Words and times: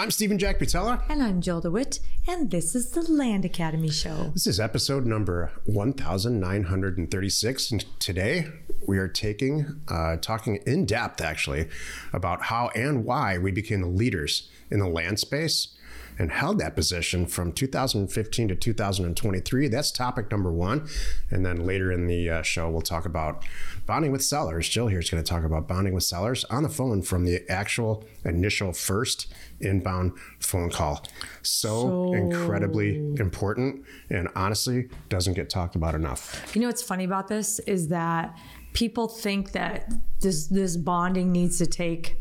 I'm 0.00 0.10
Steven 0.10 0.38
Jack 0.38 0.58
Butala. 0.58 1.02
And 1.10 1.22
I'm 1.22 1.42
Jill 1.42 1.60
DeWitt, 1.60 2.00
and 2.26 2.50
this 2.50 2.74
is 2.74 2.92
the 2.92 3.02
Land 3.02 3.44
Academy 3.44 3.90
Show. 3.90 4.30
This 4.32 4.46
is 4.46 4.58
episode 4.58 5.04
number 5.04 5.52
1936. 5.66 7.70
And 7.70 8.00
today 8.00 8.46
we 8.88 8.96
are 8.96 9.08
taking, 9.08 9.82
uh, 9.88 10.16
talking 10.16 10.56
in 10.64 10.86
depth 10.86 11.20
actually, 11.20 11.68
about 12.14 12.44
how 12.44 12.68
and 12.68 13.04
why 13.04 13.36
we 13.36 13.52
became 13.52 13.82
the 13.82 13.88
leaders 13.88 14.48
in 14.70 14.78
the 14.78 14.88
land 14.88 15.20
space 15.20 15.76
and 16.20 16.30
held 16.30 16.58
that 16.58 16.76
position 16.76 17.24
from 17.24 17.50
2015 17.50 18.48
to 18.48 18.54
2023. 18.54 19.68
That's 19.68 19.90
topic 19.90 20.30
number 20.30 20.52
one. 20.52 20.86
And 21.30 21.46
then 21.46 21.64
later 21.64 21.90
in 21.90 22.08
the 22.08 22.28
uh, 22.28 22.42
show, 22.42 22.68
we'll 22.68 22.82
talk 22.82 23.06
about 23.06 23.42
bonding 23.86 24.12
with 24.12 24.22
sellers. 24.22 24.68
Jill 24.68 24.88
here 24.88 24.98
is 24.98 25.08
going 25.08 25.24
to 25.24 25.28
talk 25.28 25.44
about 25.44 25.66
bonding 25.66 25.94
with 25.94 26.02
sellers 26.04 26.44
on 26.44 26.62
the 26.62 26.68
phone 26.68 27.00
from 27.00 27.24
the 27.24 27.40
actual 27.50 28.04
initial 28.22 28.74
first 28.74 29.32
inbound 29.60 30.12
phone 30.40 30.68
call. 30.68 31.06
So, 31.40 32.12
so, 32.12 32.12
incredibly 32.12 32.96
important 33.18 33.86
and 34.10 34.28
honestly 34.36 34.90
doesn't 35.08 35.32
get 35.32 35.48
talked 35.48 35.74
about 35.74 35.94
enough. 35.94 36.54
You 36.54 36.60
know 36.60 36.66
what's 36.66 36.82
funny 36.82 37.04
about 37.04 37.28
this 37.28 37.60
is 37.60 37.88
that 37.88 38.36
people 38.74 39.08
think 39.08 39.52
that 39.52 39.90
this 40.20 40.48
this 40.48 40.76
bonding 40.76 41.32
needs 41.32 41.56
to 41.58 41.66
take 41.66 42.16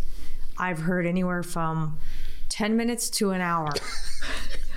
I've 0.58 0.80
heard 0.80 1.06
anywhere 1.06 1.44
from 1.44 2.00
10 2.60 2.76
minutes 2.76 3.10
to 3.10 3.32
an 3.32 3.40
hour. 3.40 3.70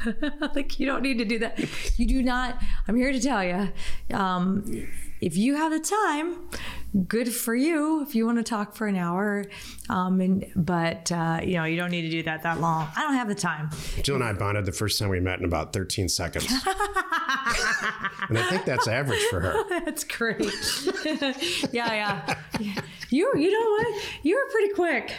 like 0.54 0.78
you 0.78 0.86
don't 0.86 1.02
need 1.02 1.18
to 1.18 1.24
do 1.24 1.40
that. 1.40 1.58
You 1.98 2.06
do 2.06 2.22
not. 2.22 2.62
I'm 2.86 2.94
here 2.94 3.10
to 3.10 3.20
tell 3.20 3.42
you. 3.42 3.72
Um, 4.16 4.88
if 5.22 5.36
you 5.36 5.54
have 5.54 5.70
the 5.70 5.78
time, 5.78 6.36
good 7.06 7.32
for 7.32 7.54
you. 7.54 8.02
If 8.02 8.16
you 8.16 8.26
want 8.26 8.38
to 8.38 8.42
talk 8.42 8.74
for 8.74 8.88
an 8.88 8.96
hour, 8.96 9.44
um, 9.88 10.20
and 10.20 10.44
but 10.56 11.12
uh, 11.12 11.40
you 11.42 11.54
know 11.54 11.64
you 11.64 11.76
don't 11.76 11.92
need 11.92 12.02
to 12.02 12.10
do 12.10 12.24
that 12.24 12.42
that 12.42 12.60
long. 12.60 12.88
I 12.96 13.02
don't 13.02 13.14
have 13.14 13.28
the 13.28 13.34
time. 13.36 13.70
Jill 14.02 14.16
and 14.16 14.24
I 14.24 14.32
bonded 14.32 14.66
the 14.66 14.72
first 14.72 14.98
time 14.98 15.08
we 15.08 15.20
met 15.20 15.38
in 15.38 15.44
about 15.44 15.72
13 15.72 16.08
seconds, 16.08 16.50
and 18.28 18.36
I 18.36 18.46
think 18.50 18.64
that's 18.64 18.88
average 18.88 19.22
for 19.30 19.40
her. 19.40 19.54
that's 19.84 20.02
great. 20.02 20.40
yeah, 21.72 21.94
yeah. 21.94 22.36
You, 23.10 23.30
you 23.36 23.50
know 23.52 23.70
what? 23.70 24.02
You 24.24 24.34
were 24.36 24.50
pretty 24.50 24.74
quick. 24.74 25.12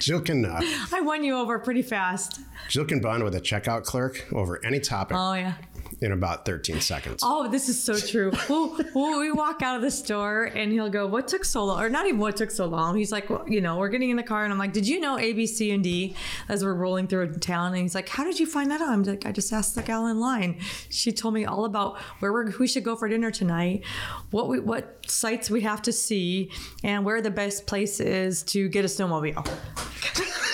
Jill 0.00 0.22
can. 0.22 0.46
Uh, 0.46 0.60
I 0.94 1.02
won 1.02 1.22
you 1.22 1.36
over 1.36 1.58
pretty 1.58 1.82
fast. 1.82 2.40
Jill 2.70 2.86
can 2.86 3.00
bond 3.00 3.22
with 3.22 3.34
a 3.34 3.40
checkout 3.40 3.84
clerk 3.84 4.26
over 4.32 4.64
any 4.64 4.80
topic. 4.80 5.14
Oh 5.18 5.34
yeah 5.34 5.54
in 6.00 6.12
about 6.12 6.44
13 6.44 6.80
seconds. 6.80 7.22
Oh, 7.24 7.48
this 7.48 7.68
is 7.68 7.82
so 7.82 7.96
true. 7.96 8.32
we'll, 8.48 8.78
we'll, 8.94 9.18
we 9.18 9.32
walk 9.32 9.62
out 9.62 9.76
of 9.76 9.82
the 9.82 9.90
store 9.90 10.44
and 10.44 10.70
he'll 10.70 10.90
go, 10.90 11.06
What 11.06 11.26
took 11.28 11.44
so 11.44 11.64
long? 11.64 11.82
Or 11.82 11.88
not 11.88 12.06
even 12.06 12.20
what 12.20 12.36
took 12.36 12.50
so 12.50 12.66
long. 12.66 12.96
He's 12.96 13.12
like, 13.12 13.30
well, 13.30 13.44
You 13.48 13.60
know, 13.60 13.78
we're 13.78 13.88
getting 13.88 14.10
in 14.10 14.16
the 14.16 14.22
car 14.22 14.44
and 14.44 14.52
I'm 14.52 14.58
like, 14.58 14.72
Did 14.72 14.86
you 14.86 15.00
know 15.00 15.18
A, 15.18 15.32
B, 15.32 15.46
C, 15.46 15.70
and 15.70 15.82
D 15.82 16.14
as 16.48 16.64
we're 16.64 16.74
rolling 16.74 17.06
through 17.06 17.32
town? 17.34 17.72
And 17.72 17.82
he's 17.82 17.94
like, 17.94 18.08
How 18.08 18.24
did 18.24 18.38
you 18.38 18.46
find 18.46 18.70
that 18.70 18.80
out? 18.80 18.90
I'm 18.90 19.02
like, 19.02 19.24
I 19.24 19.32
just 19.32 19.52
asked 19.52 19.74
the 19.74 19.82
gal 19.82 20.06
in 20.06 20.20
line. 20.20 20.60
She 20.90 21.12
told 21.12 21.34
me 21.34 21.44
all 21.44 21.64
about 21.64 21.98
where 22.18 22.32
we're, 22.32 22.52
we 22.58 22.68
should 22.68 22.84
go 22.84 22.94
for 22.94 23.08
dinner 23.08 23.30
tonight, 23.30 23.84
what 24.30 24.48
we, 24.48 24.60
what 24.60 25.10
sites 25.10 25.50
we 25.50 25.62
have 25.62 25.80
to 25.82 25.92
see, 25.92 26.50
and 26.84 27.04
where 27.04 27.22
the 27.22 27.30
best 27.30 27.66
place 27.66 28.00
is 28.00 28.42
to 28.44 28.68
get 28.68 28.84
a 28.84 28.88
snowmobile. 28.88 29.46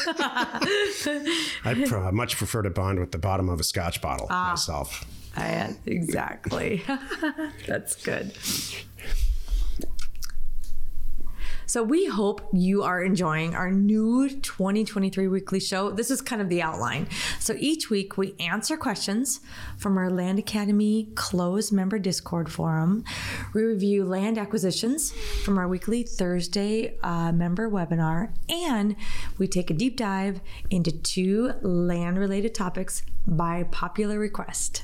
I'd 1.65 2.13
much 2.13 2.37
prefer 2.37 2.63
to 2.63 2.71
bond 2.71 3.01
with 3.01 3.13
the 3.13 3.19
bottom 3.19 3.49
of 3.49 3.61
a 3.61 3.65
scotch 3.65 4.01
bottle 4.01 4.27
ah. 4.31 4.51
myself. 4.51 5.05
I, 5.37 5.75
exactly. 5.87 6.83
That's 7.67 7.97
good. 8.03 8.37
So 11.73 11.83
we 11.83 12.05
hope 12.05 12.47
you 12.53 12.83
are 12.83 13.03
enjoying 13.03 13.55
our 13.55 13.71
new 13.71 14.29
2023 14.29 15.27
weekly 15.29 15.59
show. 15.59 15.91
This 15.91 16.11
is 16.11 16.21
kind 16.21 16.43
of 16.43 16.51
the 16.51 16.61
outline. 16.61 17.09
So 17.41 17.55
each 17.59 17.89
week 17.89 18.19
we 18.19 18.35
answer 18.39 18.77
questions 18.77 19.41
from 19.79 19.97
our 19.97 20.11
Land 20.11 20.39
Academy 20.39 21.09
closed 21.15 21.73
member 21.73 21.99
Discord 21.99 22.53
forum. 22.53 23.05
We 23.55 23.63
review 23.63 24.05
land 24.05 24.37
acquisitions 24.37 25.13
from 25.13 25.57
our 25.57 25.67
weekly 25.67 26.03
Thursday 26.03 26.99
uh, 27.03 27.33
member 27.33 27.71
webinar, 27.71 28.35
and 28.51 28.95
we 29.39 29.49
take 29.49 29.71
a 29.71 29.75
deep 29.75 29.97
dive 29.97 30.43
into 30.69 30.93
two 30.93 31.55
land 31.63 32.19
related 32.19 32.55
topics 32.55 33.03
by 33.27 33.63
popular 33.63 34.19
request. 34.19 34.83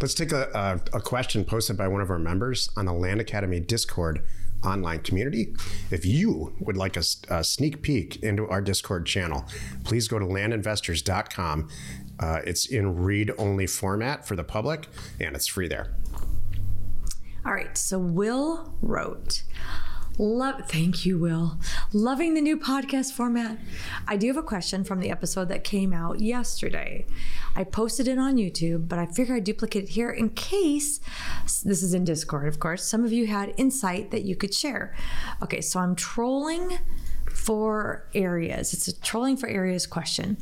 Let's 0.00 0.14
take 0.14 0.32
a, 0.32 0.80
a, 0.92 0.96
a, 0.96 1.00
question 1.00 1.44
posted 1.44 1.76
by 1.76 1.88
one 1.88 2.00
of 2.00 2.10
our 2.10 2.18
members 2.18 2.68
on 2.76 2.86
the 2.86 2.92
Land 2.92 3.20
Academy 3.20 3.60
Discord 3.60 4.22
online 4.64 5.00
community. 5.00 5.54
If 5.90 6.04
you 6.04 6.54
would 6.60 6.76
like 6.76 6.96
a, 6.96 7.02
a 7.28 7.42
sneak 7.44 7.82
peek 7.82 8.22
into 8.22 8.48
our 8.48 8.60
Discord 8.60 9.06
channel, 9.06 9.44
please 9.84 10.08
go 10.08 10.18
to 10.18 10.24
landinvestors.com. 10.24 11.68
Uh, 12.18 12.40
it's 12.44 12.66
in 12.66 12.96
read 12.96 13.32
only 13.38 13.66
format 13.66 14.26
for 14.26 14.36
the 14.36 14.44
public, 14.44 14.88
and 15.20 15.34
it's 15.34 15.46
free 15.46 15.68
there. 15.68 15.94
All 17.44 17.52
right, 17.52 17.76
so 17.76 17.98
Will 17.98 18.74
wrote, 18.82 19.42
Love, 20.20 20.68
thank 20.68 21.06
you, 21.06 21.18
Will. 21.18 21.58
Loving 21.94 22.34
the 22.34 22.42
new 22.42 22.58
podcast 22.58 23.12
format. 23.12 23.56
I 24.06 24.18
do 24.18 24.26
have 24.26 24.36
a 24.36 24.42
question 24.42 24.84
from 24.84 25.00
the 25.00 25.10
episode 25.10 25.48
that 25.48 25.64
came 25.64 25.94
out 25.94 26.20
yesterday. 26.20 27.06
I 27.56 27.64
posted 27.64 28.06
it 28.06 28.18
on 28.18 28.36
YouTube, 28.36 28.86
but 28.86 28.98
I 28.98 29.06
figure 29.06 29.36
I'd 29.36 29.44
duplicate 29.44 29.84
it 29.84 29.88
here 29.88 30.10
in 30.10 30.28
case 30.28 31.00
this 31.64 31.82
is 31.82 31.94
in 31.94 32.04
Discord, 32.04 32.48
of 32.48 32.60
course. 32.60 32.84
Some 32.84 33.02
of 33.02 33.14
you 33.14 33.28
had 33.28 33.54
insight 33.56 34.10
that 34.10 34.24
you 34.24 34.36
could 34.36 34.52
share. 34.52 34.94
Okay, 35.42 35.62
so 35.62 35.80
I'm 35.80 35.96
trolling 35.96 36.80
for 37.32 38.06
areas. 38.14 38.72
It's 38.72 38.88
a 38.88 39.00
trolling 39.00 39.36
for 39.36 39.48
areas 39.48 39.86
question. 39.86 40.36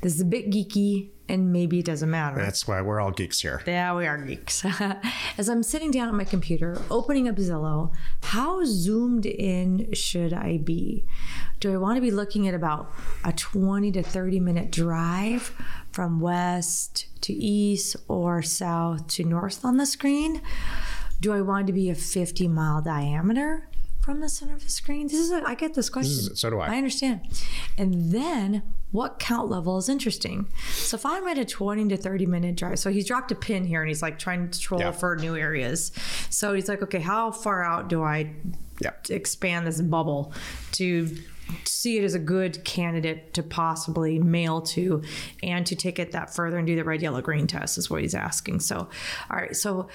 This 0.00 0.14
is 0.14 0.20
a 0.20 0.24
bit 0.24 0.50
geeky 0.50 1.10
and 1.28 1.52
maybe 1.52 1.78
it 1.78 1.86
doesn't 1.86 2.10
matter. 2.10 2.36
That's 2.36 2.68
why 2.68 2.82
we're 2.82 3.00
all 3.00 3.10
geeks 3.10 3.40
here. 3.40 3.62
Yeah, 3.66 3.96
we 3.96 4.06
are 4.06 4.18
geeks. 4.18 4.64
As 5.38 5.48
I'm 5.48 5.62
sitting 5.62 5.90
down 5.90 6.08
at 6.08 6.14
my 6.14 6.24
computer, 6.24 6.80
opening 6.90 7.28
up 7.28 7.36
Zillow, 7.36 7.92
how 8.22 8.64
zoomed 8.64 9.24
in 9.24 9.92
should 9.94 10.34
I 10.34 10.58
be? 10.58 11.06
Do 11.60 11.72
I 11.72 11.78
want 11.78 11.96
to 11.96 12.02
be 12.02 12.10
looking 12.10 12.48
at 12.48 12.54
about 12.54 12.92
a 13.24 13.32
20 13.32 13.92
to 13.92 14.02
30 14.02 14.40
minute 14.40 14.70
drive 14.70 15.54
from 15.90 16.20
west 16.20 17.06
to 17.22 17.32
east 17.32 17.96
or 18.08 18.42
south 18.42 19.06
to 19.08 19.24
north 19.24 19.64
on 19.64 19.78
the 19.78 19.86
screen? 19.86 20.42
Do 21.20 21.32
I 21.32 21.40
want 21.40 21.66
to 21.68 21.72
be 21.72 21.88
a 21.88 21.94
50 21.94 22.48
mile 22.48 22.82
diameter? 22.82 23.68
From 24.02 24.20
the 24.20 24.28
center 24.28 24.54
of 24.54 24.62
the 24.62 24.70
screen? 24.70 25.06
This 25.06 25.18
is 25.18 25.30
a, 25.30 25.42
I 25.46 25.54
get 25.54 25.74
this 25.74 25.88
question. 25.88 26.34
so 26.36 26.50
do 26.50 26.58
I. 26.58 26.74
I 26.74 26.76
understand. 26.76 27.20
And 27.78 28.12
then 28.12 28.62
what 28.90 29.18
count 29.18 29.48
level 29.48 29.78
is 29.78 29.88
interesting? 29.88 30.48
So 30.72 30.96
if 30.96 31.06
I'm 31.06 31.26
at 31.28 31.38
a 31.38 31.44
20 31.44 31.88
to 31.88 31.96
30 31.96 32.26
minute 32.26 32.56
drive, 32.56 32.78
so 32.78 32.90
he's 32.90 33.06
dropped 33.06 33.30
a 33.30 33.34
pin 33.34 33.64
here 33.64 33.80
and 33.80 33.88
he's 33.88 34.02
like 34.02 34.18
trying 34.18 34.50
to 34.50 34.60
troll 34.60 34.80
yeah. 34.80 34.90
for 34.90 35.16
new 35.16 35.36
areas. 35.36 35.92
So 36.30 36.52
he's 36.52 36.68
like, 36.68 36.82
okay, 36.82 36.98
how 36.98 37.30
far 37.30 37.64
out 37.64 37.88
do 37.88 38.02
I 38.02 38.32
yeah. 38.80 38.90
expand 39.08 39.66
this 39.66 39.80
bubble 39.80 40.32
to 40.72 41.16
see 41.64 41.98
it 41.98 42.04
as 42.04 42.14
a 42.14 42.18
good 42.18 42.64
candidate 42.64 43.34
to 43.34 43.42
possibly 43.42 44.18
mail 44.18 44.60
to 44.62 45.02
and 45.42 45.66
to 45.66 45.76
take 45.76 45.98
it 45.98 46.12
that 46.12 46.34
further 46.34 46.58
and 46.58 46.66
do 46.66 46.74
the 46.74 46.84
red, 46.84 47.02
yellow, 47.02 47.20
green 47.20 47.46
test 47.46 47.78
is 47.78 47.88
what 47.88 48.02
he's 48.02 48.14
asking. 48.14 48.60
So, 48.60 48.88
all 49.30 49.36
right. 49.36 49.54
So 49.54 49.88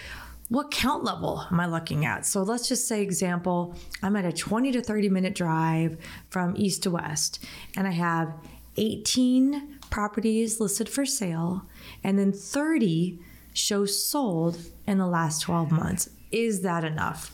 what 0.50 0.72
count 0.72 1.04
level 1.04 1.46
am 1.52 1.60
I 1.60 1.66
looking 1.66 2.06
at? 2.06 2.26
So 2.26 2.42
let's 2.42 2.68
just 2.68 2.88
say, 2.88 3.02
example, 3.02 3.76
I'm 4.02 4.16
at 4.16 4.26
a 4.26 4.32
20 4.32 4.72
to 4.74 4.82
30 4.82 5.10
minute 5.10 5.36
drive 5.36 5.98
from 6.30 6.56
east 6.58 6.84
to 6.84 6.92
west, 6.92 7.46
and 7.76 7.88
I 7.88 7.92
have 7.92 8.34
18 8.78 9.80
properties 9.90 10.60
listed 10.60 10.88
for 10.88 11.06
sale, 11.06 11.66
and 12.04 12.18
then 12.18 12.32
30 12.32 13.20
shows 13.54 14.02
sold 14.02 14.60
in 14.86 15.00
the 15.00 15.08
last 15.08 15.42
12 15.42 15.72
months. 15.72 16.10
Is 16.32 16.62
that 16.62 16.84
enough? 16.84 17.32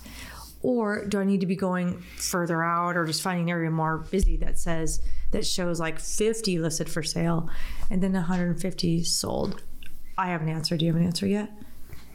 Or 0.62 1.06
do 1.06 1.20
I 1.20 1.26
need 1.26 1.42
to 1.42 1.46
be 1.46 1.58
going 1.58 2.00
further 2.18 2.64
out 2.64 2.96
or 2.96 3.06
just 3.06 3.22
finding 3.22 3.44
an 3.44 3.50
area 3.50 3.70
more 3.70 3.98
busy 3.98 4.38
that 4.38 4.58
says, 4.58 5.02
that 5.32 5.46
shows 5.46 5.80
like 5.80 6.00
50 6.00 6.60
listed 6.60 6.90
for 6.90 7.04
sale 7.04 7.50
and 7.92 8.02
then 8.02 8.14
150 8.14 9.04
sold? 9.04 9.62
I 10.18 10.28
have 10.28 10.42
an 10.42 10.50
answer. 10.50 10.78
Do 10.78 10.86
you 10.86 10.94
have 10.94 11.02
an 11.02 11.06
answer 11.06 11.28
yet? 11.28 11.52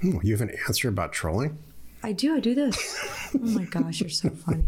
Oh, 0.04 0.20
you 0.22 0.32
have 0.32 0.40
an 0.40 0.54
answer 0.66 0.88
about 0.88 1.12
trolling? 1.12 1.58
I 2.02 2.12
do. 2.12 2.36
I 2.36 2.40
do 2.40 2.54
this. 2.54 3.30
oh 3.34 3.38
my 3.38 3.64
gosh, 3.64 4.00
you're 4.00 4.08
so 4.08 4.30
funny. 4.46 4.64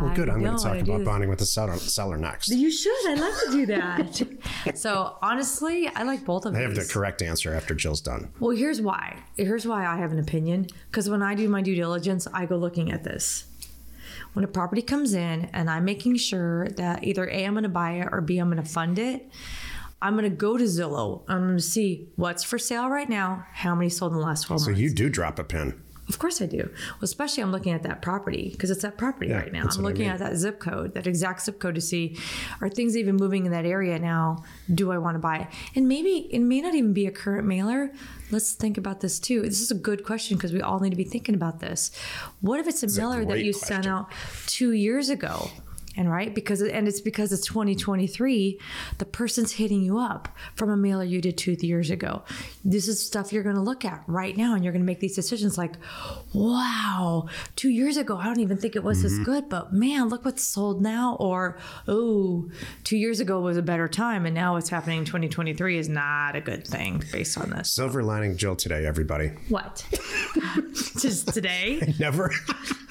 Well, 0.00 0.14
good. 0.14 0.30
I 0.30 0.34
I'm 0.34 0.42
going 0.42 0.56
to 0.56 0.62
talk 0.62 0.78
about 0.78 1.04
bonding 1.04 1.28
with 1.28 1.38
the 1.38 1.46
seller, 1.46 1.76
seller 1.76 2.16
next. 2.16 2.48
You 2.48 2.70
should. 2.70 3.06
I 3.06 3.14
like 3.14 3.34
to 3.44 3.52
do 3.52 3.66
that. 3.66 4.76
so 4.78 5.16
honestly, 5.20 5.88
I 5.88 6.04
like 6.04 6.24
both 6.24 6.46
of 6.46 6.54
them. 6.54 6.62
I 6.62 6.66
these. 6.66 6.78
have 6.78 6.86
the 6.86 6.92
correct 6.92 7.20
answer 7.20 7.52
after 7.54 7.74
Jill's 7.74 8.00
done. 8.00 8.32
Well, 8.40 8.56
here's 8.56 8.80
why. 8.80 9.18
Here's 9.36 9.66
why 9.66 9.86
I 9.86 9.98
have 9.98 10.10
an 10.12 10.18
opinion. 10.18 10.68
Because 10.90 11.10
when 11.10 11.22
I 11.22 11.34
do 11.34 11.48
my 11.50 11.60
due 11.60 11.74
diligence, 11.74 12.26
I 12.32 12.46
go 12.46 12.56
looking 12.56 12.90
at 12.90 13.04
this. 13.04 13.44
When 14.32 14.44
a 14.44 14.48
property 14.48 14.82
comes 14.82 15.12
in 15.12 15.50
and 15.52 15.68
I'm 15.68 15.84
making 15.84 16.16
sure 16.16 16.68
that 16.70 17.04
either 17.04 17.28
A, 17.28 17.44
I'm 17.44 17.52
going 17.52 17.64
to 17.64 17.68
buy 17.68 17.92
it 17.94 18.08
or 18.10 18.20
B, 18.20 18.38
I'm 18.38 18.50
going 18.50 18.62
to 18.62 18.68
fund 18.68 18.98
it, 18.98 19.28
I'm 20.02 20.14
going 20.14 20.24
to 20.24 20.30
go 20.34 20.56
to 20.56 20.64
Zillow. 20.64 21.22
I'm 21.28 21.42
going 21.46 21.56
to 21.56 21.62
see 21.62 22.08
what's 22.16 22.42
for 22.42 22.58
sale 22.58 22.88
right 22.88 23.08
now, 23.08 23.44
how 23.52 23.74
many 23.74 23.90
sold 23.90 24.12
in 24.12 24.18
the 24.18 24.24
last 24.24 24.44
12 24.46 24.60
so 24.60 24.66
months. 24.66 24.78
So 24.78 24.82
you 24.82 24.90
do 24.94 25.10
drop 25.10 25.38
a 25.38 25.44
pin. 25.44 25.80
Of 26.08 26.18
course 26.18 26.42
I 26.42 26.46
do. 26.46 26.58
Well, 26.58 27.02
especially 27.02 27.44
I'm 27.44 27.52
looking 27.52 27.72
at 27.72 27.84
that 27.84 28.02
property 28.02 28.48
because 28.50 28.68
it's 28.70 28.82
that 28.82 28.98
property 28.98 29.28
Yeah, 29.30 29.38
right 29.42 29.52
now. 29.52 29.60
I'm 29.60 29.66
what 29.66 29.78
I 29.78 29.82
looking 29.82 30.06
mean. 30.06 30.10
at 30.10 30.18
that 30.18 30.34
zip 30.34 30.58
code, 30.58 30.94
that 30.94 31.06
exact 31.06 31.42
zip 31.42 31.60
code 31.60 31.76
to 31.76 31.80
see 31.80 32.16
are 32.60 32.68
things 32.68 32.96
even 32.96 33.14
moving 33.14 33.46
in 33.46 33.52
that 33.52 33.64
area 33.64 33.96
now? 33.96 34.42
Do 34.74 34.90
I 34.90 34.98
want 34.98 35.14
to 35.14 35.18
buy 35.20 35.36
it? 35.38 35.46
And 35.76 35.86
maybe 35.86 36.26
it 36.32 36.40
may 36.40 36.62
not 36.62 36.74
even 36.74 36.92
be 36.92 37.06
a 37.06 37.12
current 37.12 37.46
mailer. 37.46 37.92
Let's 38.32 38.54
think 38.54 38.76
about 38.76 39.00
this 39.02 39.20
too. 39.20 39.42
This 39.42 39.60
is 39.60 39.70
a 39.70 39.74
good 39.76 40.04
question 40.04 40.36
because 40.36 40.52
we 40.52 40.60
all 40.60 40.80
need 40.80 40.90
to 40.90 40.96
be 40.96 41.04
thinking 41.04 41.36
about 41.36 41.60
this. 41.60 41.92
What 42.40 42.58
if 42.58 42.66
it's 42.66 42.82
a 42.82 42.86
a 42.86 43.00
mailer 43.00 43.20
that 43.20 43.26
great 43.26 43.44
you 43.44 43.52
sent 43.52 43.86
out 43.86 44.10
two 44.48 44.72
years 44.72 45.10
ago? 45.10 45.48
And 46.00 46.10
right 46.10 46.34
because 46.34 46.62
and 46.62 46.88
it's 46.88 47.02
because 47.02 47.30
it's 47.30 47.46
2023, 47.46 48.58
the 48.96 49.04
person's 49.04 49.52
hitting 49.52 49.82
you 49.82 49.98
up 49.98 50.34
from 50.54 50.70
a 50.70 50.76
mailer 50.76 51.04
you 51.04 51.20
did 51.20 51.36
two 51.36 51.58
years 51.60 51.90
ago. 51.90 52.22
This 52.64 52.88
is 52.88 53.04
stuff 53.04 53.34
you're 53.34 53.42
going 53.42 53.56
to 53.56 53.60
look 53.60 53.84
at 53.84 54.02
right 54.06 54.34
now, 54.34 54.54
and 54.54 54.64
you're 54.64 54.72
going 54.72 54.80
to 54.80 54.86
make 54.86 55.00
these 55.00 55.14
decisions 55.14 55.58
like, 55.58 55.74
wow, 56.32 57.26
two 57.54 57.68
years 57.68 57.98
ago 57.98 58.16
I 58.16 58.24
don't 58.24 58.40
even 58.40 58.56
think 58.56 58.76
it 58.76 58.82
was 58.82 59.00
Mm-hmm. 59.00 59.16
this 59.18 59.26
good, 59.26 59.48
but 59.50 59.72
man, 59.74 60.08
look 60.08 60.24
what's 60.24 60.42
sold 60.42 60.80
now. 60.80 61.16
Or 61.20 61.58
oh, 61.86 62.48
two 62.82 62.96
years 62.96 63.20
ago 63.20 63.38
was 63.40 63.58
a 63.58 63.62
better 63.62 63.86
time, 63.86 64.24
and 64.24 64.34
now 64.34 64.54
what's 64.54 64.70
happening 64.70 65.00
in 65.00 65.04
2023 65.04 65.76
is 65.76 65.88
not 65.90 66.34
a 66.34 66.40
good 66.40 66.66
thing 66.66 67.02
based 67.12 67.36
on 67.36 67.50
this. 67.50 67.72
Silver 67.74 68.02
lining 68.02 68.38
Jill 68.38 68.56
today, 68.56 68.86
everybody. 68.86 69.28
What? 69.50 69.84
Just 70.98 71.28
today? 71.34 71.94
Never, 72.00 72.32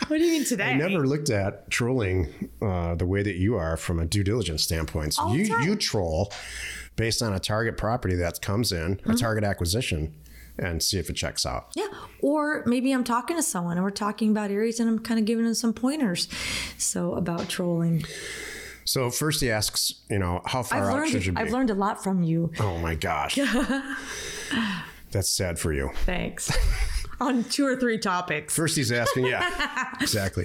What 0.08 0.18
do 0.18 0.24
you 0.24 0.32
mean 0.32 0.46
today? 0.46 0.72
I 0.72 0.74
never 0.76 1.06
looked 1.06 1.30
at 1.30 1.70
trolling 1.70 2.50
uh, 2.62 2.96
the 3.00 3.06
way 3.06 3.24
that 3.24 3.36
you 3.36 3.56
are 3.56 3.75
from 3.78 4.00
a 4.00 4.06
due 4.06 4.24
diligence 4.24 4.63
standpoint. 4.63 5.16
So 5.16 5.24
All 5.24 5.36
you 5.36 5.57
you 5.62 5.75
troll 5.75 6.31
based 6.96 7.22
on 7.22 7.34
a 7.34 7.40
target 7.40 7.78
property 7.78 8.16
that 8.16 8.42
comes 8.42 8.72
in, 8.72 8.98
Mm-hmm. 8.98 9.12
a 9.12 9.16
target 9.16 9.44
acquisition, 9.44 10.13
and 10.57 10.84
see 10.84 11.00
if 11.00 11.10
it 11.10 11.13
checks 11.16 11.46
out. 11.46 11.72
Yeah. 11.75 11.88
Or 12.22 12.63
maybe 12.66 12.92
I'm 12.92 13.06
talking 13.06 13.38
to 13.38 13.44
someone 13.44 13.78
and 13.78 13.84
we're 13.84 13.92
talking 13.92 14.31
about 14.31 14.51
areas 14.51 14.80
and 14.81 14.90
I'm 14.90 15.00
kind 15.00 15.18
of 15.19 15.25
giving 15.25 15.46
them 15.46 15.54
some 15.54 15.74
pointers. 15.74 16.28
So 16.78 17.13
about 17.13 17.48
trolling. 17.48 18.04
So 18.84 19.10
first 19.10 19.40
he 19.40 19.50
asks, 19.51 19.94
you 20.10 20.19
know, 20.19 20.42
how 20.46 20.63
far 20.63 20.92
I've 20.92 21.04
out 21.04 21.07
should 21.07 21.25
you 21.25 21.31
learned 21.31 21.38
be? 21.38 21.42
I've 21.48 21.54
learned 21.54 21.69
a 21.69 21.75
lot 21.75 22.04
from 22.04 22.24
you. 22.24 22.51
oh 22.60 22.78
my 22.80 22.96
gosh, 22.96 23.36
that's 25.12 25.30
sad 25.31 25.57
for 25.60 25.72
you. 25.74 25.92
Thanks. 26.06 26.51
On 27.21 27.44
two 27.44 27.66
or 27.68 27.75
three 27.75 27.98
topics. 27.98 28.56
First, 28.56 28.75
he's 28.77 28.92
asking, 28.92 29.25
yeah, 29.25 29.94
exactly. 30.01 30.44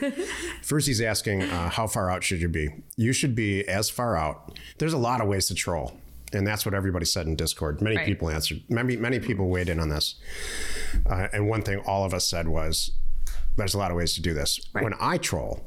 First, 0.63 0.87
he's 0.87 1.01
asking, 1.01 1.43
uh, 1.43 1.71
how 1.71 1.87
far 1.87 2.11
out 2.11 2.25
should 2.25 2.41
you 2.41 2.49
be? 2.49 2.69
You 2.97 3.13
should 3.13 3.35
be 3.35 3.67
as 3.69 3.89
far 3.91 4.17
out. 4.17 4.59
There's 4.79 4.93
a 4.93 4.99
lot 4.99 5.21
of 5.21 5.29
ways 5.29 5.47
to 5.47 5.55
troll, 5.55 5.93
and 6.33 6.47
that's 6.47 6.65
what 6.67 6.75
everybody 6.75 7.05
said 7.05 7.27
in 7.27 7.37
Discord. 7.37 7.81
Many 7.81 7.97
Right. 7.97 8.07
people 8.07 8.29
answered. 8.29 8.63
Many 8.69 8.97
many 8.97 9.21
people 9.21 9.49
weighed 9.49 9.69
in 9.69 9.79
on 9.79 9.89
this, 9.89 10.17
uh, 11.09 11.29
and 11.33 11.49
one 11.49 11.63
thing 11.63 11.79
all 11.87 12.05
of 12.05 12.13
us 12.13 12.27
said 12.29 12.49
was, 12.49 12.91
"There's 13.57 13.75
a 13.75 13.79
lot 13.79 13.91
of 13.91 13.97
ways 13.97 14.15
to 14.15 14.23
do 14.23 14.35
this." 14.35 14.61
Right. 14.73 14.83
When 14.85 14.95
I 15.01 15.19
troll. 15.19 15.65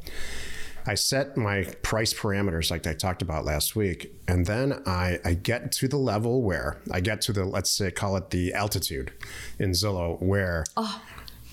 I 0.87 0.95
set 0.95 1.37
my 1.37 1.65
price 1.83 2.13
parameters 2.13 2.71
like 2.71 2.87
I 2.87 2.93
talked 2.93 3.21
about 3.21 3.45
last 3.45 3.75
week, 3.75 4.13
and 4.27 4.45
then 4.45 4.81
I, 4.85 5.19
I 5.25 5.33
get 5.33 5.71
to 5.73 5.87
the 5.87 5.97
level 5.97 6.41
where 6.41 6.81
I 6.91 7.01
get 7.01 7.21
to 7.21 7.33
the 7.33 7.45
let's 7.45 7.69
say 7.69 7.91
call 7.91 8.15
it 8.15 8.29
the 8.29 8.53
altitude 8.53 9.11
in 9.59 9.71
Zillow 9.71 10.21
where 10.21 10.65
oh 10.77 11.01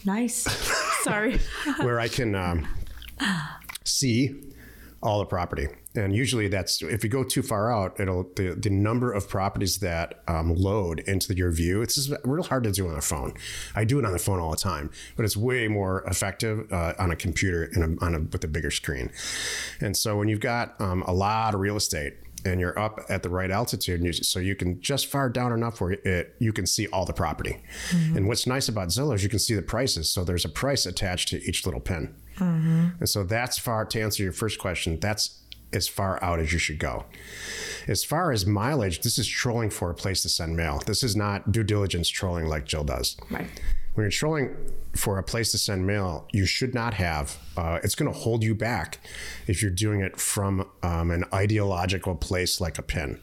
Nice. 0.05 0.43
Sorry. 1.03 1.39
where 1.79 1.99
I 1.99 2.09
can 2.09 2.35
um, 2.35 2.69
see 3.85 4.35
all 5.05 5.19
the 5.19 5.27
property. 5.27 5.69
And 5.95 6.17
usually 6.17 6.49
that's 6.49 6.83
if 6.83 7.05
you 7.05 7.11
go 7.11 7.23
too 7.23 7.43
far 7.43 7.71
out, 7.71 8.01
it'll 8.01 8.25
the, 8.35 8.57
the 8.59 8.71
number 8.71 9.13
of 9.13 9.29
properties 9.29 9.79
that 9.79 10.23
um, 10.27 10.55
load 10.55 11.01
into 11.01 11.35
your 11.35 11.53
view. 11.53 11.83
It's 11.83 11.95
just 11.95 12.13
real 12.25 12.43
hard 12.43 12.65
to 12.65 12.73
do 12.73 12.89
on 12.89 12.97
a 12.97 13.01
phone. 13.01 13.35
I 13.77 13.85
do 13.85 13.99
it 13.99 14.05
on 14.05 14.13
the 14.13 14.19
phone 14.19 14.41
all 14.41 14.51
the 14.51 14.57
time, 14.57 14.91
but 15.15 15.25
it's 15.25 15.37
way 15.37 15.69
more 15.69 16.03
effective 16.09 16.73
uh, 16.73 16.95
on 16.99 17.11
a 17.11 17.17
computer 17.17 17.71
and 17.75 18.01
a, 18.01 18.05
on 18.05 18.15
a, 18.15 18.21
with 18.21 18.43
a 18.43 18.49
bigger 18.49 18.71
screen. 18.71 19.13
And 19.81 19.97
so 19.97 20.17
when 20.17 20.29
you've 20.29 20.41
got 20.41 20.81
um, 20.81 21.03
a 21.03 21.13
lot 21.13 21.55
of 21.55 21.61
real 21.61 21.77
estate 21.77 22.15
and 22.47 22.61
you're 22.61 22.79
up 22.79 23.01
at 23.09 23.23
the 23.23 23.29
right 23.29 23.51
altitude, 23.51 24.01
and 24.01 24.07
you, 24.07 24.13
so 24.13 24.39
you 24.39 24.55
can 24.55 24.81
just 24.81 25.07
far 25.07 25.31
down 25.31 25.53
enough 25.53 25.81
where 25.81 25.93
it 25.93 26.35
you 26.41 26.53
can 26.53 26.67
see 26.67 26.87
all 26.89 27.05
the 27.05 27.13
property. 27.13 27.63
And 28.17 28.27
what's 28.27 28.47
nice 28.47 28.69
about 28.69 28.89
Zillow 28.89 29.15
is 29.15 29.23
you 29.23 29.31
can 29.31 29.39
see 29.39 29.55
the 29.55 29.63
prices. 29.63 30.11
So 30.11 30.25
there's 30.25 30.45
a 30.45 30.51
price 30.51 30.87
attached 30.87 31.29
to 31.29 31.43
each 31.45 31.65
little 31.65 31.81
pin. 31.81 32.15
Mm-hmm. 32.39 32.89
And 33.01 33.09
so 33.09 33.25
that's 33.25 33.59
far 33.59 33.85
to 33.87 34.01
answer 34.01 34.23
your 34.23 34.33
first 34.33 34.59
question. 34.59 34.99
That's 35.01 35.41
as 35.73 35.89
far 35.89 36.23
out 36.23 36.39
as 36.39 36.53
you 36.53 36.59
should 36.59 36.79
go. 36.79 37.05
As 37.89 38.05
far 38.05 38.33
as 38.33 38.47
mileage, 38.47 39.01
this 39.01 39.19
is 39.19 39.27
trolling 39.27 39.71
for 39.71 39.91
a 39.91 39.95
place 39.95 40.23
to 40.23 40.29
send 40.29 40.57
mail. 40.57 40.81
This 40.87 41.03
is 41.03 41.17
not 41.17 41.51
due 41.53 41.65
diligence 41.65 42.09
trolling 42.09 42.47
like 42.47 42.65
Jill 42.65 42.85
does. 42.85 43.17
Right. 43.31 43.49
When 43.95 44.03
you're 44.03 44.11
trolling 44.11 44.57
for 44.97 45.19
a 45.19 45.23
place 45.23 45.53
to 45.53 45.59
send 45.59 45.87
mail, 45.87 46.27
you 46.33 46.47
should 46.47 46.75
not 46.75 46.95
have. 46.95 47.39
Uh, 47.57 47.79
it's 47.85 47.95
going 47.95 48.13
to 48.13 48.19
hold 48.19 48.43
you 48.43 48.55
back 48.55 48.99
if 49.47 49.63
you're 49.63 49.71
doing 49.71 50.01
it 50.01 50.19
from 50.19 50.69
um, 50.83 51.13
an 51.13 51.25
ideological 51.33 52.17
place 52.17 52.61
like 52.61 52.77
a 52.79 52.83
pin. 52.83 53.21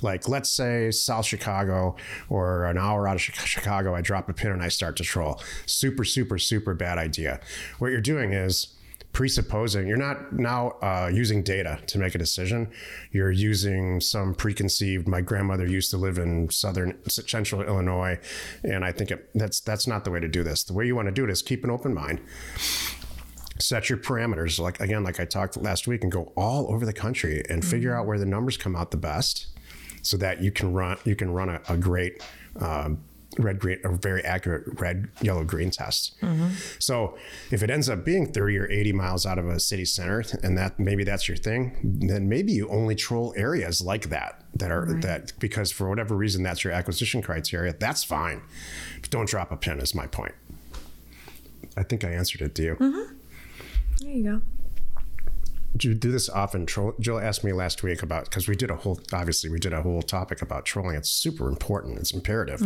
Like, 0.00 0.28
let's 0.28 0.48
say 0.48 0.92
South 0.92 1.26
Chicago 1.26 1.96
or 2.28 2.66
an 2.66 2.78
hour 2.78 3.08
out 3.08 3.16
of 3.16 3.20
Chicago, 3.20 3.96
I 3.96 4.00
drop 4.00 4.28
a 4.28 4.32
pin 4.32 4.52
and 4.52 4.62
I 4.62 4.68
start 4.68 4.96
to 4.98 5.02
troll. 5.02 5.40
Super, 5.66 6.04
super, 6.04 6.38
super 6.38 6.74
bad 6.74 6.98
idea. 6.98 7.40
What 7.80 7.90
you're 7.90 8.00
doing 8.00 8.32
is 8.32 8.68
presupposing 9.12 9.86
you're 9.86 9.96
not 9.96 10.32
now 10.32 10.70
uh, 10.82 11.10
using 11.12 11.42
data 11.42 11.78
to 11.86 11.98
make 11.98 12.14
a 12.14 12.18
decision. 12.18 12.70
You're 13.10 13.30
using 13.30 14.00
some 14.00 14.34
preconceived 14.34 15.06
my 15.06 15.20
grandmother 15.20 15.66
used 15.66 15.90
to 15.90 15.98
live 15.98 16.18
in 16.18 16.48
southern 16.50 16.98
central 17.08 17.62
illinois 17.62 18.18
and 18.64 18.84
i 18.84 18.92
think 18.92 19.10
it, 19.10 19.28
that's 19.34 19.60
that's 19.60 19.86
not 19.86 20.04
the 20.04 20.10
way 20.10 20.20
to 20.20 20.28
do 20.28 20.42
this. 20.42 20.64
The 20.64 20.72
way 20.72 20.86
you 20.86 20.96
want 20.96 21.06
to 21.08 21.12
do 21.12 21.24
it 21.24 21.30
is 21.30 21.42
keep 21.42 21.64
an 21.64 21.70
open 21.70 21.94
mind. 21.94 22.20
Set 23.58 23.90
your 23.90 23.98
parameters 23.98 24.58
like 24.58 24.80
again 24.80 25.04
like 25.04 25.20
i 25.20 25.24
talked 25.24 25.56
last 25.56 25.86
week 25.86 26.02
and 26.02 26.10
go 26.10 26.32
all 26.36 26.72
over 26.72 26.86
the 26.86 26.92
country 26.92 27.44
and 27.48 27.64
figure 27.64 27.94
out 27.94 28.06
where 28.06 28.18
the 28.18 28.26
numbers 28.26 28.56
come 28.56 28.74
out 28.74 28.90
the 28.90 28.96
best 28.96 29.48
so 30.00 30.16
that 30.16 30.42
you 30.42 30.50
can 30.50 30.72
run 30.72 30.98
you 31.04 31.14
can 31.14 31.30
run 31.32 31.48
a, 31.48 31.60
a 31.68 31.76
great 31.76 32.22
um, 32.56 32.98
red 33.38 33.58
green 33.58 33.78
a 33.84 33.90
very 33.90 34.22
accurate 34.24 34.80
red 34.80 35.08
yellow 35.20 35.44
green 35.44 35.70
test. 35.70 36.14
So 36.78 37.16
if 37.50 37.62
it 37.62 37.70
ends 37.70 37.88
up 37.88 38.04
being 38.04 38.32
30 38.32 38.58
or 38.58 38.70
80 38.70 38.92
miles 38.92 39.26
out 39.26 39.38
of 39.38 39.46
a 39.48 39.58
city 39.60 39.84
center 39.84 40.24
and 40.42 40.56
that 40.58 40.78
maybe 40.78 41.04
that's 41.04 41.28
your 41.28 41.36
thing 41.36 41.76
then 41.82 42.28
maybe 42.28 42.52
you 42.52 42.68
only 42.68 42.94
troll 42.94 43.32
areas 43.36 43.80
like 43.80 44.08
that 44.08 44.44
that 44.54 44.70
are 44.70 45.00
that 45.00 45.32
because 45.38 45.72
for 45.72 45.88
whatever 45.88 46.16
reason 46.16 46.42
that's 46.42 46.64
your 46.64 46.72
acquisition 46.72 47.22
criteria 47.22 47.72
that's 47.72 48.04
fine. 48.04 48.42
But 49.00 49.10
don't 49.10 49.28
drop 49.28 49.50
a 49.50 49.56
pin 49.56 49.80
is 49.80 49.94
my 49.94 50.06
point. 50.06 50.34
I 51.76 51.82
think 51.82 52.04
i 52.04 52.10
answered 52.10 52.42
it 52.42 52.54
to 52.56 52.62
you. 52.62 52.74
Mm-hmm. 52.74 53.14
There 54.00 54.10
you 54.10 54.24
go. 54.24 54.42
Do 55.76 55.88
you 55.88 55.94
do 55.94 56.12
this 56.12 56.28
often? 56.28 56.66
Troll, 56.66 56.94
Jill 57.00 57.18
asked 57.18 57.44
me 57.44 57.52
last 57.52 57.82
week 57.82 58.02
about 58.02 58.24
because 58.26 58.46
we 58.46 58.54
did 58.54 58.70
a 58.70 58.76
whole 58.76 59.00
obviously 59.12 59.48
we 59.50 59.58
did 59.58 59.72
a 59.72 59.80
whole 59.82 60.02
topic 60.02 60.42
about 60.42 60.64
trolling. 60.66 60.96
It's 60.96 61.08
super 61.08 61.48
important. 61.48 61.98
It's 61.98 62.12
imperative 62.12 62.60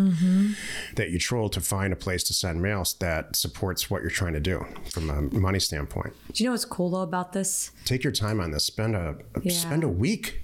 that 0.96 1.10
you 1.10 1.18
troll 1.18 1.48
to 1.50 1.60
find 1.60 1.92
a 1.92 1.96
place 1.96 2.24
to 2.24 2.34
send 2.34 2.60
mails 2.60 2.94
that 2.94 3.36
supports 3.36 3.90
what 3.90 4.02
you're 4.02 4.10
trying 4.10 4.32
to 4.32 4.40
do 4.40 4.64
from 4.92 5.10
a 5.10 5.22
money 5.22 5.60
standpoint. 5.60 6.14
Do 6.32 6.42
you 6.42 6.48
know 6.48 6.52
what's 6.52 6.64
cool 6.64 6.90
though 6.90 7.00
about 7.02 7.32
this? 7.32 7.70
Take 7.84 8.02
your 8.02 8.12
time 8.12 8.40
on 8.40 8.50
this. 8.50 8.64
Spend 8.64 8.96
a 8.96 9.16
Yeah. 9.42 9.52
spend 9.52 9.84
a 9.84 9.88
week. 9.88 10.42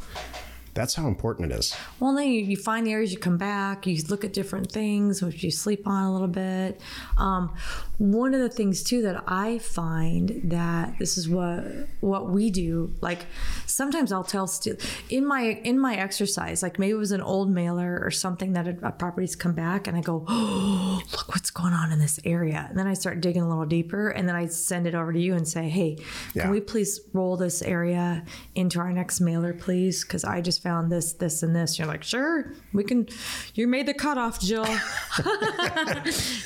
That's 0.75 0.95
how 0.95 1.07
important 1.07 1.52
it 1.52 1.59
is. 1.59 1.76
Well, 2.00 2.14
then 2.14 2.28
you, 2.28 2.40
you 2.40 2.57
find 2.57 2.87
the 2.87 2.92
areas 2.92 3.12
you 3.12 3.19
come 3.19 3.37
back, 3.37 3.87
you 3.87 4.02
look 4.09 4.25
at 4.25 4.33
different 4.33 4.73
things, 4.73 5.21
which 5.21 5.45
you 5.45 5.50
sleep 5.50 5.87
on 5.87 6.04
a 6.04 6.11
little 6.11 6.28
bit. 6.28 6.81
Um, 7.19 7.54
one 8.02 8.35
of 8.35 8.40
the 8.40 8.49
things 8.49 8.82
too 8.82 9.00
that 9.02 9.23
I 9.28 9.59
find 9.59 10.40
that 10.50 10.99
this 10.99 11.16
is 11.16 11.28
what 11.28 11.62
what 12.00 12.28
we 12.30 12.50
do. 12.50 12.92
Like 13.00 13.26
sometimes 13.66 14.11
I'll 14.11 14.25
tell 14.25 14.49
stu- 14.49 14.76
in 15.09 15.25
my 15.25 15.42
in 15.42 15.78
my 15.78 15.94
exercise, 15.94 16.64
like 16.64 16.80
maybe 16.80 16.90
it 16.90 16.97
was 16.97 17.12
an 17.12 17.21
old 17.21 17.49
mailer 17.49 18.00
or 18.02 18.11
something 18.11 18.54
that 18.54 18.66
a, 18.66 18.76
a 18.88 18.90
property's 18.90 19.37
come 19.37 19.52
back, 19.52 19.87
and 19.87 19.97
I 19.97 20.00
go, 20.00 20.25
oh, 20.28 21.00
look 21.12 21.28
what's 21.28 21.50
going 21.52 21.75
on 21.75 21.92
in 21.92 22.00
this 22.00 22.18
area, 22.25 22.66
and 22.68 22.76
then 22.76 22.88
I 22.88 22.94
start 22.94 23.21
digging 23.21 23.42
a 23.42 23.49
little 23.49 23.66
deeper, 23.66 24.09
and 24.09 24.28
then 24.28 24.35
I 24.35 24.47
send 24.47 24.88
it 24.88 24.97
over 24.97 25.12
to 25.12 25.21
you 25.21 25.35
and 25.35 25.47
say, 25.47 25.68
hey, 25.68 25.97
Yeah. 26.35 26.42
can 26.42 26.50
we 26.50 26.61
please 26.61 26.99
roll 27.12 27.37
this 27.37 27.62
area 27.62 28.25
into 28.56 28.80
our 28.80 28.92
next 28.92 29.21
mailer, 29.21 29.52
please? 29.52 30.02
Because 30.02 30.25
I 30.25 30.40
just 30.40 30.61
found 30.61 30.90
this, 30.90 31.12
this, 31.12 31.44
and 31.44 31.54
this. 31.54 31.78
You're 31.78 31.87
like, 31.87 32.02
sure, 32.02 32.52
we 32.73 32.82
can. 32.82 33.06
You 33.54 33.68
made 33.68 33.87
the 33.87 33.94
cutoff, 33.94 34.40
Jill. 34.40 34.66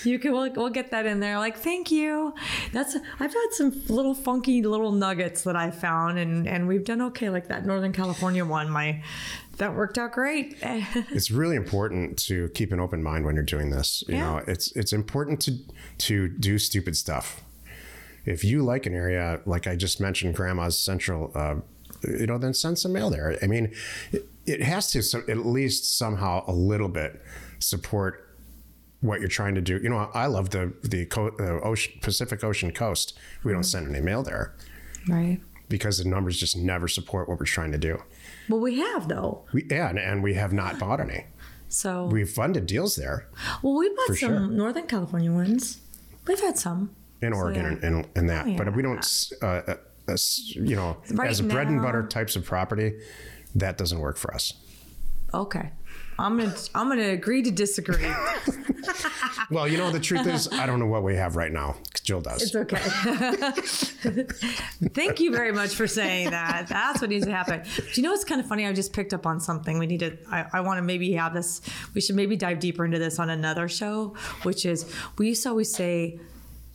you 0.05 0.19
can. 0.19 0.33
We'll, 0.33 0.53
we'll 0.53 0.69
get 0.71 0.91
that 0.91 1.07
in 1.07 1.21
there. 1.21 1.39
Like, 1.39 1.46
thank 1.55 1.91
you. 1.93 2.35
That's. 2.73 2.97
I've 3.21 3.33
had 3.33 3.49
some 3.53 3.83
little 3.89 4.15
funky 4.15 4.63
little 4.63 4.91
nuggets 4.91 5.43
that 5.43 5.55
I 5.55 5.71
found, 5.71 6.19
and 6.19 6.49
and 6.49 6.67
we've 6.67 6.85
done 6.85 7.03
okay. 7.03 7.31
Like 7.31 7.49
that 7.49 7.65
Northern 7.67 7.93
California 7.93 8.45
one. 8.45 8.71
My 8.71 9.03
that 9.59 9.75
worked 9.75 9.99
out 9.99 10.13
great. 10.13 10.57
it's 10.63 11.31
really 11.31 11.57
important 11.57 12.19
to 12.27 12.49
keep 12.51 12.73
an 12.73 12.81
open 12.81 13.03
mind 13.03 13.25
when 13.25 13.35
you're 13.37 13.45
doing 13.45 13.71
this. 13.71 14.03
You 14.09 14.17
Yeah. 14.17 14.21
know, 14.33 14.43
it's 14.47 14.73
it's 14.73 14.93
important 14.93 15.41
to 15.43 15.59
to 15.99 16.29
do 16.29 16.59
stupid 16.59 16.97
stuff. 16.97 17.43
If 18.25 18.43
you 18.43 18.65
like 18.65 18.87
an 18.87 18.95
area, 18.95 19.41
like 19.47 19.67
I 19.69 19.77
just 19.77 20.01
mentioned, 20.01 20.35
Grandma's 20.35 20.77
Central, 20.77 21.31
uh, 21.35 21.57
you 22.03 22.27
know, 22.27 22.39
then 22.39 22.55
send 22.55 22.77
some 22.79 22.93
mail 22.93 23.09
there. 23.09 23.39
I 23.41 23.47
mean, 23.47 23.73
it, 24.11 24.27
it 24.47 24.63
has 24.63 24.91
to 24.91 25.03
so, 25.03 25.23
at 25.29 25.47
least 25.47 25.97
somehow 25.97 26.45
a 26.49 26.53
little 26.53 26.89
bit 26.89 27.23
support 27.61 28.26
what 29.07 29.21
you're 29.21 29.29
trying 29.29 29.55
to 29.55 29.61
do. 29.61 29.79
You 29.83 29.89
know, 29.89 30.11
I 30.15 30.27
love 30.27 30.51
the 30.51 30.73
the 30.83 31.07
co- 31.07 31.35
uh, 31.39 31.61
ocean, 31.67 31.95
Pacific 32.03 32.43
Ocean 32.45 32.73
coast. 32.73 33.19
We 33.45 33.53
don't 33.53 33.65
send 33.65 33.89
any 33.89 34.01
mail 34.05 34.23
there 34.23 34.55
Right. 35.09 35.41
because 35.69 35.99
the 35.99 36.09
numbers 36.09 36.39
just 36.39 36.57
never 36.57 36.89
support 36.89 37.29
what 37.29 37.39
we're 37.39 37.47
trying 37.47 37.73
to 37.73 37.79
do. 37.79 38.03
Well, 38.49 38.61
we 38.61 38.79
have 38.81 39.09
though. 39.09 39.45
We 39.53 39.65
yeah, 39.71 39.89
and, 39.89 39.99
and 39.99 40.23
we 40.23 40.35
have 40.35 40.53
not 40.53 40.79
bought 40.79 41.01
any. 41.01 41.27
So 41.69 42.07
We've 42.07 42.31
funded 42.31 42.67
deals 42.67 42.95
there 42.95 43.27
well, 43.63 43.75
we 43.77 43.89
bought 43.89 44.07
some 44.09 44.17
sure. 44.17 44.41
Northern 44.41 44.87
California 44.87 45.33
ones. 45.33 45.81
We've 46.27 46.41
had 46.41 46.57
some. 46.59 46.95
in 47.21 47.33
Oregon 47.33 47.79
yeah. 47.81 47.89
and, 47.89 48.09
and, 48.15 48.29
that, 48.31 48.57
but 48.57 48.75
we 48.75 48.83
don't. 48.83 49.05
Uh, 49.43 49.47
uh, 49.47 49.77
uh, 50.09 50.17
you 50.53 50.77
know, 50.77 50.97
Right 51.11 51.29
as 51.29 51.41
a 51.41 51.43
bread 51.43 51.67
and 51.67 51.83
butter 51.83 52.07
types 52.07 52.37
of 52.37 52.45
property, 52.45 52.99
that 53.57 53.77
doesn't 53.79 53.99
work 53.99 54.17
for 54.17 54.33
us. 54.33 54.53
Okay. 55.35 55.73
I'm 56.19 56.39
gonna 56.39 56.55
I'm 56.75 56.89
gonna 56.89 57.11
agree 57.11 57.43
to 57.43 57.51
disagree. 57.51 58.11
Well, 59.51 59.69
you 59.69 59.79
know, 59.79 59.91
the 59.91 60.01
truth 60.01 60.27
is, 60.27 60.49
I 60.53 60.67
don't 60.67 60.81
know 60.81 60.87
what 60.87 61.05
we 61.05 61.15
have 61.15 61.37
right 61.37 61.53
now. 61.53 61.77
Jill 62.03 62.21
does. 62.21 62.43
It's 62.43 62.57
okay. 62.57 62.79
Thank 64.93 65.21
you 65.21 65.31
very 65.31 65.53
much 65.53 65.75
for 65.75 65.87
saying 65.87 66.31
that. 66.31 66.67
That's 66.69 67.01
what 67.01 67.11
needs 67.11 67.27
to 67.27 67.33
happen. 67.33 67.63
Do 67.63 67.83
you 67.95 68.03
know 68.03 68.11
what's 68.11 68.25
kind 68.25 68.41
of 68.41 68.47
funny? 68.47 68.67
I 68.67 68.73
just 68.73 68.93
picked 68.93 69.15
up 69.15 69.27
on 69.27 69.41
something. 69.41 69.79
We 69.79 69.87
need 69.87 70.01
to, 70.01 70.17
I, 70.31 70.47
I 70.55 70.61
want 70.61 70.79
to 70.79 70.83
maybe 70.83 71.13
have 71.13 71.35
this, 71.35 71.61
we 71.95 72.01
should 72.01 72.17
maybe 72.17 72.37
dive 72.37 72.59
deeper 72.59 72.85
into 72.85 72.99
this 72.99 73.19
on 73.19 73.31
another 73.31 73.69
show, 73.69 74.15
which 74.43 74.67
is 74.67 74.93
we 75.19 75.29
used 75.29 75.43
to 75.45 75.51
always 75.51 75.73
say, 75.73 76.19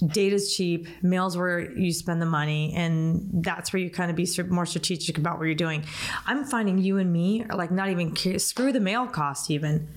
data's 0.08 0.56
cheap, 0.56 0.88
mail's 1.02 1.38
where 1.38 1.72
you 1.72 1.94
spend 1.94 2.22
the 2.22 2.26
money, 2.26 2.74
and 2.76 3.44
that's 3.44 3.72
where 3.72 3.82
you 3.82 3.90
kind 3.90 4.10
of 4.10 4.16
be 4.16 4.28
more 4.50 4.66
strategic 4.66 5.18
about 5.18 5.38
what 5.38 5.46
you're 5.46 5.56
doing. 5.56 5.84
I'm 6.26 6.44
finding 6.44 6.78
you 6.78 6.98
and 6.98 7.12
me 7.12 7.46
are 7.50 7.58
like 7.58 7.72
not 7.72 7.90
even 7.90 8.16
screw 8.40 8.72
the 8.72 8.80
mail 8.80 9.08
cost 9.08 9.52
even. 9.52 9.88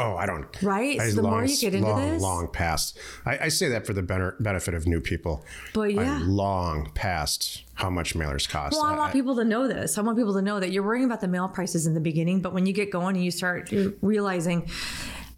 Oh, 0.00 0.16
I 0.16 0.24
don't. 0.24 0.46
Right? 0.62 0.98
I 0.98 1.10
So 1.10 1.16
the 1.16 1.28
more 1.28 1.44
you 1.44 1.56
get 1.58 1.74
into 1.74 1.86
long, 1.86 2.00
this- 2.00 2.22
long 2.22 2.48
past. 2.48 2.98
I, 3.26 3.38
I 3.38 3.48
say 3.48 3.68
that 3.68 3.86
for 3.86 3.92
the 3.92 4.02
better, 4.02 4.34
benefit 4.40 4.72
of 4.72 4.86
new 4.86 4.98
people. 4.98 5.44
But 5.74 5.92
yeah. 5.92 6.14
I'm 6.14 6.28
long 6.28 6.90
past 6.94 7.64
how 7.74 7.90
much 7.90 8.14
mailers 8.14 8.48
cost. 8.48 8.72
Well, 8.72 8.86
I 8.86 8.96
want 8.96 9.12
people 9.12 9.36
to 9.36 9.44
know 9.44 9.68
this. 9.68 9.98
I 9.98 10.00
want 10.00 10.16
people 10.16 10.32
to 10.34 10.42
know 10.42 10.58
that 10.58 10.72
you're 10.72 10.82
worrying 10.82 11.04
about 11.04 11.20
the 11.20 11.28
mail 11.28 11.48
prices 11.48 11.86
in 11.86 11.92
the 11.92 12.00
beginning, 12.00 12.40
but 12.40 12.54
when 12.54 12.64
you 12.64 12.72
get 12.72 12.90
going 12.90 13.14
and 13.16 13.24
you 13.24 13.30
start 13.30 13.70
realizing, 14.00 14.70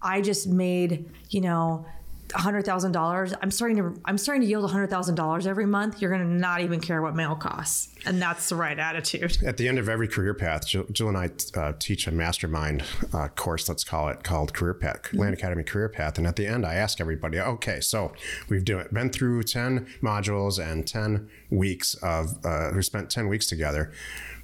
I 0.00 0.21
just 0.21 0.47
made, 0.47 1.11
you 1.31 1.41
know, 1.41 1.85
hundred 2.34 2.64
thousand 2.64 2.92
dollars. 2.92 3.34
I'm 3.42 3.50
starting 3.50 3.76
to 3.78 4.00
I'm 4.04 4.18
starting 4.18 4.42
to 4.42 4.46
yield 4.46 4.70
hundred 4.70 4.90
thousand 4.90 5.14
dollars 5.16 5.46
every 5.46 5.66
month. 5.66 6.00
You're 6.00 6.10
gonna 6.10 6.24
not 6.24 6.60
even 6.60 6.80
care 6.80 7.02
what 7.02 7.14
mail 7.14 7.34
costs, 7.34 7.88
and 8.06 8.20
that's 8.20 8.48
the 8.48 8.56
right 8.56 8.78
attitude. 8.78 9.38
At 9.44 9.56
the 9.56 9.68
end 9.68 9.78
of 9.78 9.88
every 9.88 10.08
career 10.08 10.34
path, 10.34 10.66
Jill, 10.66 10.86
Jill 10.92 11.08
and 11.08 11.16
I 11.16 11.30
uh, 11.58 11.72
teach 11.78 12.06
a 12.06 12.10
mastermind 12.12 12.84
uh, 13.12 13.28
course, 13.28 13.68
let's 13.68 13.84
call 13.84 14.08
it, 14.08 14.22
called 14.22 14.52
Career 14.54 14.74
Path, 14.74 14.92
Mm-hmm. 14.92 15.18
Land 15.18 15.34
Academy 15.34 15.62
Career 15.62 15.88
Path. 15.88 16.18
And 16.18 16.26
at 16.26 16.36
the 16.36 16.46
end, 16.46 16.66
I 16.66 16.74
ask 16.74 17.00
everybody, 17.00 17.40
okay, 17.40 17.80
so 17.80 18.12
we've 18.48 18.64
do, 18.64 18.82
been 18.92 19.10
through 19.10 19.42
10 19.44 19.86
modules 20.02 20.62
and 20.62 20.86
10 20.86 21.28
weeks 21.50 21.94
of, 22.02 22.44
uh, 22.44 22.70
we 22.74 22.82
spent 22.82 23.10
10 23.10 23.28
weeks 23.28 23.46
together. 23.46 23.92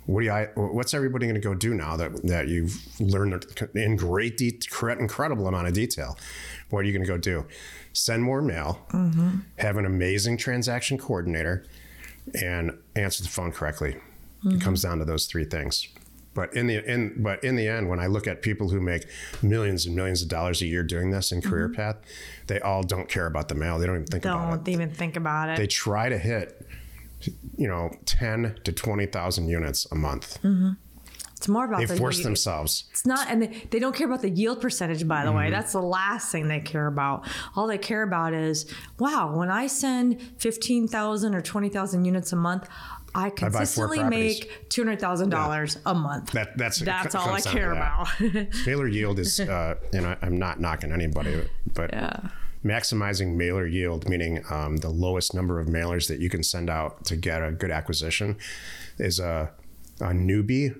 What 0.08 0.20
do 0.20 0.24
you, 0.24 0.32
I, 0.32 0.46
what's 0.54 0.94
everybody 0.94 1.26
going 1.26 1.34
to 1.34 1.40
go 1.46 1.52
do 1.54 1.74
now 1.74 1.94
that, 1.98 2.22
that 2.26 2.48
you've 2.48 2.74
learned 2.98 3.44
in 3.74 3.94
great, 3.96 4.38
de- 4.38 4.58
incredible 4.98 5.46
amount 5.46 5.66
of 5.68 5.74
detail? 5.74 6.16
What 6.70 6.80
are 6.80 6.82
you 6.84 6.92
going 6.94 7.04
to 7.04 7.06
go 7.08 7.18
do? 7.18 7.44
Send 7.92 8.22
more 8.22 8.40
mail, 8.40 8.86
Mm-hmm. 8.92 9.40
have 9.58 9.76
an 9.76 9.84
amazing 9.84 10.38
transaction 10.38 10.96
coordinator, 10.96 11.66
and 12.40 12.78
answer 12.96 13.22
the 13.22 13.28
phone 13.28 13.52
correctly. 13.52 13.96
It 14.46 14.62
comes 14.62 14.80
down 14.80 14.98
to 15.00 15.04
those 15.04 15.26
three 15.26 15.44
things. 15.44 15.88
But 16.32 16.54
in 16.54 16.68
the 16.68 16.76
in 16.90 17.22
but 17.22 17.44
in 17.44 17.56
the 17.56 17.68
end, 17.68 17.90
when 17.90 18.00
I 18.00 18.06
look 18.06 18.26
at 18.26 18.40
people 18.40 18.70
who 18.70 18.80
make 18.80 19.04
millions 19.42 19.84
and 19.84 19.94
millions 19.94 20.22
of 20.22 20.28
dollars 20.28 20.62
a 20.62 20.66
year 20.66 20.82
doing 20.84 21.10
this 21.10 21.32
in 21.32 21.42
career 21.42 21.68
path, 21.68 21.96
they 22.46 22.60
all 22.60 22.82
don't 22.82 23.08
care 23.10 23.26
about 23.26 23.48
the 23.48 23.56
mail. 23.56 23.78
They 23.78 23.86
don't 23.86 23.96
even 23.96 24.06
think 24.06 24.24
about 24.24 24.46
it. 24.54 24.56
Don't 24.56 24.68
even 24.68 24.90
think 24.90 25.16
about 25.16 25.50
it. 25.50 25.56
They 25.58 25.66
try 25.66 26.08
to 26.08 26.16
hit, 26.16 26.66
you 27.56 27.68
know, 27.68 27.90
ten 28.04 28.58
to 28.64 28.72
twenty 28.72 29.06
thousand 29.06 29.48
units 29.48 29.86
a 29.90 29.94
month. 29.94 30.38
it's 31.36 31.48
more 31.48 31.64
about 31.64 31.78
They 31.80 31.84
the 31.86 31.96
force 31.96 32.16
yield. 32.18 32.26
themselves. 32.26 32.84
It's 32.90 33.06
not, 33.06 33.30
and 33.30 33.42
they, 33.42 33.46
they 33.70 33.78
don't 33.78 33.94
care 33.94 34.06
about 34.06 34.22
the 34.22 34.30
yield 34.30 34.60
percentage, 34.60 35.06
by 35.06 35.22
the 35.24 35.28
Mm-hmm. 35.30 35.38
way. 35.38 35.50
That's 35.50 35.72
the 35.72 35.82
last 35.82 36.32
thing 36.32 36.48
they 36.48 36.60
care 36.60 36.86
about. 36.86 37.26
All 37.56 37.66
they 37.66 37.78
care 37.78 38.02
about 38.02 38.34
is, 38.34 38.66
wow, 38.98 39.36
when 39.36 39.50
I 39.50 39.66
send 39.68 40.20
15,000 40.38 41.34
or 41.34 41.40
20,000 41.40 42.04
units 42.04 42.32
a 42.32 42.36
month, 42.36 42.68
I 43.14 43.30
consistently 43.30 43.98
properties. 43.98 44.40
make 44.40 44.68
$200,000 44.68 45.80
a 45.86 45.94
month. 45.94 46.32
That 46.32 46.56
that's 46.58 46.78
That's 46.80 47.14
all 47.14 47.30
I 47.30 47.40
care 47.40 47.72
about. 47.72 48.08
Mailer 48.66 48.86
yield 48.86 49.18
is, 49.18 49.40
uh, 49.40 49.76
and 49.92 50.06
I, 50.06 50.16
I'm 50.22 50.38
not 50.38 50.60
knocking 50.60 50.92
anybody, 50.92 51.48
but 51.72 51.90
maximizing 52.64 53.34
mailer 53.34 53.66
yield, 53.66 54.08
meaning 54.08 54.44
um, 54.50 54.78
the 54.78 54.88
lowest 54.88 55.34
number 55.34 55.60
of 55.60 55.68
mailers 55.68 56.08
that 56.08 56.20
you 56.20 56.28
can 56.28 56.42
send 56.42 56.68
out 56.68 57.04
to 57.04 57.16
get 57.16 57.42
a 57.42 57.52
good 57.52 57.70
acquisition, 57.70 58.36
is 58.98 59.20
a, 59.20 59.50
a 60.00 60.08
newbie, 60.08 60.76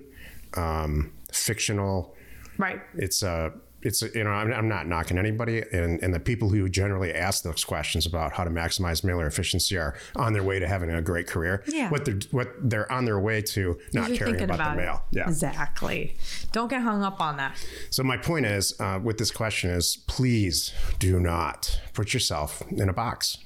um, 0.55 1.11
fictional. 1.31 2.15
right. 2.57 2.81
It's 2.95 3.23
a 3.23 3.53
it's 3.81 4.01
you 4.01 4.23
know 4.23 4.29
I'm, 4.29 4.51
I'm 4.51 4.67
not 4.67 4.87
knocking 4.87 5.17
anybody, 5.17 5.63
and 5.71 6.01
and 6.03 6.13
the 6.13 6.19
people 6.19 6.49
who 6.49 6.67
generally 6.69 7.13
ask 7.13 7.43
those 7.43 7.63
questions 7.63 8.05
about 8.05 8.33
how 8.33 8.43
to 8.43 8.49
maximize 8.49 9.03
mailer 9.03 9.25
efficiency 9.25 9.77
are 9.77 9.95
on 10.15 10.33
their 10.33 10.43
way 10.43 10.59
to 10.59 10.67
having 10.67 10.89
a 10.89 11.01
great 11.01 11.27
career. 11.27 11.63
Yeah. 11.67 11.89
What 11.89 12.05
they're 12.05 12.19
what 12.31 12.49
they're 12.61 12.91
on 12.91 13.05
their 13.05 13.19
way 13.19 13.41
to 13.41 13.79
not 13.93 14.11
caring 14.13 14.41
about, 14.41 14.55
about, 14.55 14.75
the 14.75 14.81
mail. 14.81 15.03
Yeah. 15.11 15.27
Exactly. 15.27 16.15
Don't 16.51 16.69
get 16.69 16.81
hung 16.81 17.03
up 17.03 17.21
on 17.21 17.37
that. 17.37 17.57
So 17.89 18.03
my 18.03 18.17
point 18.17 18.45
is, 18.45 18.79
uh, 18.79 18.99
with 19.01 19.17
this 19.17 19.31
question 19.31 19.69
is, 19.69 19.97
please 20.07 20.73
do 20.99 21.19
not 21.19 21.79
put 21.93 22.13
yourself 22.13 22.61
in 22.71 22.89
a 22.89 22.93
box 22.93 23.37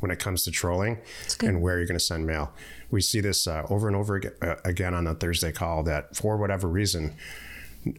when 0.00 0.10
it 0.10 0.18
comes 0.18 0.44
to 0.44 0.50
trolling 0.50 0.98
and 1.42 1.62
where 1.62 1.78
you're 1.78 1.86
going 1.86 1.98
to 1.98 2.04
send 2.04 2.26
mail. 2.26 2.52
We 2.90 3.00
see 3.00 3.20
this 3.20 3.46
uh, 3.46 3.66
over 3.68 3.88
and 3.88 3.96
over 3.96 4.20
uh, 4.42 4.56
again 4.64 4.94
on 4.94 5.04
the 5.04 5.14
Thursday 5.14 5.52
call 5.52 5.82
that 5.84 6.16
for 6.16 6.36
whatever 6.36 6.68
reason, 6.68 7.16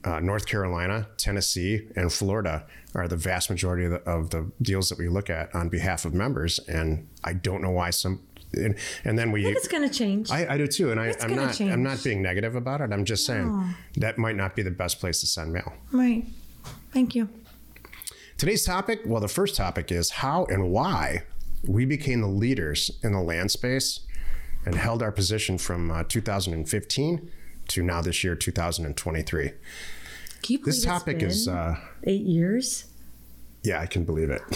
uh, 0.04 0.20
North 0.20 0.46
Carolina, 0.46 1.08
Tennessee, 1.18 1.88
and 1.96 2.12
Florida 2.12 2.66
are 2.96 3.08
the 3.08 3.16
vast 3.18 3.50
majority 3.50 3.86
of 3.86 3.92
the, 3.92 4.02
of 4.10 4.30
the 4.32 4.52
deals 4.62 4.90
that 4.90 4.98
we 4.98 5.08
look 5.08 5.30
at 5.30 5.54
on 5.54 5.70
behalf 5.70 6.06
of 6.06 6.14
members, 6.14 6.60
and 6.68 7.08
I 7.24 7.34
don't 7.34 7.62
know 7.62 7.72
why 7.72 7.92
some. 7.92 8.22
And, 8.54 8.78
and 9.04 9.20
then 9.20 9.32
we 9.32 9.46
It's 9.46 9.68
going 9.68 9.88
to 9.88 9.94
change. 9.94 10.32
I, 10.32 10.54
I 10.54 10.58
do 10.58 10.68
too, 10.68 10.92
and 10.92 11.00
I, 11.00 11.14
I'm 11.22 11.36
not. 11.36 11.54
change. 11.54 11.72
I'm 11.72 11.84
not 11.84 12.02
being 12.04 12.22
negative 12.22 12.56
about 12.56 12.80
it. 12.82 12.92
I'm 12.94 13.04
just 13.04 13.26
saying 13.26 13.76
that 13.98 14.18
might 14.18 14.38
not 14.38 14.56
be 14.56 14.62
the 14.62 14.72
best 14.72 15.00
place 15.00 15.20
to 15.20 15.28
send 15.28 15.52
mail. 15.52 15.74
right. 15.92 16.26
Thank 16.94 17.14
you. 17.14 17.30
Today's 18.38 18.64
topic, 18.66 19.02
well, 19.06 19.22
the 19.22 19.28
first 19.28 19.56
topic 19.56 19.92
is 19.92 20.12
how 20.12 20.46
and 20.46 20.70
why 20.70 21.24
we 21.68 21.86
became 21.86 22.22
the 22.22 22.28
leaders 22.28 22.92
in 23.04 23.12
the 23.12 23.22
land 23.22 23.52
space 23.52 24.02
and 24.66 24.76
held 24.76 25.02
our 25.02 25.12
position 25.12 25.58
from 25.58 25.90
uh, 25.92 26.04
2015 26.04 27.32
to 27.70 27.84
now 27.84 28.02
this 28.02 28.24
year, 28.24 28.36
2023. 28.36 29.50
Can 29.50 29.58
you 30.48 30.60
This 30.64 30.84
topic 30.84 31.22
is, 31.22 31.48
uh, 31.48 31.76
eight 32.04 32.22
years. 32.22 32.86
yeah, 33.64 33.82
I 33.82 33.86
can 33.86 34.04
believe 34.04 34.30
it. 34.30 34.42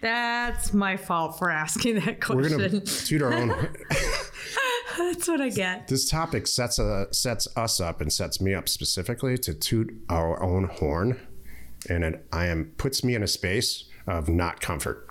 That's 0.00 0.72
my 0.72 0.96
fault 0.96 1.38
for 1.38 1.50
asking 1.50 1.96
that 2.00 2.20
question. 2.20 2.58
We're 2.58 2.68
going 2.68 2.80
to 2.80 3.06
toot 3.06 3.22
our 3.22 3.34
own. 3.34 3.48
That's 4.98 5.28
what 5.28 5.40
I 5.40 5.50
get. 5.50 5.88
This 5.88 6.08
topic 6.08 6.46
sets 6.46 6.78
a, 6.78 7.08
sets 7.12 7.48
us 7.56 7.80
up 7.80 8.00
and 8.00 8.12
sets 8.12 8.40
me 8.40 8.54
up 8.54 8.68
specifically 8.68 9.36
to 9.38 9.52
toot 9.54 9.92
our 10.08 10.42
own 10.42 10.64
horn, 10.64 11.20
and 11.88 12.04
it 12.04 12.26
I 12.32 12.46
am 12.46 12.72
puts 12.78 13.04
me 13.04 13.14
in 13.14 13.22
a 13.22 13.26
space 13.26 13.84
of 14.06 14.28
not 14.28 14.60
comfort. 14.60 15.10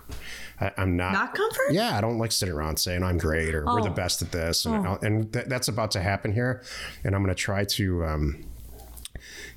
I, 0.60 0.70
I'm 0.78 0.96
not 0.96 1.12
Not 1.12 1.34
comfort? 1.34 1.72
Yeah, 1.72 1.96
I 1.96 2.00
don't 2.00 2.18
like 2.18 2.32
sitting 2.32 2.54
around 2.54 2.78
saying 2.78 3.02
I'm 3.02 3.18
great 3.18 3.54
or 3.54 3.64
we're 3.66 3.82
the 3.82 3.90
Oh. 3.90 3.94
best 3.94 4.22
at 4.22 4.32
this, 4.32 4.64
and, 4.64 4.86
and 5.02 5.32
th- 5.32 5.46
that's 5.46 5.68
about 5.68 5.90
to 5.92 6.00
happen 6.00 6.32
here. 6.32 6.62
And 7.04 7.14
I'm 7.14 7.22
going 7.22 7.34
to 7.34 7.40
try 7.40 7.64
to 7.64 8.04
um, 8.04 8.44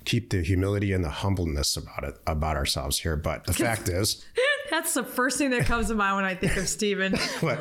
keep 0.05 0.29
the 0.29 0.41
humility 0.41 0.91
and 0.93 1.03
the 1.03 1.09
humbleness 1.09 1.77
about 1.77 2.03
it 2.03 2.15
about 2.27 2.57
ourselves 2.57 2.99
here. 2.99 3.15
But 3.15 3.45
the 3.45 3.53
fact 3.53 3.87
is, 3.89 4.25
That's 4.69 4.93
the 4.93 5.03
first 5.03 5.37
thing 5.37 5.51
that 5.51 5.65
comes 5.65 5.87
to 5.87 5.95
mind 5.95 6.17
when 6.17 6.25
I 6.25 6.35
think 6.35 6.57
of 6.57 6.67
Steven. 6.67 7.13
what 7.39 7.59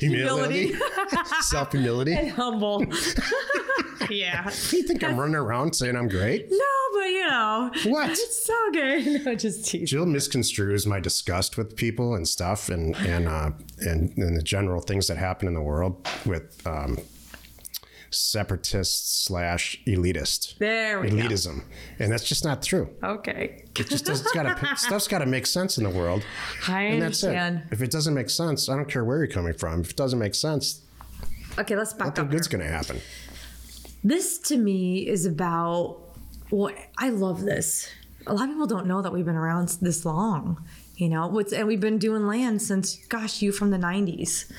humility, 0.00 0.74
self 1.42 1.70
humility. 1.72 2.14
and 2.18 2.30
Humble. 2.30 2.84
yeah. 4.10 4.44
You 4.70 4.82
think 4.82 5.04
I'm 5.04 5.16
running 5.18 5.36
around 5.36 5.74
saying 5.74 5.96
I'm 5.96 6.08
great? 6.08 6.46
No, 6.50 6.58
but 6.94 7.06
you 7.08 7.26
know. 7.28 7.70
What? 7.86 8.10
It's 8.10 8.46
so 8.46 8.54
good. 8.72 9.22
No, 9.24 9.34
just 9.34 9.66
tease. 9.66 9.90
Jill 9.90 10.06
misconstrues 10.06 10.86
my 10.86 11.00
disgust 11.00 11.56
with 11.58 11.76
people 11.76 12.14
and 12.14 12.26
stuff, 12.26 12.68
and 12.68 12.94
and 12.96 13.28
uh, 13.28 13.50
and, 13.80 14.16
and 14.16 14.36
the 14.36 14.42
general 14.42 14.80
things 14.80 15.06
that 15.08 15.16
happen 15.18 15.46
in 15.48 15.54
the 15.54 15.60
world 15.62 16.06
with 16.26 16.66
um, 16.66 16.98
separatist 18.10 19.24
slash 19.24 19.80
elitist 19.86 20.58
There 20.58 21.00
we 21.00 21.10
elitism, 21.10 21.62
and 21.98 22.10
that's 22.12 22.24
just 22.28 22.44
not 22.44 22.62
true. 22.62 22.88
Okay. 23.02 23.64
It 23.78 23.88
just 23.88 24.04
does, 24.04 24.20
it's 24.22 24.32
got 24.32 24.42
to 24.58 24.76
stuff's 24.76 25.06
got 25.08 25.18
to 25.20 25.26
make 25.26 25.46
sense 25.46 25.78
in 25.78 25.84
the 25.84 25.90
world, 25.90 26.24
I 26.68 26.82
and 26.82 27.02
that's 27.02 27.22
understand. 27.22 27.62
it. 27.66 27.72
If 27.72 27.82
it 27.82 27.90
doesn't 27.90 28.14
make 28.14 28.30
sense, 28.30 28.68
I 28.68 28.76
don't 28.76 28.88
care 28.88 29.04
where 29.04 29.18
you're 29.18 29.26
coming 29.28 29.54
from. 29.54 29.80
If 29.82 29.90
it 29.90 29.96
doesn't 29.96 30.18
make 30.18 30.34
sense, 30.34 30.82
Okay, 31.58 31.76
let's 31.76 31.92
back 31.92 32.08
nothing 32.08 32.24
up. 32.26 32.30
good's 32.30 32.48
going 32.48 32.62
to 32.64 32.70
happen. 32.70 33.00
This 34.02 34.38
to 34.38 34.56
me 34.56 35.06
is 35.06 35.26
about 35.26 36.09
well, 36.50 36.74
I 36.98 37.10
love 37.10 37.42
this. 37.42 37.88
A 38.26 38.34
lot 38.34 38.44
of 38.44 38.50
people 38.50 38.66
don't 38.66 38.86
know 38.86 39.02
that 39.02 39.12
we've 39.12 39.24
been 39.24 39.36
around 39.36 39.68
this 39.80 40.04
long, 40.04 40.62
you 40.96 41.08
know, 41.08 41.26
what's, 41.26 41.52
and 41.52 41.66
we've 41.66 41.80
been 41.80 41.98
doing 41.98 42.26
land 42.26 42.60
since, 42.60 42.96
gosh, 43.06 43.40
you 43.40 43.52
from 43.52 43.70
the 43.70 43.78
90s. 43.78 44.50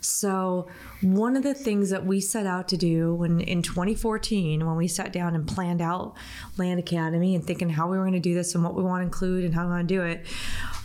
So, 0.00 0.68
one 1.00 1.36
of 1.36 1.42
the 1.42 1.54
things 1.54 1.90
that 1.90 2.04
we 2.04 2.20
set 2.20 2.46
out 2.46 2.68
to 2.68 2.76
do 2.76 3.14
when 3.14 3.40
in 3.40 3.62
2014, 3.62 4.64
when 4.64 4.76
we 4.76 4.88
sat 4.88 5.12
down 5.12 5.34
and 5.34 5.46
planned 5.46 5.80
out 5.80 6.14
Land 6.56 6.78
Academy 6.78 7.34
and 7.34 7.44
thinking 7.44 7.70
how 7.70 7.88
we 7.88 7.96
were 7.96 8.04
going 8.04 8.12
to 8.14 8.20
do 8.20 8.34
this 8.34 8.54
and 8.54 8.62
what 8.62 8.74
we 8.74 8.82
want 8.82 9.00
to 9.00 9.04
include 9.04 9.44
and 9.44 9.54
how 9.54 9.64
we 9.64 9.70
want 9.70 9.88
to 9.88 9.94
do 9.94 10.02
it, 10.02 10.26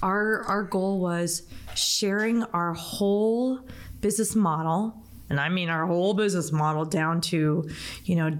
our 0.02 0.44
our 0.44 0.64
goal 0.64 1.00
was 1.00 1.44
sharing 1.76 2.44
our 2.46 2.74
whole 2.74 3.60
business 4.02 4.36
model, 4.36 4.96
and 5.30 5.40
I 5.40 5.50
mean 5.50 5.70
our 5.70 5.86
whole 5.86 6.14
business 6.14 6.52
model 6.52 6.86
down 6.86 7.22
to, 7.22 7.70
you 8.06 8.16
know, 8.16 8.40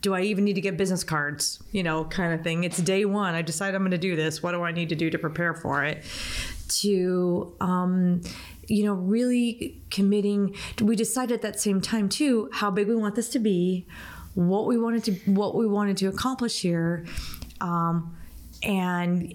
do 0.00 0.14
I 0.14 0.22
even 0.22 0.44
need 0.44 0.54
to 0.54 0.60
get 0.60 0.76
business 0.76 1.04
cards? 1.04 1.62
You 1.72 1.82
know, 1.82 2.04
kind 2.04 2.32
of 2.32 2.42
thing. 2.42 2.64
It's 2.64 2.78
day 2.78 3.04
one. 3.04 3.34
I 3.34 3.42
decide 3.42 3.74
I'm 3.74 3.82
going 3.82 3.92
to 3.92 3.98
do 3.98 4.16
this. 4.16 4.42
What 4.42 4.52
do 4.52 4.62
I 4.62 4.72
need 4.72 4.88
to 4.90 4.94
do 4.94 5.10
to 5.10 5.18
prepare 5.18 5.54
for 5.54 5.84
it? 5.84 6.04
To, 6.80 7.54
um, 7.60 8.22
you 8.66 8.84
know, 8.84 8.94
really 8.94 9.80
committing. 9.90 10.56
We 10.80 10.96
decided 10.96 11.34
at 11.34 11.42
that 11.42 11.60
same 11.60 11.80
time 11.80 12.08
too 12.08 12.48
how 12.52 12.70
big 12.70 12.88
we 12.88 12.96
want 12.96 13.14
this 13.14 13.28
to 13.30 13.38
be, 13.38 13.86
what 14.34 14.66
we 14.66 14.78
wanted 14.78 15.04
to 15.04 15.12
what 15.30 15.54
we 15.54 15.66
wanted 15.66 15.96
to 15.98 16.06
accomplish 16.06 16.60
here, 16.60 17.06
um, 17.60 18.16
and 18.62 19.34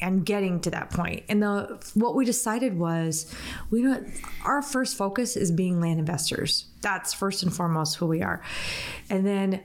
and 0.00 0.24
getting 0.26 0.60
to 0.60 0.70
that 0.70 0.90
point. 0.90 1.24
And 1.28 1.42
the 1.42 1.78
what 1.94 2.14
we 2.14 2.24
decided 2.24 2.78
was 2.78 3.34
we 3.70 3.82
know 3.82 4.04
our 4.44 4.62
first 4.62 4.96
focus 4.96 5.36
is 5.36 5.50
being 5.50 5.80
land 5.80 5.98
investors. 5.98 6.66
That's 6.82 7.14
first 7.14 7.42
and 7.42 7.54
foremost 7.54 7.96
who 7.96 8.06
we 8.06 8.22
are. 8.22 8.42
And 9.08 9.26
then 9.26 9.64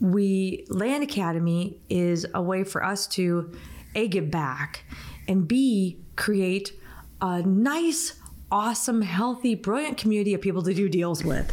we 0.00 0.66
Land 0.68 1.02
Academy 1.02 1.80
is 1.88 2.26
a 2.34 2.42
way 2.42 2.64
for 2.64 2.84
us 2.84 3.06
to 3.08 3.52
a 3.94 4.08
give 4.08 4.30
back 4.30 4.84
and 5.26 5.48
b 5.48 5.98
create 6.16 6.72
a 7.20 7.42
nice 7.42 8.14
awesome 8.50 9.02
healthy 9.02 9.54
brilliant 9.54 9.98
community 9.98 10.34
of 10.34 10.40
people 10.40 10.62
to 10.62 10.72
do 10.72 10.88
deals 10.88 11.24
with 11.24 11.52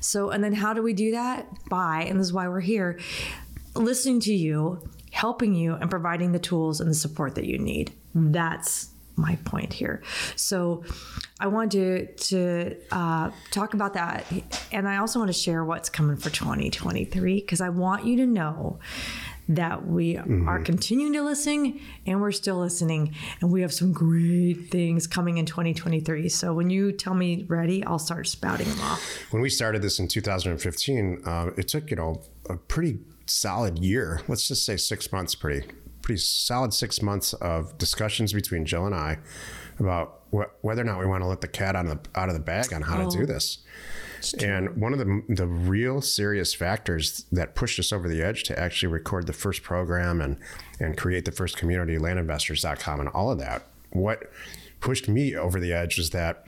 so 0.00 0.30
and 0.30 0.42
then 0.42 0.52
how 0.52 0.72
do 0.72 0.82
we 0.82 0.92
do 0.92 1.10
that 1.12 1.46
by 1.68 2.02
and 2.02 2.20
this 2.20 2.26
is 2.26 2.32
why 2.32 2.48
we're 2.48 2.60
here 2.60 2.98
listening 3.74 4.20
to 4.20 4.32
you 4.32 4.88
helping 5.24 5.54
you 5.54 5.74
and 5.76 5.88
providing 5.88 6.32
the 6.32 6.38
tools 6.38 6.82
and 6.82 6.90
the 6.90 6.94
support 6.94 7.34
that 7.34 7.46
you 7.46 7.56
need. 7.56 7.90
That's 8.14 8.90
my 9.16 9.36
point 9.46 9.72
here. 9.72 10.02
So 10.36 10.84
I 11.40 11.46
want 11.46 11.72
to 11.72 12.06
to 12.30 12.76
uh, 12.92 13.30
talk 13.50 13.72
about 13.72 13.94
that, 13.94 14.26
and 14.70 14.86
I 14.86 14.98
also 14.98 15.18
want 15.20 15.30
to 15.30 15.40
share 15.46 15.64
what's 15.64 15.88
coming 15.88 16.18
for 16.18 16.28
2023 16.28 17.40
because 17.40 17.62
I 17.62 17.70
want 17.70 18.04
you 18.04 18.18
to 18.18 18.26
know 18.26 18.80
that 19.48 19.86
we 19.86 20.16
mm-hmm. 20.16 20.46
are 20.46 20.60
continuing 20.60 21.14
to 21.14 21.22
listen 21.22 21.80
and 22.06 22.20
we're 22.20 22.32
still 22.32 22.58
listening 22.58 23.14
and 23.40 23.50
we 23.50 23.62
have 23.62 23.72
some 23.72 23.92
great 23.92 24.70
things 24.70 25.06
coming 25.06 25.36
in 25.36 25.44
2023 25.44 26.30
so 26.30 26.54
when 26.54 26.70
you 26.70 26.90
tell 26.90 27.12
me 27.12 27.44
ready 27.46 27.84
i'll 27.84 27.98
start 27.98 28.26
spouting 28.26 28.66
them 28.66 28.80
off 28.80 29.02
when 29.32 29.42
we 29.42 29.50
started 29.50 29.82
this 29.82 29.98
in 29.98 30.08
2015 30.08 31.20
uh, 31.26 31.50
it 31.58 31.68
took 31.68 31.90
you 31.90 31.96
know 31.96 32.22
a 32.48 32.56
pretty 32.56 33.00
solid 33.26 33.78
year. 33.78 34.20
Let's 34.28 34.48
just 34.48 34.64
say 34.64 34.76
six 34.76 35.10
months, 35.12 35.34
pretty 35.34 35.66
pretty 36.04 36.20
solid 36.20 36.74
six 36.74 37.00
months 37.00 37.32
of 37.34 37.78
discussions 37.78 38.34
between 38.34 38.66
Jill 38.66 38.84
and 38.84 38.94
I 38.94 39.18
about 39.78 40.20
wh- 40.34 40.62
whether 40.62 40.82
or 40.82 40.84
not 40.84 41.00
we 41.00 41.06
want 41.06 41.22
to 41.22 41.26
let 41.26 41.40
the 41.40 41.48
cat 41.48 41.74
out 41.74 41.86
of 41.86 42.02
the, 42.02 42.20
out 42.20 42.28
of 42.28 42.34
the 42.34 42.42
bag 42.42 42.74
on 42.74 42.82
how 42.82 43.00
oh, 43.00 43.10
to 43.10 43.16
do 43.16 43.22
oh. 43.22 43.26
this. 43.26 43.58
And 44.40 44.80
one 44.80 44.92
of 44.94 44.98
the 44.98 45.22
the 45.28 45.46
real 45.46 46.00
serious 46.00 46.54
factors 46.54 47.26
that 47.30 47.54
pushed 47.54 47.78
us 47.78 47.92
over 47.92 48.08
the 48.08 48.22
edge 48.22 48.44
to 48.44 48.58
actually 48.58 48.90
record 48.90 49.26
the 49.26 49.34
first 49.34 49.62
program 49.62 50.20
and 50.20 50.38
and 50.80 50.96
create 50.96 51.26
the 51.26 51.32
first 51.32 51.58
community, 51.58 51.98
landinvestors.com, 51.98 53.00
and 53.00 53.08
all 53.10 53.30
of 53.30 53.38
that. 53.38 53.66
What 53.90 54.30
pushed 54.80 55.08
me 55.08 55.36
over 55.36 55.60
the 55.60 55.74
edge 55.74 55.98
is 55.98 56.10
that 56.10 56.46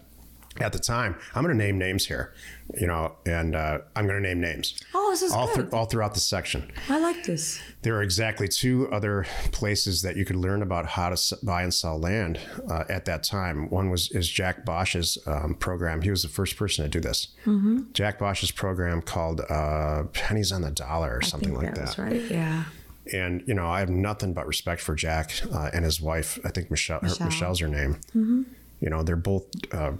at 0.60 0.72
the 0.72 0.78
time, 0.78 1.16
I'm 1.34 1.42
going 1.42 1.56
to 1.56 1.64
name 1.64 1.78
names 1.78 2.06
here, 2.06 2.32
you 2.78 2.86
know, 2.86 3.16
and 3.24 3.54
uh, 3.54 3.78
I'm 3.94 4.06
going 4.06 4.22
to 4.22 4.28
name 4.28 4.40
names. 4.40 4.78
Oh, 4.94 5.10
this 5.10 5.22
is 5.22 5.32
all, 5.32 5.46
good. 5.48 5.62
Th- 5.70 5.72
all 5.72 5.86
throughout 5.86 6.14
the 6.14 6.20
section. 6.20 6.70
I 6.88 6.98
like 6.98 7.24
this. 7.24 7.60
There 7.82 7.94
are 7.96 8.02
exactly 8.02 8.48
two 8.48 8.90
other 8.92 9.26
places 9.52 10.02
that 10.02 10.16
you 10.16 10.24
could 10.24 10.36
learn 10.36 10.62
about 10.62 10.86
how 10.86 11.10
to 11.10 11.36
buy 11.42 11.62
and 11.62 11.72
sell 11.72 11.98
land 11.98 12.40
uh, 12.70 12.84
at 12.88 13.04
that 13.04 13.22
time. 13.22 13.70
One 13.70 13.90
was 13.90 14.10
is 14.10 14.28
Jack 14.28 14.64
Bosch's 14.64 15.18
um, 15.26 15.54
program. 15.54 16.02
He 16.02 16.10
was 16.10 16.22
the 16.22 16.28
first 16.28 16.56
person 16.56 16.84
to 16.84 16.90
do 16.90 17.00
this. 17.00 17.28
Mm-hmm. 17.44 17.92
Jack 17.92 18.18
Bosch's 18.18 18.50
program 18.50 19.02
called 19.02 19.40
uh, 19.48 20.04
Pennies 20.12 20.52
on 20.52 20.62
the 20.62 20.70
Dollar 20.70 21.14
or 21.14 21.20
I 21.22 21.26
something 21.26 21.54
like 21.54 21.74
that. 21.74 21.96
that. 21.96 21.98
right. 21.98 22.22
Yeah. 22.30 22.64
And 23.12 23.44
you 23.46 23.54
know, 23.54 23.68
I 23.68 23.78
have 23.80 23.90
nothing 23.90 24.32
but 24.32 24.46
respect 24.48 24.80
for 24.80 24.94
Jack 24.96 25.30
uh, 25.52 25.70
and 25.72 25.84
his 25.84 26.00
wife. 26.00 26.38
I 26.44 26.50
think 26.50 26.70
Michelle, 26.70 26.98
Michelle. 27.02 27.18
Her, 27.18 27.24
Michelle's 27.26 27.60
her 27.60 27.68
name. 27.68 28.00
Mm-hmm. 28.08 28.42
You 28.80 28.90
know, 28.90 29.02
they're 29.02 29.16
both 29.16 29.44
uh, 29.72 29.92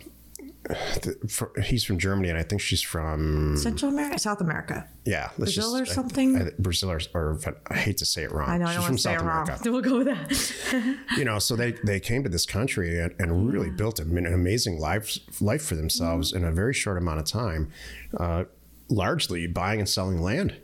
he's 1.62 1.85
from 1.85 1.98
Germany, 1.98 2.29
and 2.29 2.38
I 2.38 2.42
think 2.42 2.61
she's 2.61 2.83
from 2.83 3.57
Central 3.57 3.90
America, 3.90 4.18
South 4.18 4.40
America. 4.40 4.87
Yeah, 5.05 5.31
Brazil 5.38 5.79
just, 5.79 5.90
or 5.90 5.94
something. 5.94 6.37
I, 6.37 6.46
I, 6.46 6.50
Brazil 6.59 6.90
or, 6.90 7.00
or, 7.14 7.38
I 7.68 7.76
hate 7.76 7.98
to 7.98 8.07
say 8.07 8.24
it 8.24 8.33
wrong. 8.33 8.48
I 8.48 8.59
know. 8.59 8.66
She's 8.66 8.74
I 8.74 8.79
don't 8.79 8.87
from 8.87 8.98
South 8.98 9.20
America. 9.20 9.52
Wrong. 9.52 9.61
We'll 9.72 9.83
go 9.83 9.98
with 9.98 10.07
that. 10.07 10.98
you 11.18 11.24
know, 11.24 11.38
so 11.38 11.57
they 11.57 11.72
they 11.85 12.00
came 12.00 12.22
to 12.22 12.29
this 12.29 12.46
country 12.46 13.00
and, 13.00 13.14
and 13.18 13.48
really 13.48 13.70
built 13.70 13.98
an 13.98 14.26
amazing 14.26 14.79
life 14.79 15.18
life 15.40 15.64
for 15.64 15.74
themselves 15.74 16.33
mm-hmm. 16.33 16.44
in 16.44 16.50
a 16.50 16.52
very 16.52 16.74
short 16.74 16.98
amount 16.98 17.20
of 17.20 17.26
time, 17.26 17.70
uh, 18.18 18.44
largely 18.88 19.46
buying 19.46 19.81
and 19.81 19.88
selling 19.88 20.20
land. 20.20 20.57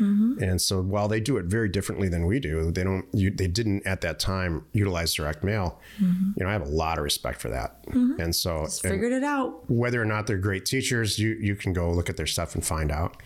Mm-hmm. 0.00 0.42
And 0.42 0.60
so 0.60 0.82
while 0.82 1.08
they 1.08 1.20
do 1.20 1.36
it 1.36 1.44
very 1.44 1.68
differently 1.68 2.08
than 2.08 2.26
we 2.26 2.40
do, 2.40 2.70
they 2.70 2.82
don't 2.82 3.06
you, 3.12 3.30
they 3.30 3.46
didn't 3.46 3.86
at 3.86 4.00
that 4.00 4.18
time 4.18 4.64
utilize 4.72 5.14
direct 5.14 5.44
mail. 5.44 5.78
Mm-hmm. 6.00 6.32
You 6.36 6.44
know, 6.44 6.48
I 6.48 6.52
have 6.52 6.62
a 6.62 6.70
lot 6.70 6.98
of 6.98 7.04
respect 7.04 7.40
for 7.40 7.50
that. 7.50 7.86
Mm-hmm. 7.86 8.20
And 8.20 8.34
so 8.34 8.64
Just 8.64 8.82
figured 8.82 9.12
it 9.12 9.24
out. 9.24 9.70
Whether 9.70 10.00
or 10.00 10.06
not 10.06 10.26
they're 10.26 10.38
great 10.38 10.64
teachers, 10.64 11.18
you 11.18 11.36
you 11.40 11.54
can 11.54 11.72
go 11.72 11.90
look 11.90 12.08
at 12.08 12.16
their 12.16 12.26
stuff 12.26 12.54
and 12.54 12.64
find 12.64 12.90
out. 12.90 13.22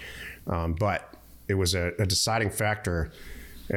Um, 0.46 0.74
but 0.74 1.14
it 1.48 1.54
was 1.54 1.74
a, 1.74 1.92
a 1.98 2.06
deciding 2.06 2.50
factor 2.50 3.12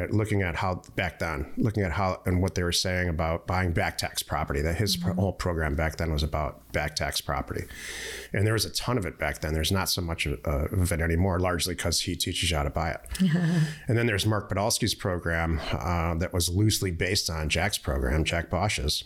looking 0.09 0.41
at 0.41 0.55
how 0.55 0.81
back 0.95 1.19
then, 1.19 1.51
looking 1.57 1.83
at 1.83 1.91
how 1.91 2.21
and 2.25 2.41
what 2.41 2.55
they 2.55 2.63
were 2.63 2.71
saying 2.71 3.09
about 3.09 3.47
buying 3.47 3.71
back 3.71 3.97
tax 3.97 4.21
property. 4.21 4.61
That 4.61 4.75
his 4.75 4.97
mm-hmm. 4.97 5.19
whole 5.19 5.33
program 5.33 5.75
back 5.75 5.97
then 5.97 6.11
was 6.11 6.23
about 6.23 6.71
back 6.71 6.95
tax 6.95 7.21
property, 7.21 7.65
and 8.33 8.45
there 8.45 8.53
was 8.53 8.65
a 8.65 8.71
ton 8.71 8.97
of 8.97 9.05
it 9.05 9.17
back 9.17 9.39
then. 9.39 9.53
There's 9.53 9.71
not 9.71 9.89
so 9.89 10.01
much 10.01 10.25
of, 10.25 10.39
uh, 10.45 10.67
of 10.67 10.91
it 10.91 11.01
anymore, 11.01 11.39
largely 11.39 11.75
because 11.75 12.01
he 12.01 12.15
teaches 12.15 12.51
you 12.51 12.57
how 12.57 12.63
to 12.63 12.69
buy 12.69 12.91
it. 12.91 13.01
and 13.87 13.97
then 13.97 14.07
there's 14.07 14.25
Mark 14.25 14.49
Podolsky's 14.49 14.95
program 14.95 15.59
uh, 15.71 16.15
that 16.15 16.33
was 16.33 16.49
loosely 16.49 16.91
based 16.91 17.29
on 17.29 17.49
Jack's 17.49 17.77
program, 17.77 18.23
Jack 18.23 18.49
Bosch's. 18.49 19.03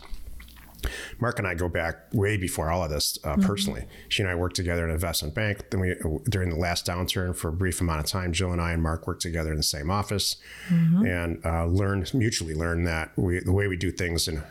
Mark 1.20 1.38
and 1.38 1.46
I 1.46 1.54
go 1.54 1.68
back 1.68 2.12
way 2.12 2.36
before 2.36 2.70
all 2.70 2.84
of 2.84 2.90
this 2.90 3.18
uh, 3.24 3.32
mm-hmm. 3.32 3.42
personally. 3.42 3.84
She 4.08 4.22
and 4.22 4.30
I 4.30 4.34
worked 4.34 4.56
together 4.56 4.84
in 4.84 4.90
an 4.90 4.94
investment 4.94 5.34
bank. 5.34 5.70
Then 5.70 5.80
we, 5.80 5.94
during 6.28 6.50
the 6.50 6.56
last 6.56 6.86
downturn 6.86 7.36
for 7.36 7.48
a 7.48 7.52
brief 7.52 7.80
amount 7.80 8.00
of 8.00 8.06
time, 8.06 8.32
Jill 8.32 8.52
and 8.52 8.60
I 8.60 8.72
and 8.72 8.82
Mark 8.82 9.06
worked 9.06 9.22
together 9.22 9.50
in 9.50 9.56
the 9.56 9.62
same 9.62 9.90
office 9.90 10.36
mm-hmm. 10.68 11.06
and 11.06 11.44
uh, 11.44 11.66
learned 11.66 12.12
mutually 12.14 12.54
learned 12.54 12.86
that 12.86 13.10
we, 13.16 13.40
the 13.40 13.52
way 13.52 13.68
we 13.68 13.76
do 13.76 13.90
things 13.90 14.28
and 14.28 14.42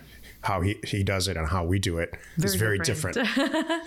how 0.43 0.61
he, 0.61 0.79
he 0.83 1.03
does 1.03 1.27
it 1.27 1.37
and 1.37 1.47
how 1.47 1.63
we 1.63 1.77
do 1.77 1.99
it 1.99 2.15
very 2.37 2.45
is 2.45 2.55
very 2.55 2.79
different. 2.79 3.15
different. 3.15 3.53
yeah. 3.67 3.83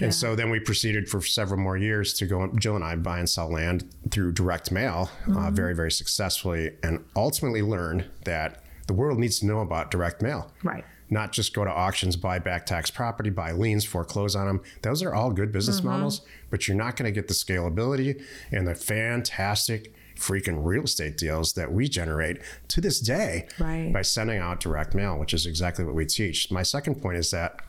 And 0.00 0.14
so 0.14 0.34
then 0.34 0.50
we 0.50 0.58
proceeded 0.58 1.08
for 1.08 1.22
several 1.22 1.60
more 1.60 1.76
years 1.76 2.14
to 2.14 2.26
go, 2.26 2.48
Jill 2.58 2.74
and 2.74 2.84
I 2.84 2.96
buy 2.96 3.18
and 3.18 3.30
sell 3.30 3.52
land 3.52 3.88
through 4.10 4.32
direct 4.32 4.72
mail 4.72 5.10
uh, 5.22 5.30
mm-hmm. 5.30 5.36
uh, 5.36 5.50
very, 5.50 5.74
very 5.74 5.92
successfully 5.92 6.72
and 6.82 7.04
ultimately 7.14 7.62
learned 7.62 8.06
that 8.24 8.64
the 8.88 8.94
world 8.94 9.18
needs 9.18 9.38
to 9.40 9.46
know 9.46 9.60
about 9.60 9.90
direct 9.92 10.22
mail. 10.22 10.50
Right 10.64 10.84
not 11.12 11.30
just 11.30 11.54
go 11.54 11.64
to 11.64 11.70
auctions, 11.70 12.16
buy 12.16 12.38
back 12.38 12.64
tax 12.64 12.90
property, 12.90 13.28
buy 13.28 13.52
liens, 13.52 13.84
foreclose 13.84 14.34
on 14.34 14.46
them. 14.46 14.62
Those 14.80 15.02
are 15.02 15.14
all 15.14 15.30
good 15.30 15.52
business 15.52 15.78
mm-hmm. 15.78 15.88
models, 15.88 16.22
but 16.50 16.66
you're 16.66 16.76
not 16.76 16.96
going 16.96 17.04
to 17.04 17.12
get 17.12 17.28
the 17.28 17.34
scalability 17.34 18.22
and 18.50 18.66
the 18.66 18.74
fantastic 18.74 19.94
freaking 20.16 20.64
real 20.64 20.84
estate 20.84 21.18
deals 21.18 21.52
that 21.52 21.70
we 21.70 21.88
generate 21.88 22.38
to 22.68 22.80
this 22.80 22.98
day 22.98 23.46
right. 23.58 23.92
by 23.92 24.02
sending 24.02 24.38
out 24.38 24.60
direct 24.60 24.94
mail, 24.94 25.18
which 25.18 25.34
is 25.34 25.44
exactly 25.44 25.84
what 25.84 25.94
we 25.94 26.06
teach. 26.06 26.50
My 26.50 26.62
second 26.62 27.02
point 27.02 27.18
is 27.18 27.30
that 27.30 27.60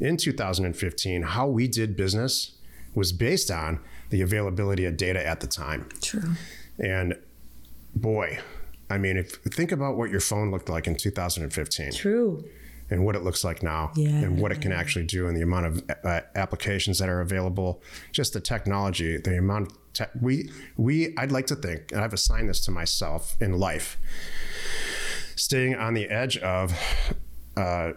in 0.00 0.16
2015, 0.16 1.22
how 1.22 1.46
we 1.46 1.68
did 1.68 1.96
business 1.96 2.56
was 2.94 3.12
based 3.12 3.50
on 3.50 3.78
the 4.08 4.22
availability 4.22 4.84
of 4.84 4.96
data 4.96 5.24
at 5.24 5.38
the 5.40 5.46
time. 5.46 5.88
True. 6.02 6.32
And 6.78 7.14
boy, 7.94 8.40
I 8.90 8.98
mean, 8.98 9.16
if 9.16 9.36
think 9.42 9.72
about 9.72 9.96
what 9.96 10.10
your 10.10 10.20
phone 10.20 10.50
looked 10.50 10.68
like 10.68 10.86
in 10.86 10.96
2015. 10.96 11.92
True. 11.92 12.44
And 12.92 13.04
what 13.04 13.14
it 13.14 13.22
looks 13.22 13.44
like 13.44 13.62
now, 13.62 13.92
yeah. 13.94 14.08
and 14.08 14.40
what 14.40 14.50
it 14.50 14.60
can 14.60 14.72
actually 14.72 15.04
do, 15.04 15.28
and 15.28 15.36
the 15.36 15.42
amount 15.42 15.66
of 15.66 15.84
uh, 16.02 16.22
applications 16.34 16.98
that 16.98 17.08
are 17.08 17.20
available, 17.20 17.80
just 18.10 18.32
the 18.32 18.40
technology, 18.40 19.16
the 19.16 19.38
amount. 19.38 19.72
Te- 19.92 20.06
we 20.20 20.50
we 20.76 21.14
I'd 21.16 21.30
like 21.30 21.46
to 21.46 21.54
think, 21.54 21.92
and 21.92 22.00
I've 22.00 22.12
assigned 22.12 22.48
this 22.48 22.64
to 22.64 22.72
myself 22.72 23.36
in 23.40 23.52
life, 23.52 23.96
staying 25.36 25.76
on 25.76 25.94
the 25.94 26.08
edge 26.08 26.36
of. 26.38 26.76
Uh, 27.56 27.92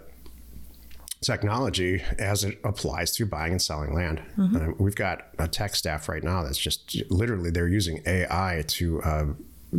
technology 1.24 2.04
as 2.20 2.44
it 2.44 2.60
applies 2.64 3.16
to 3.16 3.26
buying 3.26 3.54
and 3.54 3.62
selling 3.62 3.94
land. 3.94 4.22
Mm-hmm. 4.38 4.56
Uh, 4.56 4.74
we've 4.78 4.96
got 4.96 5.30
a 5.40 5.48
tech 5.48 5.74
staff 5.76 6.10
right 6.10 6.24
now 6.24 6.44
that's 6.44 6.58
just 6.58 7.02
literally 7.10 7.50
they're 7.50 7.68
using 7.68 8.02
AI 8.06 8.64
to 8.68 9.02
uh, 9.02 9.26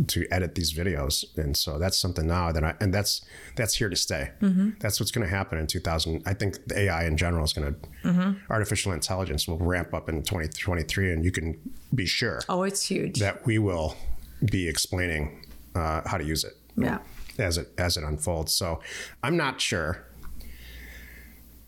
to 0.07 0.27
edit 0.31 0.55
these 0.55 0.73
videos, 0.73 1.25
and 1.37 1.55
so 1.55 1.79
that's 1.79 1.97
something 1.97 2.27
now 2.27 2.51
that 2.51 2.63
I 2.63 2.75
and 2.79 2.93
that's 2.93 3.21
that's 3.55 3.75
here 3.75 3.89
to 3.89 3.95
stay. 3.95 4.31
Mm-hmm. 4.41 4.71
That's 4.79 4.99
what's 4.99 5.11
going 5.11 5.27
to 5.27 5.33
happen 5.33 5.57
in 5.57 5.67
2000. 5.67 6.23
I 6.25 6.33
think 6.33 6.67
the 6.67 6.79
AI 6.81 7.05
in 7.05 7.17
general 7.17 7.43
is 7.43 7.53
going 7.53 7.73
to 7.73 8.07
mm-hmm. 8.07 8.51
artificial 8.51 8.91
intelligence 8.91 9.47
will 9.47 9.57
ramp 9.57 9.93
up 9.93 10.09
in 10.09 10.23
2023, 10.23 11.11
and 11.11 11.23
you 11.23 11.31
can 11.31 11.59
be 11.93 12.05
sure. 12.05 12.41
Oh, 12.49 12.63
it's 12.63 12.83
huge. 12.83 13.19
That 13.19 13.45
we 13.45 13.57
will 13.57 13.95
be 14.43 14.67
explaining 14.67 15.45
uh, 15.75 16.01
how 16.05 16.17
to 16.17 16.23
use 16.23 16.43
it. 16.43 16.53
Yeah. 16.77 16.99
As 17.37 17.57
it 17.57 17.73
as 17.77 17.97
it 17.97 18.03
unfolds, 18.03 18.53
so 18.53 18.79
I'm 19.21 19.35
not 19.35 19.59
sure 19.59 20.05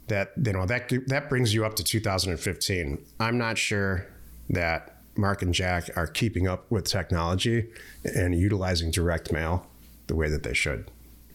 that 0.07 0.31
you 0.41 0.53
know 0.53 0.65
that 0.65 0.91
that 1.07 1.29
brings 1.29 1.53
you 1.53 1.65
up 1.65 1.75
to 1.75 1.83
2015. 1.83 3.05
I'm 3.19 3.37
not 3.37 3.57
sure 3.57 4.07
that 4.49 4.96
Mark 5.17 5.41
and 5.41 5.53
Jack 5.53 5.89
are 5.95 6.07
keeping 6.07 6.47
up 6.47 6.69
with 6.69 6.85
technology 6.85 7.67
and 8.03 8.35
utilizing 8.35 8.91
direct 8.91 9.31
mail 9.31 9.67
the 10.07 10.15
way 10.15 10.29
that 10.29 10.43
they 10.43 10.53
should. 10.53 10.89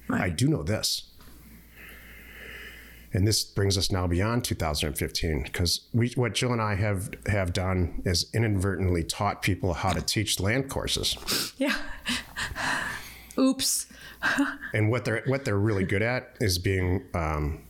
Right. 0.09 0.23
I 0.23 0.29
do 0.31 0.49
know 0.49 0.62
this. 0.62 1.09
And 3.14 3.27
this 3.27 3.45
brings 3.45 3.77
us 3.77 3.92
now 3.92 4.07
beyond 4.07 4.45
2015 4.45 5.42
because 5.42 5.81
we 5.92 6.11
what 6.16 6.33
Jill 6.33 6.53
and 6.53 6.62
I 6.62 6.77
have 6.77 7.11
have 7.27 7.53
done 7.53 8.01
is 8.07 8.31
inadvertently 8.33 9.05
taught 9.05 9.42
people 9.42 9.75
how 9.75 9.92
to 9.92 10.01
teach 10.01 10.40
land 10.40 10.71
courses. 10.71 11.53
Yeah. 11.59 11.77
Oops. 13.38 13.87
and 14.75 14.90
what 14.90 15.05
they're 15.05 15.23
what 15.27 15.45
they're 15.45 15.59
really 15.59 15.85
good 15.85 16.03
at 16.03 16.37
is 16.40 16.59
being 16.59 17.05
um, 17.12 17.62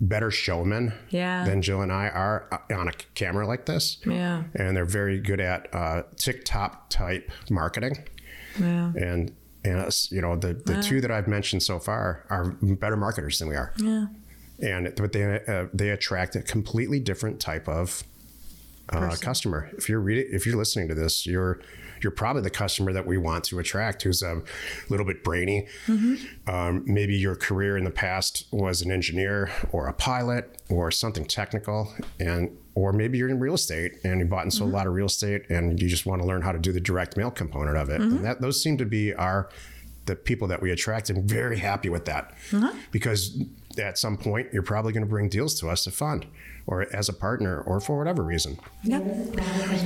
better 0.00 0.30
showmen 0.30 0.92
yeah. 1.10 1.44
than 1.44 1.62
Jill 1.62 1.80
and 1.80 1.92
I 1.92 2.08
are 2.08 2.48
uh, 2.52 2.74
on 2.74 2.88
a 2.88 2.92
camera 3.14 3.46
like 3.46 3.66
this. 3.66 3.98
Yeah. 4.06 4.44
And 4.54 4.76
they're 4.76 4.84
very 4.84 5.18
good 5.20 5.40
at 5.40 5.74
uh, 5.74 6.02
TikTok 6.16 6.90
type 6.90 7.30
marketing. 7.50 8.06
Yeah. 8.58 8.92
And 8.96 9.34
and 9.64 9.80
us, 9.80 10.10
you 10.12 10.20
know, 10.20 10.36
the 10.36 10.54
the 10.54 10.74
yeah. 10.74 10.80
two 10.80 11.00
that 11.00 11.10
I've 11.10 11.28
mentioned 11.28 11.62
so 11.62 11.78
far 11.78 12.24
are 12.30 12.50
better 12.60 12.96
marketers 12.96 13.38
than 13.38 13.48
we 13.48 13.56
are. 13.56 13.72
Yeah. 13.78 14.06
And 14.60 14.92
but 14.96 15.12
they 15.12 15.40
uh, 15.46 15.66
they 15.72 15.90
attract 15.90 16.36
a 16.36 16.42
completely 16.42 17.00
different 17.00 17.40
type 17.40 17.68
of 17.68 18.02
uh, 18.90 19.16
customer. 19.20 19.70
If 19.76 19.88
you're 19.88 20.00
reading, 20.00 20.26
if 20.30 20.46
you're 20.46 20.56
listening 20.56 20.88
to 20.88 20.94
this, 20.94 21.26
you're 21.26 21.60
you're 22.00 22.12
probably 22.12 22.42
the 22.42 22.50
customer 22.50 22.92
that 22.92 23.06
we 23.06 23.16
want 23.16 23.44
to 23.44 23.58
attract 23.58 24.02
who's 24.02 24.22
a 24.22 24.42
little 24.88 25.06
bit 25.06 25.24
brainy. 25.24 25.66
Mm-hmm. 25.86 26.50
Um, 26.50 26.84
maybe 26.86 27.16
your 27.16 27.36
career 27.36 27.76
in 27.76 27.84
the 27.84 27.90
past 27.90 28.46
was 28.50 28.82
an 28.82 28.90
engineer 28.90 29.50
or 29.72 29.88
a 29.88 29.92
pilot 29.92 30.62
or 30.68 30.90
something 30.90 31.24
technical, 31.24 31.92
and 32.18 32.56
or 32.74 32.92
maybe 32.92 33.18
you're 33.18 33.28
in 33.28 33.40
real 33.40 33.54
estate 33.54 33.98
and 34.04 34.20
you 34.20 34.26
bought 34.26 34.42
and 34.42 34.52
sold 34.52 34.68
mm-hmm. 34.68 34.74
a 34.74 34.78
lot 34.78 34.86
of 34.86 34.92
real 34.92 35.06
estate 35.06 35.48
and 35.48 35.80
you 35.80 35.88
just 35.88 36.04
want 36.04 36.20
to 36.20 36.28
learn 36.28 36.42
how 36.42 36.52
to 36.52 36.58
do 36.58 36.72
the 36.72 36.80
direct 36.80 37.16
mail 37.16 37.30
component 37.30 37.76
of 37.76 37.88
it. 37.88 38.00
Mm-hmm. 38.00 38.16
And 38.16 38.24
that 38.24 38.40
those 38.40 38.62
seem 38.62 38.76
to 38.78 38.84
be 38.84 39.14
our 39.14 39.48
the 40.06 40.16
people 40.16 40.48
that 40.48 40.62
we 40.62 40.70
attract 40.70 41.10
and 41.10 41.28
very 41.28 41.58
happy 41.58 41.88
with 41.88 42.04
that 42.04 42.32
mm-hmm. 42.50 42.78
because 42.92 43.42
at 43.78 43.98
some 43.98 44.16
point 44.16 44.48
you're 44.52 44.62
probably 44.62 44.92
going 44.92 45.02
to 45.02 45.08
bring 45.08 45.28
deals 45.28 45.58
to 45.60 45.68
us 45.68 45.84
to 45.84 45.90
fund 45.90 46.26
or 46.66 46.86
as 46.94 47.08
a 47.08 47.12
partner 47.12 47.60
or 47.60 47.80
for 47.80 47.98
whatever 47.98 48.22
reason. 48.22 48.58
Yeah. 48.82 49.00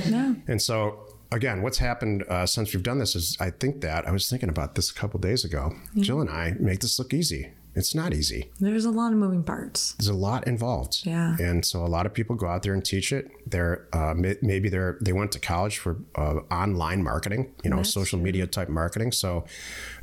yeah. 0.07 0.33
And 0.47 0.61
so 0.61 0.99
again, 1.31 1.61
what's 1.61 1.77
happened 1.77 2.23
uh, 2.29 2.45
since 2.45 2.73
we've 2.73 2.83
done 2.83 2.99
this 2.99 3.15
is 3.15 3.37
I 3.39 3.49
think 3.51 3.81
that 3.81 4.07
I 4.07 4.11
was 4.11 4.29
thinking 4.29 4.49
about 4.49 4.75
this 4.75 4.91
a 4.91 4.93
couple 4.93 5.19
days 5.19 5.43
ago. 5.45 5.73
Jill 5.97 6.21
and 6.21 6.29
I 6.29 6.55
make 6.59 6.79
this 6.81 6.99
look 6.99 7.13
easy. 7.13 7.51
It's 7.73 7.95
not 7.95 8.13
easy. 8.13 8.51
There's 8.59 8.83
a 8.83 8.91
lot 8.91 9.13
of 9.13 9.17
moving 9.17 9.43
parts. 9.43 9.93
There's 9.93 10.09
a 10.09 10.13
lot 10.13 10.45
involved. 10.45 11.05
Yeah. 11.05 11.37
And 11.39 11.63
so 11.63 11.85
a 11.85 11.87
lot 11.87 12.05
of 12.05 12.13
people 12.13 12.35
go 12.35 12.47
out 12.47 12.63
there 12.63 12.73
and 12.73 12.83
teach 12.83 13.13
it. 13.13 13.31
They're 13.49 13.87
uh, 13.93 14.13
maybe 14.13 14.67
they're 14.67 14.97
they 14.99 15.13
went 15.13 15.31
to 15.31 15.39
college 15.39 15.77
for 15.77 15.97
uh, 16.15 16.39
online 16.51 17.01
marketing, 17.01 17.53
you 17.63 17.69
know, 17.69 17.77
That's 17.77 17.93
social 17.93 18.19
true. 18.19 18.25
media 18.25 18.45
type 18.45 18.67
marketing. 18.67 19.13
So 19.13 19.45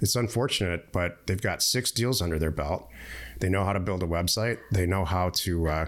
it's 0.01 0.17
unfortunate, 0.17 0.93
but 0.93 1.27
they've 1.27 1.41
got 1.41 1.63
six 1.63 1.91
deals 1.91 2.23
under 2.23 2.39
their 2.39 2.51
belt. 2.51 2.89
They 3.41 3.51
know 3.51 3.65
how 3.65 3.75
to 3.75 3.81
build 3.81 4.03
a 4.03 4.07
website. 4.07 4.59
They 4.73 4.87
know 4.87 5.05
how 5.05 5.29
to 5.31 5.69
uh, 5.69 5.87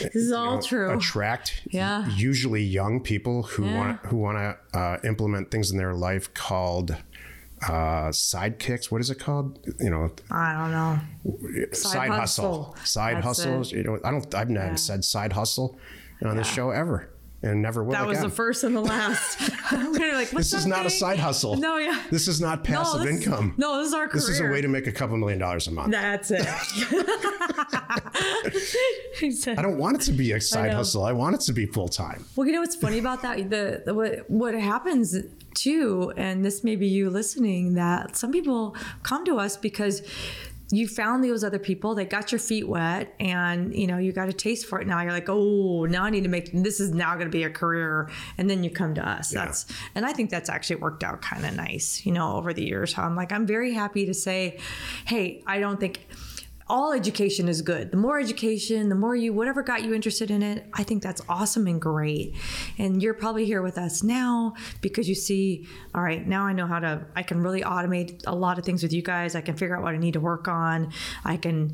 this 0.00 0.14
is 0.14 0.32
all 0.32 0.56
know, 0.56 0.62
true. 0.62 0.96
Attract 0.96 1.62
yeah. 1.70 2.08
usually 2.08 2.62
young 2.62 3.00
people 3.00 3.44
who 3.44 3.64
yeah. 3.66 3.78
want 3.78 4.06
who 4.06 4.16
want 4.16 4.38
to 4.38 4.78
uh, 4.78 4.98
implement 5.04 5.50
things 5.50 5.70
in 5.70 5.78
their 5.78 5.94
life 5.94 6.32
called 6.34 6.96
uh, 7.62 8.08
sidekicks. 8.08 8.90
What 8.90 9.00
is 9.00 9.10
it 9.10 9.18
called? 9.18 9.58
You 9.80 9.90
know, 9.90 10.10
I 10.30 10.52
don't 10.52 10.70
know. 10.70 11.70
Side, 11.72 11.76
side 11.76 12.10
hustle. 12.10 12.64
hustle. 12.64 12.76
Side 12.84 13.16
That's 13.16 13.26
hustles. 13.26 13.72
It. 13.72 13.78
You 13.78 13.84
know, 13.84 13.98
I 14.04 14.10
don't. 14.10 14.34
I've 14.34 14.50
never 14.50 14.66
yeah. 14.68 14.74
said 14.76 15.04
side 15.04 15.32
hustle 15.32 15.78
on 16.22 16.28
yeah. 16.28 16.34
this 16.34 16.52
show 16.52 16.70
ever 16.70 17.10
and 17.42 17.62
never 17.62 17.84
will. 17.84 17.92
That 17.92 18.02
again. 18.02 18.08
was 18.08 18.20
the 18.20 18.30
first 18.30 18.64
and 18.64 18.74
the 18.74 18.80
last. 18.80 19.40
like, 19.72 20.30
this 20.30 20.52
is 20.52 20.66
not 20.66 20.78
thing? 20.78 20.86
a 20.86 20.90
side 20.90 21.18
hustle. 21.18 21.56
No, 21.56 21.78
yeah. 21.78 22.02
This 22.10 22.26
is 22.26 22.40
not 22.40 22.64
passive 22.64 23.00
no, 23.00 23.06
this, 23.06 23.24
income. 23.24 23.54
No, 23.56 23.78
this 23.78 23.88
is 23.88 23.94
our 23.94 24.08
career. 24.08 24.20
This 24.20 24.28
is 24.28 24.40
a 24.40 24.46
way 24.46 24.60
to 24.60 24.68
make 24.68 24.86
a 24.86 24.92
couple 24.92 25.16
million 25.16 25.38
dollars 25.38 25.68
a 25.68 25.70
month. 25.70 25.92
That's 25.92 26.30
it. 26.30 26.42
I 29.58 29.62
don't 29.62 29.78
want 29.78 29.96
it 29.96 30.02
to 30.02 30.12
be 30.12 30.32
a 30.32 30.40
side 30.40 30.70
I 30.70 30.74
hustle. 30.74 31.04
I 31.04 31.12
want 31.12 31.36
it 31.36 31.40
to 31.42 31.52
be 31.52 31.66
full 31.66 31.88
time. 31.88 32.24
Well, 32.34 32.46
you 32.46 32.52
know 32.52 32.60
what's 32.60 32.76
funny 32.76 32.98
about 32.98 33.22
that? 33.22 33.50
The, 33.50 33.82
the 33.84 33.94
what 33.94 34.28
what 34.28 34.54
happens 34.54 35.16
too, 35.54 36.12
and 36.16 36.44
this 36.44 36.64
may 36.64 36.76
be 36.76 36.86
you 36.86 37.10
listening, 37.10 37.74
that 37.74 38.16
some 38.16 38.32
people 38.32 38.76
come 39.02 39.24
to 39.24 39.38
us 39.38 39.56
because 39.56 40.02
you 40.70 40.86
found 40.86 41.24
those 41.24 41.42
other 41.42 41.58
people 41.58 41.94
they 41.94 42.04
got 42.04 42.30
your 42.30 42.38
feet 42.38 42.68
wet 42.68 43.14
and 43.18 43.74
you 43.74 43.86
know 43.86 43.96
you 43.98 44.12
got 44.12 44.28
a 44.28 44.32
taste 44.32 44.66
for 44.66 44.80
it. 44.80 44.86
Now 44.86 45.00
you're 45.02 45.12
like 45.12 45.28
oh 45.28 45.86
now 45.86 46.04
i 46.04 46.10
need 46.10 46.24
to 46.24 46.28
make 46.28 46.50
this 46.52 46.80
is 46.80 46.90
now 46.90 47.14
going 47.14 47.26
to 47.26 47.30
be 47.30 47.44
a 47.44 47.50
career. 47.50 48.10
And 48.36 48.48
then 48.48 48.62
you 48.62 48.70
come 48.70 48.94
to 48.94 49.08
us. 49.08 49.32
Yeah. 49.32 49.46
that's 49.46 49.66
and 49.94 50.04
i 50.04 50.12
think 50.12 50.30
that's 50.30 50.50
actually 50.50 50.76
worked 50.76 51.02
out 51.02 51.22
kind 51.22 51.44
of 51.44 51.54
nice 51.54 52.04
you 52.04 52.12
know 52.12 52.36
over 52.36 52.52
the 52.52 52.64
years. 52.64 52.96
I'm 52.98 53.16
like 53.16 53.32
i'm 53.32 53.46
very 53.46 53.72
happy 53.72 54.06
to 54.06 54.14
say 54.14 54.58
hey 55.06 55.42
i 55.46 55.58
don't 55.58 55.80
think 55.80 56.06
all 56.68 56.92
education 56.92 57.48
is 57.48 57.62
good. 57.62 57.90
The 57.90 57.96
more 57.96 58.18
education, 58.18 58.88
the 58.88 58.94
more 58.94 59.16
you, 59.16 59.32
whatever 59.32 59.62
got 59.62 59.82
you 59.82 59.94
interested 59.94 60.30
in 60.30 60.42
it, 60.42 60.66
I 60.74 60.82
think 60.82 61.02
that's 61.02 61.22
awesome 61.28 61.66
and 61.66 61.80
great. 61.80 62.34
And 62.76 63.02
you're 63.02 63.14
probably 63.14 63.46
here 63.46 63.62
with 63.62 63.78
us 63.78 64.02
now 64.02 64.54
because 64.80 65.08
you 65.08 65.14
see, 65.14 65.66
all 65.94 66.02
right, 66.02 66.26
now 66.26 66.44
I 66.44 66.52
know 66.52 66.66
how 66.66 66.78
to, 66.78 67.06
I 67.16 67.22
can 67.22 67.42
really 67.42 67.62
automate 67.62 68.22
a 68.26 68.34
lot 68.34 68.58
of 68.58 68.64
things 68.64 68.82
with 68.82 68.92
you 68.92 69.02
guys. 69.02 69.34
I 69.34 69.40
can 69.40 69.56
figure 69.56 69.76
out 69.76 69.82
what 69.82 69.94
I 69.94 69.98
need 69.98 70.12
to 70.12 70.20
work 70.20 70.46
on. 70.48 70.92
I 71.24 71.36
can 71.36 71.72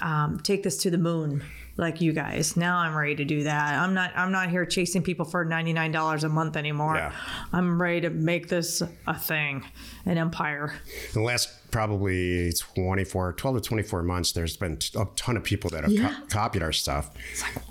um, 0.00 0.40
take 0.40 0.62
this 0.62 0.78
to 0.78 0.90
the 0.90 0.98
moon 0.98 1.42
like 1.76 2.00
you 2.00 2.12
guys. 2.12 2.56
Now 2.56 2.78
I'm 2.78 2.94
ready 2.94 3.16
to 3.16 3.24
do 3.24 3.42
that. 3.44 3.74
I'm 3.74 3.94
not 3.94 4.12
I'm 4.16 4.30
not 4.30 4.50
here 4.50 4.64
chasing 4.64 5.02
people 5.02 5.24
for 5.24 5.44
$99 5.44 6.24
a 6.24 6.28
month 6.28 6.56
anymore. 6.56 6.96
Yeah. 6.96 7.12
I'm 7.52 7.80
ready 7.80 8.02
to 8.02 8.10
make 8.10 8.48
this 8.48 8.82
a 9.06 9.18
thing, 9.18 9.64
an 10.06 10.18
empire. 10.18 10.74
The 11.12 11.20
last 11.20 11.70
probably 11.70 12.52
24 12.52 13.32
12 13.32 13.56
to 13.56 13.60
24 13.60 14.02
months 14.04 14.30
there's 14.30 14.56
been 14.56 14.78
a 14.96 15.06
ton 15.16 15.36
of 15.36 15.42
people 15.42 15.68
that 15.70 15.82
have 15.82 15.92
yeah. 15.92 16.14
co- 16.20 16.26
copied 16.28 16.62
our 16.62 16.72
stuff. 16.72 17.10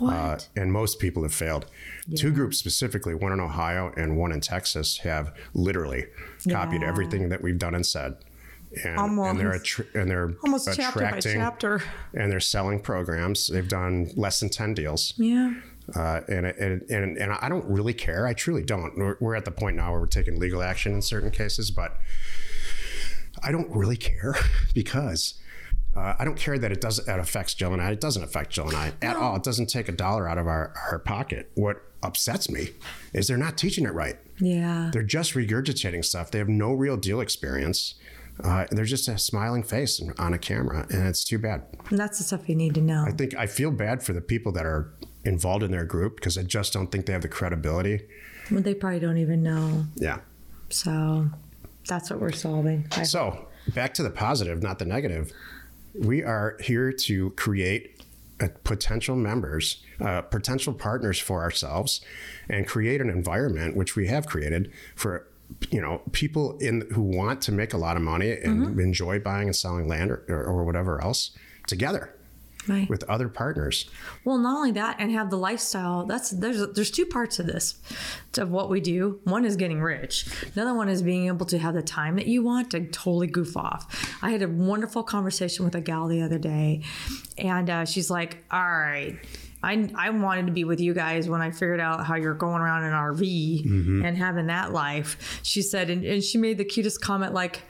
Like, 0.00 0.14
uh, 0.14 0.38
and 0.56 0.72
most 0.72 0.98
people 0.98 1.22
have 1.22 1.34
failed. 1.34 1.66
Yeah. 2.06 2.20
Two 2.20 2.32
groups 2.32 2.58
specifically, 2.58 3.14
one 3.14 3.32
in 3.32 3.40
Ohio 3.40 3.92
and 3.96 4.18
one 4.18 4.32
in 4.32 4.40
Texas 4.40 4.98
have 4.98 5.34
literally 5.54 6.06
copied 6.50 6.82
everything 6.82 7.30
that 7.30 7.42
we've 7.42 7.58
done 7.58 7.74
and 7.74 7.86
said 7.86 8.16
and, 8.84 8.98
almost, 8.98 9.30
and 9.30 9.40
they're 9.40 9.52
attr- 9.52 9.94
and 9.94 10.10
they're 10.10 10.34
almost 10.44 10.68
attracting 10.68 11.38
chapter, 11.38 11.78
chapter 11.78 11.82
and 12.14 12.30
they're 12.30 12.40
selling 12.40 12.80
programs. 12.80 13.48
They've 13.48 13.68
done 13.68 14.10
less 14.16 14.40
than 14.40 14.48
ten 14.48 14.74
deals. 14.74 15.14
Yeah. 15.16 15.54
Uh, 15.94 16.22
and, 16.28 16.46
and, 16.46 16.82
and 16.90 17.18
and 17.18 17.32
I 17.32 17.48
don't 17.48 17.66
really 17.66 17.92
care. 17.92 18.26
I 18.26 18.32
truly 18.32 18.64
don't. 18.64 18.96
We're, 18.96 19.16
we're 19.20 19.34
at 19.34 19.44
the 19.44 19.50
point 19.50 19.76
now 19.76 19.92
where 19.92 20.00
we're 20.00 20.06
taking 20.06 20.38
legal 20.38 20.62
action 20.62 20.92
in 20.92 21.02
certain 21.02 21.30
cases, 21.30 21.70
but 21.70 21.98
I 23.42 23.52
don't 23.52 23.70
really 23.70 23.96
care 23.96 24.34
because 24.74 25.34
uh, 25.96 26.14
I 26.18 26.24
don't 26.24 26.36
care 26.36 26.58
that 26.58 26.72
it 26.72 26.80
does 26.80 26.98
it 26.98 27.08
affects 27.08 27.54
Jill 27.54 27.72
and 27.72 27.82
I. 27.82 27.90
It 27.92 28.00
doesn't 28.00 28.22
affect 28.22 28.50
Jill 28.50 28.68
and 28.68 28.76
I 28.76 28.92
at 29.02 29.16
no. 29.16 29.20
all. 29.20 29.36
It 29.36 29.42
doesn't 29.42 29.66
take 29.66 29.88
a 29.88 29.92
dollar 29.92 30.28
out 30.28 30.38
of 30.38 30.46
our, 30.46 30.72
our 30.90 30.98
pocket. 30.98 31.50
What 31.54 31.82
upsets 32.02 32.50
me 32.50 32.70
is 33.12 33.28
they're 33.28 33.36
not 33.36 33.56
teaching 33.56 33.86
it 33.86 33.94
right. 33.94 34.16
Yeah. 34.38 34.90
They're 34.92 35.02
just 35.02 35.34
regurgitating 35.34 36.04
stuff. 36.04 36.30
They 36.30 36.38
have 36.38 36.48
no 36.48 36.72
real 36.72 36.96
deal 36.96 37.20
experience. 37.20 37.94
Uh, 38.42 38.66
they're 38.70 38.84
just 38.84 39.08
a 39.08 39.16
smiling 39.16 39.62
face 39.62 40.02
on 40.18 40.34
a 40.34 40.38
camera, 40.38 40.86
and 40.90 41.06
it's 41.06 41.24
too 41.24 41.38
bad. 41.38 41.62
And 41.90 41.98
that's 41.98 42.18
the 42.18 42.24
stuff 42.24 42.48
you 42.48 42.56
need 42.56 42.74
to 42.74 42.80
know. 42.80 43.04
I 43.06 43.12
think 43.12 43.34
I 43.36 43.46
feel 43.46 43.70
bad 43.70 44.02
for 44.02 44.12
the 44.12 44.20
people 44.20 44.50
that 44.52 44.66
are 44.66 44.92
involved 45.24 45.62
in 45.62 45.70
their 45.70 45.84
group 45.84 46.16
because 46.16 46.36
I 46.36 46.42
just 46.42 46.72
don't 46.72 46.88
think 46.88 47.06
they 47.06 47.12
have 47.12 47.22
the 47.22 47.28
credibility. 47.28 48.02
Well, 48.50 48.62
they 48.62 48.74
probably 48.74 49.00
don't 49.00 49.18
even 49.18 49.42
know. 49.42 49.84
Yeah. 49.94 50.18
So 50.70 51.28
that's 51.86 52.10
what 52.10 52.20
we're 52.20 52.32
solving. 52.32 52.86
I 52.92 53.04
so 53.04 53.30
hope. 53.30 53.52
back 53.74 53.94
to 53.94 54.02
the 54.02 54.10
positive, 54.10 54.62
not 54.62 54.78
the 54.78 54.84
negative. 54.84 55.32
We 55.94 56.22
are 56.24 56.56
here 56.60 56.92
to 56.92 57.30
create 57.30 58.02
potential 58.64 59.16
members, 59.16 59.82
uh, 60.00 60.22
potential 60.22 60.72
partners 60.72 61.18
for 61.18 61.42
ourselves, 61.42 62.00
and 62.48 62.66
create 62.66 63.00
an 63.00 63.08
environment 63.08 63.76
which 63.76 63.96
we 63.96 64.08
have 64.08 64.26
created 64.26 64.72
for 64.96 65.28
you 65.70 65.80
know 65.80 66.02
people 66.12 66.58
in 66.58 66.86
who 66.92 67.02
want 67.02 67.42
to 67.42 67.52
make 67.52 67.72
a 67.72 67.76
lot 67.76 67.96
of 67.96 68.02
money 68.02 68.32
and 68.32 68.66
mm-hmm. 68.66 68.80
enjoy 68.80 69.18
buying 69.18 69.48
and 69.48 69.56
selling 69.56 69.88
land 69.88 70.10
or, 70.10 70.24
or, 70.28 70.44
or 70.44 70.64
whatever 70.64 71.02
else 71.02 71.30
together 71.66 72.14
Right. 72.66 72.88
with 72.88 73.04
other 73.10 73.28
partners. 73.28 73.90
Well, 74.24 74.38
not 74.38 74.56
only 74.56 74.72
that, 74.72 74.96
and 74.98 75.12
have 75.12 75.28
the 75.28 75.36
lifestyle. 75.36 76.06
That's 76.06 76.30
there's 76.30 76.66
there's 76.72 76.90
two 76.90 77.04
parts 77.04 77.38
of 77.38 77.44
this, 77.44 77.74
of 78.38 78.50
what 78.50 78.70
we 78.70 78.80
do. 78.80 79.20
One 79.24 79.44
is 79.44 79.56
getting 79.56 79.82
rich. 79.82 80.26
Another 80.54 80.72
one 80.72 80.88
is 80.88 81.02
being 81.02 81.26
able 81.26 81.44
to 81.44 81.58
have 81.58 81.74
the 81.74 81.82
time 81.82 82.16
that 82.16 82.26
you 82.26 82.42
want 82.42 82.70
to 82.70 82.86
totally 82.86 83.26
goof 83.26 83.54
off. 83.54 84.16
I 84.22 84.30
had 84.30 84.40
a 84.40 84.48
wonderful 84.48 85.02
conversation 85.02 85.66
with 85.66 85.74
a 85.74 85.82
gal 85.82 86.08
the 86.08 86.22
other 86.22 86.38
day, 86.38 86.84
and 87.36 87.68
uh, 87.68 87.84
she's 87.84 88.08
like, 88.08 88.42
"All 88.50 88.66
right." 88.66 89.18
I, 89.64 89.88
I 89.96 90.10
wanted 90.10 90.46
to 90.46 90.52
be 90.52 90.64
with 90.64 90.80
you 90.80 90.94
guys 90.94 91.28
when 91.28 91.40
I 91.40 91.50
figured 91.50 91.80
out 91.80 92.06
how 92.06 92.14
you're 92.16 92.34
going 92.34 92.60
around 92.60 92.84
an 92.84 92.92
RV 92.92 93.66
mm-hmm. 93.66 94.04
and 94.04 94.16
having 94.16 94.46
that 94.46 94.72
life. 94.72 95.40
She 95.42 95.62
said, 95.62 95.90
and, 95.90 96.04
and 96.04 96.22
she 96.22 96.38
made 96.38 96.58
the 96.58 96.64
cutest 96.64 97.00
comment 97.00 97.32
like, 97.32 97.62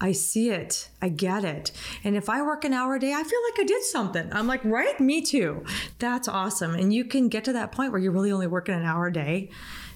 I 0.00 0.12
see 0.12 0.50
it. 0.50 0.88
I 1.00 1.08
get 1.08 1.44
it. 1.44 1.70
And 2.02 2.16
if 2.16 2.28
I 2.28 2.42
work 2.42 2.64
an 2.64 2.72
hour 2.72 2.96
a 2.96 3.00
day, 3.00 3.12
I 3.12 3.22
feel 3.22 3.40
like 3.50 3.60
I 3.60 3.64
did 3.64 3.82
something. 3.84 4.28
I'm 4.32 4.46
like, 4.46 4.64
right? 4.64 4.98
Me 4.98 5.22
too. 5.22 5.64
That's 5.98 6.28
awesome. 6.28 6.74
And 6.74 6.92
you 6.92 7.04
can 7.04 7.28
get 7.28 7.44
to 7.44 7.52
that 7.52 7.72
point 7.72 7.92
where 7.92 8.00
you're 8.00 8.12
really 8.12 8.32
only 8.32 8.46
working 8.46 8.74
an 8.74 8.84
hour 8.84 9.06
a 9.06 9.12
day, 9.12 9.50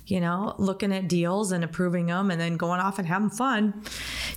you 0.09 0.21
know, 0.21 0.55
looking 0.57 0.91
at 0.91 1.07
deals 1.07 1.53
and 1.53 1.63
approving 1.63 2.07
them 2.07 2.31
and 2.31 2.41
then 2.41 2.57
going 2.57 2.81
off 2.81 2.99
and 2.99 3.07
having 3.07 3.29
fun. 3.29 3.83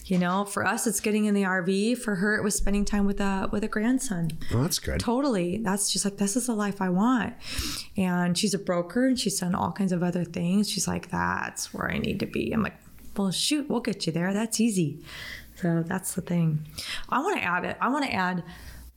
You 0.05 0.19
know, 0.19 0.43
for 0.43 0.65
us, 0.65 0.86
it's 0.86 0.99
getting 0.99 1.25
in 1.25 1.34
the 1.34 1.43
RV. 1.43 1.97
For 1.99 2.15
her, 2.15 2.36
it 2.36 2.43
was 2.43 2.55
spending 2.55 2.84
time 2.84 3.05
with 3.05 3.21
a, 3.21 3.47
with 3.51 3.63
a 3.63 3.69
grandson. 3.69 4.31
Well, 4.51 4.63
that's 4.63 4.79
good. 4.79 4.99
Totally. 4.99 5.57
That's 5.57 5.91
just 5.91 6.03
like, 6.03 6.17
this 6.17 6.36
is 6.36 6.47
the 6.47 6.55
life 6.55 6.81
I 6.81 6.89
want. 6.89 7.36
And 7.95 8.38
she's 8.38 8.53
a 8.53 8.60
broker 8.60 9.07
and 9.07 9.17
she's 9.17 9.39
done 9.39 9.55
all 9.55 9.71
kinds 9.71 9.93
of 9.93 10.03
other 10.03 10.25
things. 10.25 10.69
She's 10.69 10.89
like, 10.89 11.10
that's 11.10 11.73
where 11.73 11.89
I 11.89 11.97
need 11.97 12.19
to 12.19 12.25
be. 12.25 12.51
I'm 12.51 12.63
like, 12.63 12.75
well, 13.15 13.31
shoot, 13.31 13.69
we'll 13.69 13.79
get 13.79 14.05
you 14.05 14.12
there. 14.12 14.34
That's 14.34 14.60
easy. 14.60 14.99
So 15.55 15.84
that's 15.84 16.15
the 16.15 16.21
thing. 16.21 16.67
I 17.07 17.19
want 17.21 17.38
to 17.38 17.43
add 17.43 17.63
it. 17.63 17.77
I 17.79 17.88
want 17.89 18.05
to 18.05 18.13
add. 18.13 18.43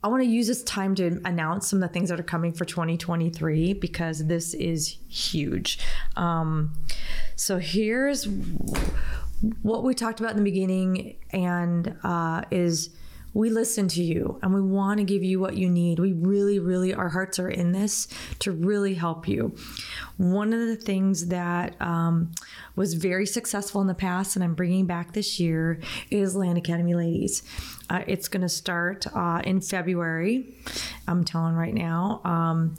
I 0.05 0.07
want 0.07 0.21
to 0.21 0.29
use 0.29 0.45
this 0.45 0.61
time 0.61 0.93
to 0.95 1.19
announce 1.25 1.67
some 1.67 1.81
of 1.81 1.89
the 1.89 1.91
things 1.91 2.09
that 2.09 2.19
are 2.19 2.23
coming 2.23 2.53
for 2.53 2.63
2023 2.63 3.73
because 3.73 4.27
this 4.27 4.53
is 4.53 4.99
huge. 5.09 5.79
Um, 6.15 6.73
so 7.35 7.57
here's 7.57 8.27
what 9.63 9.83
we 9.83 9.95
talked 9.95 10.19
about 10.19 10.33
in 10.33 10.37
the 10.37 10.43
beginning, 10.43 11.15
and 11.31 11.97
uh, 12.03 12.43
is 12.51 12.91
we 13.35 13.49
listen 13.49 13.89
to 13.89 14.01
you 14.01 14.39
and 14.41 14.53
we 14.53 14.61
want 14.61 14.97
to 14.97 15.03
give 15.03 15.21
you 15.21 15.41
what 15.41 15.57
you 15.57 15.69
need. 15.69 15.99
We 15.99 16.13
really, 16.13 16.57
really, 16.57 16.93
our 16.93 17.09
hearts 17.09 17.37
are 17.37 17.49
in 17.49 17.73
this 17.73 18.07
to 18.39 18.51
really 18.53 18.93
help 18.93 19.27
you. 19.27 19.53
One 20.15 20.53
of 20.53 20.61
the 20.61 20.77
things 20.77 21.27
that 21.27 21.79
um, 21.81 22.31
was 22.77 22.93
very 22.93 23.25
successful 23.25 23.81
in 23.81 23.87
the 23.87 23.93
past 23.93 24.37
and 24.37 24.43
I'm 24.43 24.55
bringing 24.55 24.85
back 24.85 25.11
this 25.11 25.37
year 25.37 25.81
is 26.09 26.33
Land 26.33 26.57
Academy 26.57 26.95
Ladies. 26.95 27.43
Uh, 27.89 28.03
it's 28.07 28.29
going 28.29 28.41
to 28.41 28.49
start 28.49 29.05
uh, 29.13 29.41
in 29.43 29.59
February. 29.59 30.55
I'm 31.05 31.25
telling 31.25 31.55
right 31.55 31.73
now. 31.73 32.21
Um, 32.23 32.77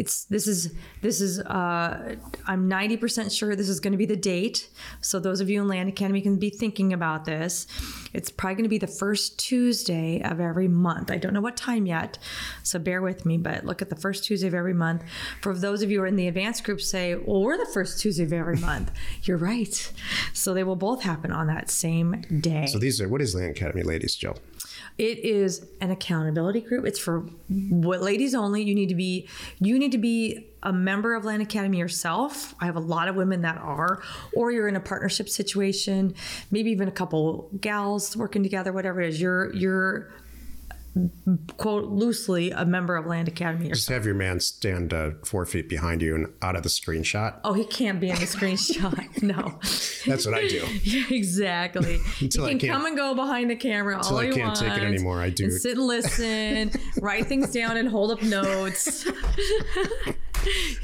it's 0.00 0.24
this 0.24 0.46
is 0.46 0.72
this 1.02 1.20
is 1.20 1.40
uh, 1.40 2.16
I'm 2.46 2.70
90% 2.70 3.36
sure 3.36 3.54
this 3.54 3.68
is 3.68 3.80
going 3.80 3.92
to 3.92 3.98
be 3.98 4.06
the 4.06 4.16
date. 4.16 4.70
So 5.02 5.20
those 5.20 5.42
of 5.42 5.50
you 5.50 5.60
in 5.60 5.68
Land 5.68 5.90
Academy 5.90 6.22
can 6.22 6.38
be 6.38 6.48
thinking 6.48 6.94
about 6.94 7.26
this. 7.26 7.66
It's 8.14 8.30
probably 8.30 8.54
going 8.54 8.64
to 8.64 8.70
be 8.70 8.78
the 8.78 8.86
first 8.86 9.38
Tuesday 9.38 10.22
of 10.22 10.40
every 10.40 10.68
month. 10.68 11.10
I 11.10 11.18
don't 11.18 11.34
know 11.34 11.42
what 11.42 11.56
time 11.56 11.84
yet, 11.84 12.16
so 12.62 12.78
bear 12.78 13.02
with 13.02 13.26
me. 13.26 13.36
But 13.36 13.66
look 13.66 13.82
at 13.82 13.90
the 13.90 13.96
first 13.96 14.24
Tuesday 14.24 14.48
of 14.48 14.54
every 14.54 14.72
month. 14.72 15.04
For 15.42 15.54
those 15.54 15.82
of 15.82 15.90
you 15.90 15.98
who 15.98 16.04
are 16.04 16.06
in 16.06 16.16
the 16.16 16.28
advanced 16.28 16.64
group, 16.64 16.80
say, 16.80 17.14
"Well, 17.14 17.42
we're 17.42 17.58
the 17.58 17.70
first 17.70 18.00
Tuesday 18.00 18.24
of 18.24 18.32
every 18.32 18.56
month." 18.56 18.90
You're 19.24 19.36
right. 19.36 19.92
So 20.32 20.54
they 20.54 20.64
will 20.64 20.76
both 20.76 21.02
happen 21.02 21.30
on 21.30 21.46
that 21.48 21.70
same 21.70 22.22
day. 22.40 22.66
So 22.66 22.78
these 22.78 23.02
are 23.02 23.08
what 23.08 23.20
is 23.20 23.34
Land 23.34 23.50
Academy 23.50 23.82
Ladies, 23.82 24.16
Jill? 24.16 24.38
It 25.00 25.24
is 25.24 25.66
an 25.80 25.90
accountability 25.90 26.60
group. 26.60 26.84
It's 26.84 26.98
for 26.98 27.20
what 27.48 28.02
ladies 28.02 28.34
only. 28.34 28.62
You 28.62 28.74
need 28.74 28.90
to 28.90 28.94
be 28.94 29.26
you 29.58 29.78
need 29.78 29.92
to 29.92 29.98
be 29.98 30.50
a 30.62 30.74
member 30.74 31.14
of 31.14 31.24
Land 31.24 31.40
Academy 31.40 31.78
yourself. 31.78 32.54
I 32.60 32.66
have 32.66 32.76
a 32.76 32.80
lot 32.80 33.08
of 33.08 33.16
women 33.16 33.40
that 33.40 33.56
are, 33.56 34.02
or 34.34 34.52
you're 34.52 34.68
in 34.68 34.76
a 34.76 34.80
partnership 34.80 35.30
situation, 35.30 36.14
maybe 36.50 36.70
even 36.70 36.86
a 36.86 36.90
couple 36.90 37.48
gals 37.62 38.14
working 38.14 38.42
together, 38.42 38.74
whatever 38.74 39.00
it 39.00 39.08
is. 39.08 39.22
You're 39.22 39.54
you're 39.54 40.12
quote 41.56 41.84
loosely 41.84 42.50
a 42.50 42.64
member 42.64 42.96
of 42.96 43.06
Land 43.06 43.28
Academy 43.28 43.68
yourself. 43.68 43.78
Just 43.78 43.88
have 43.90 44.04
your 44.06 44.14
man 44.14 44.40
stand 44.40 44.92
uh, 44.92 45.10
four 45.24 45.46
feet 45.46 45.68
behind 45.68 46.02
you 46.02 46.14
and 46.14 46.26
out 46.42 46.56
of 46.56 46.62
the 46.62 46.68
screenshot. 46.68 47.38
Oh, 47.44 47.52
he 47.52 47.64
can't 47.64 48.00
be 48.00 48.10
in 48.10 48.16
the 48.16 48.26
screenshot. 48.26 49.06
No. 49.22 49.58
That's 50.06 50.24
what 50.26 50.34
I 50.34 50.48
do. 50.48 50.66
Yeah, 50.82 51.04
exactly. 51.10 51.98
Until 52.20 52.46
he 52.46 52.56
can 52.56 52.70
come 52.70 52.86
and 52.86 52.96
go 52.96 53.14
behind 53.14 53.50
the 53.50 53.56
camera 53.56 54.00
all 54.02 54.16
I 54.16 54.30
can't 54.30 54.56
take 54.56 54.72
it 54.72 54.82
anymore, 54.82 55.20
I 55.20 55.30
do 55.30 55.44
and 55.44 55.52
sit 55.52 55.76
and 55.76 55.86
listen, 55.86 56.72
write 57.00 57.26
things 57.26 57.52
down, 57.52 57.76
and 57.76 57.88
hold 57.88 58.10
up 58.10 58.22
notes. 58.22 59.06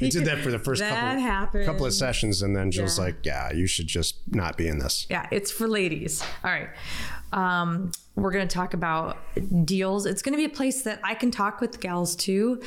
I 0.01 0.09
did 0.09 0.25
that 0.25 0.39
for 0.39 0.51
the 0.51 0.59
first 0.59 0.79
That 0.81 0.93
couple 0.93 1.21
happens. 1.21 1.65
couple 1.65 1.85
of 1.85 1.93
sessions, 1.93 2.41
and 2.41 2.55
then 2.55 2.71
Jill's 2.71 2.97
Yeah. 2.97 3.05
like, 3.05 3.15
"Yeah, 3.23 3.51
you 3.53 3.67
should 3.67 3.87
just 3.87 4.15
not 4.31 4.57
be 4.57 4.67
in 4.67 4.79
this." 4.79 5.05
Yeah, 5.09 5.27
it's 5.31 5.51
for 5.51 5.67
ladies. 5.67 6.21
All 6.43 6.51
right. 6.51 6.69
Um, 7.33 7.91
we're 8.15 8.31
going 8.31 8.47
to 8.47 8.53
talk 8.53 8.73
about 8.73 9.17
deals. 9.65 10.05
It's 10.05 10.21
going 10.21 10.33
to 10.33 10.37
be 10.37 10.45
a 10.45 10.49
place 10.55 10.83
that 10.83 10.99
I 11.03 11.13
can 11.13 11.29
talk 11.31 11.59
with 11.61 11.79
gals 11.79 12.15
too, 12.15 12.61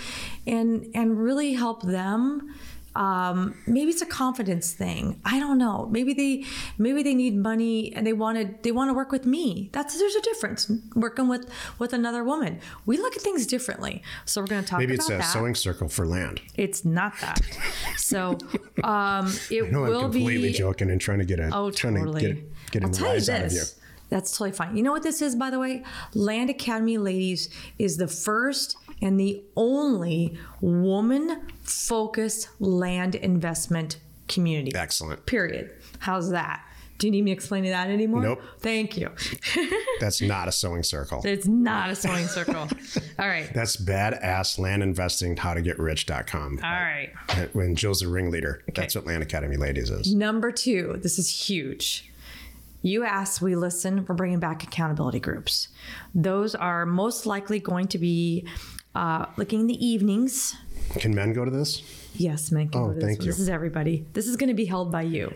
and 0.46 0.86
and 0.94 1.18
really 1.18 1.54
help 1.54 1.82
them. 1.82 2.54
Um, 2.96 3.54
maybe 3.66 3.90
it's 3.92 4.02
a 4.02 4.06
confidence 4.06 4.72
thing. 4.72 5.20
I 5.24 5.38
don't 5.38 5.58
know. 5.58 5.86
Maybe 5.92 6.12
they 6.12 6.44
maybe 6.76 7.02
they 7.04 7.14
need 7.14 7.36
money 7.36 7.94
and 7.94 8.04
they 8.06 8.12
wanted 8.12 8.62
they 8.64 8.72
want 8.72 8.88
to 8.90 8.94
work 8.94 9.12
with 9.12 9.24
me. 9.26 9.70
That's 9.72 9.96
there's 9.96 10.16
a 10.16 10.20
difference 10.22 10.70
working 10.96 11.28
with 11.28 11.48
with 11.78 11.92
another 11.92 12.24
woman. 12.24 12.58
We 12.86 12.96
look 12.98 13.14
at 13.16 13.22
things 13.22 13.46
differently. 13.46 14.02
So 14.24 14.40
we're 14.40 14.48
going 14.48 14.64
to 14.64 14.68
talk 14.68 14.80
Maybe 14.80 14.94
it's 14.94 15.08
a 15.08 15.18
that. 15.18 15.22
sewing 15.22 15.54
circle 15.54 15.88
for 15.88 16.04
land. 16.04 16.40
It's 16.56 16.84
not 16.84 17.12
that. 17.20 17.40
So 17.96 18.38
um, 18.84 19.32
it 19.50 19.70
No, 19.70 19.84
I'm 19.84 19.90
will 19.90 20.00
completely 20.02 20.48
be. 20.48 20.54
joking 20.54 20.90
and 20.90 21.00
trying 21.00 21.20
to 21.20 21.24
get 21.24 21.38
a 21.38 21.50
Oh, 21.54 21.70
trying 21.70 21.94
totally. 21.94 22.20
to 22.22 22.32
get 22.34 22.70
get 22.72 22.82
a 22.82 22.86
I'll 22.86 22.92
tell 22.92 23.06
you 23.08 23.12
rise 23.14 23.28
out 23.28 23.44
of 23.46 23.52
you. 23.52 23.58
this. 23.60 23.76
That's 24.08 24.32
totally 24.32 24.50
fine. 24.50 24.76
You 24.76 24.82
know 24.82 24.90
what 24.90 25.04
this 25.04 25.22
is, 25.22 25.36
by 25.36 25.50
the 25.50 25.60
way? 25.60 25.84
Land 26.14 26.50
Academy 26.50 26.98
Ladies 26.98 27.48
is 27.78 27.96
the 27.96 28.08
first 28.08 28.76
and 29.02 29.18
the 29.18 29.42
only 29.56 30.38
woman 30.60 31.42
focused 31.62 32.48
land 32.58 33.14
investment 33.14 33.98
community. 34.28 34.74
Excellent. 34.74 35.26
Period. 35.26 35.72
How's 35.98 36.30
that? 36.30 36.64
Do 37.00 37.06
you 37.06 37.12
need 37.12 37.24
me 37.24 37.32
explaining 37.32 37.70
that 37.70 37.88
anymore? 37.88 38.20
Nope. 38.20 38.42
Thank 38.58 38.98
you. 38.98 39.10
That's 40.00 40.20
not 40.20 40.48
a 40.48 40.52
sewing 40.52 40.82
circle. 40.82 41.22
it's 41.24 41.46
not 41.46 41.88
a 41.88 41.96
sewing 41.96 42.26
circle. 42.26 42.68
All 43.18 43.26
right. 43.26 43.50
That's 43.54 43.78
badass 43.78 44.58
land 44.58 44.82
investing 44.82 45.34
how 45.34 45.54
to 45.54 45.62
get 45.62 45.78
rich.com. 45.78 46.60
All 46.62 46.70
right. 46.70 47.10
When 47.54 47.74
Jill's 47.74 48.00
the 48.00 48.08
ringleader, 48.08 48.62
that's 48.74 48.94
what 48.94 49.06
Land 49.06 49.22
Academy 49.22 49.56
Ladies 49.56 49.88
is. 49.88 50.14
Number 50.14 50.52
two, 50.52 50.98
this 51.02 51.18
is 51.18 51.48
huge. 51.48 52.12
You 52.82 53.04
asked, 53.04 53.40
we 53.40 53.56
listen, 53.56 54.04
we're 54.06 54.14
bringing 54.14 54.38
back 54.38 54.62
accountability 54.62 55.20
groups. 55.20 55.68
Those 56.14 56.54
are 56.54 56.84
most 56.84 57.24
likely 57.24 57.60
going 57.60 57.88
to 57.88 57.98
be 57.98 58.46
uh, 58.94 59.26
looking 59.36 59.60
in 59.60 59.66
the 59.66 59.84
evenings. 59.86 60.56
Can 60.98 61.14
men 61.14 61.32
go 61.32 61.44
to 61.44 61.50
this? 61.50 61.82
Yes, 62.14 62.50
men 62.50 62.68
can 62.68 62.80
Oh, 62.80 62.86
go 62.86 62.92
to 62.92 62.94
this 62.96 63.04
thank 63.04 63.18
one. 63.20 63.26
you. 63.26 63.32
This 63.32 63.38
is 63.40 63.48
everybody. 63.48 64.04
This 64.12 64.26
is 64.26 64.36
going 64.36 64.48
to 64.48 64.54
be 64.54 64.64
held 64.64 64.90
by 64.90 65.02
you. 65.02 65.32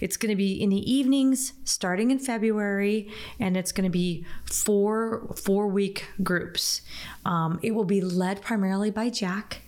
It's 0.00 0.16
going 0.16 0.30
to 0.30 0.36
be 0.36 0.52
in 0.62 0.70
the 0.70 0.92
evenings, 0.92 1.52
starting 1.64 2.12
in 2.12 2.18
February, 2.20 3.10
and 3.40 3.56
it's 3.56 3.72
going 3.72 3.84
to 3.84 3.90
be 3.90 4.24
four 4.44 5.34
four 5.36 5.66
week 5.66 6.06
groups. 6.22 6.82
Um, 7.24 7.58
it 7.62 7.72
will 7.72 7.84
be 7.84 8.00
led 8.00 8.40
primarily 8.42 8.90
by 8.92 9.10
Jack, 9.10 9.62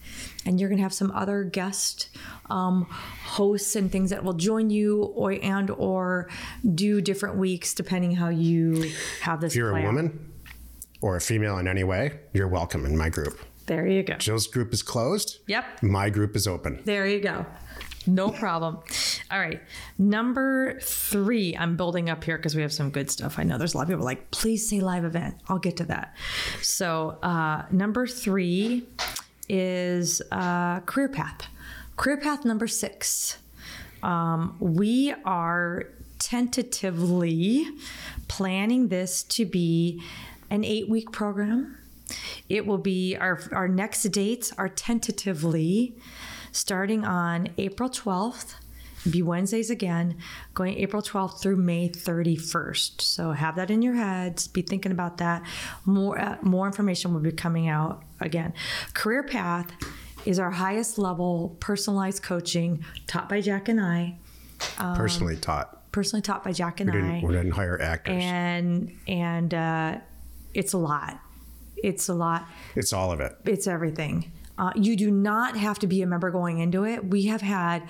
and 0.45 0.61
you're 0.61 0.69
going 0.69 0.79
to 0.79 0.83
have 0.85 0.95
some 0.95 1.11
other 1.11 1.43
guest 1.43 2.09
um, 2.49 2.87
hosts 3.25 3.75
and 3.75 3.91
things 3.91 4.11
that 4.11 4.23
will 4.23 4.35
join 4.35 4.71
you, 4.71 5.03
or 5.03 5.33
and 5.43 5.71
or 5.71 6.29
do 6.75 7.01
different 7.01 7.37
weeks 7.37 7.75
depending 7.75 8.12
how 8.15 8.29
you 8.29 8.93
have 9.23 9.41
this. 9.41 9.53
If 9.53 9.57
you're 9.57 9.73
play 9.73 9.83
a 9.83 9.87
woman 9.87 10.33
or 11.00 11.16
a 11.16 11.20
female 11.20 11.59
in 11.59 11.68
any 11.68 11.85
way, 11.85 12.20
you're 12.32 12.48
welcome 12.48 12.85
in 12.87 12.96
my 12.96 13.09
group. 13.09 13.38
there 13.66 13.87
you 13.87 14.02
go. 14.02 14.14
Jill's 14.16 14.46
group 14.46 14.72
is 14.72 14.82
closed. 14.82 15.38
Yep. 15.46 15.82
My 15.82 16.09
group 16.11 16.37
is 16.37 16.46
open. 16.46 16.80
There 16.85 17.06
you 17.06 17.20
go. 17.20 17.44
No 18.06 18.30
problem. 18.30 18.78
All 19.32 19.40
right. 19.40 19.61
Number 19.98 20.78
three, 20.80 21.56
I'm 21.56 21.76
building 21.76 22.09
up 22.09 22.22
here 22.22 22.37
because 22.37 22.54
we 22.54 22.62
have 22.62 22.72
some 22.72 22.90
good 22.90 23.11
stuff. 23.11 23.37
I 23.38 23.42
know 23.42 23.59
there's 23.59 23.74
a 23.74 23.76
lot 23.78 23.82
of 23.85 23.88
people 23.88 24.04
like, 24.04 24.30
please 24.30 24.68
say 24.68 24.78
live 24.80 25.04
event. 25.04 25.35
I'll 25.48 25.59
get 25.59 25.76
to 25.78 25.85
that. 25.87 26.14
So, 26.62 27.18
uh, 27.22 27.64
number 27.72 28.06
three 28.06 28.87
is 29.48 30.22
uh, 30.30 30.80
career 30.80 31.09
path. 31.09 31.48
Career 31.96 32.18
path 32.18 32.44
number 32.44 32.68
six. 32.68 33.38
Um, 34.04 34.56
we 34.61 35.12
are 35.24 35.85
tentatively 36.20 37.66
planning 38.28 38.88
this 38.88 39.22
to 39.24 39.44
be 39.44 40.02
an 40.50 40.64
eight 40.64 40.88
week 40.88 41.12
program. 41.12 41.78
It 42.48 42.66
will 42.66 42.78
be 42.78 43.16
our, 43.16 43.40
our 43.52 43.68
next 43.68 44.02
dates 44.04 44.52
are 44.56 44.68
tentatively 44.68 45.96
starting 46.52 47.04
on 47.04 47.48
April 47.59 47.90
12th 47.90 48.54
be 49.11 49.22
Wednesdays 49.22 49.70
again, 49.70 50.16
going 50.54 50.76
April 50.78 51.02
12th 51.02 51.40
through 51.40 51.56
May 51.56 51.88
31st. 51.88 53.00
So 53.00 53.32
have 53.32 53.56
that 53.56 53.70
in 53.70 53.82
your 53.82 53.94
heads. 53.94 54.48
Be 54.48 54.62
thinking 54.62 54.92
about 54.92 55.18
that. 55.18 55.42
More 55.85 56.18
uh, 56.18 56.38
more 56.42 56.66
information 56.66 57.12
will 57.12 57.20
be 57.20 57.32
coming 57.32 57.68
out 57.68 58.02
again. 58.20 58.52
Career 58.94 59.22
Path 59.22 59.70
is 60.24 60.38
our 60.38 60.50
highest 60.50 60.98
level 60.98 61.56
personalized 61.61 62.22
coaching 62.22 62.85
taught 63.06 63.28
by 63.28 63.40
Jack 63.40 63.68
and 63.68 63.80
I. 63.80 64.18
Um, 64.78 64.96
personally 64.96 65.37
taught. 65.37 65.92
Personally 65.92 66.22
taught 66.22 66.44
by 66.44 66.52
Jack 66.52 66.80
and 66.80 66.92
we 66.92 67.00
I. 67.00 67.20
We 67.24 67.32
didn't 67.32 67.52
hire 67.52 67.80
actors. 67.80 68.22
And 68.22 68.92
and 69.06 69.54
uh, 69.54 69.98
it's 70.57 70.73
a 70.73 70.79
lot. 70.79 71.21
It's 71.77 72.09
a 72.09 72.14
lot. 72.14 72.49
It's 72.75 72.92
all 72.92 73.12
of 73.12 73.21
it. 73.21 73.37
It's 73.45 73.66
everything. 73.66 74.33
Uh, 74.59 74.73
you 74.75 74.97
do 74.97 75.11
not 75.11 75.57
have 75.57 75.79
to 75.81 75.87
be 75.87 76.01
a 76.01 76.07
member 76.07 76.31
going 76.31 76.59
into 76.59 76.85
it. 76.85 77.05
We 77.05 77.27
have 77.27 77.42
had 77.42 77.83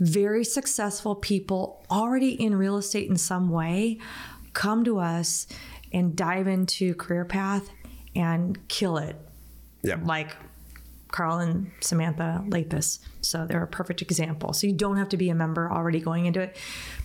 very 0.00 0.42
successful 0.44 1.14
people 1.14 1.84
already 1.90 2.30
in 2.30 2.56
real 2.56 2.78
estate 2.78 3.10
in 3.10 3.16
some 3.16 3.50
way 3.50 3.98
come 4.54 4.84
to 4.84 4.98
us 4.98 5.46
and 5.92 6.16
dive 6.16 6.48
into 6.48 6.94
career 6.94 7.26
path 7.26 7.68
and 8.16 8.66
kill 8.68 8.96
it. 8.96 9.16
Yeah. 9.82 9.98
Like 10.02 10.34
Carl 11.10 11.38
and 11.38 11.70
Samantha 11.80 12.44
Lapis. 12.48 13.00
So 13.20 13.46
they're 13.46 13.62
a 13.62 13.66
perfect 13.66 14.02
example. 14.02 14.52
So 14.52 14.66
you 14.66 14.72
don't 14.72 14.96
have 14.96 15.08
to 15.10 15.16
be 15.16 15.30
a 15.30 15.34
member 15.34 15.70
already 15.70 16.00
going 16.00 16.26
into 16.26 16.40
it, 16.40 16.56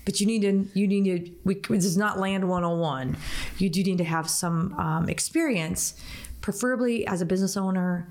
but 0.06 0.20
you 0.20 0.28
need 0.28 0.42
to 0.42 0.68
you 0.78 0.88
need 0.88 1.26
to. 1.26 1.32
We, 1.44 1.56
this 1.56 1.86
is 1.86 1.98
not 1.98 2.20
land 2.20 2.48
101. 2.48 3.18
You 3.58 3.70
do 3.70 3.84
need 3.84 3.98
to 4.00 4.04
have 4.04 4.30
some 4.30 4.74
um, 4.74 5.10
experience, 5.10 5.96
preferably 6.42 7.08
as 7.08 7.22
a 7.22 7.26
business 7.26 7.56
owner, 7.58 8.08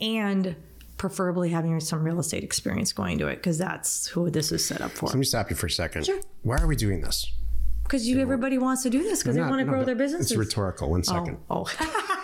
and 0.00 0.56
preferably 0.96 1.50
having 1.50 1.78
some 1.80 2.04
real 2.04 2.20
estate 2.20 2.44
experience 2.44 2.92
going 2.92 3.18
to 3.18 3.26
it 3.26 3.36
because 3.36 3.58
that's 3.58 4.06
who 4.06 4.30
this 4.30 4.52
is 4.52 4.64
set 4.64 4.80
up 4.80 4.92
for. 4.92 5.06
Let 5.06 5.16
me 5.16 5.24
stop 5.24 5.50
you 5.50 5.56
for 5.56 5.66
a 5.66 5.70
second. 5.70 6.06
Sure. 6.06 6.20
Why 6.42 6.58
are 6.58 6.66
we 6.66 6.76
doing 6.76 7.00
this? 7.00 7.30
Because 7.82 8.08
you, 8.08 8.20
everybody 8.20 8.56
wants 8.56 8.84
to 8.84 8.90
do 8.90 9.02
this 9.02 9.22
because 9.22 9.34
they 9.34 9.42
want 9.42 9.58
to 9.58 9.64
grow 9.64 9.80
no, 9.80 9.84
their 9.84 9.96
businesses. 9.96 10.30
It's 10.30 10.38
rhetorical. 10.38 10.90
One 10.90 11.02
second. 11.02 11.38
Oh, 11.50 11.66
oh. 11.68 12.18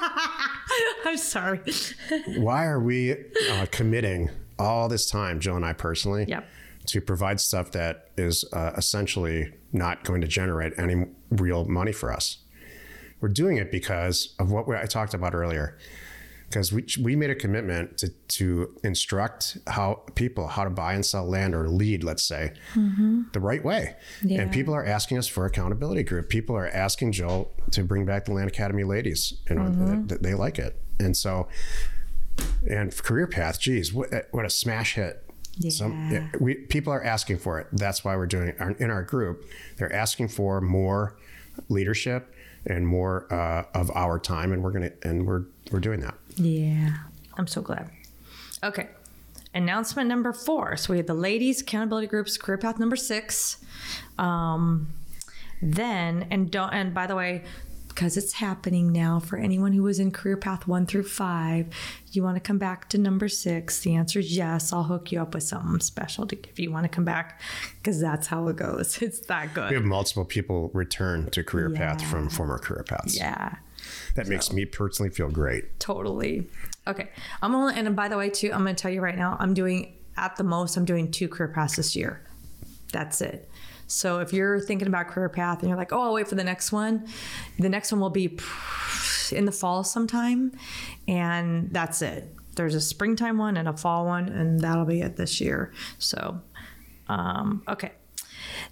I'm 1.09 1.17
sorry. 1.17 1.61
Why 2.37 2.67
are 2.67 2.79
we 2.79 3.13
uh, 3.51 3.67
committing 3.71 4.29
all 4.59 4.89
this 4.89 5.09
time, 5.09 5.41
Jill 5.41 5.57
and 5.57 5.65
I 5.65 5.73
personally, 5.73 6.27
Yep. 6.29 6.47
to 6.89 7.01
provide 7.01 7.41
stuff 7.41 7.73
that 7.73 8.11
is 8.19 8.45
uh, 8.53 8.73
essentially 8.77 9.55
not 9.73 10.05
going 10.05 10.21
to 10.21 10.27
generate 10.27 10.75
any 10.79 11.07
real 11.31 11.65
money 11.65 11.93
for 11.93 12.13
us? 12.13 12.39
We're 13.23 13.31
doing 13.31 13.57
it 13.57 13.73
because 13.73 14.35
of 14.39 14.51
what 14.53 14.69
we, 14.69 14.77
I 14.77 14.85
talked 14.85 15.15
about 15.15 15.35
earlier 15.35 15.79
because 16.49 16.73
we, 16.73 16.87
we 17.03 17.15
made 17.15 17.29
a 17.31 17.35
commitment 17.35 17.99
to, 17.99 18.09
to 18.29 18.75
instruct 18.83 19.59
how 19.67 20.03
people 20.15 20.47
how 20.49 20.65
to 20.65 20.71
buy 20.71 20.95
and 20.95 21.05
sell 21.05 21.27
land 21.29 21.55
or 21.55 21.69
lead 21.69 22.03
let's 22.03 22.23
say 22.23 22.53
mm-hmm. 22.75 23.23
the 23.33 23.41
right 23.41 23.63
way 23.65 23.95
Yeah. 24.23 24.41
and 24.43 24.51
people 24.53 24.75
are 24.75 24.85
asking 24.85 25.19
us 25.19 25.27
for 25.27 25.45
accountability 25.47 26.03
group 26.05 26.29
people 26.29 26.57
are 26.57 26.69
asking 26.69 27.13
Jill 27.13 27.51
to 27.73 27.85
bring 27.85 28.07
back 28.07 28.25
the 28.25 28.33
land 28.33 28.49
academy 28.49 28.85
ladies 28.85 29.35
you 29.49 29.57
know 29.57 29.63
Mm-hmm. 29.63 30.07
th- 30.07 30.21
they 30.23 30.35
like 30.35 30.59
it 30.59 30.81
and 30.99 31.17
so 31.17 31.49
and 32.69 32.97
career 32.97 33.27
path 33.27 33.61
geez 33.61 33.93
what, 33.93 34.09
what 34.31 34.45
a 34.45 34.51
smash 34.51 34.95
hit 34.95 35.25
Some, 35.71 36.11
Yeah. 36.13 36.29
we 36.41 36.55
people 36.55 36.93
are 36.93 37.03
asking 37.03 37.39
for 37.39 37.59
it 37.61 37.67
that's 37.73 38.05
why 38.05 38.17
we're 38.17 38.27
doing 38.27 38.49
it 38.49 38.57
in 38.81 38.91
our 38.91 39.03
group 39.03 39.45
they're 39.77 39.93
asking 39.93 40.29
for 40.29 40.61
more 40.61 41.17
leadership 41.69 42.35
and 42.67 42.87
more 42.87 43.33
uh, 43.33 43.65
of 43.75 43.91
our 43.95 44.19
time 44.19 44.53
and 44.53 44.63
we're 44.63 44.73
gonna 44.73 44.93
and 45.03 45.27
we're 45.27 45.45
we're 45.71 45.81
doing 45.81 46.01
that 46.01 46.15
Yeah, 46.39 46.95
I'm 47.37 47.47
so 47.47 47.61
glad. 47.61 47.91
Okay. 48.63 48.89
Announcement 49.55 50.09
number 50.09 50.33
four. 50.33 50.77
So 50.77 50.93
we 50.93 50.99
had 50.99 51.07
the 51.07 51.15
ladies 51.15 51.63
accountability 51.63 52.07
groups, 52.07 52.37
career 52.37 52.59
path 52.59 52.79
number 52.79 52.97
six. 52.97 53.65
Um, 54.19 54.89
then 55.61 56.27
and 56.31 56.51
don't 56.51 56.73
and 56.73 56.95
by 56.95 57.07
the 57.07 57.17
way, 57.17 57.45
because 57.99 58.17
it's 58.17 58.35
happening 58.35 58.93
now 58.93 59.19
for 59.19 59.37
anyone 59.39 59.73
who 59.73 59.83
was 59.83 59.99
in 59.99 60.13
career 60.13 60.37
path 60.37 60.69
one 60.69 60.87
through 60.87 61.03
five, 61.03 61.67
you 62.13 62.23
want 62.23 62.37
to 62.37 62.41
come 62.41 62.57
back 62.57 62.89
to 62.89 62.97
number 62.97 63.29
six. 63.29 63.81
The 63.81 63.97
answer 63.97 64.21
is 64.21 64.37
yes. 64.37 64.73
I'll 64.73 64.85
hook 64.85 65.11
you 65.11 65.21
up 65.21 65.35
with 65.35 65.43
something 65.43 65.81
special 65.81 66.25
to, 66.29 66.39
if 66.49 66.61
you 66.61 66.71
want 66.71 66.85
to 66.85 66.89
come 66.89 67.05
back, 67.05 67.41
because 67.83 68.01
that's 68.01 68.29
how 68.29 68.47
it 68.47 68.55
goes. 68.55 69.03
It's 69.09 69.19
that 69.27 69.53
good. 69.53 69.71
we 69.71 69.75
have 69.75 69.85
multiple 69.85 70.25
people 70.25 70.71
return 70.75 71.29
to 71.31 71.43
career 71.43 71.71
path 71.71 72.01
from 72.09 72.29
former 72.29 72.59
career 72.59 72.85
paths 72.85 73.17
Yeah. 73.17 73.57
that 74.15 74.29
makes 74.29 74.53
me 74.53 74.65
personally 74.65 75.11
feel 75.11 75.29
great 75.29 75.81
Totally. 75.81 76.47
Okay. 76.87 77.09
I'm 77.43 77.53
only, 77.57 77.75
and 77.75 77.97
by 77.97 78.07
the 78.07 78.17
way, 78.17 78.31
too, 78.31 78.53
I'm 78.53 78.63
going 78.63 78.77
to 78.77 78.81
tell 78.81 78.93
you 78.93 79.01
right 79.01 79.17
now, 79.19 79.37
I'm 79.41 79.55
doing 79.55 79.97
at 80.17 80.37
the 80.37 80.45
most, 80.45 80.77
I'm 80.77 80.85
doing 80.85 81.11
two 81.11 81.27
career 81.27 81.49
paths 81.49 81.75
this 81.75 81.97
year. 81.97 82.23
That's 82.93 83.21
it. 83.21 83.48
So 83.89 84.21
if 84.21 84.33
you're 84.33 84.61
thinking 84.61 84.87
about 84.87 85.09
career 85.09 85.29
path 85.29 85.61
and 85.61 85.69
you're 85.69 85.79
like, 85.79 85.93
oh, 85.93 86.01
I'll 86.01 86.13
wait 86.13 86.29
for 86.29 86.35
the 86.35 86.45
next 86.45 86.71
one, 86.71 87.09
the 87.59 87.69
next 87.69 87.91
one 87.91 88.01
will 88.01 88.11
be 88.11 88.39
in 89.33 89.47
the 89.47 89.53
fall 89.53 89.83
sometime. 89.83 90.53
And 91.09 91.71
that's 91.73 92.03
it. 92.03 92.35
There's 92.55 92.75
a 92.75 92.81
springtime 92.81 93.39
one 93.39 93.57
and 93.57 93.69
a 93.69 93.77
fall 93.77 94.05
one, 94.05 94.29
and 94.29 94.61
that'll 94.61 94.85
be 94.85 95.01
it 95.01 95.17
this 95.17 95.41
year. 95.41 95.73
So, 95.99 96.41
um, 97.09 97.63
okay. 97.67 97.93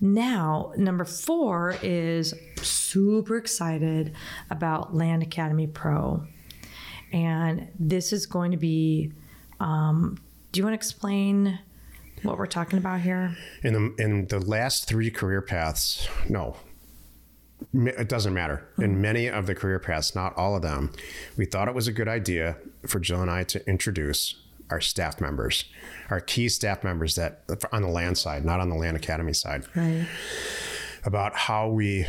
Now, 0.01 0.73
number 0.77 1.05
four 1.05 1.77
is 1.83 2.35
super 2.61 3.37
excited 3.37 4.15
about 4.51 4.95
Land 4.95 5.23
Academy 5.23 5.67
Pro. 5.67 6.27
And 7.13 7.69
this 7.79 8.13
is 8.13 8.27
going 8.27 8.51
to 8.51 8.57
be, 8.57 9.13
um, 9.61 10.19
do 10.53 10.59
you 10.59 10.65
want 10.65 10.73
to 10.73 10.77
explain 10.77 11.59
what 12.23 12.39
we're 12.39 12.47
talking 12.47 12.79
about 12.79 13.01
here? 13.01 13.37
in 13.63 13.73
the 13.73 14.03
in 14.03 14.27
the 14.29 14.41
last 14.41 14.87
three 14.89 15.11
career 15.11 15.41
paths 15.41 16.09
no 16.29 16.57
it 17.73 18.09
doesn't 18.09 18.35
matter 18.35 18.67
in 18.79 18.93
mm-hmm. 18.93 19.01
many 19.01 19.27
of 19.29 19.47
the 19.47 19.55
career 19.55 19.79
paths 19.79 20.15
not 20.15 20.37
all 20.37 20.55
of 20.55 20.63
them 20.63 20.93
we 21.37 21.45
thought 21.45 21.69
it 21.69 21.75
was 21.75 21.89
a 21.89 21.93
good 21.93 22.09
idea 22.09 22.57
for 22.87 23.01
jill 23.01 23.23
and 23.23 23.31
i 23.31 23.43
to 23.43 23.67
introduce 23.69 24.37
our 24.71 24.81
staff 24.81 25.21
members 25.21 25.65
our 26.11 26.21
key 26.21 26.49
staff 26.49 26.85
members 26.85 27.15
that 27.15 27.43
on 27.73 27.83
the 27.83 27.89
land 27.89 28.19
side 28.19 28.45
not 28.45 28.61
on 28.61 28.69
the 28.69 28.77
land 28.77 28.97
academy 28.97 29.33
side 29.33 29.65
Right. 29.75 30.07
About 31.07 31.35
how 31.37 31.69
we 31.69 32.05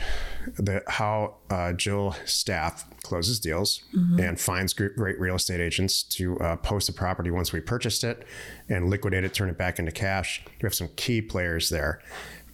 the 0.57 0.81
how 0.88 1.36
uh, 1.49 1.71
Jill 1.73 2.15
staff 2.25 2.83
closes 3.03 3.39
deals 3.39 3.83
and 4.19 4.39
finds 4.39 4.73
great 4.73 5.19
real 5.19 5.36
estate 5.36 5.62
agents 5.62 6.03
to 6.03 6.38
uh, 6.39 6.55
post 6.57 6.89
a 6.89 6.93
property 6.93 7.29
once 7.29 7.53
we 7.53 7.62
purchased 7.62 8.03
it 8.03 8.25
and 8.67 8.89
liquidate 8.89 9.23
it, 9.23 9.33
turn 9.33 9.49
it 9.49 9.57
back 9.57 9.77
into 9.79 9.91
cash. 9.91 10.43
We 10.62 10.65
have 10.65 10.73
some 10.73 10.89
key 10.95 11.21
players 11.21 11.69
there, 11.69 12.01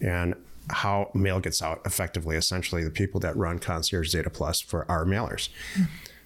and 0.00 0.34
how 0.70 1.10
mail 1.14 1.40
gets 1.40 1.62
out 1.62 1.80
effectively. 1.86 2.36
Essentially, 2.36 2.84
the 2.84 2.90
people 2.90 3.20
that 3.20 3.36
run 3.36 3.58
Concierge 3.58 4.12
Data 4.12 4.30
Plus 4.30 4.60
for 4.60 4.88
our 4.90 5.04
mailers. 5.04 5.48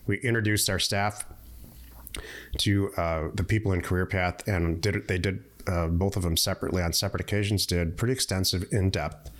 We 0.06 0.18
introduced 0.18 0.68
our 0.68 0.78
staff 0.78 1.24
to 2.58 2.92
uh, 2.96 3.28
the 3.34 3.44
people 3.44 3.72
in 3.72 3.82
Career 3.82 4.06
Path, 4.06 4.46
and 4.48 4.80
did 4.80 5.06
they 5.06 5.18
did 5.18 5.44
uh, 5.68 5.86
both 5.86 6.16
of 6.16 6.22
them 6.22 6.36
separately 6.36 6.82
on 6.82 6.92
separate 6.92 7.20
occasions. 7.20 7.66
Did 7.66 7.96
pretty 7.96 8.14
extensive, 8.14 8.64
in 8.72 8.90
depth 8.90 9.30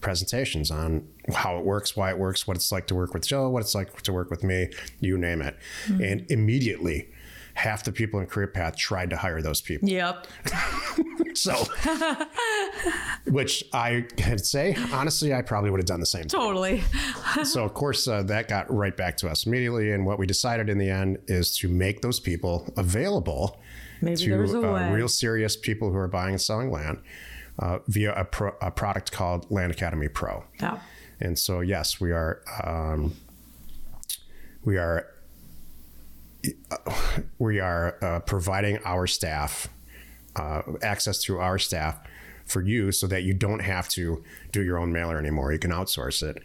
presentations 0.00 0.70
on 0.70 1.06
how 1.34 1.58
it 1.58 1.64
works, 1.64 1.96
why 1.96 2.10
it 2.10 2.18
works, 2.18 2.46
what 2.46 2.56
it's 2.56 2.72
like 2.72 2.86
to 2.88 2.94
work 2.94 3.14
with 3.14 3.26
Jill, 3.26 3.50
what 3.50 3.60
it's 3.60 3.74
like 3.74 4.02
to 4.02 4.12
work 4.12 4.30
with 4.30 4.42
me, 4.42 4.70
you 5.00 5.18
name 5.18 5.42
it, 5.42 5.56
and 5.88 6.26
immediately. 6.30 7.08
Half 7.54 7.84
the 7.84 7.92
people 7.92 8.20
in 8.20 8.26
Career 8.26 8.46
Path 8.46 8.76
tried 8.76 9.10
to 9.10 9.16
hire 9.16 9.42
those 9.42 9.60
people. 9.60 9.88
Yep. 9.88 10.26
So, 11.32 11.54
which 13.26 13.64
I 13.72 14.04
can 14.16 14.38
say, 14.38 14.76
honestly, 14.92 15.32
I 15.32 15.42
probably 15.42 15.70
would 15.70 15.78
have 15.78 15.86
done 15.86 16.00
the 16.00 16.06
same. 16.06 16.24
Totally. 16.24 16.82
so 17.44 17.64
of 17.64 17.72
course 17.72 18.06
uh, 18.08 18.22
that 18.24 18.48
got 18.48 18.70
right 18.72 18.96
back 18.96 19.16
to 19.18 19.28
us 19.28 19.46
immediately 19.46 19.92
and 19.92 20.04
what 20.04 20.18
we 20.18 20.26
decided 20.26 20.68
in 20.68 20.78
the 20.78 20.90
end 20.90 21.18
is 21.28 21.56
to 21.58 21.68
make 21.68 22.02
those 22.02 22.20
people 22.20 22.68
available 22.76 23.60
Maybe 24.02 24.16
to 24.16 24.66
uh, 24.66 24.90
real 24.90 25.08
serious 25.08 25.56
people 25.56 25.90
who 25.90 25.96
are 25.96 26.08
buying 26.08 26.32
and 26.32 26.40
selling 26.40 26.70
land 26.70 26.98
uh, 27.60 27.78
via 27.88 28.12
a, 28.14 28.24
pro- 28.24 28.56
a 28.60 28.70
product 28.70 29.12
called 29.12 29.48
land 29.50 29.70
academy 29.70 30.08
pro 30.08 30.42
Yeah. 30.60 30.78
and 31.20 31.38
so 31.38 31.60
yes 31.60 32.00
we 32.00 32.10
are 32.12 32.42
um, 32.64 33.14
we 34.64 34.76
are 34.78 35.06
we 37.38 37.60
are 37.60 37.96
uh, 38.02 38.20
providing 38.20 38.78
our 38.84 39.06
staff 39.06 39.68
uh, 40.36 40.62
access 40.82 41.22
to 41.24 41.38
our 41.38 41.58
staff 41.58 41.98
for 42.46 42.62
you 42.62 42.90
so 42.90 43.06
that 43.06 43.22
you 43.22 43.32
don't 43.32 43.60
have 43.60 43.88
to 43.88 44.24
do 44.50 44.62
your 44.62 44.76
own 44.78 44.92
mailer 44.92 45.18
anymore. 45.18 45.52
You 45.52 45.58
can 45.60 45.70
outsource 45.70 46.20
it. 46.28 46.42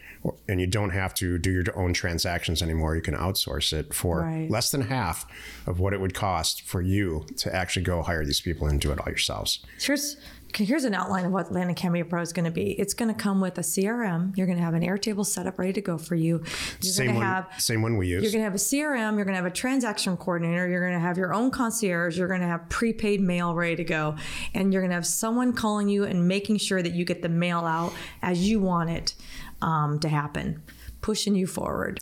And 0.48 0.62
you 0.62 0.68
don't 0.68 0.92
have 0.92 1.16
to 1.16 1.40
do 1.40 1.52
your 1.52 1.64
own 1.76 1.94
transactions 1.94 2.62
anymore. 2.62 2.96
You 2.96 3.02
can 3.02 3.16
outsource 3.16 3.74
it 3.74 3.92
for 3.92 4.22
Right. 4.22 4.48
less 4.50 4.70
than 4.70 4.82
half 4.82 5.26
of 5.66 5.80
what 5.80 5.94
it 5.94 6.00
would 6.02 6.14
cost 6.14 6.62
for 6.62 6.80
you 6.82 7.26
to 7.38 7.56
actually 7.56 7.86
go 7.86 8.04
hire 8.04 8.24
these 8.24 8.40
people 8.42 8.68
and 8.68 8.80
do 8.80 8.92
it 8.92 9.00
all 9.00 9.08
yourselves. 9.08 9.66
Here's 9.82 10.18
here's 10.64 10.86
an 10.86 10.94
outline 10.94 11.26
of 11.26 11.32
what 11.32 11.52
Land 11.52 11.70
Academy 11.70 12.04
Pro 12.04 12.22
is 12.22 12.34
going 12.34 12.46
to 12.46 12.52
be. 12.52 12.72
It's 12.72 12.94
going 12.94 13.14
to 13.14 13.20
come 13.20 13.42
with 13.42 13.58
a 13.58 13.62
CRM. 13.62 14.36
You're 14.38 14.46
going 14.46 14.58
to 14.58 14.64
have 14.64 14.74
an 14.74 14.84
Airtable 14.84 15.26
setup 15.26 15.60
ready 15.60 15.74
to 15.74 15.82
go 15.82 15.98
for 15.98 16.16
you. 16.16 16.44
You're 16.82 16.94
Same 16.94 17.16
one, 17.16 17.26
have 17.26 17.50
same 17.58 17.82
one 17.82 17.98
we 17.98 18.08
use. 18.08 18.24
you're 18.24 18.32
going 18.32 18.42
to 18.42 18.46
have 18.46 18.56
a 18.56 18.58
CRM. 18.58 19.16
You're 19.16 19.26
going 19.26 19.36
to 19.36 19.42
have 19.42 19.46
a 19.46 19.52
transaction 19.52 20.16
coordinator. 20.18 20.68
You're 20.68 20.88
going 20.88 21.00
to 21.00 21.06
have 21.06 21.18
your 21.18 21.34
own 21.34 21.52
concierge. 21.52 22.18
You're 22.18 22.28
going 22.28 22.42
to 22.42 22.48
have 22.48 22.68
prepaid 22.70 23.22
mail 23.22 23.54
ready 23.54 23.76
to 23.76 23.84
go. 23.84 24.16
And 24.54 24.72
you're 24.72 24.82
going 24.82 24.92
to 24.92 24.96
have 24.96 25.08
someone 25.08 25.54
calling 25.54 25.90
you 25.90 26.04
and 26.06 26.28
making 26.28 26.58
sure 26.58 26.82
that 26.82 26.94
you 26.94 27.06
get 27.06 27.22
the 27.22 27.30
mail 27.30 27.60
out 27.60 27.94
as 28.22 28.48
you 28.48 28.60
want 28.60 28.90
it 28.90 29.16
um, 29.62 30.00
to 30.00 30.10
happen, 30.10 30.64
pushing 31.02 31.36
you 31.36 31.48
forward. 31.48 32.00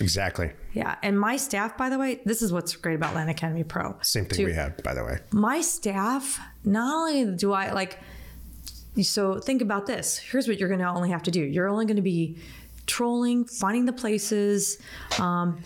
Exactly. 0.00 0.50
Yeah. 0.72 0.96
And 1.02 1.18
my 1.18 1.36
staff, 1.36 1.76
by 1.76 1.88
the 1.88 1.98
way, 1.98 2.20
this 2.24 2.42
is 2.42 2.52
what's 2.52 2.74
great 2.76 2.94
about 2.94 3.14
Land 3.14 3.30
Academy 3.30 3.64
Pro. 3.64 3.96
Same 4.02 4.24
thing 4.26 4.38
To- 4.38 4.44
we 4.46 4.52
have, 4.54 4.76
by 4.82 4.94
the 4.94 5.04
way. 5.04 5.18
my 5.32 5.60
staff, 5.60 6.40
not 6.64 6.94
only 6.94 7.36
do 7.36 7.52
I 7.52 7.72
like, 7.72 7.98
so 9.02 9.38
think 9.40 9.60
about 9.62 9.86
this. 9.86 10.18
Here's 10.18 10.46
what 10.48 10.58
you're 10.58 10.68
going 10.68 10.80
to 10.80 10.86
only 10.88 11.10
have 11.10 11.22
to 11.24 11.30
do. 11.30 11.40
You're 11.42 11.68
only 11.68 11.84
going 11.86 11.96
to 11.96 12.02
be 12.02 12.36
trolling, 12.86 13.44
finding 13.44 13.86
the 13.86 13.92
places, 13.92 14.78
um, 15.18 15.60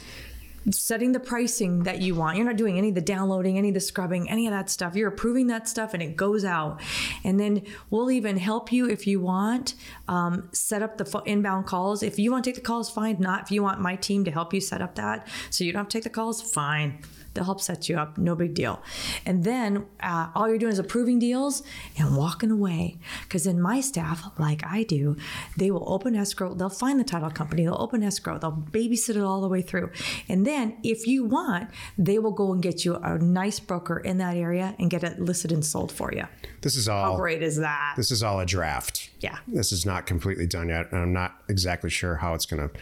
setting 0.72 1.12
the 1.12 1.20
pricing 1.20 1.82
that 1.84 2.00
you 2.00 2.14
want. 2.14 2.36
You're 2.36 2.46
not 2.46 2.56
doing 2.56 2.78
any 2.78 2.90
of 2.90 2.94
the 2.94 3.00
downloading, 3.00 3.58
any 3.58 3.68
of 3.68 3.74
the 3.74 3.80
scrubbing, 3.80 4.28
any 4.30 4.46
of 4.46 4.52
that 4.52 4.70
stuff. 4.70 4.94
You're 4.94 5.08
approving 5.08 5.46
that 5.48 5.68
stuff 5.68 5.94
and 5.94 6.02
it 6.02 6.16
goes 6.16 6.44
out. 6.44 6.80
And 7.24 7.38
then 7.38 7.62
we'll 7.90 8.10
even 8.10 8.36
help 8.36 8.72
you 8.72 8.88
if 8.88 9.06
you 9.06 9.20
want 9.20 9.74
um, 10.08 10.48
set 10.52 10.82
up 10.82 10.98
the 10.98 11.22
inbound 11.26 11.66
calls. 11.66 12.02
If 12.02 12.18
you 12.18 12.30
want 12.30 12.44
to 12.44 12.50
take 12.50 12.56
the 12.56 12.62
calls, 12.62 12.90
fine. 12.90 13.16
Not 13.18 13.42
if 13.44 13.50
you 13.50 13.62
want 13.62 13.80
my 13.80 13.96
team 13.96 14.24
to 14.24 14.30
help 14.30 14.52
you 14.52 14.60
set 14.60 14.82
up 14.82 14.94
that 14.96 15.26
so 15.50 15.64
you 15.64 15.72
don't 15.72 15.80
have 15.80 15.88
to 15.88 15.96
take 15.98 16.04
the 16.04 16.10
calls, 16.10 16.42
fine. 16.42 17.02
They'll 17.38 17.44
help 17.44 17.60
set 17.60 17.88
you 17.88 17.96
up. 17.96 18.18
No 18.18 18.34
big 18.34 18.54
deal. 18.54 18.82
And 19.24 19.44
then 19.44 19.86
uh, 20.00 20.30
all 20.34 20.48
you're 20.48 20.58
doing 20.58 20.72
is 20.72 20.80
approving 20.80 21.20
deals 21.20 21.62
and 21.96 22.16
walking 22.16 22.50
away. 22.50 22.98
Because 23.22 23.46
in 23.46 23.60
my 23.60 23.80
staff, 23.80 24.24
like 24.40 24.66
I 24.66 24.82
do, 24.82 25.16
they 25.56 25.70
will 25.70 25.88
open 25.88 26.16
escrow. 26.16 26.52
They'll 26.52 26.68
find 26.68 26.98
the 26.98 27.04
title 27.04 27.30
company. 27.30 27.62
They'll 27.62 27.80
open 27.80 28.02
escrow. 28.02 28.38
They'll 28.38 28.64
babysit 28.72 29.10
it 29.10 29.22
all 29.22 29.40
the 29.40 29.46
way 29.46 29.62
through. 29.62 29.92
And 30.28 30.44
then 30.44 30.78
if 30.82 31.06
you 31.06 31.24
want, 31.24 31.70
they 31.96 32.18
will 32.18 32.32
go 32.32 32.52
and 32.52 32.60
get 32.60 32.84
you 32.84 32.96
a 32.96 33.18
nice 33.18 33.60
broker 33.60 34.00
in 34.00 34.18
that 34.18 34.36
area 34.36 34.74
and 34.80 34.90
get 34.90 35.04
it 35.04 35.20
listed 35.20 35.52
and 35.52 35.64
sold 35.64 35.92
for 35.92 36.12
you. 36.12 36.24
This 36.62 36.74
is 36.74 36.88
all. 36.88 37.12
How 37.12 37.16
great 37.16 37.44
is 37.44 37.58
that? 37.58 37.94
This 37.96 38.10
is 38.10 38.24
all 38.24 38.40
a 38.40 38.46
draft. 38.46 39.10
Yeah. 39.20 39.38
This 39.46 39.70
is 39.70 39.86
not 39.86 40.06
completely 40.06 40.48
done 40.48 40.70
yet, 40.70 40.90
and 40.90 41.00
I'm 41.00 41.12
not 41.12 41.36
exactly 41.48 41.90
sure 41.90 42.16
how 42.16 42.34
it's 42.34 42.46
going 42.46 42.68
to 42.68 42.74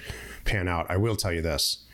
pan 0.46 0.66
out. 0.66 0.86
I 0.90 0.96
will 0.96 1.16
tell 1.16 1.32
you 1.32 1.42
this: 1.42 1.84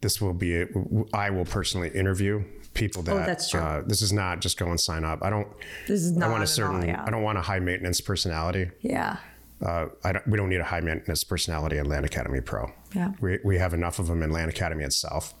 this 0.00 0.20
will 0.20 0.34
be. 0.34 0.66
I 1.12 1.30
will 1.30 1.44
personally 1.44 1.88
interview 1.90 2.44
people 2.74 3.02
that. 3.02 3.12
Oh, 3.12 3.18
that's 3.18 3.50
true. 3.50 3.60
Uh, 3.60 3.82
this 3.86 4.02
is 4.02 4.12
not 4.12 4.40
just 4.40 4.58
go 4.58 4.68
and 4.70 4.80
sign 4.80 5.04
up. 5.04 5.22
I 5.22 5.30
don't. 5.30 5.48
This 5.86 6.00
is 6.02 6.12
not. 6.12 6.28
I 6.28 6.32
want 6.32 6.42
a 6.42 6.46
certain. 6.46 6.76
all, 6.76 6.84
yeah. 6.84 7.04
I 7.06 7.10
don't 7.10 7.22
want 7.22 7.38
a 7.38 7.42
high 7.42 7.60
maintenance 7.60 8.00
personality. 8.00 8.70
yeah. 8.80 9.16
Uh, 9.62 9.88
I 10.02 10.12
don't, 10.12 10.26
we 10.26 10.38
don't 10.38 10.48
need 10.48 10.60
a 10.60 10.64
high 10.64 10.80
maintenance 10.80 11.22
personality 11.22 11.76
in 11.76 11.84
Land 11.86 12.06
Academy 12.06 12.40
Pro. 12.40 12.72
Yeah. 12.94 13.12
We, 13.20 13.40
we 13.44 13.58
have 13.58 13.74
enough 13.74 13.98
of 13.98 14.06
them 14.06 14.22
in 14.22 14.30
Land 14.32 14.48
Academy 14.48 14.84
itself, 14.84 15.34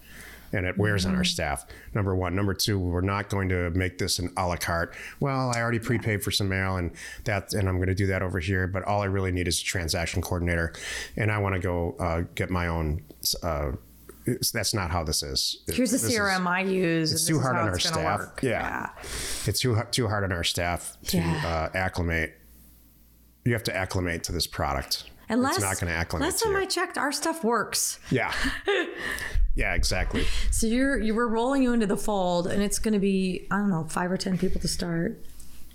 and 0.52 0.66
it 0.66 0.76
wears 0.76 1.04
Mm-hmm. 1.04 1.12
on 1.12 1.16
our 1.16 1.24
staff. 1.24 1.64
Number 1.94 2.14
one. 2.14 2.36
Number 2.36 2.52
two, 2.52 2.78
we're 2.78 3.00
not 3.00 3.30
going 3.30 3.48
to 3.48 3.70
make 3.70 3.96
this 3.96 4.18
an 4.18 4.30
a 4.36 4.46
la 4.46 4.56
carte. 4.56 4.94
Well, 5.20 5.50
I 5.56 5.62
already 5.62 5.78
prepaid 5.78 6.22
for 6.22 6.30
some 6.30 6.50
mail, 6.50 6.76
and 6.76 6.90
that, 7.24 7.54
and 7.54 7.66
I'm 7.66 7.76
going 7.76 7.88
to 7.88 7.94
do 7.94 8.08
that 8.08 8.20
over 8.20 8.40
here. 8.40 8.66
But 8.66 8.82
all 8.82 9.00
I 9.00 9.06
really 9.06 9.32
need 9.32 9.48
is 9.48 9.58
a 9.58 9.64
transaction 9.64 10.20
coordinator, 10.20 10.74
and 11.16 11.32
I 11.32 11.38
want 11.38 11.54
to 11.54 11.58
go 11.58 11.96
uh, 11.98 12.24
get 12.34 12.50
my 12.50 12.66
own. 12.66 13.02
It's- 14.26 14.50
that's 14.50 14.74
not 14.74 14.90
how 14.90 15.02
this 15.04 15.22
is. 15.22 15.62
Here's 15.66 15.90
the 15.90 15.98
This 15.98 16.04
is- 16.12 16.18
I 16.18 16.60
use. 16.60 17.12
it's 17.12 17.24
too 17.26 17.40
hard 17.40 17.56
on 17.56 17.68
our 17.68 17.78
staff. 17.78 18.20
Yeah. 18.42 18.88
It's 19.46 19.60
too 19.60 19.80
too 19.90 20.08
hard 20.08 20.24
on 20.24 20.32
our 20.32 20.44
staff 20.44 20.96
to 21.08 21.16
Yeah. 21.18 21.46
uh, 21.46 21.76
acclimate. 21.76 22.36
You 23.44 23.52
have 23.54 23.62
to 23.64 23.74
acclimate 23.76 24.22
to 24.24 24.32
this 24.32 24.46
product. 24.46 25.04
And 25.28 25.42
it's 25.44 25.60
not 25.60 25.78
going 25.80 25.92
to 25.92 25.96
acclimate 25.98 26.26
last 26.26 26.42
time. 26.42 26.56
I 26.56 26.66
checked, 26.66 26.98
our 26.98 27.12
stuff 27.12 27.44
works. 27.44 28.00
Yeah. 28.10 28.32
yeah, 29.54 29.74
exactly. 29.74 30.26
So 30.50 30.66
you're 30.66 30.98
you 30.98 31.14
were 31.14 31.28
rolling 31.28 31.62
you 31.62 31.72
into 31.72 31.86
the 31.86 31.96
fold, 31.96 32.46
and 32.48 32.62
it's 32.62 32.78
going 32.78 32.94
to 32.94 33.00
be 33.00 33.46
I 33.50 33.58
don't 33.58 33.70
know 33.70 33.84
five 33.88 34.10
or 34.10 34.16
ten 34.16 34.36
people 34.38 34.60
to 34.60 34.68
start. 34.68 35.24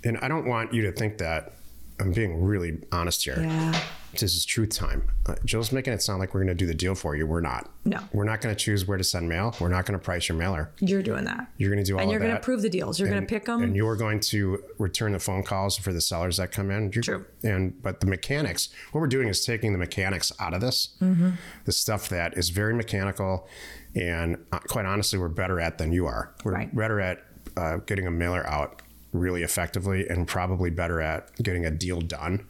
And 0.04 0.18
I 0.18 0.28
don't 0.28 0.46
want 0.46 0.72
you 0.74 0.82
to 0.82 0.92
think 0.92 1.18
that 1.18 1.54
I'm 1.98 2.12
being 2.12 2.42
really 2.44 2.78
honest 2.92 3.24
here. 3.24 3.40
Yeah. 3.40 3.80
This 4.12 4.34
is 4.34 4.44
truth 4.46 4.70
time. 4.70 5.06
Uh, 5.26 5.34
Jill's 5.44 5.72
making 5.72 5.92
it 5.92 6.00
sound 6.02 6.20
like 6.20 6.32
we're 6.32 6.40
going 6.40 6.48
to 6.48 6.54
do 6.54 6.66
the 6.66 6.72
deal 6.74 6.94
for 6.94 7.14
you. 7.16 7.26
We're 7.26 7.40
not. 7.42 7.70
No. 7.84 8.00
We're 8.12 8.24
not 8.24 8.40
going 8.40 8.54
to 8.54 8.58
choose 8.58 8.86
where 8.86 8.96
to 8.96 9.04
send 9.04 9.28
mail. 9.28 9.54
We're 9.60 9.68
not 9.68 9.84
going 9.84 9.98
to 9.98 10.02
price 10.02 10.28
your 10.28 10.38
mailer. 10.38 10.70
You're 10.80 11.02
doing 11.02 11.24
that, 11.24 11.48
You're 11.58 11.70
going 11.70 11.84
to 11.84 11.86
do 11.86 11.94
all 11.94 11.98
that. 11.98 12.02
and 12.04 12.10
you're 12.12 12.20
going 12.20 12.32
to 12.32 12.38
approve 12.38 12.62
the 12.62 12.70
deals. 12.70 12.98
You're 12.98 13.10
going 13.10 13.20
to 13.20 13.26
pick 13.26 13.44
them. 13.44 13.62
and 13.62 13.76
you're 13.76 13.96
going 13.96 14.20
to 14.20 14.62
return 14.78 15.12
the 15.12 15.18
phone 15.18 15.42
calls 15.42 15.76
for 15.76 15.92
the 15.92 16.00
sellers 16.00 16.38
that 16.38 16.50
come 16.50 16.70
in. 16.70 16.84
You're- 16.94 17.02
True. 17.02 17.24
And 17.42 17.82
but 17.82 18.00
the 18.00 18.06
mechanics, 18.06 18.70
what 18.92 19.00
we're 19.02 19.06
doing 19.06 19.28
is 19.28 19.44
taking 19.44 19.72
the 19.72 19.78
mechanics 19.78 20.32
out 20.40 20.54
of 20.54 20.60
this, 20.62 20.96
Mm-hmm. 21.02 21.30
the 21.66 21.72
stuff 21.72 22.08
that 22.08 22.38
is 22.38 22.48
very 22.48 22.72
mechanical, 22.74 23.46
and 23.94 24.38
uh, 24.52 24.58
quite 24.60 24.86
honestly, 24.86 25.18
we're 25.18 25.28
better 25.28 25.60
at 25.60 25.76
than 25.78 25.92
you 25.92 26.06
are. 26.06 26.34
We're 26.44 26.52
Right. 26.54 26.74
better 26.74 27.00
at 27.00 27.22
uh, 27.56 27.76
getting 27.86 28.06
a 28.06 28.10
mailer 28.10 28.46
out 28.46 28.82
really 29.12 29.42
effectively, 29.42 30.06
and 30.08 30.26
probably 30.28 30.68
better 30.70 31.00
at 31.00 31.34
getting 31.42 31.64
a 31.64 31.70
deal 31.70 32.00
done 32.00 32.44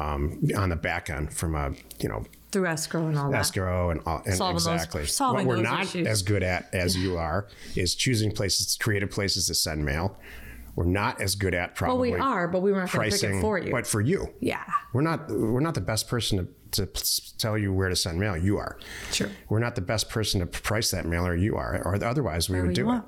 um, 0.00 0.40
on 0.56 0.68
the 0.70 0.76
back 0.76 1.10
end 1.10 1.32
from 1.32 1.54
a 1.54 1.72
you 2.00 2.08
know 2.08 2.24
through 2.52 2.66
escrow 2.66 3.06
and 3.08 3.18
all 3.18 3.30
that. 3.30 3.40
escrow 3.40 3.90
and, 3.90 4.00
all, 4.06 4.22
and 4.24 4.34
Solving 4.34 4.54
those- 4.54 4.66
exactly. 4.66 5.06
solving 5.06 5.46
what 5.46 5.56
we're 5.58 5.62
those 5.62 5.64
not 5.72 5.82
issues. 5.82 6.06
as 6.06 6.22
good 6.22 6.42
at 6.42 6.68
as 6.72 6.96
you 6.96 7.16
are 7.18 7.48
is 7.74 7.94
choosing 7.94 8.30
places, 8.32 8.76
creative 8.80 9.10
places 9.10 9.46
to 9.48 9.54
send 9.54 9.84
mail. 9.84 10.16
We're 10.74 10.84
not 10.84 11.20
as 11.22 11.34
good 11.36 11.54
at 11.54 11.74
probably. 11.74 12.10
Well, 12.10 12.20
we 12.20 12.24
are, 12.24 12.48
but 12.48 12.60
we 12.60 12.70
weren't 12.70 12.90
to 12.90 12.98
pick 12.98 13.10
pricing, 13.10 13.38
it 13.38 13.40
for 13.40 13.58
you. 13.58 13.70
but 13.72 13.86
for 13.86 14.00
you, 14.02 14.28
yeah, 14.40 14.62
we're 14.92 15.00
not. 15.00 15.28
We're 15.30 15.60
not 15.60 15.74
the 15.74 15.80
best 15.80 16.06
person 16.06 16.48
to, 16.72 16.84
to 16.86 17.36
tell 17.38 17.56
you 17.56 17.72
where 17.72 17.88
to 17.88 17.96
send 17.96 18.20
mail. 18.20 18.36
You 18.36 18.58
are. 18.58 18.78
True. 19.10 19.30
We're 19.48 19.58
not 19.58 19.74
the 19.74 19.80
best 19.80 20.10
person 20.10 20.40
to 20.40 20.46
price 20.46 20.90
that 20.90 21.06
mail, 21.06 21.26
or 21.26 21.34
you 21.34 21.56
are, 21.56 21.80
or 21.82 22.02
otherwise 22.04 22.50
we 22.50 22.60
would 22.60 22.74
do 22.74 22.92
it. 22.92 23.02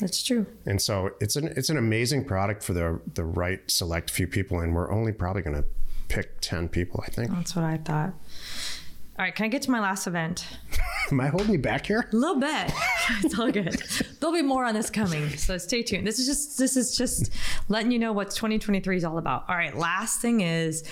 That's 0.00 0.20
true. 0.22 0.46
And 0.66 0.82
so 0.82 1.12
it's 1.20 1.36
an 1.36 1.46
it's 1.56 1.70
an 1.70 1.76
amazing 1.78 2.24
product 2.24 2.64
for 2.64 2.72
the 2.72 3.00
the 3.14 3.24
right 3.24 3.60
select 3.70 4.10
few 4.10 4.26
people, 4.26 4.58
and 4.58 4.74
we're 4.74 4.90
only 4.92 5.12
probably 5.12 5.42
going 5.42 5.56
to 5.62 5.64
pick 6.08 6.40
ten 6.40 6.68
people. 6.68 7.02
I 7.06 7.10
think. 7.10 7.30
That's 7.30 7.56
what 7.56 7.64
I 7.64 7.78
thought. 7.78 8.14
All 9.18 9.24
right, 9.24 9.34
can 9.34 9.46
I 9.46 9.48
get 9.48 9.62
to 9.62 9.70
my 9.70 9.80
last 9.80 10.06
event? 10.06 10.46
Am 11.10 11.18
I 11.20 11.28
holding 11.28 11.52
you 11.52 11.58
back 11.58 11.86
here? 11.86 12.06
A 12.12 12.14
little 12.14 12.38
bit. 12.38 12.70
it's 13.24 13.38
all 13.38 13.50
good. 13.50 13.82
There'll 14.20 14.34
be 14.34 14.42
more 14.42 14.62
on 14.66 14.74
this 14.74 14.90
coming, 14.90 15.30
so 15.38 15.56
stay 15.56 15.82
tuned. 15.82 16.06
This 16.06 16.18
is 16.18 16.26
just 16.26 16.58
this 16.58 16.76
is 16.76 16.98
just 16.98 17.32
letting 17.70 17.90
you 17.90 17.98
know 17.98 18.12
what 18.12 18.30
2023 18.30 18.98
is 18.98 19.04
all 19.04 19.16
about. 19.16 19.48
All 19.48 19.56
right, 19.56 19.74
last 19.74 20.20
thing 20.20 20.42
is 20.42 20.84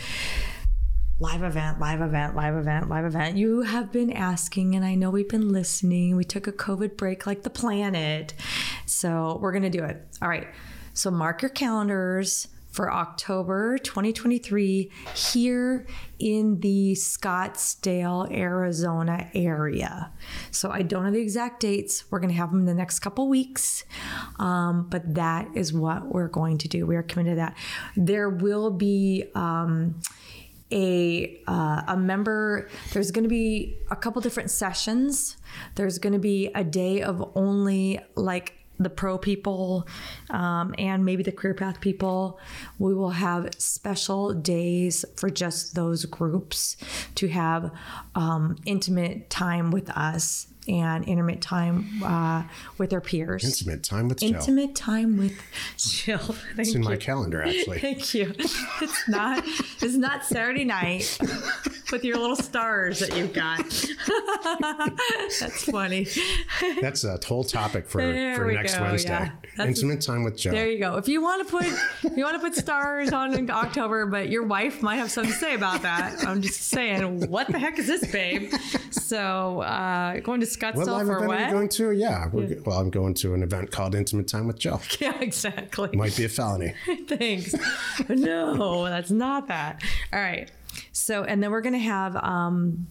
live 1.19 1.43
event, 1.43 1.81
live 1.81 2.01
event, 2.01 2.35
live 2.35 2.55
event, 2.55 2.89
live 2.89 3.05
event. 3.05 3.37
You 3.37 3.61
have 3.61 3.93
been 3.93 4.11
asking, 4.11 4.75
and 4.75 4.87
I 4.87 4.95
know 4.95 5.11
we've 5.11 5.29
been 5.29 5.51
listening. 5.51 6.17
We 6.17 6.25
took 6.25 6.47
a 6.47 6.53
COVID 6.53 6.97
break 6.97 7.27
like 7.27 7.43
the 7.43 7.51
planet, 7.51 8.33
so 8.87 9.39
we're 9.43 9.53
gonna 9.53 9.69
do 9.69 9.85
it. 9.85 10.03
All 10.23 10.31
right, 10.31 10.49
so 10.95 11.11
mark 11.11 11.43
your 11.43 11.51
calendars 11.51 12.49
for 12.75 12.93
October 12.93 13.79
2023 13.79 14.91
here 15.15 15.87
in 16.19 16.59
the 16.59 16.93
Scottsdale, 16.95 18.29
Arizona 18.33 19.31
area. 19.33 20.11
So 20.51 20.73
I 20.73 20.83
don't 20.83 21.05
know 21.05 21.13
the 21.13 21.21
exact 21.21 21.61
dates. 21.61 22.11
We're 22.11 22.19
going 22.19 22.33
to 22.33 22.37
have 22.37 22.51
them 22.51 22.61
in 22.61 22.67
the 22.67 22.75
next 22.75 22.99
couple 22.99 23.29
weeks. 23.29 23.85
Um, 24.41 24.89
but 24.91 25.15
that 25.15 25.49
is 25.55 25.73
what 25.73 26.13
we're 26.13 26.27
going 26.27 26.59
to 26.59 26.69
do. 26.69 26.85
We 26.85 26.97
are 26.97 27.05
committed 27.05 27.35
to 27.35 27.37
that. 27.37 27.57
There 27.97 28.29
will 28.29 28.71
be. 28.71 29.25
Um, 29.35 30.01
a 30.73 31.41
uh, 31.47 31.83
a 31.89 31.97
member 31.97 32.71
there's 32.95 33.11
going 33.11 33.23
to 33.23 33.29
be 33.29 33.77
a 33.91 33.97
couple 33.97 34.21
different 34.23 34.51
sessions 34.51 35.37
there's 35.75 35.99
going 35.99 36.15
to 36.15 36.19
be 36.19 36.51
a 36.55 36.65
day 36.65 37.03
of 37.03 37.23
only 37.37 38.01
like 38.17 38.64
the 38.79 38.91
pro 38.91 39.17
people 39.17 39.87
um, 40.31 40.75
and 40.79 41.05
maybe 41.05 41.23
the 41.23 41.33
career 41.33 41.55
path 41.55 41.81
people 41.81 42.39
we 42.79 42.95
will 42.95 43.11
have 43.11 43.51
special 43.59 44.33
days 44.35 45.05
for 45.17 45.31
just 45.31 45.75
those 45.75 46.05
groups 46.07 46.77
to 47.15 47.29
have 47.29 47.71
um, 48.15 48.57
intimate 48.67 49.31
time 49.31 49.71
with 49.71 49.91
us 49.91 50.49
and 50.69 51.07
intimate 51.09 51.41
time 51.41 51.87
uh, 52.05 52.43
with 52.79 52.91
their 52.91 53.01
peers 53.01 53.45
Intimate 53.45 53.83
time 53.83 54.09
with 54.09 54.21
Jill. 54.21 54.35
intimate 54.35 54.75
time 54.75 55.17
with 55.17 55.39
Jill. 55.77 56.19
Thank 56.19 56.59
It's 56.59 56.75
in 56.75 56.83
you. 56.83 56.89
my 56.89 56.97
calendar 56.97 57.43
actually. 57.43 57.79
Thank 57.81 58.15
you. 58.15 58.33
It's 58.39 59.09
not. 59.09 59.45
It's 59.47 59.95
not 59.97 60.25
Saturday 60.25 60.65
night 60.65 61.19
with 61.93 62.05
your 62.05 62.17
little 62.19 62.37
stars 62.37 63.01
that 63.01 63.17
you've 63.17 63.33
got. 63.33 63.59
That's 65.41 65.65
funny. 65.65 66.07
That's 66.81 67.05
a 67.05 67.19
whole 67.25 67.45
topic 67.45 67.87
for, 67.89 68.01
There 68.01 68.37
for 68.37 68.53
next 68.53 68.77
go, 68.77 68.83
Wednesday. 68.83 69.31
yeah. 69.59 69.65
Intimate 69.67 70.01
time 70.01 70.25
with 70.25 70.37
Joe. 70.37 70.51
There 70.51 70.69
you 70.71 70.79
go. 70.79 70.97
If 70.97 71.09
you 71.09 71.23
want 71.23 71.47
to 71.47 71.51
put, 71.51 71.65
if 71.67 72.17
you 72.17 72.25
want 72.25 72.41
to 72.41 72.41
put 72.41 72.57
stars 72.57 73.13
on 73.13 73.35
in 73.35 73.51
October, 73.51 74.07
but 74.07 74.29
your 74.29 74.45
wife 74.45 74.83
might 74.83 74.97
have 74.97 75.11
something 75.11 75.33
to 75.33 75.39
say 75.39 75.55
about 75.55 75.83
that. 75.83 76.25
I'm 76.27 76.43
just 76.43 76.63
saying, 76.63 77.29
what 77.29 77.49
the 77.49 77.59
heck 77.59 77.79
is 77.79 77.87
this, 77.87 78.11
babe? 78.11 78.53
So 78.91 79.61
uh, 79.61 80.21
going 80.21 80.41
to 80.41 80.47
Scottsdale 80.59 80.87
What 80.87 81.07
for 81.07 81.25
event 81.25 81.33
are 81.33 81.47
you 81.47 81.53
going 81.53 81.69
to? 81.71 81.93
Yeah, 81.93 82.29
we're, 82.33 82.61
well, 82.65 82.79
I'm 82.79 82.91
going 82.91 83.15
to 83.15 83.35
an 83.35 83.43
event 83.43 83.71
called 83.71 83.95
Intimate 83.95 84.29
Time 84.29 84.47
with 84.47 84.59
Jill. 84.59 84.81
Yeah, 85.01 85.21
exactly. 85.21 85.91
Might 85.93 86.17
be 86.17 86.25
a 86.25 86.29
felony. 86.29 86.75
Thanks. 87.09 87.55
no, 88.09 88.85
that's 88.85 89.11
not 89.11 89.49
that. 89.49 89.83
All 90.13 90.21
right. 90.21 90.51
So, 90.93 91.25
and 91.25 91.43
then 91.43 91.51
we're 91.51 91.61
going 91.61 91.75
to 91.75 91.79
have, 91.79 92.17
um, 92.17 92.87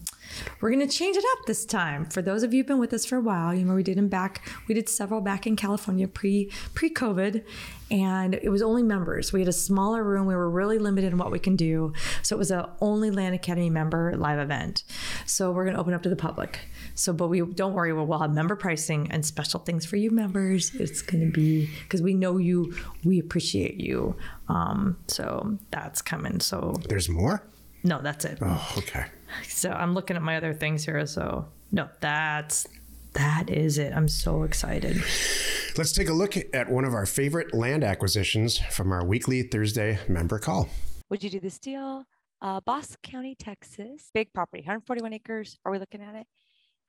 we're 0.60 0.70
going 0.70 0.86
to 0.86 0.92
change 0.92 1.16
it 1.16 1.24
up 1.32 1.46
this 1.46 1.64
time. 1.64 2.06
For 2.06 2.22
those 2.22 2.42
of 2.42 2.52
you 2.52 2.60
who've 2.60 2.66
been 2.66 2.78
with 2.78 2.92
us 2.92 3.04
for 3.04 3.16
a 3.16 3.20
while, 3.20 3.54
you 3.54 3.64
know, 3.64 3.74
we 3.74 3.82
did 3.82 3.96
them 3.98 4.08
back, 4.08 4.46
we 4.68 4.74
did 4.74 4.88
several 4.88 5.20
back 5.20 5.46
in 5.46 5.56
California 5.56 6.08
pre, 6.08 6.50
pre 6.74 6.90
COVID, 6.90 7.44
and 7.90 8.34
it 8.34 8.48
was 8.48 8.62
only 8.62 8.82
members. 8.82 9.32
We 9.32 9.40
had 9.40 9.48
a 9.48 9.52
smaller 9.52 10.02
room. 10.02 10.26
We 10.26 10.34
were 10.34 10.48
really 10.48 10.78
limited 10.78 11.12
in 11.12 11.18
what 11.18 11.30
we 11.30 11.38
can 11.38 11.56
do. 11.56 11.92
So 12.22 12.34
it 12.34 12.38
was 12.38 12.50
a 12.50 12.70
only 12.80 13.10
Land 13.10 13.34
Academy 13.34 13.70
member 13.70 14.14
live 14.16 14.38
event. 14.38 14.84
So 15.26 15.50
we're 15.52 15.64
going 15.64 15.74
to 15.74 15.80
open 15.80 15.94
up 15.94 16.02
to 16.02 16.08
the 16.08 16.16
public. 16.16 16.60
So, 16.94 17.12
but 17.12 17.28
we 17.28 17.40
don't 17.40 17.74
worry, 17.74 17.92
we'll, 17.92 18.06
we'll 18.06 18.20
have 18.20 18.32
member 18.32 18.56
pricing 18.56 19.10
and 19.10 19.24
special 19.24 19.60
things 19.60 19.84
for 19.84 19.96
you 19.96 20.10
members. 20.10 20.74
It's 20.74 21.02
going 21.02 21.24
to 21.26 21.32
be 21.32 21.68
because 21.82 22.02
we 22.02 22.14
know 22.14 22.38
you, 22.38 22.74
we 23.04 23.18
appreciate 23.18 23.80
you. 23.80 24.16
Um, 24.48 24.96
so 25.08 25.58
that's 25.70 26.00
coming. 26.02 26.40
So 26.40 26.74
There's 26.88 27.08
more? 27.08 27.42
no, 27.82 28.00
that's 28.00 28.24
it. 28.24 28.38
Oh, 28.40 28.74
okay. 28.78 29.06
So 29.46 29.70
I'm 29.70 29.94
looking 29.94 30.16
at 30.16 30.22
my 30.22 30.36
other 30.36 30.54
things 30.54 30.84
here. 30.84 31.04
So 31.06 31.48
no, 31.72 31.88
that's 32.00 32.66
that 33.14 33.50
is 33.50 33.78
it. 33.78 33.92
I'm 33.92 34.08
so 34.08 34.42
excited. 34.42 35.02
Let's 35.76 35.92
take 35.92 36.08
a 36.08 36.12
look 36.12 36.36
at 36.52 36.70
one 36.70 36.84
of 36.84 36.94
our 36.94 37.06
favorite 37.06 37.54
land 37.54 37.82
acquisitions 37.82 38.58
from 38.58 38.92
our 38.92 39.04
weekly 39.04 39.42
Thursday 39.42 39.98
member 40.08 40.38
call. 40.38 40.68
Would 41.10 41.24
you 41.24 41.30
do 41.30 41.40
this 41.40 41.58
deal? 41.58 42.04
Uh, 42.40 42.60
Bosque 42.60 43.00
County, 43.02 43.34
Texas, 43.34 44.10
big 44.12 44.32
property, 44.32 44.60
141 44.60 45.12
acres. 45.14 45.58
Are 45.64 45.72
we 45.72 45.78
looking 45.78 46.02
at 46.02 46.14
it? 46.14 46.26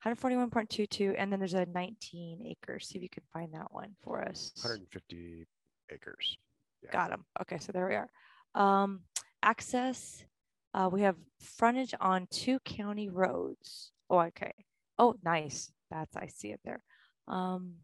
141.22, 0.04 1.14
and 1.18 1.32
then 1.32 1.38
there's 1.38 1.54
a 1.54 1.66
19 1.66 2.42
acres. 2.46 2.88
See 2.88 2.98
if 2.98 3.02
you 3.02 3.08
can 3.08 3.22
find 3.32 3.52
that 3.54 3.72
one 3.72 3.96
for 4.02 4.22
us. 4.22 4.52
150 4.56 5.46
acres. 5.90 6.36
Yeah. 6.82 6.90
Got 6.92 7.10
them. 7.10 7.24
Okay, 7.40 7.58
so 7.58 7.72
there 7.72 7.88
we 7.88 7.94
are. 7.94 8.10
Um, 8.54 9.00
access. 9.42 10.24
Uh, 10.74 10.90
we 10.92 11.00
have 11.02 11.16
frontage 11.40 11.94
on 12.00 12.26
two 12.30 12.58
county 12.60 13.08
roads. 13.08 13.92
Oh, 14.10 14.20
okay. 14.20 14.52
Oh, 14.98 15.14
nice. 15.24 15.72
That's 15.90 16.16
I 16.16 16.26
see 16.28 16.48
it 16.52 16.60
there. 16.64 16.82
Um, 17.28 17.74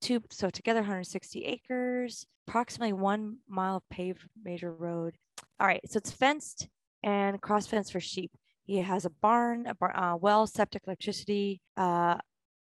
two. 0.00 0.22
So 0.30 0.50
together, 0.50 0.80
160 0.80 1.44
acres, 1.44 2.26
approximately 2.48 2.92
one 2.92 3.38
mile 3.48 3.76
of 3.76 3.88
paved 3.90 4.22
major 4.42 4.72
road. 4.72 5.14
All 5.58 5.66
right. 5.66 5.80
So 5.88 5.98
it's 5.98 6.10
fenced 6.10 6.68
and 7.02 7.40
cross 7.40 7.66
fenced 7.66 7.92
for 7.92 8.00
sheep. 8.00 8.30
He 8.64 8.76
has 8.78 9.04
a 9.04 9.10
barn, 9.10 9.66
a 9.66 9.74
bar, 9.74 9.96
uh, 9.96 10.16
well, 10.16 10.46
septic, 10.46 10.82
electricity. 10.86 11.60
Uh, 11.76 12.16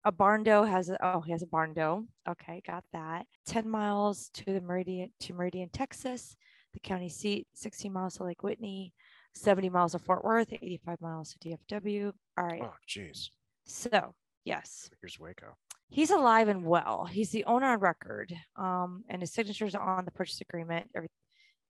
a 0.05 0.13
barndo 0.13 0.69
has 0.69 0.89
a, 0.89 0.97
oh 1.05 1.21
he 1.21 1.33
has 1.33 1.43
a 1.43 1.47
barndo. 1.47 2.07
Okay, 2.29 2.63
got 2.67 2.85
that. 2.93 3.27
10 3.47 3.69
miles 3.69 4.31
to 4.35 4.45
the 4.45 4.61
Meridian 4.61 5.11
to 5.21 5.35
Meridian, 5.35 5.69
Texas, 5.71 6.37
the 6.73 6.81
county 6.81 7.09
seat, 7.09 7.47
16 7.55 7.93
miles 7.93 8.17
to 8.17 8.25
Lake 8.25 8.43
Whitney, 8.43 8.93
70 9.35 9.71
miles 9.71 9.93
to 9.93 9.99
Fort 9.99 10.25
Worth, 10.25 10.53
85 10.53 11.01
miles 11.01 11.35
to 11.35 11.57
DFW. 11.71 12.13
All 12.37 12.47
right. 12.47 12.63
Oh, 12.63 12.75
jeez. 12.89 13.29
So, 13.67 14.15
yes, 14.49 14.91
Here's 15.01 15.19
Waco. 15.21 15.57
he's 15.89 16.11
alive 16.11 16.49
and 16.49 16.65
well. 16.65 17.05
He's 17.05 17.31
the 17.31 17.45
owner 17.45 17.67
on 17.67 17.79
record, 17.81 18.33
um, 18.57 19.05
and 19.09 19.23
his 19.23 19.33
signatures 19.33 19.75
on 19.75 20.05
the 20.05 20.11
purchase 20.11 20.41
agreement. 20.41 20.91
Every, 20.97 21.09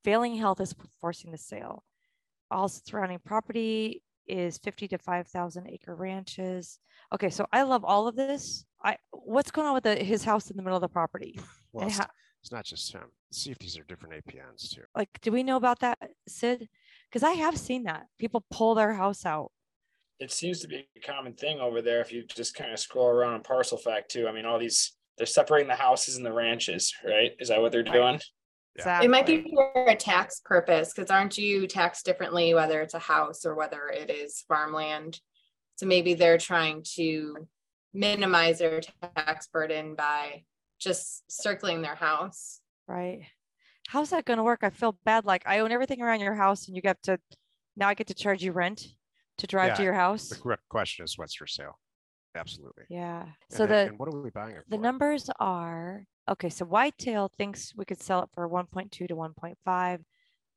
failing 0.04 0.36
health 0.36 0.60
is 0.60 0.74
forcing 1.00 1.30
the 1.32 1.38
sale. 1.38 1.84
All 2.50 2.68
surrounding 2.68 3.18
property 3.24 4.02
is 4.26 4.58
50 4.58 4.88
to 4.88 4.98
5,000 4.98 5.68
acre 5.68 5.94
ranches. 5.94 6.78
Okay, 7.14 7.30
so 7.30 7.46
I 7.52 7.62
love 7.62 7.84
all 7.84 8.06
of 8.08 8.14
this. 8.16 8.64
I 8.84 8.96
what's 9.10 9.50
going 9.50 9.66
on 9.66 9.74
with 9.74 9.84
the, 9.84 9.96
his 9.96 10.24
house 10.24 10.50
in 10.50 10.56
the 10.56 10.62
middle 10.62 10.76
of 10.76 10.82
the 10.82 10.88
property? 10.88 11.38
Well, 11.72 11.86
it's, 11.86 11.98
how- 11.98 12.06
it's 12.40 12.50
not 12.50 12.64
just 12.64 12.90
him. 12.92 13.02
See 13.30 13.50
if 13.50 13.58
these 13.58 13.76
are 13.78 13.84
different 13.84 14.14
APNs 14.24 14.74
too. 14.74 14.84
Like, 14.96 15.10
do 15.20 15.30
we 15.30 15.42
know 15.42 15.56
about 15.56 15.80
that, 15.80 15.98
Sid? 16.26 16.66
Because 17.08 17.22
I 17.22 17.32
have 17.32 17.58
seen 17.58 17.82
that 17.82 18.06
people 18.18 18.42
pull 18.50 18.74
their 18.74 18.94
house 18.94 19.26
out. 19.26 19.52
It 20.20 20.32
seems 20.32 20.60
to 20.60 20.68
be 20.68 20.88
a 20.96 21.00
common 21.00 21.34
thing 21.34 21.60
over 21.60 21.80
there 21.80 22.00
if 22.00 22.12
you 22.12 22.24
just 22.24 22.54
kind 22.54 22.72
of 22.72 22.78
scroll 22.78 23.08
around 23.08 23.34
on 23.34 23.42
parcel 23.42 23.78
fact 23.78 24.10
too. 24.10 24.26
I 24.28 24.32
mean, 24.32 24.44
all 24.44 24.58
these 24.58 24.92
they're 25.16 25.26
separating 25.26 25.68
the 25.68 25.74
houses 25.74 26.16
and 26.16 26.24
the 26.24 26.32
ranches, 26.32 26.94
right? 27.04 27.32
Is 27.40 27.48
that 27.48 27.60
what 27.60 27.72
they're 27.72 27.82
doing? 27.82 28.20
Yeah. 28.78 29.02
It 29.02 29.10
might 29.10 29.26
be 29.26 29.42
for 29.52 29.86
a 29.88 29.96
tax 29.96 30.40
purpose, 30.44 30.92
because 30.92 31.10
aren't 31.10 31.36
you 31.36 31.66
taxed 31.66 32.06
differently 32.06 32.54
whether 32.54 32.80
it's 32.80 32.94
a 32.94 33.00
house 33.00 33.44
or 33.44 33.56
whether 33.56 33.88
it 33.88 34.10
is 34.10 34.44
farmland? 34.46 35.20
So 35.74 35.86
maybe 35.86 36.14
they're 36.14 36.38
trying 36.38 36.84
to 36.94 37.48
minimize 37.92 38.60
their 38.60 38.80
tax 39.16 39.48
burden 39.48 39.96
by 39.96 40.44
just 40.78 41.24
circling 41.28 41.82
their 41.82 41.96
house. 41.96 42.60
right. 42.86 43.22
How's 43.88 44.10
that 44.10 44.26
going 44.26 44.36
to 44.36 44.42
work? 44.42 44.60
I 44.62 44.70
feel 44.70 44.98
bad. 45.04 45.24
Like 45.24 45.42
I 45.46 45.60
own 45.60 45.72
everything 45.72 46.02
around 46.02 46.20
your 46.20 46.34
house, 46.34 46.66
and 46.66 46.76
you 46.76 46.82
get 46.82 47.02
to 47.04 47.18
now 47.76 47.88
I 47.88 47.94
get 47.94 48.08
to 48.08 48.14
charge 48.14 48.42
you 48.42 48.52
rent 48.52 48.86
to 49.38 49.46
drive 49.46 49.76
to 49.76 49.82
your 49.82 49.94
house. 49.94 50.28
The 50.28 50.36
correct 50.36 50.68
question 50.68 51.04
is 51.04 51.16
what's 51.18 51.34
for 51.34 51.46
sale? 51.46 51.78
Absolutely. 52.34 52.84
Yeah. 52.90 53.22
And 53.22 53.32
So 53.50 53.66
then- 53.66 53.86
the 53.86 53.90
and 53.90 53.98
what 53.98 54.12
are 54.14 54.20
we 54.20 54.30
buying 54.30 54.54
it 54.56 54.64
the 54.68 54.76
for? 54.76 54.82
numbers 54.82 55.30
are 55.40 56.04
okay. 56.28 56.48
So 56.50 56.64
Whitetail 56.64 57.28
thinks 57.36 57.74
we 57.74 57.84
could 57.84 58.00
sell 58.02 58.22
it 58.22 58.30
for 58.34 58.46
1.2 58.48 58.90
to 59.08 59.16
1.5. 59.16 60.04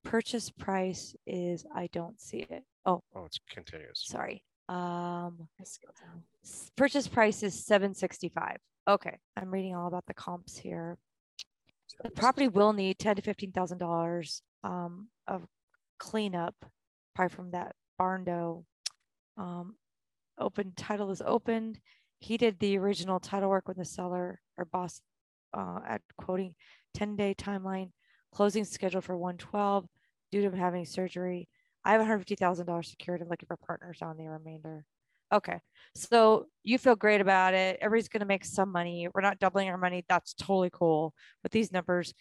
Purchase 0.04 0.50
price 0.50 1.16
is 1.26 1.66
I 1.74 1.88
don't 1.88 2.20
see 2.20 2.40
it. 2.50 2.64
Oh, 2.86 3.04
Oh, 3.16 3.26
it's 3.26 3.40
continuous. 3.50 4.04
sorry. 4.06 4.44
Um, 4.68 5.48
I 5.60 5.64
scrolled 5.64 5.96
down. 6.02 6.24
s- 6.44 6.72
purchase 6.76 7.08
price 7.08 7.44
is 7.44 7.66
765. 7.66 8.58
Okay, 8.88 9.20
I'm 9.38 9.52
reading 9.52 9.76
all 9.76 9.88
about 9.88 10.06
the 10.08 10.14
comps 10.14 10.58
here. 10.58 10.98
The 12.04 12.10
property 12.10 12.48
will 12.48 12.74
need 12.74 12.98
ten 13.00 13.16
to 13.16 13.22
fifteen 13.22 13.52
thousand 13.52 13.78
dollars 13.78 14.42
um 14.64 15.10
of 15.28 15.46
cleanup, 16.00 16.56
probably 17.14 17.36
from 17.36 17.52
that 17.52 17.76
barndo. 18.00 18.66
Um, 19.42 19.76
open 20.38 20.74
title 20.76 21.10
is 21.10 21.22
opened. 21.26 21.80
He 22.20 22.38
did 22.38 22.60
the 22.60 22.78
original 22.78 23.20
title 23.20 23.50
work 23.50 23.68
with 23.68 23.78
the 23.78 23.86
seller 23.86 24.40
or 24.58 24.66
boss 24.66 25.02
uh 25.54 25.80
at 25.88 26.02
quoting 26.18 26.54
ten 26.94 27.16
day 27.16 27.34
timeline, 27.34 27.90
closing 28.32 28.66
scheduled 28.66 29.04
for 29.04 29.18
one 29.18 29.38
twelve 29.38 29.86
due 30.32 30.42
to 30.42 30.48
him 30.48 30.54
having 30.54 30.86
surgery. 30.86 31.50
I 31.84 31.94
have 31.94 32.02
hundred 32.02 32.20
fifty 32.20 32.36
thousand 32.36 32.68
dollars 32.68 32.90
secured. 32.90 33.22
I'm 33.22 33.30
looking 33.30 33.48
for 33.48 33.58
partners 33.58 34.00
on 34.02 34.18
the 34.18 34.28
remainder. 34.28 34.86
Okay, 35.34 35.60
so 35.96 36.46
you 36.64 36.78
feel 36.78 36.96
great 36.96 37.22
about 37.22 37.54
it. 37.56 37.80
Everybody's 37.82 38.10
gonna 38.10 38.26
make 38.26 38.46
some 38.46 38.72
money. 38.72 39.08
We're 39.12 39.22
not 39.22 39.40
doubling 39.40 39.70
our 39.70 39.78
money. 39.78 40.06
That's 40.08 40.34
totally 40.36 40.70
cool. 40.72 41.16
With 41.42 41.52
these 41.52 41.72
numbers, 41.72 42.14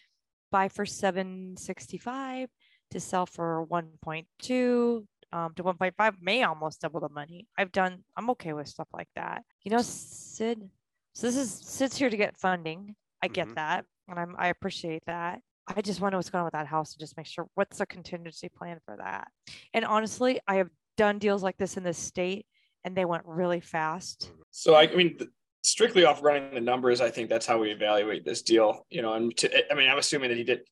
buy 0.51 0.69
for 0.69 0.87
seven 0.87 1.57
sixty-five 1.59 2.49
to 2.93 3.01
sell 3.01 3.27
for 3.27 3.63
one 3.65 3.89
point 4.01 4.27
two 4.39 5.07
um, 5.33 5.53
to 5.55 5.63
one 5.63 5.77
point 5.77 5.95
five 5.97 6.15
may 6.21 6.43
almost 6.43 6.81
double 6.81 7.01
the 7.01 7.09
money. 7.09 7.47
I've 7.59 7.73
done. 7.73 8.05
I'm 8.17 8.31
okay 8.31 8.53
with 8.53 8.69
stuff 8.69 8.89
like 8.93 9.09
that. 9.17 9.43
You 9.63 9.71
know, 9.71 9.83
Sid. 9.83 10.69
So 11.15 11.27
this 11.27 11.37
is 11.37 11.53
Sid's 11.53 11.97
here 11.97 12.11
to 12.11 12.17
get 12.17 12.37
funding. 12.39 12.95
I 13.23 13.29
get 13.29 13.49
Mhm. 13.49 13.55
that, 13.57 13.85
and 14.09 14.19
I'm 14.19 14.35
I 14.39 14.49
appreciate 14.49 15.05
that. 15.07 15.41
I 15.67 15.83
just 15.83 16.01
want 16.01 16.13
to 16.13 16.15
know 16.15 16.19
what's 16.19 16.31
going 16.31 16.41
on 16.41 16.47
with 16.47 16.55
that 16.55 16.67
house 16.67 16.95
and 16.95 17.01
just 17.01 17.17
make 17.17 17.27
sure 17.27 17.47
what's 17.55 17.79
the 17.79 17.87
contingency 17.87 18.49
plan 18.49 18.81
for 18.85 18.97
that. 18.97 19.29
And 19.73 19.85
honestly, 19.85 20.41
I 20.49 20.57
have 20.57 20.71
done 20.97 21.19
deals 21.19 21.43
like 21.43 21.57
this 21.59 21.77
in 21.77 21.85
this 21.85 21.99
state, 21.99 22.47
and 22.85 22.97
they 22.97 23.05
went 23.05 23.25
really 23.27 23.61
fast. 23.61 24.33
So 24.51 24.75
I, 24.75 24.83
I 24.91 24.95
mean, 24.97 25.17
th- 25.19 25.31
strictly 25.63 26.05
off 26.05 26.23
running 26.23 26.55
the 26.55 26.61
numbers, 26.61 27.01
I 27.01 27.11
think 27.11 27.29
that's 27.29 27.47
how 27.47 27.59
we 27.59 27.71
evaluate 27.71 28.25
this 28.25 28.43
deal. 28.43 28.85
You 28.91 29.03
know, 29.03 29.13
and 29.15 29.37
to, 29.37 29.73
I 29.73 29.77
mean, 29.77 29.89
I'm 29.89 29.99
assuming 29.99 30.31
that 30.31 30.39
he 30.39 30.45
did. 30.45 30.63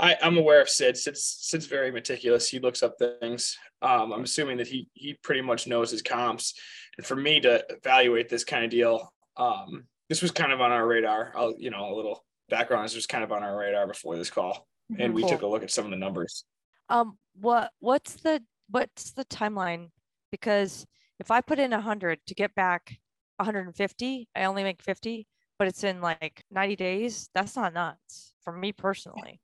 I, 0.00 0.16
I'm 0.22 0.38
aware 0.38 0.60
of 0.60 0.68
Sid. 0.68 0.96
Sid's, 0.96 1.22
Sid's 1.40 1.66
very 1.66 1.90
meticulous. 1.90 2.48
He 2.48 2.58
looks 2.58 2.82
up 2.82 2.94
things. 2.98 3.56
Um, 3.82 4.12
I'm 4.12 4.24
assuming 4.24 4.56
that 4.56 4.66
he 4.66 4.88
he 4.94 5.14
pretty 5.22 5.42
much 5.42 5.66
knows 5.66 5.90
his 5.90 6.02
comps. 6.02 6.54
And 6.96 7.06
for 7.06 7.16
me 7.16 7.40
to 7.40 7.64
evaluate 7.68 8.28
this 8.28 8.44
kind 8.44 8.64
of 8.64 8.70
deal, 8.70 9.12
um, 9.36 9.84
this 10.08 10.22
was 10.22 10.30
kind 10.30 10.52
of 10.52 10.60
on 10.60 10.72
our 10.72 10.86
radar. 10.86 11.32
I'll, 11.36 11.54
you 11.58 11.70
know, 11.70 11.92
a 11.92 11.94
little 11.94 12.24
background. 12.48 12.84
This 12.84 12.94
was 12.94 13.06
kind 13.06 13.22
of 13.22 13.30
on 13.32 13.42
our 13.42 13.56
radar 13.56 13.86
before 13.86 14.16
this 14.16 14.30
call, 14.30 14.66
and 14.98 15.14
we 15.14 15.22
took 15.26 15.42
a 15.42 15.46
look 15.46 15.62
at 15.62 15.70
some 15.70 15.84
of 15.84 15.90
the 15.90 15.96
numbers. 15.96 16.44
Um, 16.88 17.18
what 17.38 17.70
what's 17.78 18.14
the 18.14 18.42
what's 18.70 19.12
the 19.12 19.24
timeline? 19.26 19.90
Because 20.30 20.86
if 21.18 21.30
I 21.30 21.40
put 21.40 21.58
in 21.58 21.72
a 21.72 21.80
hundred 21.80 22.20
to 22.26 22.34
get 22.34 22.54
back 22.54 22.98
150, 23.36 24.28
I 24.34 24.44
only 24.44 24.62
make 24.62 24.82
50, 24.82 25.26
but 25.58 25.68
it's 25.68 25.84
in 25.84 26.00
like 26.00 26.44
90 26.50 26.76
days. 26.76 27.30
That's 27.34 27.56
not 27.56 27.74
nuts 27.74 28.32
for 28.42 28.52
me 28.52 28.72
personally. 28.72 29.40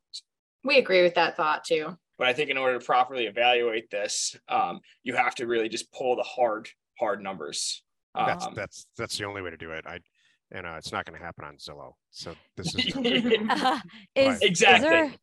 We 0.67 0.79
agree 0.79 1.03
with 1.03 1.15
that 1.15 1.37
thought 1.37 1.65
too. 1.65 1.97
But 2.19 2.29
I 2.29 2.33
think 2.33 2.51
in 2.51 2.57
order 2.59 2.79
to 2.79 2.85
properly 2.85 3.27
evaluate 3.27 3.91
this, 3.91 4.35
um, 4.49 4.81
you 5.05 5.15
have 5.15 5.35
to 5.37 5.47
really 5.47 5.69
just 5.69 5.93
pull 5.93 6.17
the 6.17 6.23
hard, 6.23 6.69
hard 6.99 7.23
numbers. 7.23 7.83
That's 8.15 8.47
Um, 8.47 8.55
that's 8.55 8.87
that's 8.97 9.19
the 9.19 9.25
only 9.25 9.43
way 9.43 9.51
to 9.51 9.57
do 9.57 9.71
it. 9.73 9.85
I 9.87 10.01
and 10.53 10.67
uh, 10.67 10.75
it's 10.79 10.93
not 10.93 11.05
going 11.05 11.19
to 11.19 11.25
happen 11.25 11.45
on 11.45 11.57
Zillow. 11.57 11.93
So 12.11 12.35
this 12.57 12.75
is 12.75 12.87
is, 12.87 12.95
Right. 14.17 14.43
is 14.43 14.59
there 14.61 15.15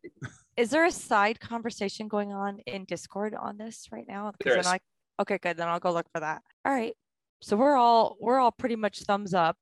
is 0.56 0.70
there 0.70 0.84
a 0.84 0.90
side 0.92 1.40
conversation 1.40 2.06
going 2.08 2.32
on 2.32 2.60
in 2.66 2.84
Discord 2.84 3.34
on 3.34 3.56
this 3.58 3.88
right 3.90 4.06
now? 4.06 4.26
'Cause 4.26 4.36
then 4.44 4.52
There 4.52 4.60
is. 4.60 4.66
I 4.66 4.78
okay, 5.20 5.38
good. 5.38 5.56
Then 5.56 5.68
I'll 5.68 5.80
go 5.80 5.92
look 5.92 6.06
for 6.14 6.20
that. 6.20 6.42
All 6.64 6.72
right. 6.72 6.94
so 7.42 7.56
we're 7.56 7.74
all 7.76 8.16
we're 8.20 8.38
all 8.38 8.52
pretty 8.52 8.76
much 8.76 9.00
thumbs 9.02 9.34
up. 9.34 9.56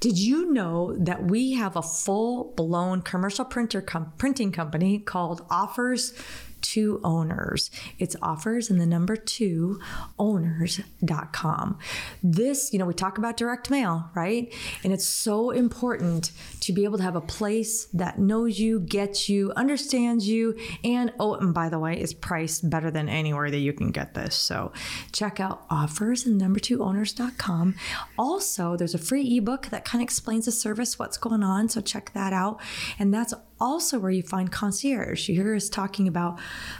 Did 0.00 0.18
you 0.18 0.52
know 0.52 0.96
that 0.98 1.24
we 1.24 1.52
have 1.52 1.76
a 1.76 1.82
full 1.82 2.52
blown 2.56 3.02
commercial 3.02 3.44
printer 3.44 3.80
com- 3.82 4.12
printing 4.18 4.52
company 4.52 4.98
called 4.98 5.44
Offers 5.50 6.12
two 6.66 7.00
owners. 7.04 7.70
It's 7.98 8.16
offers 8.20 8.70
and 8.70 8.80
the 8.80 8.86
number 8.86 9.14
two 9.16 9.80
owners.com. 10.18 11.78
This, 12.22 12.72
you 12.72 12.78
know, 12.80 12.86
we 12.86 12.94
talk 12.94 13.18
about 13.18 13.36
direct 13.36 13.70
mail, 13.70 14.10
right? 14.14 14.52
And 14.82 14.92
it's 14.92 15.06
so 15.06 15.50
important 15.50 16.32
to 16.60 16.72
be 16.72 16.82
able 16.82 16.98
to 16.98 17.04
have 17.04 17.14
a 17.14 17.20
place 17.20 17.84
that 17.86 18.18
knows 18.18 18.58
you, 18.58 18.80
gets 18.80 19.28
you, 19.28 19.52
understands 19.54 20.28
you, 20.28 20.58
and 20.82 21.12
oh, 21.20 21.34
and 21.34 21.54
by 21.54 21.68
the 21.68 21.78
way, 21.78 22.00
is 22.00 22.12
priced 22.12 22.68
better 22.68 22.90
than 22.90 23.08
anywhere 23.08 23.50
that 23.50 23.58
you 23.58 23.72
can 23.72 23.92
get 23.92 24.14
this. 24.14 24.34
So 24.34 24.72
check 25.12 25.38
out 25.38 25.64
offers 25.70 26.26
and 26.26 26.36
number 26.36 26.58
two 26.58 26.82
owners.com. 26.82 27.76
Also, 28.18 28.76
there's 28.76 28.94
a 28.94 28.98
free 28.98 29.36
ebook 29.36 29.66
that 29.68 29.84
kind 29.84 30.02
of 30.02 30.06
explains 30.06 30.46
the 30.46 30.52
service, 30.52 30.98
what's 30.98 31.16
going 31.16 31.44
on. 31.44 31.68
So 31.68 31.80
check 31.80 32.12
that 32.14 32.32
out. 32.32 32.60
And 32.98 33.14
that's 33.14 33.34
also 33.60 33.98
where 33.98 34.10
you 34.10 34.22
find 34.22 34.50
concierge. 34.52 35.28
You 35.28 35.36
hear 35.36 35.54
us 35.54 35.68
talking 35.68 36.08
about 36.08 36.38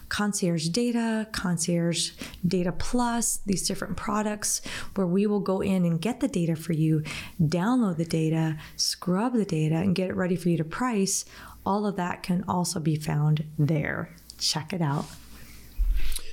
concierge 0.08 0.68
data, 0.68 1.26
concierge 1.32 2.10
data 2.46 2.72
plus, 2.72 3.38
these 3.46 3.66
different 3.66 3.96
products 3.96 4.60
where 4.94 5.06
we 5.06 5.26
will 5.26 5.40
go 5.40 5.60
in 5.60 5.84
and 5.84 6.00
get 6.00 6.20
the 6.20 6.28
data 6.28 6.56
for 6.56 6.72
you, 6.72 7.02
download 7.40 7.96
the 7.96 8.04
data, 8.04 8.56
scrub 8.76 9.34
the 9.34 9.44
data, 9.44 9.76
and 9.76 9.94
get 9.94 10.10
it 10.10 10.16
ready 10.16 10.36
for 10.36 10.48
you 10.48 10.56
to 10.56 10.64
price. 10.64 11.24
All 11.64 11.86
of 11.86 11.96
that 11.96 12.22
can 12.22 12.44
also 12.46 12.78
be 12.80 12.96
found 12.96 13.44
there. 13.58 14.10
Check 14.38 14.72
it 14.72 14.82
out. 14.82 15.06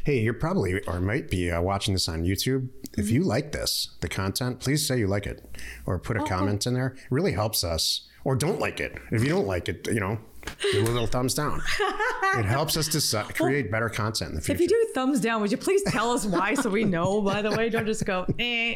Hey, 0.05 0.19
you're 0.19 0.33
probably 0.33 0.81
or 0.85 0.99
might 0.99 1.29
be 1.29 1.49
uh, 1.49 1.61
watching 1.61 1.93
this 1.93 2.09
on 2.09 2.23
YouTube. 2.25 2.67
If 2.97 3.09
you 3.09 3.23
like 3.23 3.53
this, 3.53 3.95
the 4.01 4.09
content, 4.09 4.59
please 4.59 4.85
say 4.85 4.99
you 4.99 5.07
like 5.07 5.25
it 5.25 5.57
or 5.85 5.97
put 5.97 6.17
a 6.17 6.21
Oh, 6.21 6.25
comment 6.25 6.67
in 6.67 6.73
there. 6.73 6.87
It 6.97 7.01
really 7.09 7.31
helps 7.31 7.63
us. 7.63 8.07
Or 8.25 8.35
don't 8.35 8.59
like 8.59 8.79
it. 8.79 8.97
If 9.11 9.21
you 9.23 9.29
don't 9.29 9.47
like 9.47 9.67
it, 9.67 9.87
you 9.87 9.99
know, 9.99 10.17
give 10.71 10.87
a 10.87 10.91
little 10.91 11.07
thumbs 11.07 11.33
down. 11.33 11.61
It 12.37 12.45
helps 12.45 12.77
us 12.77 12.87
to 12.89 13.23
create 13.33 13.71
better 13.71 13.89
content 13.89 14.31
in 14.31 14.35
the 14.35 14.41
future. 14.41 14.55
If 14.55 14.61
you 14.61 14.67
do 14.67 14.91
thumbs 14.93 15.19
down, 15.19 15.41
would 15.41 15.51
you 15.51 15.57
please 15.57 15.83
tell 15.83 16.11
us 16.11 16.25
why 16.25 16.53
so 16.53 16.69
we 16.69 16.83
know, 16.83 17.21
by 17.21 17.41
the 17.41 17.51
way? 17.51 17.69
Don't 17.69 17.85
just 17.85 18.05
go, 18.05 18.25
eh. 18.39 18.75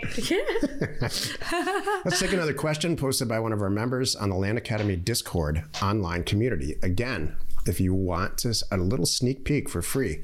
Let's 2.05 2.19
take 2.19 2.33
another 2.33 2.53
question 2.53 2.95
posted 2.95 3.27
by 3.27 3.39
one 3.39 3.53
of 3.53 3.61
our 3.61 3.69
members 3.69 4.15
on 4.15 4.29
the 4.29 4.35
Land 4.35 4.57
Academy 4.57 4.95
Discord 4.95 5.63
online 5.81 6.23
community. 6.23 6.75
Again, 6.81 7.35
if 7.65 7.79
you 7.79 7.93
want 7.93 8.37
to, 8.39 8.55
a 8.71 8.77
little 8.77 9.05
sneak 9.05 9.43
peek 9.43 9.69
for 9.69 9.81
free 9.81 10.21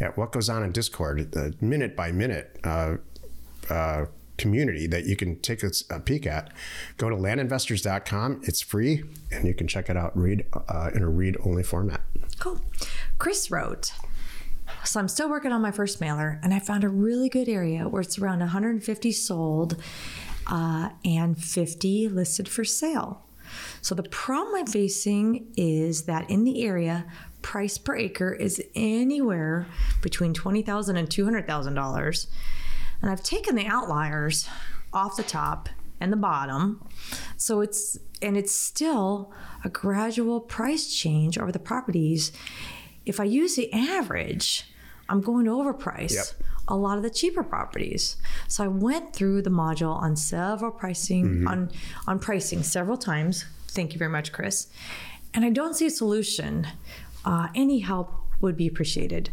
at 0.00 0.16
what 0.16 0.32
goes 0.32 0.48
on 0.48 0.62
in 0.62 0.72
Discord, 0.72 1.32
the 1.32 1.54
minute 1.60 1.96
by 1.96 2.12
minute 2.12 2.58
uh, 2.64 2.96
uh, 3.70 4.06
community 4.38 4.86
that 4.86 5.06
you 5.06 5.16
can 5.16 5.38
take 5.40 5.62
a, 5.62 5.70
a 5.90 6.00
peek 6.00 6.26
at, 6.26 6.52
go 6.96 7.08
to 7.08 7.16
landinvestors.com. 7.16 8.42
It's 8.44 8.60
free 8.60 9.04
and 9.30 9.46
you 9.46 9.54
can 9.54 9.66
check 9.66 9.88
it 9.88 9.96
out 9.96 10.16
read 10.16 10.46
uh, 10.52 10.90
in 10.94 11.02
a 11.02 11.08
read 11.08 11.36
only 11.44 11.62
format. 11.62 12.00
Cool. 12.38 12.60
Chris 13.18 13.50
wrote, 13.50 13.92
so 14.84 15.00
I'm 15.00 15.08
still 15.08 15.28
working 15.28 15.52
on 15.52 15.62
my 15.62 15.70
first 15.70 16.00
mailer, 16.00 16.38
and 16.42 16.52
I 16.52 16.58
found 16.58 16.84
a 16.84 16.88
really 16.88 17.28
good 17.28 17.48
area 17.48 17.88
where 17.88 18.02
it's 18.02 18.18
around 18.18 18.40
150 18.40 19.12
sold 19.12 19.76
uh, 20.46 20.90
and 21.04 21.38
50 21.38 22.08
listed 22.08 22.48
for 22.48 22.64
sale. 22.64 23.22
So 23.80 23.94
the 23.94 24.02
problem 24.04 24.56
I'm 24.56 24.66
facing 24.66 25.52
is 25.56 26.02
that 26.02 26.28
in 26.30 26.44
the 26.44 26.64
area, 26.64 27.06
price 27.42 27.78
per 27.78 27.96
acre 27.96 28.32
is 28.32 28.62
anywhere 28.74 29.66
between 30.02 30.34
$20,000 30.34 30.96
and 30.96 31.08
$200,000. 31.08 32.26
And 33.02 33.10
I've 33.10 33.22
taken 33.22 33.54
the 33.56 33.66
outliers 33.66 34.48
off 34.92 35.16
the 35.16 35.22
top 35.22 35.68
and 36.00 36.12
the 36.12 36.16
bottom. 36.16 36.86
So 37.36 37.60
it's, 37.60 37.98
and 38.22 38.36
it's 38.36 38.52
still 38.52 39.32
a 39.64 39.68
gradual 39.68 40.40
price 40.40 40.92
change 40.94 41.38
over 41.38 41.52
the 41.52 41.58
properties. 41.58 42.32
If 43.04 43.20
I 43.20 43.24
use 43.24 43.56
the 43.56 43.72
average, 43.72 44.70
I'm 45.08 45.20
going 45.20 45.44
to 45.44 45.52
overprice 45.52 46.14
Yep. 46.14 46.26
a 46.68 46.76
lot 46.76 46.96
of 46.96 47.02
the 47.02 47.10
cheaper 47.10 47.42
properties. 47.44 48.16
So 48.48 48.64
I 48.64 48.68
went 48.68 49.12
through 49.14 49.42
the 49.42 49.50
module 49.50 49.94
on 49.94 50.16
several 50.16 50.70
pricing 50.72 51.46
on 51.46 51.70
on 52.08 52.18
pricing 52.18 52.62
several 52.64 52.96
times. 52.96 53.44
Thank 53.68 53.92
you 53.92 53.98
very 53.98 54.10
much, 54.10 54.32
Chris. 54.32 54.66
And 55.32 55.44
I 55.44 55.50
don't 55.50 55.74
see 55.74 55.86
a 55.86 55.90
solution. 55.90 56.66
Uh, 57.24 57.48
any 57.54 57.80
help 57.80 58.10
would 58.40 58.56
be 58.56 58.66
appreciated. 58.66 59.30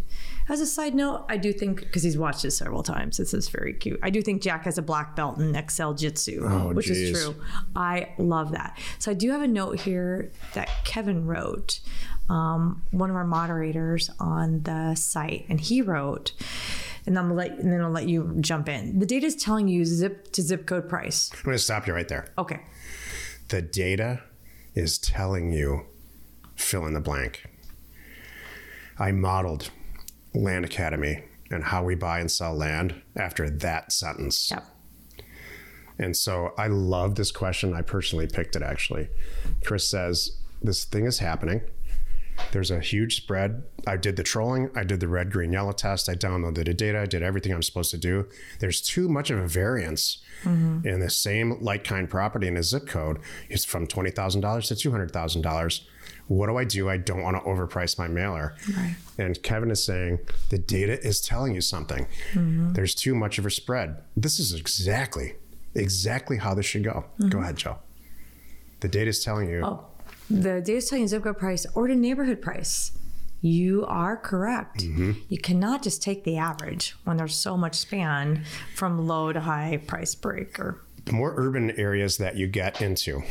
As 0.50 0.60
a 0.60 0.66
side 0.66 0.94
note, 0.94 1.26
I 1.30 1.38
do 1.38 1.54
think 1.54 1.80
because 1.80 2.04
he's 2.04 2.18
watched 2.18 2.44
this 2.44 2.58
several 2.58 2.84
times, 2.84 3.18
this 3.18 3.34
is 3.34 3.48
very 3.50 3.74
cute. 3.74 4.00
I 4.04 4.10
do 4.10 4.22
think 4.22 4.41
Jack 4.41 4.66
has 4.66 4.78
a 4.78 4.82
black 4.82 5.16
belt 5.16 5.38
in 5.38 5.56
Excel 5.56 5.94
Jitsu, 5.94 6.41
Oh, 6.46 6.74
which 6.74 6.89
is 6.89 7.18
true. 7.18 7.36
I 7.76 8.10
love 8.18 8.52
that. 8.52 8.78
So 9.00 9.12
I 9.12 9.14
do 9.14 9.32
have 9.32 9.41
a 9.41 9.48
note 9.48 9.80
here 9.80 10.32
that 10.54 10.70
Kevin 10.84 11.26
wrote, 11.26 11.80
um, 12.30 12.84
one 12.91 13.10
of 13.10 13.16
our 13.16 13.26
moderators 13.26 14.10
on 14.20 14.64
the 14.64 14.96
site, 14.96 15.46
and 15.50 15.60
he 15.62 15.82
wrote, 15.82 16.34
and 17.06 17.18
I'm 17.18 17.34
let, 17.36 17.52
and 17.52 17.72
then 17.72 17.82
I'll 17.82 17.89
let 17.91 18.08
you 18.08 18.36
jump 18.39 18.70
in. 18.70 19.00
The 19.00 19.06
data 19.06 19.26
is 19.26 19.36
telling 19.36 19.68
you 19.68 19.86
zip 19.86 20.32
to 20.34 20.41
zip 20.41 20.66
code 20.66 20.88
price. 20.89 21.32
I'm 21.34 21.44
going 21.44 21.56
to 21.58 21.64
stop 21.64 21.88
you 21.88 21.94
right 21.94 22.08
there. 22.08 22.28
Okay. 22.38 22.62
The 23.50 23.62
data 23.62 24.24
is 24.74 24.98
telling 24.98 25.52
you 25.52 25.86
fill 26.56 26.86
in 26.86 26.94
the 26.94 27.02
blank. 27.02 27.46
I 28.98 29.12
modeled 29.12 29.70
Land 30.34 30.66
Academy 30.66 31.24
and 31.52 31.64
how 31.64 31.84
we 31.84 31.96
buy 31.96 32.20
and 32.20 32.32
sell 32.32 32.56
land 32.56 33.02
after 33.16 33.50
that 33.50 33.92
sentence. 33.92 34.50
Yep. 34.52 34.66
And 36.00 36.18
so 36.18 36.54
I 36.58 36.68
love 36.68 37.16
this 37.16 37.32
question. 37.32 37.74
I 37.74 37.82
personally 37.82 38.28
picked 38.28 38.56
it 38.56 38.62
actually. 38.62 39.10
Chris 39.64 39.88
says, 39.88 40.38
This 40.62 40.86
thing 40.86 41.06
is 41.06 41.20
happening. 41.20 41.62
There's 42.52 42.72
a 42.72 42.80
huge 42.80 43.16
spread. 43.16 43.64
I 43.86 43.98
did 43.98 44.16
the 44.16 44.24
trolling, 44.24 44.72
I 44.76 44.84
did 44.84 45.00
the 45.00 45.08
red, 45.08 45.32
green, 45.32 45.54
yellow 45.54 45.72
test, 45.72 46.10
I 46.10 46.16
downloaded 46.16 46.66
the 46.66 46.74
data, 46.74 47.02
I 47.02 47.06
did 47.06 47.22
everything 47.22 47.54
I'm 47.54 47.62
supposed 47.62 47.92
to 47.92 47.98
do. 47.98 48.28
There's 48.60 48.82
too 48.82 49.08
much 49.08 49.30
of 49.30 49.38
a 49.38 49.48
variance 49.48 50.22
mm-hmm. 50.44 50.88
in 50.88 51.00
the 51.00 51.10
same 51.10 51.62
like 51.62 51.84
kind 51.84 52.10
property 52.10 52.48
in 52.48 52.58
a 52.58 52.64
zip 52.64 52.88
code. 52.88 53.20
It's 53.50 53.66
from 53.66 53.88
$20,000 53.88 54.68
to 54.68 54.90
$200,000. 54.90 55.82
What 56.28 56.47
do 56.47 56.57
I 56.57 56.63
do? 56.63 56.89
I 56.89 56.97
don't 56.97 57.21
want 57.21 57.38
to 57.38 57.43
overprice 57.43 57.97
my 57.97 58.07
mailer. 58.07 58.55
And 59.17 59.41
Kevin 59.43 59.71
is 59.71 59.84
saying 59.84 60.19
the 60.49 60.57
data 60.57 60.99
is 61.05 61.21
telling 61.21 61.53
you 61.53 61.61
something. 61.61 62.07
Mm-hmm. 62.34 62.74
There's 62.74 62.95
too 62.95 63.13
much 63.13 63.38
of 63.38 63.45
a 63.45 63.51
spread. 63.51 64.01
This 64.15 64.39
is 64.39 64.53
exactly, 64.53 65.36
exactly 65.76 66.38
how 66.38 66.53
this 66.53 66.65
should 66.65 66.84
go. 66.84 67.05
Mm-hmm. 67.19 67.30
Go 67.30 67.39
ahead, 67.39 67.57
Jill. 67.57 67.80
The 68.80 68.88
data 68.88 69.09
is 69.09 69.24
telling 69.24 69.49
you. 69.49 69.61
Oh, 69.63 69.86
the 70.30 70.61
data 70.61 70.78
is 70.78 70.89
telling 70.89 71.03
you 71.03 71.07
zip 71.07 71.24
code 71.24 71.38
price 71.38 71.65
or 71.76 71.88
the 71.88 71.95
neighborhood 71.95 72.41
price. 72.41 72.91
You 73.41 73.86
are 73.88 74.15
correct. 74.15 74.80
Mm-hmm. 74.80 75.11
You 75.28 75.38
cannot 75.38 75.84
just 75.84 76.01
take 76.01 76.24
the 76.24 76.38
average 76.38 76.95
when 77.03 77.17
there's 77.17 77.36
so 77.36 77.57
much 77.57 77.76
span 77.76 78.45
from 78.74 79.05
low 79.05 79.34
to 79.34 79.41
high 79.41 79.82
price 79.86 80.15
break 80.15 80.57
or 80.59 80.82
the 81.05 81.11
more 81.11 81.34
urban 81.36 81.71
areas 81.71 82.17
that 82.17 82.38
you 82.38 82.47
get 82.47 82.82
into, 82.82 83.24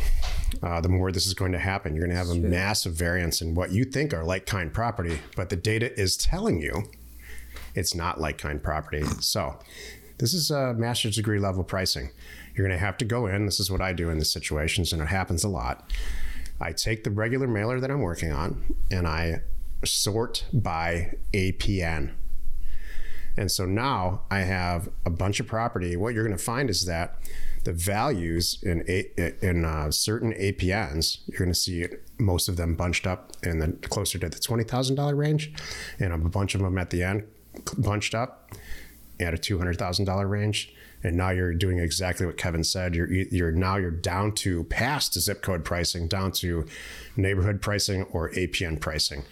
uh, 0.63 0.81
the 0.81 0.89
more 0.89 1.13
this 1.13 1.27
is 1.27 1.35
going 1.35 1.53
to 1.53 1.59
happen. 1.59 1.95
You're 1.95 2.07
going 2.07 2.17
to 2.17 2.25
have 2.25 2.31
a 2.31 2.41
massive 2.41 2.95
variance 2.95 3.41
in 3.41 3.55
what 3.55 3.73
you 3.73 3.85
think 3.85 4.13
are 4.13 4.25
like 4.25 4.47
kind 4.47 4.73
property, 4.73 5.21
but 5.37 5.49
the 5.49 5.57
data 5.57 5.99
is 5.99 6.17
telling 6.17 6.61
you 6.61 6.85
it's 7.75 7.95
not 7.95 8.21
like 8.21 8.39
kind 8.39 8.63
property. 8.63 9.03
So, 9.21 9.59
this 10.19 10.35
is 10.35 10.51
a 10.51 10.75
master's 10.75 11.17
degree 11.17 11.41
level 11.41 11.65
pricing. 11.65 12.11
You're 12.55 12.67
going 12.67 12.79
to 12.79 12.85
have 12.85 12.97
to 12.99 13.05
go 13.05 13.27
in. 13.27 13.47
This 13.47 13.59
is 13.59 13.71
what 13.71 13.81
I 13.81 13.93
do 13.93 14.09
in 14.09 14.19
these 14.19 14.31
situations, 14.31 14.93
and 14.93 15.03
it 15.03 15.09
happens 15.09 15.43
a 15.43 15.49
lot. 15.49 15.91
I 16.61 16.73
take 16.73 17.03
the 17.03 17.11
regular 17.11 17.49
mailer 17.49 17.81
that 17.81 17.91
I'm 17.91 18.01
working 18.01 18.31
on 18.31 18.77
and 18.91 19.07
I 19.07 19.41
sort 19.85 20.45
by 20.53 21.15
APN. 21.33 22.13
And 23.37 23.51
so 23.51 23.67
now 23.67 24.23
I 24.31 24.41
have 24.41 24.89
a 25.05 25.11
bunch 25.11 25.41
of 25.41 25.47
property. 25.47 25.97
What 25.97 26.15
you're 26.15 26.25
going 26.25 26.37
to 26.37 26.43
find 26.43 26.71
is 26.71 26.85
that 26.85 27.19
the 27.65 27.73
values 27.73 28.59
in 28.63 28.81
in 29.41 29.65
uh, 29.65 29.91
certain 29.91 30.33
APNs, 30.33 31.19
you're 31.27 31.39
going 31.39 31.53
to 31.53 31.59
see 31.59 31.87
most 32.19 32.49
of 32.49 32.57
them 32.57 32.75
bunched 32.75 33.07
up 33.07 33.33
in 33.43 33.59
the 33.59 33.73
closer 33.89 34.19
to 34.19 34.29
the 34.29 34.39
twenty 34.39 34.65
thousand 34.65 34.97
dollar 34.97 35.15
range, 35.15 35.53
and 35.99 36.13
a 36.13 36.19
bunch 36.19 36.55
of 36.55 36.61
them 36.61 36.79
at 36.79 36.91
the 36.91 37.03
end 37.03 37.25
bunched 37.79 38.15
up 38.15 38.53
at 39.21 39.35
a 39.35 39.39
two 39.39 39.59
hundred 39.59 39.79
thousand 39.79 40.05
dollar 40.05 40.27
range. 40.27 40.75
And 41.05 41.17
now 41.17 41.31
you're 41.31 41.53
doing 41.53 41.81
exactly 41.81 42.27
what 42.27 42.37
Kevin 42.37 42.63
said. 42.63 42.95
You're 42.95 43.11
you're 43.11 43.51
now 43.51 43.77
you're 43.77 43.91
down 43.91 44.33
to 44.37 44.63
past 44.65 45.19
zip 45.19 45.43
code 45.43 45.65
pricing, 45.65 46.07
down 46.07 46.31
to 46.33 46.65
neighborhood 47.17 47.61
pricing 47.61 48.05
or 48.05 48.31
APN 48.31 48.81
pricing. 48.81 49.25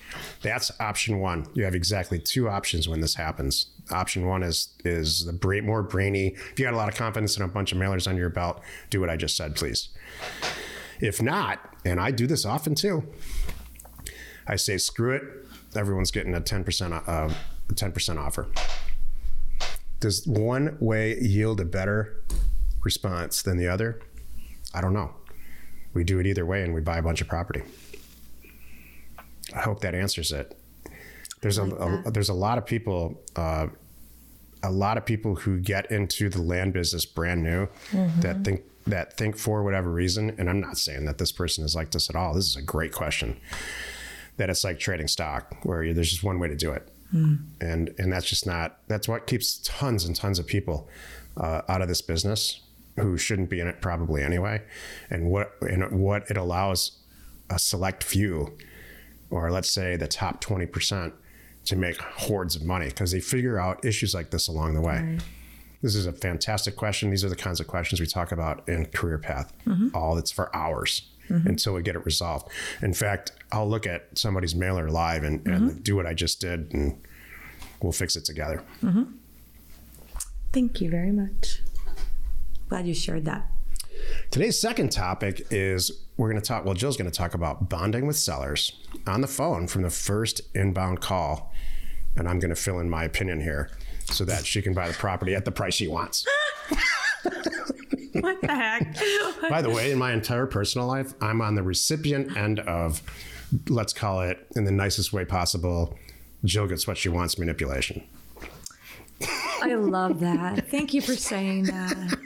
That's 0.42 0.72
option 0.80 1.20
one. 1.20 1.46
You 1.54 1.64
have 1.64 1.76
exactly 1.76 2.18
two 2.18 2.48
options 2.48 2.88
when 2.88 3.00
this 3.00 3.14
happens. 3.14 3.66
Option 3.92 4.26
one 4.26 4.42
is 4.42 4.68
is 4.84 5.24
the 5.24 5.62
more 5.62 5.82
brainy. 5.82 6.28
If 6.28 6.58
you 6.58 6.64
got 6.64 6.74
a 6.74 6.76
lot 6.76 6.88
of 6.88 6.94
confidence 6.94 7.36
and 7.36 7.44
a 7.44 7.48
bunch 7.48 7.72
of 7.72 7.78
mailers 7.78 8.06
under 8.06 8.20
your 8.20 8.30
belt, 8.30 8.60
do 8.88 9.00
what 9.00 9.10
I 9.10 9.16
just 9.16 9.36
said, 9.36 9.56
please. 9.56 9.88
If 11.00 11.20
not, 11.22 11.58
and 11.84 11.98
I 11.98 12.10
do 12.10 12.26
this 12.26 12.44
often 12.44 12.74
too, 12.74 13.04
I 14.46 14.56
say 14.56 14.76
screw 14.78 15.14
it. 15.14 15.22
Everyone's 15.74 16.10
getting 16.10 16.34
a 16.34 16.40
ten 16.40 16.62
percent 16.64 16.94
uh, 16.94 17.30
ten 17.74 17.92
percent 17.92 18.18
offer. 18.18 18.48
Does 19.98 20.26
one 20.26 20.76
way 20.80 21.18
yield 21.18 21.60
a 21.60 21.64
better 21.64 22.22
response 22.82 23.42
than 23.42 23.58
the 23.58 23.68
other? 23.68 24.00
I 24.72 24.80
don't 24.80 24.92
know. 24.94 25.14
We 25.92 26.04
do 26.04 26.20
it 26.20 26.26
either 26.26 26.46
way 26.46 26.62
and 26.62 26.72
we 26.72 26.80
buy 26.80 26.98
a 26.98 27.02
bunch 27.02 27.20
of 27.20 27.28
property. 27.28 27.62
I 29.54 29.60
hope 29.60 29.80
that 29.80 29.94
answers 29.94 30.32
it. 30.32 30.56
There's 31.40 31.58
a, 31.58 31.64
a 31.64 32.10
there's 32.10 32.28
a 32.28 32.34
lot 32.34 32.58
of 32.58 32.66
people 32.66 33.22
uh, 33.34 33.68
a 34.62 34.70
lot 34.70 34.96
of 34.98 35.06
people 35.06 35.36
who 35.36 35.58
get 35.58 35.90
into 35.90 36.28
the 36.28 36.40
land 36.40 36.72
business 36.72 37.06
brand 37.06 37.42
new 37.42 37.68
that 38.20 38.44
think 38.44 38.62
that 38.86 39.16
think 39.16 39.36
for 39.36 39.62
whatever 39.62 39.90
reason 39.90 40.34
and 40.38 40.48
I'm 40.50 40.60
not 40.60 40.76
saying 40.78 41.04
that 41.04 41.18
this 41.18 41.32
person 41.32 41.64
is 41.64 41.74
like 41.74 41.90
this 41.90 42.10
at 42.10 42.16
all. 42.16 42.34
This 42.34 42.46
is 42.46 42.56
a 42.56 42.62
great 42.62 42.92
question. 42.92 43.40
That 44.36 44.50
it's 44.50 44.64
like 44.64 44.78
trading 44.78 45.08
stock 45.08 45.56
where 45.64 45.82
you, 45.82 45.92
there's 45.94 46.10
just 46.10 46.22
one 46.24 46.38
way 46.38 46.48
to 46.48 46.56
do 46.56 46.72
it. 46.72 46.88
And 47.60 47.94
and 47.98 48.12
that's 48.12 48.28
just 48.28 48.46
not 48.46 48.78
that's 48.88 49.08
what 49.08 49.26
keeps 49.26 49.58
tons 49.64 50.04
and 50.04 50.14
tons 50.14 50.38
of 50.38 50.46
people 50.46 50.88
uh, 51.36 51.62
out 51.68 51.82
of 51.82 51.88
this 51.88 52.02
business 52.02 52.60
who 52.98 53.16
shouldn't 53.16 53.50
be 53.50 53.60
in 53.60 53.66
it 53.66 53.80
probably 53.80 54.22
anyway. 54.22 54.62
And 55.10 55.30
what 55.30 55.52
and 55.62 56.00
what 56.00 56.30
it 56.30 56.36
allows 56.36 56.98
a 57.48 57.58
select 57.58 58.04
few 58.04 58.56
or 59.30 59.50
let's 59.50 59.70
say 59.70 59.96
the 59.96 60.08
top 60.08 60.42
20% 60.42 61.12
to 61.70 61.76
make 61.76 62.00
hordes 62.00 62.56
of 62.56 62.64
money 62.64 62.86
because 62.86 63.12
they 63.12 63.20
figure 63.20 63.58
out 63.58 63.84
issues 63.84 64.12
like 64.12 64.30
this 64.30 64.48
along 64.48 64.74
the 64.74 64.80
way. 64.80 65.18
This 65.82 65.94
is 65.94 66.04
a 66.04 66.12
fantastic 66.12 66.74
question. 66.74 67.10
These 67.10 67.24
are 67.24 67.28
the 67.28 67.36
kinds 67.36 67.60
of 67.60 67.68
questions 67.68 68.00
we 68.00 68.06
talk 68.06 68.32
about 68.32 68.68
in 68.68 68.86
Career 68.86 69.18
Path. 69.18 69.52
Mm-hmm. 69.66 69.88
All 69.94 70.16
that's 70.16 70.32
for 70.32 70.54
hours 70.54 71.08
mm-hmm. 71.28 71.48
until 71.48 71.74
we 71.74 71.82
get 71.82 71.94
it 71.94 72.04
resolved. 72.04 72.48
In 72.82 72.92
fact, 72.92 73.32
I'll 73.52 73.68
look 73.68 73.86
at 73.86 74.18
somebody's 74.18 74.54
mailer 74.54 74.90
live 74.90 75.22
and, 75.22 75.46
and 75.46 75.70
mm-hmm. 75.70 75.78
do 75.82 75.94
what 75.94 76.06
I 76.06 76.12
just 76.12 76.40
did, 76.40 76.74
and 76.74 77.00
we'll 77.80 77.92
fix 77.92 78.16
it 78.16 78.24
together. 78.24 78.62
Thank 80.52 80.80
you 80.80 80.90
very 80.90 81.12
much. 81.12 81.62
Glad 82.68 82.88
you 82.88 82.94
shared 82.94 83.24
that. 83.26 83.46
Today's 84.30 84.60
second 84.60 84.90
topic 84.90 85.46
is 85.50 86.04
we're 86.16 86.30
going 86.30 86.40
to 86.40 86.46
talk. 86.46 86.64
Well, 86.64 86.74
Jill's 86.74 86.96
going 86.96 87.10
to 87.10 87.16
talk 87.16 87.34
about 87.34 87.68
bonding 87.68 88.06
with 88.06 88.16
sellers 88.16 88.72
on 89.06 89.20
the 89.20 89.26
phone 89.26 89.66
from 89.66 89.82
the 89.82 89.90
first 89.90 90.40
inbound 90.54 91.00
call, 91.00 91.49
and 92.16 92.28
I'm 92.28 92.38
going 92.38 92.50
to 92.50 92.56
fill 92.56 92.80
in 92.80 92.88
my 92.90 93.04
opinion 93.04 93.40
here 93.40 93.70
so 94.04 94.24
that 94.24 94.44
she 94.44 94.62
can 94.62 94.74
buy 94.74 94.88
the 94.88 94.94
property 94.94 95.34
at 95.34 95.44
the 95.44 95.52
price 95.52 95.74
she 95.74 95.88
wants. 95.88 96.26
What 98.12 98.40
the 98.40 98.48
heck? 98.48 98.96
By 99.48 99.62
the 99.62 99.70
way, 99.70 99.92
in 99.92 99.98
my 99.98 100.12
entire 100.12 100.46
personal 100.46 100.86
life, 100.86 101.14
I'm 101.20 101.40
on 101.40 101.54
the 101.54 101.62
recipient 101.62 102.36
end 102.36 102.60
of, 102.60 103.02
let's 103.68 103.92
call 103.92 104.20
it 104.22 104.46
in 104.56 104.64
the 104.64 104.72
nicest 104.72 105.12
way 105.12 105.24
possible, 105.24 105.96
Jill 106.44 106.66
gets 106.66 106.86
what 106.86 106.98
she 106.98 107.08
wants 107.08 107.38
manipulation. 107.38 108.02
I 109.62 109.74
love 109.74 110.20
that. 110.20 110.70
Thank 110.70 110.92
you 110.94 111.02
for 111.02 111.14
saying 111.14 111.64
that. 111.64 112.18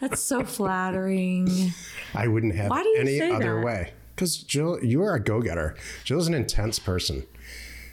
That's 0.00 0.22
so 0.22 0.44
flattering. 0.44 1.72
I 2.14 2.28
wouldn't 2.28 2.54
have 2.54 2.70
Why 2.70 2.82
do 2.82 2.88
you 2.88 3.00
any 3.00 3.18
say 3.18 3.30
other 3.30 3.56
that? 3.56 3.66
way. 3.66 3.92
Because 4.14 4.38
Jill, 4.38 4.78
you 4.82 5.02
are 5.02 5.14
a 5.14 5.20
go-getter. 5.20 5.74
Jill's 6.04 6.28
an 6.28 6.34
intense 6.34 6.78
person, 6.78 7.24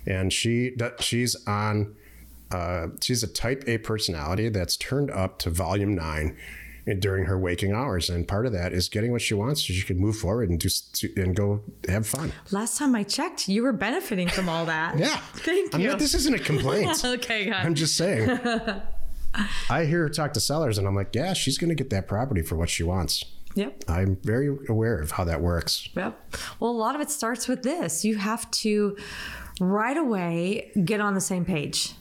and 0.09 0.33
she 0.33 0.75
she's 0.99 1.35
on. 1.47 1.95
Uh, 2.51 2.87
she's 2.99 3.21
a 3.21 3.27
Type 3.27 3.63
A 3.67 3.77
personality 3.77 4.49
that's 4.49 4.75
turned 4.75 5.11
up 5.11 5.37
to 5.39 5.51
volume 5.51 5.93
nine 5.93 6.35
during 6.97 7.25
her 7.25 7.37
waking 7.37 7.71
hours, 7.73 8.09
and 8.09 8.27
part 8.27 8.47
of 8.47 8.51
that 8.53 8.73
is 8.73 8.89
getting 8.89 9.11
what 9.11 9.21
she 9.21 9.35
wants, 9.35 9.61
so 9.67 9.71
she 9.71 9.83
can 9.83 9.99
move 9.99 10.17
forward 10.17 10.49
and 10.49 10.59
do 10.59 10.65
s- 10.65 11.05
and 11.15 11.35
go 11.35 11.61
have 11.87 12.07
fun. 12.07 12.31
Last 12.49 12.79
time 12.79 12.95
I 12.95 13.03
checked, 13.03 13.47
you 13.47 13.61
were 13.61 13.71
benefiting 13.73 14.27
from 14.27 14.49
all 14.49 14.65
that. 14.65 14.97
Yeah, 14.97 15.15
Thank 15.35 15.75
I'm 15.75 15.81
you. 15.81 15.89
not, 15.89 15.99
this 15.99 16.15
isn't 16.15 16.33
a 16.33 16.39
complaint. 16.39 16.99
okay, 17.05 17.43
good. 17.45 17.53
I'm 17.53 17.75
just 17.75 17.95
saying. 17.95 18.27
I 19.69 19.85
hear 19.85 19.99
her 19.99 20.09
talk 20.09 20.33
to 20.33 20.39
sellers, 20.39 20.79
and 20.79 20.87
I'm 20.87 20.95
like, 20.95 21.13
yeah, 21.13 21.33
she's 21.33 21.59
going 21.59 21.69
to 21.69 21.75
get 21.75 21.91
that 21.91 22.07
property 22.07 22.41
for 22.41 22.55
what 22.55 22.69
she 22.69 22.81
wants. 22.81 23.23
Yep. 23.53 23.83
I'm 23.87 24.17
very 24.23 24.47
aware 24.67 24.99
of 24.99 25.11
how 25.11 25.23
that 25.25 25.41
works. 25.41 25.87
Yep. 25.95 26.35
Well, 26.59 26.71
a 26.71 26.73
lot 26.73 26.95
of 26.95 27.01
it 27.01 27.11
starts 27.11 27.47
with 27.47 27.61
this. 27.61 28.03
You 28.03 28.17
have 28.17 28.49
to 28.51 28.97
right 29.59 29.97
away 29.97 30.71
get 30.85 31.01
on 31.01 31.13
the 31.13 31.21
same 31.21 31.45
page. 31.45 31.93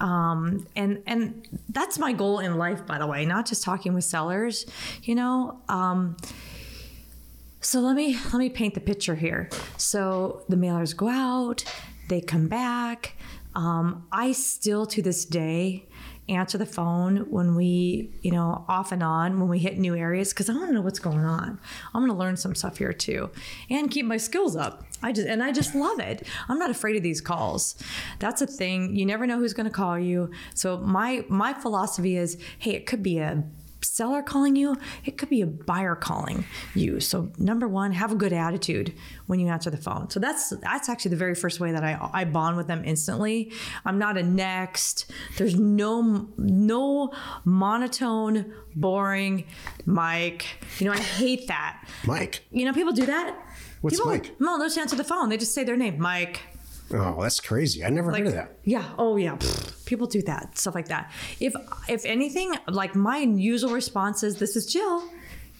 Um, 0.00 0.66
and 0.76 1.02
and 1.06 1.46
that's 1.68 1.98
my 1.98 2.12
goal 2.12 2.38
in 2.38 2.56
life, 2.56 2.86
by 2.86 2.98
the 2.98 3.06
way, 3.06 3.26
not 3.26 3.46
just 3.46 3.64
talking 3.64 3.94
with 3.94 4.04
sellers. 4.04 4.64
You 5.02 5.16
know, 5.16 5.60
um, 5.68 6.16
so 7.60 7.80
let 7.80 7.96
me 7.96 8.16
let 8.32 8.38
me 8.38 8.48
paint 8.48 8.74
the 8.74 8.80
picture 8.80 9.16
here. 9.16 9.50
So 9.76 10.44
the 10.48 10.56
mailers 10.56 10.96
go 10.96 11.08
out, 11.08 11.64
they 12.08 12.20
come 12.20 12.46
back. 12.46 13.14
Um, 13.54 14.06
I 14.12 14.32
still 14.32 14.86
to 14.86 15.02
this 15.02 15.24
day 15.24 15.88
answer 16.28 16.58
the 16.58 16.66
phone 16.66 17.30
when 17.30 17.54
we, 17.54 18.10
you 18.22 18.30
know, 18.30 18.64
off 18.68 18.92
and 18.92 19.02
on 19.02 19.40
when 19.40 19.48
we 19.48 19.58
hit 19.58 19.78
new 19.78 19.96
areas 19.96 20.32
because 20.32 20.48
I 20.48 20.54
want 20.54 20.68
to 20.68 20.74
know 20.74 20.80
what's 20.80 20.98
going 20.98 21.24
on. 21.24 21.58
I'm 21.94 22.02
going 22.02 22.12
to 22.12 22.18
learn 22.18 22.36
some 22.36 22.54
stuff 22.54 22.78
here 22.78 22.92
too, 22.92 23.30
and 23.70 23.90
keep 23.90 24.06
my 24.06 24.16
skills 24.16 24.56
up. 24.56 24.84
I 25.02 25.12
just 25.12 25.28
and 25.28 25.42
I 25.42 25.52
just 25.52 25.74
love 25.74 26.00
it. 26.00 26.26
I'm 26.48 26.58
not 26.58 26.70
afraid 26.70 26.96
of 26.96 27.02
these 27.02 27.20
calls. 27.20 27.76
That's 28.18 28.42
a 28.42 28.46
thing. 28.46 28.96
You 28.96 29.06
never 29.06 29.26
know 29.26 29.38
who's 29.38 29.54
going 29.54 29.66
to 29.66 29.72
call 29.72 29.98
you. 29.98 30.30
So 30.54 30.78
my 30.78 31.24
my 31.28 31.54
philosophy 31.54 32.16
is, 32.16 32.36
hey, 32.58 32.72
it 32.72 32.86
could 32.86 33.02
be 33.02 33.18
a 33.18 33.44
seller 33.80 34.22
calling 34.22 34.56
you, 34.56 34.76
it 35.04 35.18
could 35.18 35.28
be 35.28 35.40
a 35.40 35.46
buyer 35.46 35.94
calling 35.94 36.44
you. 36.74 37.00
So 37.00 37.30
number 37.38 37.68
one, 37.68 37.92
have 37.92 38.12
a 38.12 38.14
good 38.14 38.32
attitude 38.32 38.92
when 39.26 39.40
you 39.40 39.48
answer 39.48 39.70
the 39.70 39.76
phone. 39.76 40.10
So 40.10 40.20
that's 40.20 40.50
that's 40.50 40.88
actually 40.88 41.10
the 41.10 41.16
very 41.16 41.34
first 41.34 41.60
way 41.60 41.72
that 41.72 41.84
I 41.84 41.98
I 42.12 42.24
bond 42.24 42.56
with 42.56 42.66
them 42.66 42.82
instantly. 42.84 43.52
I'm 43.84 43.98
not 43.98 44.16
a 44.16 44.22
next. 44.22 45.10
There's 45.36 45.58
no 45.58 46.28
no 46.36 47.12
monotone, 47.44 48.52
boring 48.74 49.44
Mike. 49.86 50.46
You 50.78 50.86
know, 50.86 50.92
I 50.92 50.98
hate 50.98 51.48
that. 51.48 51.86
Mike. 52.04 52.44
You 52.50 52.64
know, 52.64 52.72
people 52.72 52.92
do 52.92 53.06
that. 53.06 53.36
What's 53.80 53.96
people, 53.96 54.12
Mike? 54.12 54.40
No, 54.40 54.58
they 54.58 54.64
just 54.64 54.78
answer 54.78 54.96
the 54.96 55.04
phone. 55.04 55.28
They 55.28 55.36
just 55.36 55.54
say 55.54 55.64
their 55.64 55.76
name, 55.76 55.98
Mike. 56.00 56.40
Oh, 56.92 57.20
that's 57.22 57.40
crazy. 57.40 57.84
I 57.84 57.90
never 57.90 58.10
heard 58.10 58.26
of 58.26 58.32
that. 58.32 58.56
Yeah. 58.64 58.84
Oh, 58.96 59.16
yeah. 59.16 59.36
Pfft. 59.36 59.84
People 59.84 60.06
do 60.06 60.22
that 60.22 60.58
stuff 60.58 60.74
like 60.74 60.88
that. 60.88 61.10
If 61.40 61.54
if 61.88 62.04
anything, 62.04 62.54
like 62.68 62.94
my 62.94 63.18
usual 63.18 63.72
response 63.72 64.22
is, 64.22 64.38
"This 64.38 64.54
is 64.54 64.66
Jill." 64.66 65.02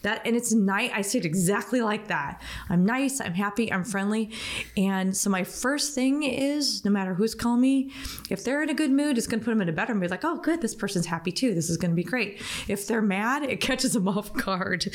That 0.01 0.21
and 0.25 0.35
it's 0.35 0.53
nice. 0.53 0.91
I 0.93 1.01
say 1.01 1.19
it 1.19 1.25
exactly 1.25 1.81
like 1.81 2.07
that. 2.07 2.41
I'm 2.69 2.85
nice. 2.85 3.19
I'm 3.19 3.33
happy. 3.33 3.71
I'm 3.71 3.83
friendly. 3.83 4.31
And 4.77 5.15
so 5.15 5.29
my 5.29 5.43
first 5.43 5.93
thing 5.93 6.23
is, 6.23 6.83
no 6.85 6.91
matter 6.91 7.13
who's 7.13 7.35
calling 7.35 7.61
me, 7.61 7.91
if 8.29 8.43
they're 8.43 8.63
in 8.63 8.69
a 8.69 8.73
good 8.73 8.91
mood, 8.91 9.17
it's 9.17 9.27
going 9.27 9.39
to 9.39 9.45
put 9.45 9.51
them 9.51 9.61
in 9.61 9.69
a 9.69 9.73
better 9.73 9.95
mood. 9.95 10.09
Like, 10.09 10.23
oh, 10.23 10.37
good, 10.37 10.61
this 10.61 10.75
person's 10.75 11.05
happy 11.05 11.31
too. 11.31 11.53
This 11.53 11.69
is 11.69 11.77
going 11.77 11.91
to 11.91 11.95
be 11.95 12.03
great. 12.03 12.41
If 12.67 12.87
they're 12.87 13.01
mad, 13.01 13.43
it 13.43 13.61
catches 13.61 13.93
them 13.93 14.07
off 14.07 14.33
guard, 14.33 14.87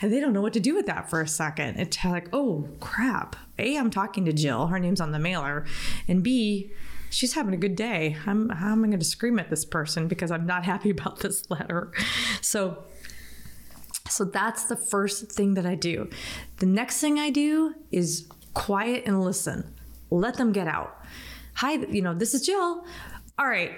and 0.00 0.12
they 0.12 0.20
don't 0.20 0.32
know 0.32 0.42
what 0.42 0.52
to 0.54 0.60
do 0.60 0.74
with 0.74 0.86
that 0.86 1.08
for 1.08 1.20
a 1.20 1.28
second. 1.28 1.78
It's 1.78 2.04
like, 2.04 2.28
oh 2.32 2.68
crap. 2.80 3.36
A, 3.58 3.76
I'm 3.76 3.90
talking 3.90 4.24
to 4.24 4.32
Jill. 4.32 4.68
Her 4.68 4.78
name's 4.78 5.00
on 5.00 5.12
the 5.12 5.18
mailer, 5.18 5.66
and 6.08 6.22
B, 6.22 6.72
she's 7.10 7.34
having 7.34 7.52
a 7.52 7.58
good 7.58 7.76
day. 7.76 8.16
I'm 8.26 8.48
how 8.48 8.72
am 8.72 8.84
I 8.84 8.88
going 8.88 8.98
to 8.98 9.04
scream 9.04 9.38
at 9.38 9.50
this 9.50 9.64
person 9.64 10.08
because 10.08 10.30
I'm 10.30 10.46
not 10.46 10.64
happy 10.64 10.90
about 10.98 11.20
this 11.20 11.50
letter? 11.50 11.92
So 12.40 12.84
so 14.10 14.24
that's 14.24 14.64
the 14.64 14.76
first 14.76 15.30
thing 15.32 15.54
that 15.54 15.66
I 15.66 15.74
do. 15.74 16.08
The 16.58 16.66
next 16.66 17.00
thing 17.00 17.18
I 17.18 17.30
do 17.30 17.74
is 17.90 18.28
quiet 18.54 19.04
and 19.06 19.22
listen. 19.22 19.74
Let 20.10 20.34
them 20.34 20.52
get 20.52 20.66
out. 20.66 20.96
Hi, 21.54 21.74
you 21.74 22.02
know, 22.02 22.14
this 22.14 22.34
is 22.34 22.44
Jill. 22.44 22.84
All 23.38 23.46
right. 23.46 23.72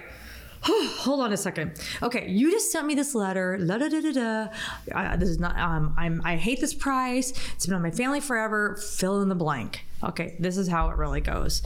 Hold 0.63 1.19
on 1.19 1.33
a 1.33 1.37
second. 1.37 1.73
Okay, 2.01 2.29
you 2.29 2.49
just 2.49 2.71
sent 2.71 2.87
me 2.87 2.95
this 2.95 3.13
letter. 3.13 3.57
La 3.59 3.77
da 3.77 3.89
da 3.89 3.99
da 3.99 4.11
da. 4.11 4.47
Uh, 4.93 5.17
this 5.17 5.29
is 5.29 5.39
not. 5.39 5.57
Um, 5.57 5.93
I'm. 5.97 6.21
I 6.23 6.37
hate 6.37 6.61
this 6.61 6.73
price. 6.73 7.33
It's 7.53 7.65
been 7.65 7.75
on 7.75 7.81
my 7.81 7.91
family 7.91 8.21
forever. 8.21 8.77
Fill 8.77 9.21
in 9.21 9.29
the 9.29 9.35
blank. 9.35 9.85
Okay, 10.03 10.35
this 10.39 10.57
is 10.57 10.69
how 10.69 10.89
it 10.89 10.97
really 10.97 11.21
goes. 11.21 11.61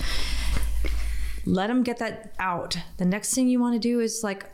Let 1.46 1.68
them 1.68 1.84
get 1.84 2.00
that 2.00 2.34
out. 2.40 2.78
The 2.98 3.06
next 3.06 3.34
thing 3.34 3.48
you 3.48 3.60
want 3.60 3.76
to 3.76 3.80
do 3.80 4.00
is 4.00 4.24
like, 4.24 4.46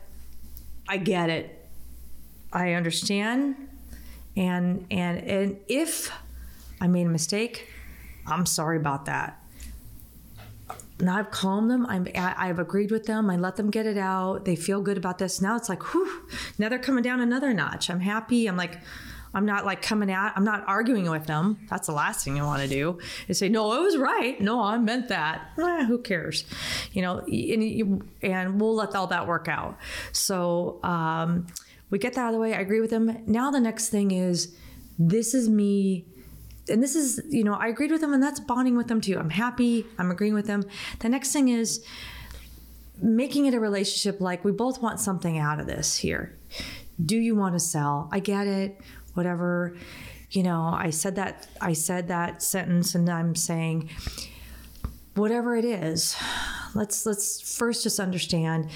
I 0.88 0.98
get 0.98 1.30
it. 1.30 1.68
I 2.52 2.74
understand. 2.74 3.56
And 4.36 4.86
and 4.90 5.18
and 5.18 5.60
if 5.68 6.12
I 6.80 6.86
made 6.86 7.06
a 7.06 7.10
mistake, 7.10 7.68
I'm 8.26 8.46
sorry 8.46 8.76
about 8.76 9.06
that. 9.06 9.40
Now 11.00 11.18
I've 11.18 11.30
calmed 11.30 11.70
them. 11.70 11.86
I'm, 11.86 12.06
I've 12.14 12.58
agreed 12.60 12.90
with 12.92 13.06
them. 13.06 13.28
I 13.28 13.36
let 13.36 13.56
them 13.56 13.70
get 13.70 13.84
it 13.84 13.98
out. 13.98 14.44
They 14.44 14.54
feel 14.54 14.80
good 14.80 14.96
about 14.96 15.18
this. 15.18 15.40
Now 15.40 15.56
it's 15.56 15.68
like, 15.68 15.82
whew, 15.92 16.28
now 16.58 16.68
they're 16.68 16.78
coming 16.78 17.02
down 17.02 17.20
another 17.20 17.52
notch. 17.52 17.90
I'm 17.90 18.00
happy. 18.00 18.46
I'm 18.46 18.56
like, 18.56 18.78
I'm 19.34 19.44
not 19.44 19.66
like 19.66 19.82
coming 19.82 20.10
out. 20.12 20.32
I'm 20.36 20.44
not 20.44 20.62
arguing 20.68 21.10
with 21.10 21.26
them. 21.26 21.58
That's 21.68 21.88
the 21.88 21.92
last 21.92 22.24
thing 22.24 22.36
you 22.36 22.44
want 22.44 22.62
to 22.62 22.68
do 22.68 23.00
is 23.26 23.38
say, 23.38 23.48
no, 23.48 23.72
I 23.72 23.80
was 23.80 23.96
right. 23.96 24.40
No, 24.40 24.62
I 24.62 24.78
meant 24.78 25.08
that. 25.08 25.50
Eh, 25.58 25.84
who 25.84 25.98
cares? 25.98 26.44
You 26.92 27.02
know, 27.02 27.18
and, 27.18 28.08
and 28.22 28.60
we'll 28.60 28.76
let 28.76 28.94
all 28.94 29.08
that 29.08 29.26
work 29.26 29.48
out. 29.48 29.76
So 30.12 30.78
um, 30.84 31.48
we 31.94 31.98
get 31.98 32.14
that 32.14 32.20
out 32.22 32.28
of 32.28 32.34
the 32.34 32.40
way. 32.40 32.52
I 32.54 32.60
agree 32.60 32.80
with 32.80 32.90
them. 32.90 33.22
Now 33.26 33.50
the 33.50 33.60
next 33.60 33.88
thing 33.88 34.10
is, 34.10 34.56
this 34.98 35.32
is 35.34 35.48
me 35.48 36.06
and 36.68 36.82
this 36.82 36.94
is 36.94 37.20
you 37.28 37.44
know 37.44 37.52
i 37.54 37.66
agreed 37.66 37.90
with 37.90 38.00
them 38.00 38.14
and 38.14 38.22
that's 38.22 38.38
bonding 38.40 38.74
with 38.74 38.86
them 38.86 38.98
too 38.98 39.18
i'm 39.18 39.28
happy 39.28 39.84
i'm 39.98 40.10
agreeing 40.10 40.32
with 40.32 40.46
them 40.46 40.64
the 41.00 41.08
next 41.08 41.30
thing 41.30 41.48
is 41.48 41.84
making 43.00 43.46
it 43.46 43.54
a 43.54 43.60
relationship 43.60 44.20
like 44.20 44.44
we 44.44 44.52
both 44.52 44.80
want 44.80 45.00
something 45.00 45.38
out 45.38 45.60
of 45.60 45.66
this 45.66 45.96
here. 45.96 46.38
Do 47.04 47.16
you 47.16 47.34
want 47.34 47.54
to 47.54 47.60
sell? 47.60 48.08
I 48.12 48.20
get 48.20 48.46
it. 48.46 48.80
Whatever. 49.14 49.76
You 50.30 50.42
know, 50.42 50.70
I 50.72 50.90
said 50.90 51.16
that 51.16 51.46
I 51.60 51.72
said 51.72 52.08
that 52.08 52.42
sentence 52.42 52.94
and 52.94 53.08
I'm 53.08 53.34
saying 53.34 53.90
whatever 55.14 55.56
it 55.56 55.64
is, 55.64 56.16
let's 56.74 57.06
let's 57.06 57.56
first 57.56 57.82
just 57.82 58.00
understand 58.00 58.70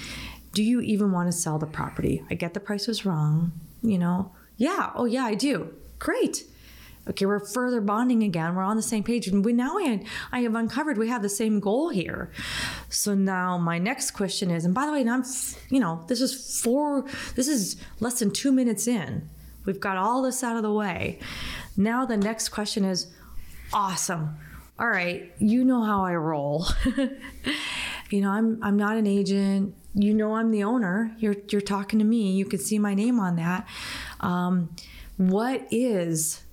do 0.53 0.63
you 0.63 0.81
even 0.81 1.11
want 1.11 1.27
to 1.27 1.31
sell 1.31 1.59
the 1.59 1.67
property? 1.67 2.23
I 2.29 2.35
get 2.35 2.53
the 2.53 2.59
price 2.59 2.87
was 2.87 3.05
wrong, 3.05 3.51
you 3.81 3.97
know. 3.97 4.31
Yeah, 4.57 4.91
oh 4.95 5.05
yeah, 5.05 5.23
I 5.23 5.35
do. 5.35 5.73
Great. 5.99 6.43
Okay, 7.07 7.25
we're 7.25 7.39
further 7.39 7.81
bonding 7.81 8.23
again. 8.23 8.55
We're 8.55 8.61
on 8.61 8.75
the 8.75 8.83
same 8.83 9.03
page, 9.03 9.27
and 9.27 9.43
we 9.43 9.51
now 9.51 9.77
I, 9.77 10.05
I 10.31 10.41
have 10.41 10.53
uncovered 10.53 10.97
we 10.97 11.07
have 11.07 11.23
the 11.23 11.29
same 11.29 11.59
goal 11.59 11.89
here. 11.89 12.31
So 12.89 13.15
now 13.15 13.57
my 13.57 13.79
next 13.79 14.11
question 14.11 14.51
is, 14.51 14.63
and 14.63 14.75
by 14.75 14.85
the 14.85 14.91
way, 14.91 15.07
I'm, 15.07 15.23
you 15.69 15.79
know, 15.79 16.03
this 16.07 16.21
is 16.21 16.61
four, 16.61 17.05
this 17.35 17.47
is 17.47 17.77
less 17.99 18.19
than 18.19 18.31
two 18.31 18.51
minutes 18.51 18.87
in. 18.87 19.27
We've 19.65 19.79
got 19.79 19.97
all 19.97 20.21
this 20.21 20.43
out 20.43 20.55
of 20.55 20.63
the 20.63 20.71
way. 20.71 21.19
Now 21.75 22.05
the 22.05 22.17
next 22.17 22.49
question 22.49 22.85
is, 22.85 23.07
awesome. 23.73 24.37
All 24.77 24.87
right, 24.87 25.33
you 25.39 25.63
know 25.63 25.83
how 25.83 26.05
I 26.05 26.15
roll. 26.15 26.67
you 28.09 28.21
know, 28.21 28.29
I'm 28.29 28.59
I'm 28.61 28.77
not 28.77 28.97
an 28.97 29.07
agent. 29.07 29.73
You 29.95 30.13
know, 30.13 30.35
I'm 30.35 30.51
the 30.51 30.63
owner. 30.63 31.15
You're 31.19 31.35
you're 31.49 31.61
talking 31.61 31.99
to 31.99 32.05
me. 32.05 32.31
You 32.33 32.45
can 32.45 32.59
see 32.59 32.79
my 32.79 32.93
name 32.93 33.19
on 33.19 33.35
that. 33.37 33.67
Um, 34.19 34.75
what 35.17 35.67
is 35.71 36.43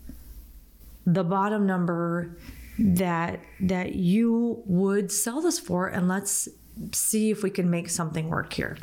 the 1.06 1.22
bottom 1.22 1.66
number 1.66 2.36
that 2.78 3.40
that 3.60 3.94
you 3.94 4.62
would 4.66 5.10
sell 5.10 5.40
this 5.40 5.58
for 5.58 5.86
and 5.86 6.08
let's 6.08 6.48
see 6.92 7.30
if 7.30 7.42
we 7.42 7.48
can 7.48 7.70
make 7.70 7.88
something 7.88 8.28
work 8.28 8.52
here 8.52 8.76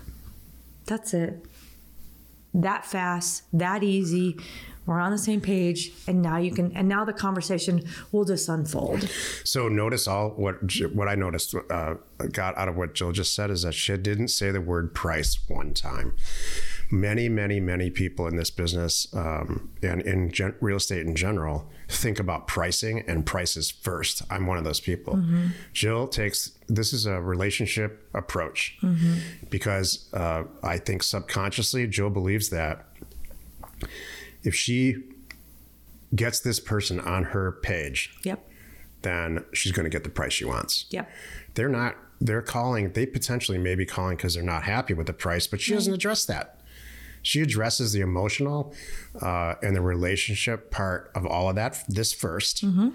that's 0.86 1.14
it 1.14 1.46
that 2.54 2.86
fast 2.86 3.44
that 3.54 3.84
easy 3.84 4.36
we're 4.86 5.00
on 5.00 5.12
the 5.12 5.18
same 5.18 5.42
page 5.42 5.92
and 6.08 6.22
now 6.22 6.38
you 6.38 6.52
can 6.52 6.72
and 6.74 6.88
now 6.88 7.06
the 7.06 7.14
conversation 7.14 7.84
will 8.12 8.26
just 8.26 8.48
unfold 8.50 9.10
so 9.44 9.68
notice 9.68 10.08
all 10.08 10.30
what 10.32 10.56
what 10.94 11.08
i 11.08 11.16
noticed 11.16 11.56
uh, 11.70 11.96
got 12.32 12.58
out 12.58 12.68
of 12.68 12.76
what 12.76 12.94
jill 12.94 13.12
just 13.12 13.34
said 13.34 13.50
is 13.50 13.64
that 13.64 13.74
she 13.74 13.96
didn't 13.98 14.30
say 14.30 14.52
the 14.52 14.62
word 14.62 14.94
price 14.94 15.40
one 15.48 15.74
time 15.74 16.14
many, 16.94 17.28
many, 17.28 17.60
many 17.60 17.90
people 17.90 18.28
in 18.28 18.36
this 18.36 18.52
business 18.52 19.08
um, 19.14 19.72
and 19.82 20.02
in 20.02 20.32
gen- 20.32 20.56
real 20.62 20.78
estate 20.78 21.06
in 21.06 21.16
general 21.16 21.68
think 21.90 22.20
about 22.20 22.48
pricing 22.48 23.04
and 23.08 23.26
prices 23.26 23.72
first. 23.72 24.22
I'm 24.30 24.46
one 24.46 24.58
of 24.58 24.64
those 24.64 24.80
people. 24.80 25.16
Mm-hmm. 25.16 25.48
Jill 25.74 26.08
takes 26.08 26.52
this 26.70 26.94
is 26.94 27.06
a 27.06 27.20
relationship 27.20 28.08
approach 28.14 28.78
mm-hmm. 28.82 29.16
because 29.50 30.10
uh, 30.14 30.44
I 30.64 30.78
think 30.78 31.04
subconsciously 31.04 31.88
Jill 31.88 32.10
believes 32.10 32.50
that 32.50 32.86
if 34.44 34.56
she 34.56 34.98
gets 36.16 36.40
this 36.40 36.60
person 36.60 37.00
on 37.00 37.26
her 37.26 37.52
page, 37.52 38.14
yep, 38.24 38.48
then 39.02 39.44
she's 39.54 39.72
going 39.72 39.86
to 39.86 39.90
get 39.90 40.04
the 40.04 40.10
price 40.10 40.34
she 40.34 40.46
wants. 40.46 40.86
Yep. 40.90 41.10
They're 41.56 41.70
not 41.70 41.96
they're 42.22 42.42
calling 42.42 42.94
they 42.94 43.06
potentially 43.06 43.58
may 43.58 43.76
be 43.76 43.86
calling 43.86 44.16
because 44.16 44.36
they're 44.36 44.44
not 44.44 44.64
happy 44.64 44.94
with 44.94 45.08
the 45.08 45.14
price 45.14 45.46
but 45.46 45.60
she 45.60 45.74
doesn't 45.74 45.94
address 45.94 46.24
that 46.24 46.64
she 47.24 47.42
addresses 47.42 47.94
the 47.94 48.02
emotional 48.02 48.76
uh, 49.22 49.56
and 49.64 49.76
the 49.76 49.82
relationship 49.82 50.70
part 50.70 51.10
of 51.16 51.26
all 51.26 51.50
of 51.50 51.56
that. 51.56 51.84
This 51.88 52.14
1st 52.14 52.66
mm-hmm. 52.66 52.90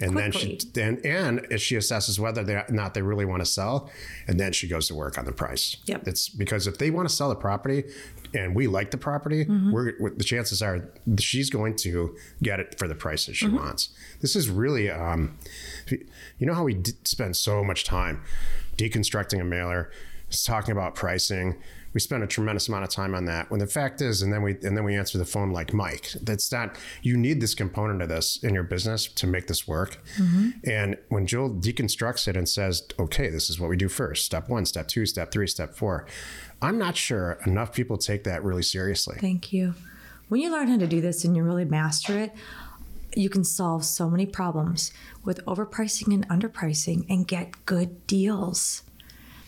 and 0.00 0.12
Quickly. 0.12 0.14
then 0.14 0.32
she 0.32 0.58
then 0.72 1.00
and 1.04 1.60
she 1.60 1.76
assesses 1.76 2.18
whether 2.18 2.42
or 2.42 2.72
not 2.72 2.94
they 2.94 3.02
really 3.02 3.24
want 3.24 3.42
to 3.42 3.46
sell, 3.46 3.90
and 4.26 4.40
then 4.40 4.52
she 4.52 4.68
goes 4.68 4.86
to 4.88 4.94
work 4.94 5.18
on 5.18 5.24
the 5.24 5.32
price. 5.32 5.76
Yep. 5.84 6.08
It's 6.08 6.28
because 6.28 6.66
if 6.66 6.78
they 6.78 6.90
want 6.90 7.08
to 7.08 7.14
sell 7.14 7.28
the 7.28 7.34
property, 7.34 7.84
and 8.36 8.54
we 8.54 8.66
like 8.66 8.90
the 8.90 8.98
property, 8.98 9.44
mm-hmm. 9.44 9.72
we're, 9.72 10.10
the 10.10 10.24
chances 10.24 10.62
are 10.62 10.88
she's 11.18 11.50
going 11.50 11.74
to 11.76 12.14
get 12.42 12.60
it 12.60 12.78
for 12.78 12.86
the 12.86 12.94
price 12.94 13.26
that 13.26 13.34
she 13.34 13.46
mm-hmm. 13.46 13.56
wants. 13.56 13.88
This 14.20 14.36
is 14.36 14.48
really, 14.48 14.90
um, 14.90 15.38
you 15.88 16.46
know, 16.46 16.54
how 16.54 16.64
we 16.64 16.74
d- 16.74 16.92
spend 17.04 17.36
so 17.36 17.64
much 17.64 17.84
time 17.84 18.22
deconstructing 18.76 19.40
a 19.40 19.44
mailer, 19.44 19.90
talking 20.44 20.72
about 20.72 20.94
pricing, 20.94 21.56
we 21.96 22.00
spend 22.00 22.22
a 22.22 22.26
tremendous 22.26 22.68
amount 22.68 22.84
of 22.84 22.90
time 22.90 23.14
on 23.14 23.24
that. 23.24 23.50
When 23.50 23.58
the 23.58 23.66
fact 23.66 24.02
is, 24.02 24.20
and 24.20 24.30
then 24.30 24.42
we 24.42 24.52
and 24.62 24.76
then 24.76 24.84
we 24.84 24.94
answer 24.94 25.16
the 25.16 25.24
phone 25.24 25.50
like 25.50 25.72
Mike. 25.72 26.10
That's 26.20 26.52
not 26.52 26.76
you 27.00 27.16
need 27.16 27.40
this 27.40 27.54
component 27.54 28.02
of 28.02 28.10
this 28.10 28.36
in 28.44 28.52
your 28.52 28.64
business 28.64 29.06
to 29.06 29.26
make 29.26 29.46
this 29.46 29.66
work. 29.66 29.96
Mm-hmm. 30.18 30.50
And 30.68 30.98
when 31.08 31.26
Jill 31.26 31.48
deconstructs 31.48 32.28
it 32.28 32.36
and 32.36 32.46
says, 32.46 32.86
"Okay, 32.98 33.30
this 33.30 33.48
is 33.48 33.58
what 33.58 33.70
we 33.70 33.78
do 33.78 33.88
first. 33.88 34.26
Step 34.26 34.50
one, 34.50 34.66
step 34.66 34.88
two, 34.88 35.06
step 35.06 35.32
three, 35.32 35.46
step 35.46 35.74
four, 35.74 36.06
I'm 36.66 36.78
not 36.78 36.96
sure 36.96 37.38
enough 37.46 37.72
people 37.72 37.96
take 37.96 38.24
that 38.24 38.42
really 38.42 38.64
seriously. 38.64 39.18
Thank 39.20 39.52
you. 39.52 39.74
When 40.28 40.40
you 40.40 40.50
learn 40.50 40.66
how 40.66 40.78
to 40.78 40.88
do 40.88 41.00
this 41.00 41.24
and 41.24 41.36
you 41.36 41.44
really 41.44 41.64
master 41.64 42.18
it, 42.18 42.32
you 43.14 43.28
can 43.28 43.44
solve 43.44 43.84
so 43.84 44.10
many 44.10 44.26
problems 44.26 44.92
with 45.24 45.44
overpricing 45.46 46.12
and 46.12 46.28
underpricing 46.28 47.06
and 47.08 47.26
get 47.26 47.64
good 47.66 48.04
deals. 48.08 48.82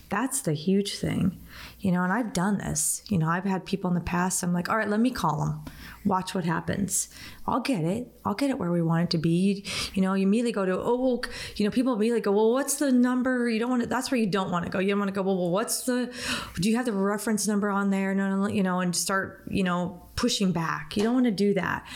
That's 0.07 0.39
the 0.39 0.53
huge 0.53 0.95
thing 0.95 1.37
you 1.79 1.91
know, 1.91 2.03
and 2.03 2.11
I've 2.11 2.33
done 2.33 2.57
this. 2.57 3.01
You 3.07 3.17
know, 3.17 3.29
I've 3.29 3.45
had 3.45 3.65
people 3.65 3.89
in 3.89 3.93
the 3.95 4.01
past. 4.01 4.43
I'm 4.43 4.53
like, 4.53 4.69
all 4.69 4.77
right, 4.77 4.89
let 4.89 4.99
me 4.99 5.11
call 5.11 5.39
them, 5.39 5.63
watch 6.03 6.35
what 6.35 6.43
happens. 6.43 7.07
I'll 7.47 7.61
get 7.61 7.83
it. 7.83 8.11
I'll 8.25 8.33
get 8.33 8.49
it 8.49 8.59
where 8.59 8.71
we 8.71 8.81
want 8.81 9.03
it 9.03 9.09
to 9.11 9.17
be. 9.17 9.65
You 9.93 10.01
know, 10.01 10.13
you 10.13 10.23
immediately 10.23 10.51
go 10.51 10.65
to, 10.65 10.77
oh, 10.77 11.21
you 11.55 11.63
know, 11.65 11.71
people 11.71 11.93
immediately 11.93 12.21
go, 12.21 12.33
well, 12.33 12.51
what's 12.51 12.75
the 12.75 12.91
number? 12.91 13.49
You 13.49 13.59
don't 13.59 13.69
want 13.69 13.83
to, 13.83 13.87
that's 13.87 14.11
where 14.11 14.19
you 14.19 14.27
don't 14.27 14.51
want 14.51 14.65
to 14.65 14.71
go. 14.71 14.79
You 14.79 14.89
don't 14.89 14.99
want 14.99 15.07
to 15.09 15.15
go, 15.15 15.21
well, 15.21 15.37
well, 15.37 15.51
what's 15.51 15.83
the, 15.83 16.13
do 16.59 16.69
you 16.69 16.75
have 16.75 16.85
the 16.85 16.91
reference 16.91 17.47
number 17.47 17.69
on 17.69 17.91
there? 17.91 18.13
No, 18.13 18.35
no, 18.35 18.47
you 18.49 18.61
know, 18.61 18.81
and 18.81 18.93
start, 18.95 19.43
you 19.49 19.63
know, 19.63 20.03
pushing 20.15 20.51
back. 20.51 20.97
You 20.97 21.03
don't 21.03 21.13
want 21.13 21.25
to 21.27 21.31
do 21.31 21.53
that. 21.53 21.87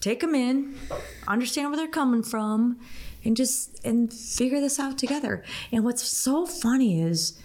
Take 0.00 0.20
them 0.20 0.34
in, 0.34 0.76
understand 1.26 1.70
where 1.70 1.76
they're 1.76 1.88
coming 1.88 2.22
from, 2.22 2.78
and 3.24 3.36
just, 3.36 3.84
and 3.84 4.10
figure 4.10 4.60
this 4.60 4.78
out 4.78 4.96
together. 4.96 5.44
And 5.72 5.84
what's 5.84 6.02
so 6.02 6.46
funny 6.46 7.02
is, 7.02 7.38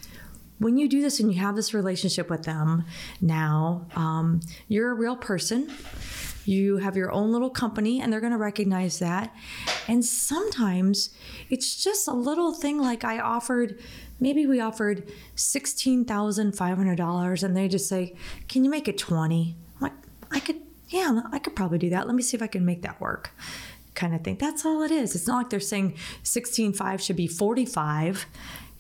when 0.60 0.78
you 0.78 0.88
do 0.88 1.02
this 1.02 1.20
and 1.20 1.34
you 1.34 1.40
have 1.40 1.56
this 1.56 1.74
relationship 1.74 2.30
with 2.30 2.44
them 2.44 2.86
now, 3.22 3.88
um, 3.96 4.42
you're 4.68 4.92
a 4.92 4.94
real 4.94 5.16
person. 5.16 5.72
You 6.46 6.78
have 6.78 6.96
your 6.96 7.12
own 7.12 7.32
little 7.32 7.50
company, 7.50 8.00
and 8.00 8.14
they're 8.14 8.22
going 8.22 8.32
to 8.32 8.38
recognize 8.38 9.00
that. 9.00 9.36
And 9.88 10.06
sometimes 10.06 11.10
it's 11.50 11.84
just 11.84 12.08
a 12.08 12.14
little 12.14 12.54
thing 12.54 12.80
like 12.80 13.04
I 13.04 13.18
offered, 13.20 13.80
maybe 14.20 14.46
we 14.46 14.60
offered 14.60 15.12
$16,500, 15.36 17.44
and 17.44 17.58
they 17.58 17.68
just 17.68 17.90
say, 17.90 18.14
Can 18.48 18.64
you 18.64 18.70
make 18.70 18.88
it 18.88 19.00
20? 19.00 19.56
I'm 19.76 19.82
like, 19.82 19.94
I 20.32 20.40
could, 20.40 20.62
yeah, 20.90 21.22
I 21.32 21.40
could 21.40 21.56
probably 21.56 21.80
do 21.80 21.90
that. 21.90 22.06
Let 22.06 22.16
me 22.16 22.22
see 22.22 22.38
if 22.38 22.44
I 22.44 22.48
can 22.48 22.64
make 22.64 22.84
that 22.84 23.02
work 23.02 23.32
kind 23.96 24.14
of 24.14 24.22
thing. 24.22 24.38
That's 24.38 24.66
all 24.66 24.84
it 24.84 24.92
is. 24.92 25.16
It's 25.16 25.26
not 25.26 25.38
like 25.38 25.50
they're 25.50 25.60
saying 25.60 25.96
16.5 26.24 27.00
should 27.00 27.16
be 27.16 27.28
45 27.28 28.28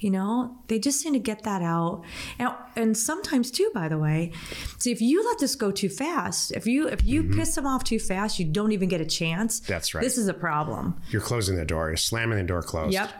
you 0.05 0.11
know? 0.11 0.55
They 0.67 0.77
just 0.77 1.03
need 1.03 1.13
to 1.13 1.19
get 1.19 1.43
that 1.43 1.63
out. 1.63 2.03
And, 2.37 2.53
and 2.75 2.97
sometimes 2.97 3.49
too 3.49 3.71
by 3.73 3.87
the 3.87 3.97
way 3.97 4.31
see 4.77 4.91
if 4.91 5.01
you 5.01 5.25
let 5.25 5.39
this 5.39 5.55
go 5.55 5.71
too 5.71 5.89
fast 5.89 6.51
if 6.51 6.67
you 6.67 6.87
if 6.87 7.03
you 7.03 7.23
mm-hmm. 7.23 7.39
piss 7.39 7.55
them 7.55 7.65
off 7.65 7.83
too 7.83 7.99
fast 7.99 8.37
you 8.37 8.45
don't 8.45 8.71
even 8.71 8.87
get 8.87 9.01
a 9.01 9.05
chance. 9.05 9.59
That's 9.61 9.95
right. 9.95 10.03
This 10.03 10.17
is 10.17 10.27
a 10.27 10.33
problem. 10.33 11.01
You're 11.09 11.21
closing 11.21 11.55
the 11.55 11.65
door. 11.65 11.87
You're 11.87 11.97
slamming 11.97 12.37
the 12.37 12.43
door 12.43 12.61
closed. 12.61 12.93
Yep. 12.93 13.11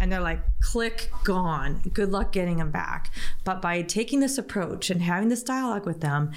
And 0.00 0.10
they're 0.10 0.20
like 0.20 0.40
click 0.60 1.10
gone. 1.22 1.80
Good 1.92 2.10
luck 2.10 2.32
getting 2.32 2.56
them 2.56 2.72
back. 2.72 3.12
But 3.44 3.62
by 3.62 3.82
taking 3.82 4.18
this 4.18 4.36
approach 4.36 4.90
and 4.90 5.00
having 5.00 5.28
this 5.28 5.44
dialogue 5.44 5.86
with 5.86 6.00
them 6.00 6.32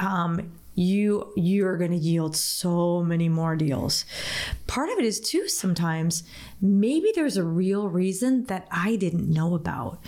um, 0.00 0.52
you 0.78 1.32
you 1.36 1.66
are 1.66 1.76
going 1.76 1.90
to 1.90 1.96
yield 1.96 2.36
so 2.36 3.02
many 3.02 3.28
more 3.28 3.56
deals. 3.56 4.04
Part 4.68 4.90
of 4.90 4.98
it 4.98 5.04
is 5.04 5.18
too 5.18 5.48
sometimes 5.48 6.22
maybe 6.60 7.12
there's 7.14 7.36
a 7.36 7.44
real 7.44 7.88
reason 7.88 8.44
that 8.44 8.66
i 8.70 8.96
didn't 8.96 9.28
know 9.28 9.54
about. 9.54 9.98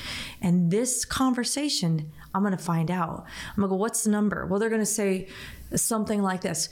And 0.40 0.70
this 0.70 1.04
conversation 1.04 2.10
i'm 2.34 2.42
going 2.42 2.56
to 2.56 2.62
find 2.62 2.90
out. 2.90 3.24
I'm 3.50 3.56
going 3.56 3.68
to 3.68 3.70
go 3.70 3.76
what's 3.76 4.04
the 4.04 4.10
number? 4.10 4.46
Well 4.46 4.58
they're 4.60 4.68
going 4.68 4.80
to 4.80 4.86
say 4.86 5.28
something 5.74 6.22
like 6.22 6.42
this. 6.42 6.68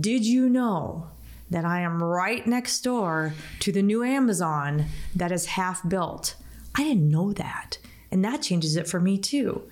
Did 0.00 0.24
you 0.24 0.48
know 0.48 1.08
that 1.50 1.64
i 1.64 1.80
am 1.80 2.02
right 2.02 2.46
next 2.46 2.80
door 2.82 3.34
to 3.58 3.72
the 3.72 3.82
new 3.82 4.04
amazon 4.04 4.84
that 5.16 5.32
is 5.32 5.46
half 5.46 5.86
built 5.88 6.36
i 6.76 6.84
didn't 6.84 7.10
know 7.10 7.32
that. 7.32 7.78
And 8.10 8.24
that 8.24 8.42
changes 8.42 8.76
it 8.76 8.88
for 8.88 9.00
me 9.00 9.18
too. 9.18 9.68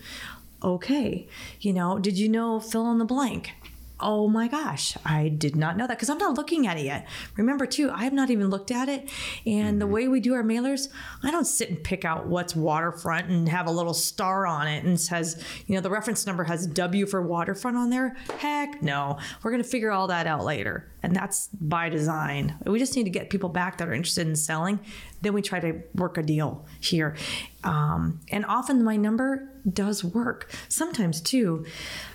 Okay, 0.62 1.28
you 1.60 1.72
know, 1.72 1.98
did 1.98 2.18
you 2.18 2.28
know 2.28 2.58
fill 2.58 2.90
in 2.90 2.98
the 2.98 3.04
blank? 3.04 3.52
Oh 4.00 4.28
my 4.28 4.46
gosh, 4.46 4.96
I 5.04 5.28
did 5.28 5.56
not 5.56 5.76
know 5.76 5.86
that 5.86 5.96
because 5.96 6.08
I'm 6.08 6.18
not 6.18 6.36
looking 6.36 6.66
at 6.66 6.78
it 6.78 6.84
yet. 6.84 7.06
Remember, 7.36 7.66
too, 7.66 7.90
I 7.90 8.04
have 8.04 8.12
not 8.12 8.30
even 8.30 8.48
looked 8.48 8.70
at 8.70 8.88
it. 8.88 9.10
And 9.46 9.80
the 9.80 9.86
way 9.86 10.06
we 10.06 10.20
do 10.20 10.34
our 10.34 10.44
mailers, 10.44 10.88
I 11.22 11.30
don't 11.30 11.46
sit 11.46 11.68
and 11.68 11.82
pick 11.82 12.04
out 12.04 12.26
what's 12.26 12.54
waterfront 12.54 13.28
and 13.28 13.48
have 13.48 13.66
a 13.66 13.72
little 13.72 13.94
star 13.94 14.46
on 14.46 14.68
it 14.68 14.84
and 14.84 15.00
says, 15.00 15.42
you 15.66 15.74
know, 15.74 15.80
the 15.80 15.90
reference 15.90 16.26
number 16.26 16.44
has 16.44 16.66
W 16.66 17.06
for 17.06 17.22
waterfront 17.22 17.76
on 17.76 17.90
there. 17.90 18.16
Heck 18.38 18.82
no. 18.82 19.18
We're 19.42 19.50
going 19.50 19.62
to 19.62 19.68
figure 19.68 19.90
all 19.90 20.06
that 20.08 20.26
out 20.26 20.44
later. 20.44 20.90
And 21.02 21.14
that's 21.14 21.48
by 21.48 21.88
design. 21.88 22.56
We 22.66 22.78
just 22.78 22.96
need 22.96 23.04
to 23.04 23.10
get 23.10 23.30
people 23.30 23.48
back 23.48 23.78
that 23.78 23.88
are 23.88 23.94
interested 23.94 24.26
in 24.26 24.36
selling. 24.36 24.80
Then 25.22 25.32
we 25.32 25.42
try 25.42 25.60
to 25.60 25.80
work 25.94 26.18
a 26.18 26.22
deal 26.22 26.66
here. 26.80 27.16
Um, 27.64 28.20
and 28.30 28.44
often 28.46 28.84
my 28.84 28.96
number 28.96 29.48
does 29.68 30.02
work. 30.04 30.52
Sometimes, 30.68 31.20
too, 31.20 31.66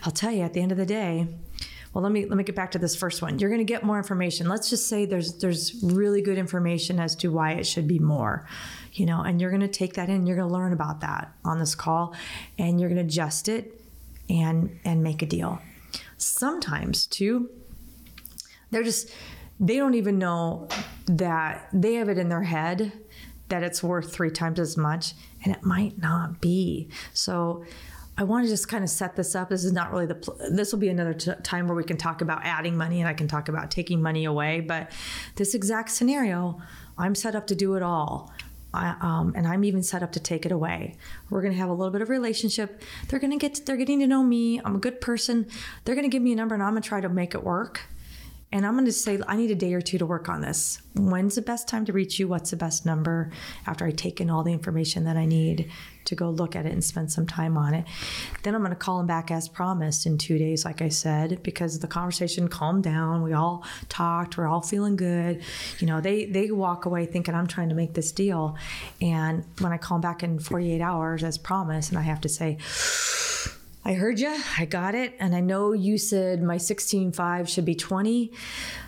I'll 0.03 0.11
tell 0.11 0.31
you 0.31 0.41
at 0.41 0.53
the 0.53 0.61
end 0.61 0.71
of 0.71 0.77
the 0.77 0.86
day, 0.86 1.27
well 1.93 2.01
let 2.01 2.11
me 2.11 2.25
let 2.25 2.37
me 2.37 2.43
get 2.43 2.55
back 2.55 2.71
to 2.71 2.79
this 2.79 2.95
first 2.95 3.21
one. 3.21 3.39
You're 3.39 3.49
going 3.49 3.59
to 3.59 3.65
get 3.65 3.83
more 3.83 3.97
information. 3.97 4.49
Let's 4.49 4.69
just 4.69 4.87
say 4.87 5.05
there's 5.05 5.37
there's 5.37 5.81
really 5.83 6.21
good 6.21 6.37
information 6.37 6.99
as 6.99 7.15
to 7.17 7.29
why 7.29 7.53
it 7.53 7.65
should 7.65 7.87
be 7.87 7.99
more 7.99 8.47
you 8.93 9.05
know 9.05 9.21
and 9.21 9.39
you're 9.39 9.51
going 9.51 9.61
to 9.61 9.67
take 9.67 9.93
that 9.93 10.09
in 10.09 10.25
you're 10.25 10.35
going 10.35 10.47
to 10.47 10.53
learn 10.53 10.73
about 10.73 11.01
that 11.01 11.33
on 11.43 11.59
this 11.59 11.75
call 11.75 12.15
and 12.57 12.79
you're 12.79 12.89
going 12.89 12.99
to 12.99 13.05
adjust 13.05 13.47
it 13.47 13.79
and 14.29 14.79
and 14.85 15.03
make 15.03 15.21
a 15.21 15.25
deal. 15.25 15.61
Sometimes 16.17 17.05
too 17.05 17.49
they're 18.71 18.83
just 18.83 19.09
they 19.59 19.77
don't 19.77 19.93
even 19.93 20.17
know 20.17 20.67
that 21.05 21.69
they 21.71 21.95
have 21.95 22.09
it 22.09 22.17
in 22.17 22.29
their 22.29 22.43
head 22.43 22.91
that 23.49 23.63
it's 23.63 23.83
worth 23.83 24.11
three 24.11 24.31
times 24.31 24.59
as 24.59 24.75
much 24.77 25.13
and 25.43 25.53
it 25.53 25.63
might 25.63 25.97
not 25.99 26.41
be. 26.41 26.89
So 27.13 27.63
I 28.18 28.24
want 28.24 28.45
to 28.45 28.49
just 28.49 28.68
kind 28.68 28.84
of 28.84 28.89
set 28.89 29.16
this 29.16 29.36
up. 29.36 29.49
This 29.49 29.64
is 29.64 29.72
not 29.72 29.91
really 29.91 30.05
the. 30.05 30.16
Pl- 30.16 30.38
this 30.51 30.72
will 30.72 30.80
be 30.80 30.89
another 30.89 31.14
t- 31.14 31.32
time 31.41 31.68
where 31.68 31.76
we 31.76 31.84
can 31.84 31.97
talk 31.97 32.22
about 32.22 32.41
adding 32.43 32.78
money, 32.78 32.99
and 32.99 33.07
I 33.07 33.14
can 33.14 33.28
talk 33.28 33.49
about 33.49 33.72
taking 33.72 34.01
money 34.01 34.26
away. 34.26 34.59
But 34.59 34.91
this 35.36 35.55
exact 35.55 35.89
scenario, 35.89 36.61
I'm 36.97 37.16
set 37.16 37.36
up 37.36 37.47
to 37.47 37.55
do 37.55 37.76
it 37.76 37.82
all. 37.82 38.32
I, 38.74 38.95
um, 39.01 39.34
and 39.36 39.47
I'm 39.47 39.64
even 39.64 39.84
set 39.84 40.01
up 40.01 40.11
to 40.14 40.20
take 40.20 40.45
it 40.45 40.51
away. 40.51 40.95
We're 41.30 41.41
going 41.41 41.53
to 41.53 41.59
have 41.59 41.70
a 41.70 41.74
little 41.74 41.91
bit 41.91 42.01
of 42.01 42.09
relationship. 42.09 42.82
They're 43.07 43.20
going 43.20 43.32
to 43.32 43.38
get. 43.38 43.66
They're 43.66 43.78
getting 43.78 43.99
to 43.99 44.07
know 44.07 44.24
me. 44.24 44.61
I'm 44.64 44.76
a 44.76 44.80
good 44.80 45.01
person. 45.01 45.47
They're 45.86 45.95
going 45.95 46.09
to 46.09 46.09
give 46.09 46.22
me 46.22 46.34
a 46.34 46.36
number, 46.36 46.53
and 46.53 46.64
I'm 46.64 46.72
going 46.72 46.84
to 46.84 46.88
try 46.88 47.01
to 47.01 47.09
make 47.09 47.34
it 47.34 47.43
work. 47.43 47.82
And 48.54 48.68
I'm 48.68 48.74
going 48.74 48.86
to 48.86 48.91
say, 48.91 49.20
I 49.28 49.36
need 49.36 49.49
a 49.49 49.56
day 49.56 49.74
or 49.74 49.82
two 49.82 49.97
to 49.97 50.06
work 50.06 50.30
on 50.30 50.41
this. 50.41 50.80
When's 50.93 51.34
the 51.34 51.41
best 51.41 51.68
time 51.68 51.86
to 51.86 51.91
reach 51.91 52.20
you? 52.20 52.28
What's 52.28 52.51
the 52.51 52.56
best 52.56 52.86
number? 52.86 53.32
After 53.66 53.84
I 53.84 53.89
take 53.89 54.22
in 54.22 54.30
all 54.30 54.43
the 54.43 54.54
information 54.54 55.06
that 55.06 55.18
I 55.18 55.26
need 55.26 55.72
to 56.06 56.14
go 56.14 56.30
look 56.30 56.56
at 56.56 56.68
it 56.68 56.72
and 56.72 56.84
spend 56.84 57.12
some 57.12 57.26
time 57.26 57.58
on 57.58 57.74
it. 57.74 57.86
Then 58.43 58.54
I'm 58.54 58.62
going 58.62 58.70
to 58.70 58.76
call 58.76 58.99
them 58.99 59.08
back 59.08 59.32
as 59.32 59.49
promised 59.49 60.06
in 60.06 60.20
two 60.20 60.38
days, 60.38 60.66
like 60.66 60.84
I 60.84 60.89
said, 60.89 61.41
because 61.41 61.80
the 61.80 61.88
conversation 61.88 62.47
calmed 62.47 62.84
down. 62.84 63.24
We 63.24 63.34
all 63.34 63.66
talked. 63.89 64.38
We're 64.38 64.47
all 64.47 64.62
feeling 64.62 64.97
good. 64.97 65.41
You 65.80 65.88
know, 65.88 65.99
they, 65.99 66.26
they 66.26 66.51
walk 66.51 66.86
away 66.86 67.08
thinking 67.08 67.34
I'm 67.34 67.47
trying 67.47 67.70
to 67.70 67.76
make 67.76 67.95
this 67.95 68.12
deal. 68.12 68.56
And 69.01 69.45
when 69.62 69.72
I 69.72 69.78
call 69.78 69.97
them 69.97 70.01
back 70.01 70.22
in 70.22 70.38
48 70.38 70.80
hours 70.80 71.24
as 71.24 71.39
promised, 71.39 71.89
and 71.89 71.97
I 71.97 72.04
have 72.04 72.22
to 72.22 72.30
say, 72.30 72.60
I 73.86 73.93
heard 73.93 74.19
you. 74.19 74.36
I 74.57 74.65
got 74.65 74.95
it. 74.95 75.13
And 75.19 75.36
I 75.36 75.41
know 75.41 75.73
you 75.73 75.97
said 75.97 76.41
my 76.41 76.55
16.5 76.55 77.47
should 77.47 77.65
be 77.65 77.75
20. 77.75 78.31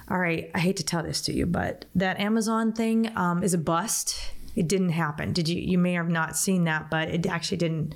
All 0.10 0.18
right. 0.18 0.50
I 0.56 0.60
hate 0.60 0.78
to 0.78 0.84
tell 0.84 1.04
this 1.04 1.22
to 1.24 1.34
you, 1.34 1.46
but 1.46 1.86
that 1.96 2.20
Amazon 2.20 2.72
thing 2.72 3.12
um, 3.18 3.44
is 3.44 3.54
a 3.54 3.58
bust. 3.58 4.32
It 4.56 4.68
didn't 4.68 4.90
happen. 4.90 5.34
Did 5.34 5.50
you? 5.50 5.60
You 5.60 5.78
may 5.78 5.94
have 5.94 6.08
not 6.10 6.38
seen 6.38 6.64
that, 6.64 6.90
but 6.90 7.10
it 7.10 7.26
actually 7.26 7.58
didn't. 7.58 7.94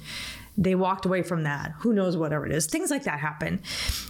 They 0.57 0.75
walked 0.75 1.05
away 1.05 1.21
from 1.21 1.43
that. 1.43 1.73
Who 1.79 1.93
knows, 1.93 2.17
whatever 2.17 2.45
it 2.45 2.51
is. 2.51 2.65
Things 2.65 2.91
like 2.91 3.05
that 3.05 3.19
happen. 3.19 3.61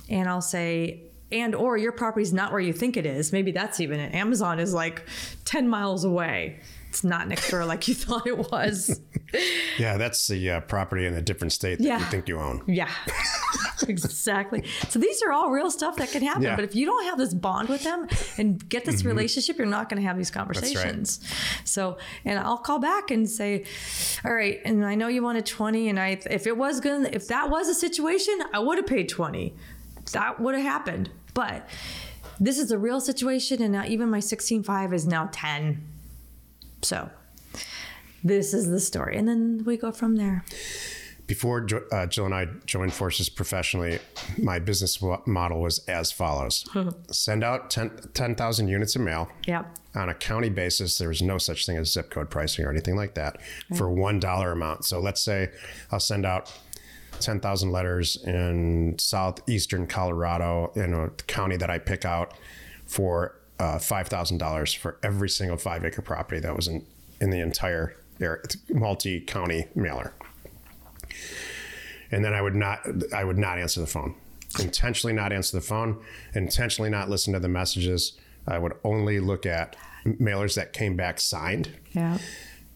And 0.10 0.28
I'll 0.28 0.42
say, 0.42 1.04
and 1.32 1.54
or 1.54 1.78
your 1.78 1.92
property's 1.92 2.34
not 2.34 2.52
where 2.52 2.60
you 2.60 2.74
think 2.74 2.98
it 2.98 3.06
is. 3.06 3.32
Maybe 3.32 3.52
that's 3.52 3.80
even 3.80 4.00
it. 4.00 4.16
Amazon 4.16 4.60
is 4.60 4.74
like 4.74 5.06
10 5.46 5.70
miles 5.70 6.06
away 6.06 6.60
it's 7.00 7.06
not 7.06 7.30
next 7.30 7.50
door 7.50 7.64
like 7.64 7.88
you 7.88 7.94
thought 8.06 8.28
it 8.28 8.52
was. 8.52 9.00
yeah, 9.78 9.96
that's 9.96 10.28
the 10.28 10.52
uh, 10.52 10.60
property 10.62 11.06
in 11.06 11.14
a 11.14 11.22
different 11.22 11.54
state 11.54 11.78
that 11.78 11.86
Yeah. 11.86 12.00
you 12.00 12.06
think 12.06 12.28
you 12.28 12.38
own. 12.38 12.62
Yeah, 12.68 12.90
exactly. 13.88 14.66
So 14.90 15.00
these 15.00 15.22
are 15.24 15.32
all 15.32 15.50
real 15.50 15.72
stuff 15.72 15.96
that 15.96 16.12
can 16.12 16.22
happen. 16.24 16.42
Yeah. 16.44 16.58
But 16.58 16.66
if 16.66 16.76
you 16.76 16.86
don't 16.86 17.06
have 17.06 17.18
this 17.18 17.34
bond 17.34 17.70
with 17.70 17.84
them 17.84 18.08
and 18.38 18.68
get 18.68 18.84
this 18.84 19.06
relationship, 19.06 19.58
you're 19.58 19.66
not 19.66 19.88
going 19.88 20.02
to 20.02 20.08
have 20.08 20.18
these 20.18 20.30
right. 20.36 20.40
conversations. 20.40 21.22
So, 21.64 21.98
and 22.26 22.38
I'll 22.38 22.58
call 22.58 22.80
back 22.80 23.12
and 23.12 23.30
say, 23.30 23.64
all 24.26 24.34
right, 24.34 24.60
and 24.66 24.86
I 24.86 24.96
know 24.96 25.08
you 25.08 25.24
wanted 25.24 25.46
20, 25.46 25.88
and 25.88 25.98
I, 26.00 26.20
if 26.30 26.48
it 26.48 26.58
was 26.58 26.82
going, 26.82 27.06
if 27.14 27.30
that 27.30 27.50
was 27.50 27.70
a 27.70 27.74
situation, 27.74 28.40
I 28.54 28.60
would 28.60 28.78
have 28.78 28.88
paid 28.88 29.08
20. 29.08 29.54
That 30.12 30.42
would 30.42 30.56
have 30.56 30.64
happened. 30.66 31.10
But 31.34 31.66
this 32.42 32.60
is 32.60 32.72
a 32.72 32.78
real 32.78 33.00
situation, 33.00 33.62
and 33.62 33.72
now 33.72 33.86
even 33.86 34.10
my 34.10 34.20
16.5 34.20 34.94
is 34.94 35.06
now 35.08 35.30
10. 35.32 35.82
So. 36.82 37.10
This 38.24 38.54
is 38.54 38.70
the 38.70 38.80
story, 38.80 39.18
and 39.18 39.28
then 39.28 39.64
we 39.66 39.78
go 39.78 39.92
from 39.92 40.18
there. 40.18 40.44
Before 41.26 41.66
uh, 41.92 42.08
Jill 42.08 42.26
and 42.26 42.34
I 42.34 42.48
joined 42.66 42.92
forces 42.92 43.30
professionally, 43.30 44.00
my 44.42 44.58
business 44.58 45.00
model 45.28 45.62
was 45.62 45.80
as 45.88 46.12
follows 46.12 46.66
send 47.12 47.44
out 47.44 47.70
10 47.70 48.10
10,000 48.14 48.68
units 48.68 48.96
of 48.96 49.04
mail. 49.04 49.30
Yep. 49.46 49.78
On 49.96 50.10
a 50.10 50.16
county 50.16 50.50
basis, 50.50 50.98
there 50.98 51.10
was 51.10 51.22
no 51.22 51.38
such 51.38 51.66
thing 51.68 51.78
as 51.78 51.94
zip 51.94 52.10
code 52.10 52.32
pricing 52.32 52.66
or 52.66 52.72
anything 52.72 52.96
like 52.96 53.14
that 53.14 53.38
for 53.76 53.86
$1 53.86 54.52
amount. 54.52 54.86
So 54.86 55.00
let's 55.00 55.22
say 55.22 55.50
I'll 55.92 56.00
send 56.00 56.26
out 56.26 56.52
10,000 57.20 57.72
letters 57.72 58.18
in 58.24 58.96
southeastern 58.98 59.86
Colorado 59.86 60.72
in 60.76 60.94
a 60.94 61.10
county 61.28 61.58
that 61.58 61.70
I 61.70 61.78
pick 61.78 62.06
out 62.06 62.34
for 62.86 63.39
uh, 63.60 63.78
$5,000 63.78 64.78
for 64.78 64.98
every 65.04 65.30
single 65.30 65.58
five 65.58 65.84
acre 65.86 66.02
property 66.02 66.40
that 66.42 66.56
was 66.56 66.68
in, 66.68 66.86
in 67.20 67.30
the 67.30 67.40
entire 67.40 67.96
multi 68.70 69.20
county 69.20 69.68
mailer. 69.76 70.14
And 72.12 72.24
then 72.26 72.34
I 72.34 72.42
would 72.42 72.56
not, 72.56 72.80
I 73.14 73.24
would 73.24 73.38
not 73.38 73.60
answer 73.60 73.80
the 73.82 73.88
phone. 73.88 74.16
Intentionally 74.60 75.14
not 75.14 75.32
answer 75.32 75.58
the 75.58 75.62
phone. 75.62 76.02
Intentionally 76.34 76.90
not 76.90 77.10
listen 77.10 77.34
to 77.34 77.40
the 77.40 77.48
messages. 77.50 78.14
I 78.48 78.58
would 78.58 78.74
only 78.84 79.20
look 79.20 79.46
at 79.46 79.76
mailers 80.06 80.56
that 80.56 80.74
came 80.74 80.96
back 80.96 81.20
signed 81.20 81.70
Yeah. 81.92 82.18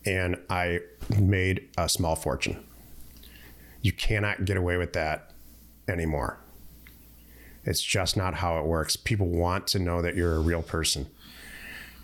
and 0.06 0.38
I 0.50 0.82
made 1.20 1.70
a 1.78 1.90
small 1.90 2.16
fortune. 2.16 2.64
You 3.82 3.92
cannot 3.92 4.46
get 4.46 4.56
away 4.56 4.78
with 4.78 4.94
that 4.94 5.32
anymore. 5.88 6.40
It's 7.66 7.82
just 7.82 8.18
not 8.18 8.36
how 8.36 8.60
it 8.60 8.66
works. 8.66 8.96
People 8.96 9.28
want 9.28 9.68
to 9.68 9.80
know 9.80 10.02
that 10.02 10.16
you're 10.16 10.36
a 10.36 10.40
real 10.40 10.62
person. 10.62 11.08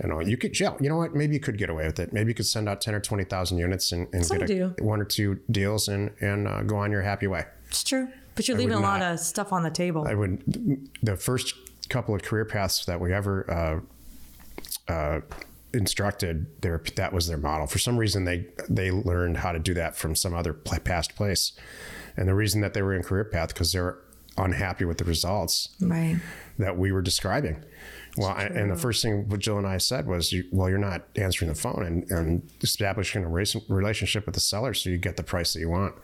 You 0.01 0.09
know, 0.09 0.21
you 0.21 0.37
could, 0.37 0.57
yeah, 0.57 0.75
you 0.79 0.87
know 0.87 0.95
what? 0.95 1.13
Maybe 1.13 1.33
you 1.33 1.41
could 1.41 1.57
get 1.57 1.69
away 1.69 1.85
with 1.85 1.99
it. 1.99 2.13
Maybe 2.13 2.29
you 2.29 2.33
could 2.33 2.45
send 2.45 2.69
out 2.69 2.79
ten 2.79 2.95
or 2.95 3.01
twenty 3.01 3.25
thousand 3.25 3.57
units 3.57 3.91
and, 3.91 4.07
and 4.13 4.25
Some 4.25 4.37
get 4.39 4.49
a, 4.49 4.73
one 4.81 5.01
or 5.01 5.05
two 5.05 5.39
deals 5.51 5.89
and 5.89 6.11
and 6.21 6.47
uh, 6.47 6.61
go 6.63 6.77
on 6.77 6.91
your 6.91 7.01
happy 7.01 7.27
way. 7.27 7.45
It's 7.67 7.83
true. 7.83 8.07
But 8.35 8.47
you're 8.47 8.55
I 8.55 8.61
leaving 8.61 8.77
a 8.77 8.79
lot 8.79 9.01
not. 9.01 9.13
of 9.13 9.19
stuff 9.19 9.51
on 9.51 9.63
the 9.63 9.69
table. 9.69 10.07
I 10.07 10.13
would 10.13 10.89
the 11.03 11.17
first 11.17 11.53
couple 11.89 12.15
of 12.15 12.21
career 12.21 12.45
paths 12.45 12.85
that 12.85 13.01
we 13.01 13.11
ever 13.11 13.83
uh, 14.87 14.91
uh, 14.91 15.21
instructed 15.73 16.61
their 16.61 16.81
that 16.95 17.11
was 17.11 17.27
their 17.27 17.37
model. 17.37 17.67
For 17.67 17.79
some 17.79 17.97
reason, 17.97 18.23
they 18.23 18.47
they 18.69 18.91
learned 18.91 19.37
how 19.37 19.51
to 19.51 19.59
do 19.59 19.73
that 19.73 19.97
from 19.97 20.15
some 20.15 20.33
other 20.33 20.53
past 20.53 21.17
place, 21.17 21.51
and 22.15 22.29
the 22.29 22.35
reason 22.35 22.61
that 22.61 22.73
they 22.73 22.81
were 22.81 22.93
in 22.93 23.03
career 23.03 23.25
path 23.25 23.49
because 23.49 23.73
they 23.73 23.81
were 23.81 23.99
unhappy 24.39 24.85
with 24.85 24.97
the 24.97 25.05
results 25.05 25.69
right. 25.81 26.19
that 26.57 26.77
we 26.77 26.91
were 26.91 27.01
describing. 27.01 27.63
Well, 28.17 28.29
I, 28.29 28.43
and 28.45 28.71
the 28.71 28.75
first 28.75 29.03
thing 29.03 29.29
what 29.29 29.39
Jill 29.39 29.57
and 29.57 29.67
I 29.67 29.77
said 29.77 30.07
was, 30.07 30.33
you, 30.33 30.43
"Well, 30.51 30.67
you're 30.67 30.77
not 30.77 31.03
answering 31.15 31.49
the 31.49 31.55
phone 31.55 31.85
and, 31.85 32.09
and 32.11 32.49
establishing 32.61 33.23
a 33.23 33.29
race, 33.29 33.55
relationship 33.69 34.25
with 34.25 34.33
the 34.35 34.41
seller, 34.41 34.73
so 34.73 34.89
you 34.89 34.97
get 34.97 35.15
the 35.15 35.23
price 35.23 35.53
that 35.53 35.59
you 35.59 35.69
want." 35.69 35.95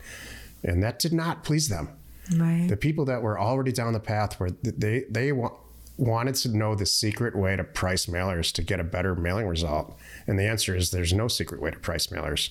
And 0.64 0.82
that 0.84 1.00
did 1.00 1.14
not 1.14 1.44
please 1.44 1.68
them 1.70 1.90
Right. 2.36 2.68
the 2.68 2.78
people 2.78 3.06
that 3.06 3.22
were 3.22 3.40
already 3.40 3.72
down 3.72 3.94
the 3.94 4.00
path 4.00 4.40
where 4.40 4.50
they 4.64 5.04
they 5.10 5.32
wa- 5.32 5.54
wanted 5.98 6.34
to 6.36 6.50
know 6.58 6.74
the 6.74 6.86
secret 6.86 7.36
way 7.36 7.56
to 7.56 7.64
price 7.64 8.08
mailers 8.08 8.52
to 8.54 8.64
get 8.64 8.80
a 8.80 8.84
better 8.84 9.14
mailing 9.16 9.46
result 9.48 9.96
and 10.26 10.38
the 10.40 10.44
answer 10.44 10.76
is 10.76 10.90
there's 10.90 11.14
no 11.14 11.28
secret 11.28 11.62
way 11.62 11.70
to 11.70 11.78
price 11.78 12.08
mailers 12.08 12.50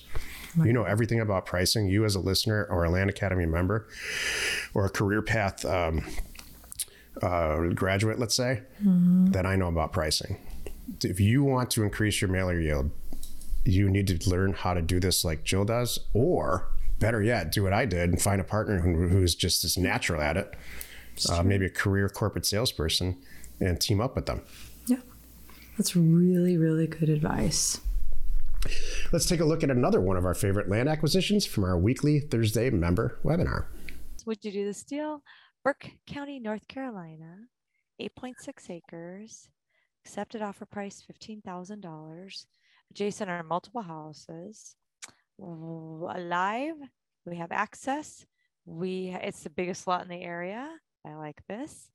you 0.63 0.73
know 0.73 0.83
everything 0.83 1.19
about 1.19 1.45
pricing 1.45 1.87
you 1.87 2.05
as 2.05 2.15
a 2.15 2.19
listener 2.19 2.65
or 2.69 2.85
a 2.85 2.89
land 2.89 3.09
academy 3.09 3.45
member 3.45 3.87
or 4.73 4.85
a 4.85 4.89
career 4.89 5.21
path 5.21 5.65
um, 5.65 6.03
uh, 7.21 7.57
graduate 7.73 8.19
let's 8.19 8.35
say 8.35 8.61
that 8.79 9.45
i 9.45 9.55
know 9.55 9.67
about 9.67 9.91
pricing 9.91 10.37
if 11.03 11.19
you 11.19 11.43
want 11.43 11.71
to 11.71 11.83
increase 11.83 12.21
your 12.21 12.29
mailer 12.29 12.59
yield 12.59 12.91
you 13.65 13.89
need 13.89 14.07
to 14.07 14.29
learn 14.29 14.53
how 14.53 14.73
to 14.73 14.81
do 14.81 14.99
this 14.99 15.25
like 15.25 15.43
Jill 15.43 15.65
does, 15.65 15.99
or 16.13 16.67
better 16.99 17.21
yet, 17.21 17.51
do 17.51 17.63
what 17.63 17.73
I 17.73 17.85
did 17.85 18.09
and 18.09 18.21
find 18.21 18.39
a 18.39 18.43
partner 18.43 18.79
who, 18.79 19.07
who's 19.07 19.35
just 19.35 19.63
as 19.65 19.77
natural 19.77 20.21
at 20.21 20.37
it, 20.37 20.55
uh, 21.29 21.43
maybe 21.43 21.65
a 21.65 21.69
career 21.69 22.07
corporate 22.07 22.45
salesperson, 22.45 23.17
and 23.59 23.81
team 23.81 23.99
up 23.99 24.15
with 24.15 24.27
them. 24.27 24.43
Yeah. 24.85 24.99
That's 25.77 25.95
really, 25.95 26.57
really 26.57 26.87
good 26.87 27.09
advice. 27.09 27.81
Let's 29.11 29.25
take 29.25 29.39
a 29.39 29.45
look 29.45 29.63
at 29.63 29.69
another 29.69 30.01
one 30.01 30.17
of 30.17 30.25
our 30.25 30.33
favorite 30.33 30.69
land 30.69 30.89
acquisitions 30.89 31.45
from 31.45 31.63
our 31.63 31.77
weekly 31.77 32.19
Thursday 32.19 32.69
member 32.69 33.19
webinar. 33.23 33.67
Would 34.25 34.43
you 34.43 34.51
do 34.51 34.65
this 34.65 34.83
deal? 34.83 35.21
Burke 35.63 35.91
County, 36.07 36.39
North 36.39 36.67
Carolina, 36.67 37.47
8.6 38.01 38.69
acres, 38.69 39.49
accepted 40.03 40.41
offer 40.41 40.65
price 40.65 41.03
$15,000. 41.11 42.45
Adjacent 42.91 43.29
are 43.29 43.43
multiple 43.43 43.81
houses. 43.81 44.75
Alive, 45.39 46.75
we 47.25 47.37
have 47.37 47.51
access. 47.51 48.25
We 48.65 49.15
it's 49.21 49.43
the 49.43 49.49
biggest 49.49 49.87
lot 49.87 50.01
in 50.01 50.07
the 50.07 50.21
area. 50.21 50.69
I 51.05 51.15
like 51.15 51.41
this. 51.47 51.89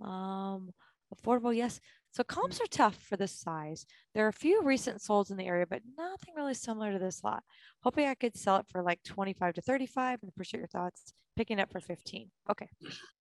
Um, 0.00 0.70
affordable, 1.14 1.54
yes. 1.54 1.80
So 2.12 2.22
comps 2.22 2.60
are 2.60 2.66
tough 2.70 2.96
for 2.96 3.16
this 3.16 3.32
size. 3.32 3.86
There 4.14 4.26
are 4.26 4.28
a 4.28 4.34
few 4.34 4.62
recent 4.62 4.98
solds 4.98 5.30
in 5.30 5.38
the 5.38 5.46
area, 5.46 5.66
but 5.68 5.80
nothing 5.96 6.34
really 6.36 6.52
similar 6.52 6.92
to 6.92 6.98
this 6.98 7.24
lot. 7.24 7.42
Hoping 7.82 8.06
I 8.06 8.14
could 8.14 8.36
sell 8.36 8.58
it 8.58 8.66
for 8.68 8.82
like 8.82 9.02
25 9.02 9.54
to 9.54 9.62
35 9.62 10.18
and 10.20 10.28
appreciate 10.28 10.60
your 10.60 10.66
thoughts. 10.66 11.14
Picking 11.36 11.58
up 11.58 11.72
for 11.72 11.80
15. 11.80 12.30
Okay. 12.50 12.68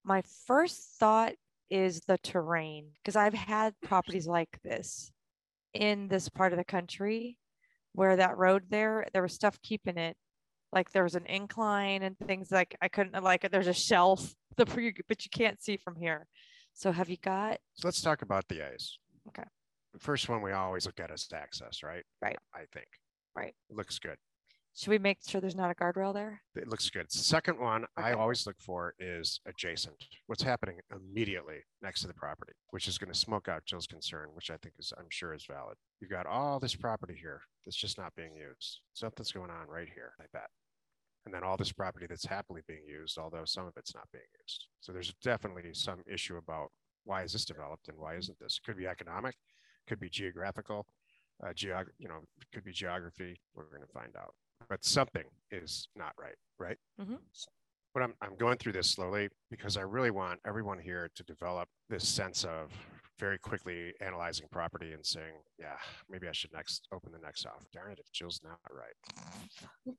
My 0.04 0.22
first 0.46 0.98
thought 1.00 1.34
is 1.70 2.02
the 2.02 2.18
terrain 2.18 2.88
because 2.98 3.16
I've 3.16 3.34
had 3.34 3.74
properties 3.82 4.28
like 4.28 4.60
this 4.62 5.10
in 5.74 6.10
this 6.10 6.28
part 6.28 6.52
of 6.52 6.58
the 6.58 6.66
country 6.66 7.38
where 7.94 8.18
that 8.18 8.38
road 8.38 8.64
there, 8.70 9.08
there 9.14 9.22
was 9.22 9.34
stuff 9.34 9.58
keeping 9.62 9.98
it. 9.98 10.18
Like 10.74 10.92
there 10.92 11.04
was 11.04 11.16
an 11.16 11.26
incline 11.28 12.04
and 12.04 12.18
things 12.20 12.52
like 12.52 12.76
I 12.82 12.90
couldn't 12.90 13.24
like 13.24 13.50
there's 13.50 13.68
a 13.68 13.74
shelf, 13.74 14.36
the 14.58 14.66
but 15.08 15.24
you 15.24 15.30
can't 15.32 15.64
see 15.64 15.78
from 15.78 15.96
here. 15.96 16.28
So 16.74 16.92
have 16.92 17.10
you 17.10 17.18
got 17.18 17.60
So 17.74 17.88
let's 17.88 18.02
talk 18.02 18.22
about 18.22 18.48
the 18.48 18.66
A's. 18.74 18.98
Okay. 19.28 19.44
The 19.94 20.00
first 20.00 20.30
one 20.30 20.42
we 20.42 20.52
always 20.52 20.86
look 20.86 21.00
at 21.00 21.12
is 21.12 21.28
access, 21.34 21.84
right? 21.84 22.04
Right. 22.22 22.38
I 22.56 22.62
think. 22.74 22.88
Right. 23.36 23.54
It 23.70 23.76
looks 23.76 24.00
good. 24.00 24.18
should 24.74 24.90
we 24.90 24.98
make 25.00 25.20
sure 25.28 25.42
there's 25.42 25.56
not 25.56 25.70
a 25.72 25.76
guardrail 25.76 26.14
there? 26.14 26.42
It 26.56 26.70
looks 26.70 26.90
good. 26.90 27.12
Second 27.12 27.60
one 27.60 27.86
I 27.98 28.14
always 28.14 28.48
look 28.48 28.56
for 28.60 28.94
is 29.00 29.40
adjacent. 29.46 29.96
What's 30.28 30.44
happening 30.44 30.80
immediately 30.96 31.58
next 31.82 32.02
to 32.02 32.08
the 32.08 32.14
property, 32.14 32.54
which 32.70 32.88
is 32.88 32.98
going 32.98 33.12
to 33.12 33.18
smoke 33.20 33.48
out 33.50 33.66
Jill's 33.66 33.88
concern, 33.88 34.30
which 34.34 34.50
I 34.50 34.58
think 34.58 34.76
is, 34.80 34.94
I'm 34.98 35.10
sure 35.10 35.34
is 35.34 35.46
valid. 35.46 35.76
You've 36.00 36.10
got 36.12 36.26
all 36.26 36.60
this 36.60 36.76
property 36.76 37.16
here 37.22 37.42
that's 37.66 37.78
just 37.78 37.98
not 37.98 38.16
being 38.16 38.34
used. 38.36 38.80
Something's 38.94 39.32
going 39.34 39.52
on 39.52 39.68
right 39.68 39.90
here, 39.94 40.14
I 40.20 40.26
bet. 40.32 40.50
And 41.26 41.34
then 41.34 41.44
all 41.44 41.56
this 41.58 41.72
property 41.72 42.08
that's 42.08 42.26
happily 42.26 42.62
being 42.68 42.84
used, 42.88 43.18
although 43.18 43.46
some 43.46 43.68
of 43.68 43.74
it's 43.78 43.94
not 43.94 44.08
being 44.12 44.24
used. 44.42 44.66
So 44.80 44.92
there's 44.92 45.14
definitely 45.22 45.74
some 45.74 46.02
issue 46.12 46.38
about 46.38 46.70
why 47.04 47.24
is 47.24 47.34
this 47.34 47.46
developed 47.46 47.88
and 47.90 47.98
why 47.98 48.16
isn't 48.16 48.40
this? 48.40 48.60
Could 48.64 48.78
be 48.78 48.88
economic, 48.88 49.36
could 49.88 50.00
be 50.00 50.10
geographical, 50.10 50.88
uh, 51.44 51.54
geog, 51.54 51.86
you 52.00 52.08
know, 52.08 52.22
could 52.54 52.64
be 52.64 52.72
geography. 52.72 53.40
We're 53.56 53.66
going 53.66 53.82
to 53.82 53.94
find 53.94 54.16
out 54.18 54.34
but 54.70 54.86
something 54.86 55.24
is 55.52 55.90
not 55.96 56.14
right, 56.18 56.36
right? 56.60 56.78
Mhm. 57.00 57.18
But 57.94 58.04
I'm, 58.04 58.14
I'm 58.22 58.36
going 58.38 58.58
through 58.58 58.72
this 58.74 58.90
slowly 58.90 59.28
because 59.50 59.76
I 59.76 59.82
really 59.82 60.12
want 60.12 60.40
everyone 60.46 60.80
here 60.80 61.10
to 61.14 61.24
develop 61.24 61.68
this 61.90 62.08
sense 62.08 62.46
of 62.46 62.72
very 63.20 63.38
quickly 63.38 63.94
analyzing 64.00 64.48
property 64.50 64.94
and 64.94 65.06
saying, 65.06 65.34
yeah, 65.60 65.78
maybe 66.10 66.28
I 66.30 66.32
should 66.32 66.54
next 66.54 66.88
open 66.94 67.12
the 67.12 67.20
next 67.20 67.46
off. 67.46 67.66
Darn 67.74 67.92
it, 67.92 68.00
if 68.00 68.10
Jill's 68.14 68.40
not 68.44 68.60
right. 68.72 69.96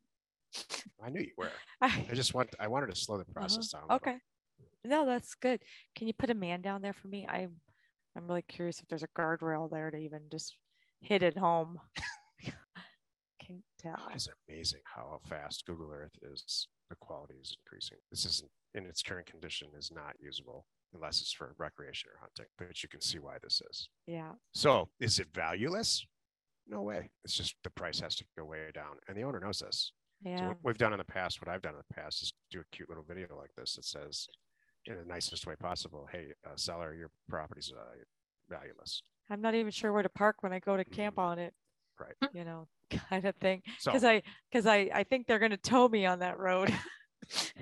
I 1.03 1.11
knew 1.11 1.21
you 1.21 1.33
were. 1.37 1.51
I 1.81 2.15
just 2.15 2.35
want, 2.35 2.51
I 2.61 2.69
wanted 2.69 2.91
to 2.91 2.97
slow 2.97 3.17
the 3.17 3.23
uh-huh. 3.23 3.33
process 3.33 3.69
down. 3.69 3.83
a 3.83 3.85
little. 3.85 3.97
Okay. 3.97 4.19
No, 4.85 5.07
that's 5.07 5.35
good. 5.35 5.61
Can 5.97 6.09
you 6.09 6.13
put 6.13 6.31
a 6.31 6.35
man 6.35 6.61
down 6.61 6.83
there 6.83 6.93
for 6.93 7.09
me? 7.09 7.27
I'm 7.29 7.61
I'm 8.17 8.27
really 8.27 8.43
curious 8.43 8.81
if 8.81 8.89
there's 8.89 9.03
a 9.03 9.09
guardrail 9.19 9.71
there 9.71 9.91
to 9.91 9.97
even 9.97 10.21
just 10.31 10.57
hit 11.01 11.23
it 11.23 11.37
home. 11.37 11.79
Can't 13.41 13.63
tell. 13.81 14.09
It's 14.15 14.29
amazing 14.49 14.81
how 14.85 15.21
fast 15.29 15.65
Google 15.67 15.91
Earth 15.93 16.17
is, 16.23 16.69
the 16.91 16.97
quality 16.97 17.35
is 17.41 17.57
increasing. 17.65 17.99
This 18.11 18.27
isn't, 18.27 18.51
in 18.75 18.87
its 18.87 19.03
current 19.03 19.27
condition, 19.27 19.69
is 19.77 19.91
not 19.95 20.15
usable 20.21 20.67
unless 20.95 21.21
it's 21.23 21.33
for 21.33 21.55
recreation 21.59 22.11
or 22.11 22.21
hunting, 22.21 22.47
but 22.59 22.83
you 22.83 22.89
can 22.89 23.01
see 23.01 23.19
why 23.19 23.37
this 23.43 23.63
is. 23.71 23.89
Yeah. 24.07 24.33
So 24.53 24.91
is 25.01 25.19
it 25.19 25.29
valueless? 25.35 26.07
No 26.69 26.83
way. 26.83 27.11
It's 27.25 27.35
just 27.35 27.57
the 27.65 27.71
price 27.71 27.99
has 28.01 28.15
to 28.17 28.25
go 28.39 28.45
way 28.45 28.71
down. 28.75 28.97
And 29.09 29.17
the 29.17 29.23
owner 29.23 29.41
knows 29.41 29.61
this. 29.61 29.93
So 30.25 30.49
what 30.49 30.57
we've 30.63 30.79
done 30.79 30.93
in 30.93 30.99
the 30.99 31.05
past, 31.05 31.41
what 31.41 31.53
I've 31.53 31.63
done 31.63 31.73
in 31.75 31.83
the 31.89 31.95
past 31.95 32.23
is 32.23 32.33
do 32.51 32.61
a 32.61 32.65
cute 32.77 32.89
little 32.89 33.05
video 33.05 33.27
like 33.37 33.51
this 33.57 33.75
that 33.77 33.85
says, 33.85 34.29
in 34.87 34.97
the 34.97 35.05
nicest 35.05 35.47
way 35.47 35.55
possible, 35.57 36.09
hey, 36.11 36.27
uh, 36.45 36.57
seller, 36.57 36.95
your 36.95 37.11
property's 37.29 37.73
uh, 37.77 37.83
valueless. 38.49 39.03
I'm 39.31 39.41
not 39.41 39.55
even 39.55 39.71
sure 39.71 39.93
where 39.93 40.03
to 40.03 40.09
park 40.09 40.37
when 40.41 40.53
I 40.53 40.59
go 40.59 40.77
to 40.77 40.85
camp 40.85 41.19
on 41.19 41.39
it. 41.39 41.55
Right. 42.01 42.31
You 42.35 42.45
know, 42.45 42.69
kind 43.09 43.25
of 43.25 43.35
thing. 43.37 43.63
So 43.79 43.93
Because 43.93 44.05
I 44.05 44.23
because 44.51 44.67
I 44.67 44.91
I 44.93 45.05
think 45.05 45.27
they're 45.27 45.39
gonna 45.39 45.57
tow 45.57 45.89
me 45.89 46.05
on 46.07 46.19
that 46.19 46.39
road. 46.39 46.75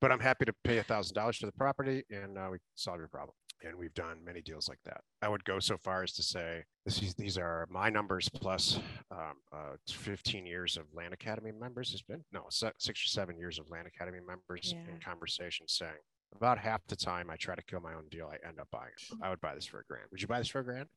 but 0.00 0.10
I'm 0.12 0.20
happy 0.20 0.46
to 0.46 0.52
pay 0.64 0.78
a 0.78 0.82
thousand 0.82 1.14
dollars 1.14 1.36
for 1.36 1.46
the 1.46 1.52
property 1.52 2.04
and 2.10 2.38
uh, 2.38 2.48
we 2.50 2.58
solve 2.74 2.98
your 2.98 3.08
problem. 3.08 3.34
And 3.66 3.76
we've 3.76 3.94
done 3.94 4.18
many 4.24 4.40
deals 4.40 4.68
like 4.68 4.78
that. 4.84 5.00
I 5.22 5.28
would 5.28 5.44
go 5.44 5.58
so 5.58 5.76
far 5.76 6.02
as 6.02 6.12
to 6.12 6.22
say 6.22 6.62
this 6.84 7.02
is, 7.02 7.14
these 7.14 7.36
are 7.36 7.66
my 7.70 7.88
numbers 7.90 8.28
plus 8.28 8.78
um, 9.10 9.34
uh, 9.52 9.76
15 9.88 10.46
years 10.46 10.76
of 10.76 10.84
Land 10.94 11.12
Academy 11.12 11.50
members. 11.58 11.92
It's 11.92 12.02
been 12.02 12.22
no 12.32 12.44
se- 12.48 12.72
six 12.78 13.04
or 13.04 13.08
seven 13.08 13.36
years 13.38 13.58
of 13.58 13.68
Land 13.70 13.88
Academy 13.88 14.18
members 14.26 14.72
Yeah. 14.72 14.94
in 14.94 15.00
conversation 15.00 15.66
saying 15.66 15.96
about 16.34 16.58
half 16.58 16.80
the 16.86 16.96
time 16.96 17.28
I 17.30 17.36
try 17.36 17.54
to 17.56 17.62
kill 17.64 17.80
my 17.80 17.94
own 17.94 18.04
deal, 18.10 18.28
I 18.32 18.46
end 18.46 18.60
up 18.60 18.68
buying 18.70 18.90
it. 18.96 19.16
I 19.22 19.30
would 19.30 19.40
buy 19.40 19.54
this 19.54 19.66
for 19.66 19.80
a 19.80 19.84
grand. 19.88 20.04
Would 20.12 20.20
you 20.22 20.28
buy 20.28 20.38
this 20.38 20.48
for 20.48 20.60
a 20.60 20.64
grand? 20.64 20.88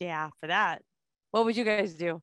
yeah, 0.00 0.30
for 0.40 0.46
that. 0.46 0.82
What 1.32 1.44
would 1.44 1.56
you 1.56 1.64
guys 1.64 1.94
do? 1.94 2.20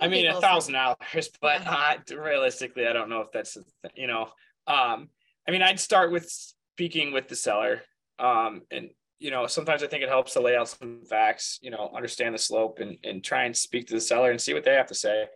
I 0.00 0.08
mean, 0.08 0.26
a 0.26 0.40
thousand 0.40 0.74
dollars, 0.74 0.96
but 1.42 1.60
Yeah. 1.62 1.94
uh, 2.10 2.16
realistically, 2.16 2.86
I 2.86 2.92
don't 2.92 3.10
know 3.10 3.20
if 3.20 3.28
that's, 3.32 3.54
the 3.54 3.64
th- 3.82 3.94
you 3.96 4.06
know, 4.06 4.22
um, 4.66 5.08
I 5.46 5.50
mean, 5.50 5.62
I'd 5.62 5.78
start 5.80 6.10
with 6.10 6.28
speaking 6.30 7.12
with 7.12 7.28
the 7.28 7.36
seller. 7.36 7.82
Um, 8.18 8.62
and, 8.70 8.90
you 9.20 9.30
know, 9.30 9.46
sometimes 9.46 9.82
I 9.82 9.86
think 9.86 10.02
it 10.02 10.08
helps 10.08 10.32
to 10.32 10.40
lay 10.40 10.56
out 10.56 10.68
some 10.68 11.02
facts, 11.08 11.58
you 11.62 11.70
know, 11.70 11.90
understand 11.94 12.34
the 12.34 12.38
slope 12.38 12.78
and, 12.80 12.96
and 13.04 13.22
try 13.22 13.44
and 13.44 13.56
speak 13.56 13.86
to 13.88 13.94
the 13.94 14.00
seller 14.00 14.30
and 14.30 14.40
see 14.40 14.54
what 14.54 14.64
they 14.64 14.72
have 14.74 14.86
to 14.86 14.94
say. 14.94 15.26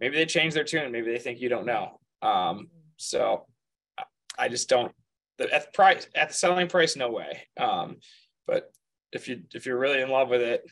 Maybe 0.00 0.16
they 0.16 0.26
change 0.26 0.54
their 0.54 0.64
tune. 0.64 0.92
Maybe 0.92 1.10
they 1.10 1.18
think 1.18 1.40
you 1.40 1.48
don't 1.48 1.66
know. 1.66 2.00
Um, 2.22 2.68
so 2.96 3.46
I- 3.98 4.04
I 4.38 4.48
just 4.48 4.68
don't, 4.68 4.92
the 5.38 5.52
at 5.52 5.66
the 5.66 5.70
price, 5.72 6.06
at 6.14 6.28
the 6.28 6.34
selling 6.34 6.68
price, 6.68 6.96
no 6.96 7.10
way. 7.10 7.42
Um, 7.58 7.96
but 8.46 8.72
if 9.12 9.28
you, 9.28 9.42
if 9.52 9.66
you're 9.66 9.78
really 9.78 10.00
in 10.00 10.08
love 10.08 10.28
with 10.28 10.40
it, 10.40 10.62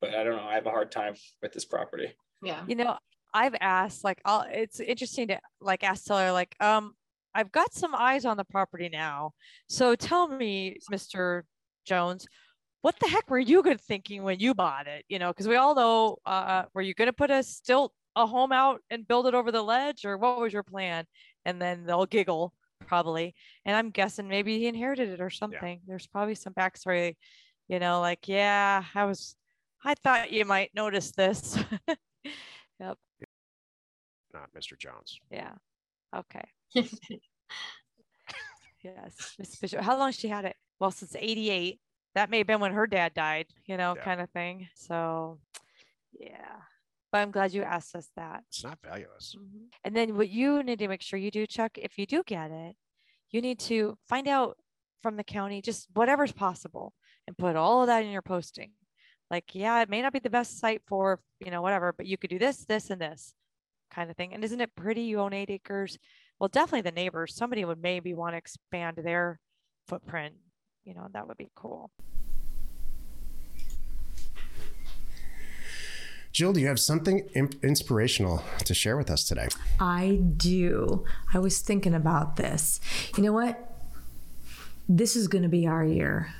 but 0.00 0.14
I 0.14 0.24
don't 0.24 0.36
know, 0.36 0.42
I 0.48 0.54
have 0.54 0.66
a 0.66 0.70
hard 0.70 0.90
time 0.90 1.14
with 1.40 1.52
this 1.52 1.64
property. 1.64 2.12
Yeah. 2.42 2.64
You 2.66 2.74
know, 2.74 2.98
I've 3.32 3.54
asked 3.60 4.04
like 4.04 4.20
I'll 4.24 4.44
it's 4.50 4.80
interesting 4.80 5.28
to 5.28 5.40
like 5.60 5.84
ask 5.84 6.04
seller 6.04 6.32
like 6.32 6.54
um 6.60 6.92
I've 7.34 7.50
got 7.50 7.72
some 7.72 7.94
eyes 7.94 8.26
on 8.26 8.36
the 8.36 8.44
property 8.44 8.90
now. 8.92 9.32
So 9.68 9.94
tell 9.94 10.28
me, 10.28 10.76
Mr. 10.92 11.42
Jones, 11.84 12.26
what 12.82 12.98
the 13.00 13.08
heck 13.08 13.30
were 13.30 13.38
you 13.38 13.62
good 13.62 13.80
thinking 13.80 14.22
when 14.22 14.40
you 14.40 14.54
bought 14.54 14.86
it? 14.86 15.04
You 15.08 15.18
know, 15.18 15.28
because 15.28 15.48
we 15.48 15.56
all 15.56 15.74
know 15.74 16.18
uh 16.26 16.64
were 16.74 16.82
you 16.82 16.94
gonna 16.94 17.12
put 17.12 17.30
a 17.30 17.42
stilt 17.42 17.92
a 18.16 18.26
home 18.26 18.52
out 18.52 18.80
and 18.90 19.08
build 19.08 19.26
it 19.26 19.34
over 19.34 19.50
the 19.50 19.62
ledge 19.62 20.04
or 20.04 20.18
what 20.18 20.40
was 20.40 20.52
your 20.52 20.62
plan? 20.62 21.06
And 21.44 21.60
then 21.60 21.84
they'll 21.84 22.06
giggle 22.06 22.52
probably. 22.86 23.34
And 23.64 23.76
I'm 23.76 23.90
guessing 23.90 24.28
maybe 24.28 24.58
he 24.58 24.66
inherited 24.66 25.08
it 25.08 25.20
or 25.20 25.30
something. 25.30 25.80
There's 25.86 26.06
probably 26.06 26.34
some 26.34 26.52
backstory, 26.52 27.16
you 27.68 27.78
know, 27.78 28.00
like, 28.00 28.28
yeah, 28.28 28.84
I 28.94 29.04
was 29.04 29.36
I 29.84 29.94
thought 29.94 30.30
you 30.32 30.44
might 30.44 30.70
notice 30.74 31.12
this. 31.12 31.58
yep. 31.88 32.98
Not 34.32 34.50
Mr. 34.56 34.78
Jones. 34.78 35.18
Yeah. 35.30 35.52
Okay. 36.14 36.44
Yes. 38.82 39.34
Miss 39.38 39.56
Bishop. 39.56 39.80
How 39.80 39.96
long 39.96 40.12
she 40.12 40.28
had 40.28 40.44
it? 40.44 40.56
Well, 40.82 40.90
since 40.90 41.14
88. 41.16 41.78
That 42.16 42.28
may 42.28 42.38
have 42.38 42.48
been 42.48 42.58
when 42.58 42.72
her 42.72 42.88
dad 42.88 43.14
died, 43.14 43.46
you 43.66 43.76
know, 43.76 43.94
Yeah. 43.94 44.02
kind 44.02 44.20
of 44.20 44.28
thing. 44.30 44.68
So 44.74 45.38
yeah. 46.12 46.60
But 47.12 47.18
I'm 47.18 47.30
glad 47.30 47.52
you 47.54 47.62
asked 47.62 47.94
us 47.94 48.10
that. 48.16 48.42
It's 48.48 48.64
not 48.64 48.80
valueless. 48.82 49.36
Mhm. 49.36 49.72
And 49.84 49.94
then 49.94 50.16
what 50.16 50.28
you 50.28 50.60
need 50.64 50.80
to 50.80 50.88
make 50.88 51.00
sure 51.00 51.20
you 51.20 51.30
do, 51.30 51.46
Chuck, 51.46 51.78
if 51.78 51.98
you 51.98 52.04
do 52.06 52.24
get 52.24 52.50
it, 52.50 52.76
you 53.30 53.40
need 53.40 53.60
to 53.60 53.96
find 54.08 54.26
out 54.26 54.58
from 55.02 55.16
the 55.16 55.22
county 55.22 55.62
just 55.62 55.88
whatever's 55.94 56.32
possible 56.32 56.94
and 57.28 57.38
put 57.38 57.54
all 57.54 57.82
of 57.82 57.86
that 57.86 58.04
in 58.04 58.10
your 58.10 58.20
posting. 58.22 58.74
Like, 59.30 59.54
yeah, 59.54 59.80
it 59.82 59.88
may 59.88 60.02
not 60.02 60.12
be 60.12 60.18
the 60.18 60.30
best 60.30 60.58
site 60.58 60.82
for, 60.88 61.22
you 61.38 61.52
know, 61.52 61.62
whatever, 61.62 61.92
but 61.92 62.06
you 62.06 62.18
could 62.18 62.30
do 62.30 62.40
this, 62.40 62.64
this, 62.64 62.90
and 62.90 63.00
this 63.00 63.36
kind 63.88 64.10
of 64.10 64.16
thing. 64.16 64.34
And 64.34 64.42
isn't 64.42 64.60
it 64.60 64.74
pretty? 64.74 65.02
You 65.02 65.20
own 65.20 65.32
eight 65.32 65.48
acres. 65.48 65.96
Well, 66.40 66.48
definitely 66.48 66.82
the 66.82 66.90
neighbors. 66.90 67.36
Somebody 67.36 67.64
would 67.64 67.80
maybe 67.80 68.14
want 68.14 68.32
to 68.32 68.38
expand 68.38 68.96
their 68.96 69.38
footprint. 69.86 70.34
You 70.84 70.94
know, 70.94 71.06
that 71.12 71.28
would 71.28 71.36
be 71.36 71.48
cool. 71.54 71.90
Jill, 76.32 76.54
do 76.54 76.60
you 76.60 76.66
have 76.66 76.80
something 76.80 77.28
imp- 77.34 77.62
inspirational 77.62 78.42
to 78.64 78.72
share 78.72 78.96
with 78.96 79.10
us 79.10 79.22
today? 79.22 79.48
I 79.78 80.20
do. 80.36 81.04
I 81.32 81.38
was 81.38 81.60
thinking 81.60 81.94
about 81.94 82.36
this. 82.36 82.80
You 83.16 83.22
know 83.22 83.32
what? 83.32 83.70
This 84.88 85.14
is 85.14 85.28
going 85.28 85.42
to 85.42 85.48
be 85.48 85.66
our 85.66 85.84
year. 85.84 86.32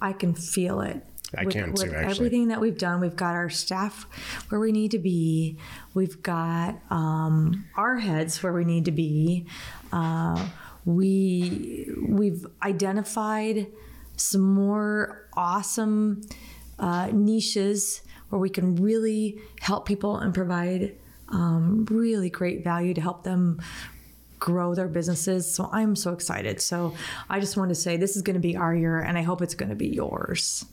I 0.00 0.12
can 0.12 0.34
feel 0.34 0.80
it. 0.80 1.04
I 1.36 1.44
can 1.44 1.74
too, 1.74 1.92
actually. 1.92 2.10
Everything 2.10 2.48
that 2.48 2.60
we've 2.60 2.78
done, 2.78 3.00
we've 3.00 3.16
got 3.16 3.34
our 3.34 3.50
staff 3.50 4.06
where 4.48 4.60
we 4.60 4.72
need 4.72 4.92
to 4.92 4.98
be. 4.98 5.58
We've 5.94 6.22
got 6.22 6.76
um, 6.90 7.66
our 7.76 7.98
heads 7.98 8.42
where 8.42 8.52
we 8.52 8.64
need 8.64 8.84
to 8.86 8.90
be. 8.92 9.46
Uh, 9.92 10.48
we 10.84 11.90
we've 12.00 12.46
identified 12.62 13.66
some 14.20 14.42
more 14.42 15.28
awesome 15.34 16.22
uh, 16.78 17.08
niches 17.12 18.02
where 18.28 18.38
we 18.38 18.50
can 18.50 18.76
really 18.76 19.40
help 19.60 19.86
people 19.86 20.16
and 20.18 20.32
provide 20.34 20.94
um, 21.28 21.86
really 21.90 22.30
great 22.30 22.62
value 22.62 22.94
to 22.94 23.00
help 23.00 23.24
them 23.24 23.60
grow 24.38 24.74
their 24.74 24.88
businesses. 24.88 25.52
So 25.52 25.68
I'm 25.72 25.94
so 25.94 26.12
excited. 26.12 26.60
So 26.60 26.94
I 27.28 27.40
just 27.40 27.56
want 27.56 27.68
to 27.68 27.74
say 27.74 27.96
this 27.96 28.16
is 28.16 28.22
going 28.22 28.34
to 28.34 28.40
be 28.40 28.56
our 28.56 28.74
year, 28.74 29.00
and 29.00 29.18
I 29.18 29.22
hope 29.22 29.42
it's 29.42 29.54
going 29.54 29.68
to 29.68 29.76
be 29.76 29.88
yours. 29.88 30.64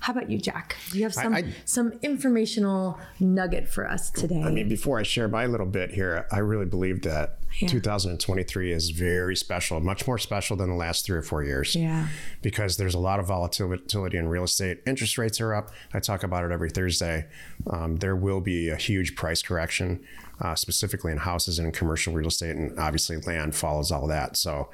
How 0.00 0.12
about 0.12 0.30
you, 0.30 0.38
Jack? 0.38 0.76
Do 0.90 0.98
you 0.98 1.04
have 1.04 1.14
some 1.14 1.34
I- 1.34 1.52
some 1.64 1.92
informational 2.02 2.98
nugget 3.20 3.68
for 3.68 3.88
us 3.90 4.10
today? 4.10 4.42
I 4.42 4.50
mean, 4.50 4.68
before 4.68 4.98
I 4.98 5.02
share 5.02 5.28
my 5.28 5.46
little 5.46 5.66
bit 5.66 5.92
here, 5.92 6.26
I 6.30 6.38
really 6.38 6.66
believe 6.66 7.02
that 7.02 7.38
Yeah. 7.58 7.68
2023 7.68 8.72
is 8.72 8.90
very 8.90 9.36
special, 9.36 9.80
much 9.80 10.06
more 10.06 10.18
special 10.18 10.56
than 10.56 10.68
the 10.70 10.74
last 10.74 11.04
three 11.06 11.16
or 11.16 11.22
four 11.22 11.44
years. 11.44 11.74
Yeah. 11.74 12.08
Because 12.42 12.76
there's 12.76 12.94
a 12.94 12.98
lot 12.98 13.20
of 13.20 13.26
volatility 13.26 14.18
in 14.18 14.28
real 14.28 14.44
estate. 14.44 14.80
Interest 14.86 15.18
rates 15.18 15.40
are 15.40 15.54
up. 15.54 15.70
I 15.92 16.00
talk 16.00 16.22
about 16.22 16.44
it 16.44 16.50
every 16.50 16.70
Thursday. 16.70 17.26
Um, 17.70 17.96
there 17.96 18.16
will 18.16 18.40
be 18.40 18.70
a 18.70 18.76
huge 18.76 19.14
price 19.14 19.42
correction, 19.42 20.04
uh, 20.40 20.54
specifically 20.54 21.12
in 21.12 21.18
houses 21.18 21.58
and 21.58 21.66
in 21.66 21.72
commercial 21.72 22.12
real 22.12 22.28
estate, 22.28 22.56
and 22.56 22.78
obviously 22.78 23.18
land 23.18 23.54
follows 23.54 23.92
all 23.92 24.06
that. 24.08 24.36
So 24.36 24.70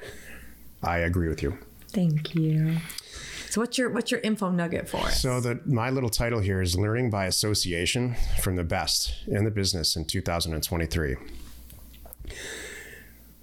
I 0.81 0.99
agree 0.99 1.27
with 1.29 1.43
you. 1.43 1.57
Thank 1.89 2.35
you. 2.35 2.77
So 3.49 3.59
what's 3.59 3.77
your 3.77 3.89
what's 3.89 4.11
your 4.11 4.21
info 4.21 4.49
nugget 4.49 4.87
for 4.87 4.97
us? 4.97 5.21
So 5.21 5.41
the 5.41 5.59
my 5.65 5.89
little 5.89 6.09
title 6.09 6.39
here 6.39 6.61
is 6.61 6.77
learning 6.77 7.09
by 7.09 7.25
association 7.25 8.15
from 8.39 8.55
the 8.55 8.63
best 8.63 9.13
in 9.27 9.43
the 9.43 9.51
business 9.51 9.97
in 9.97 10.05
2023. 10.05 11.17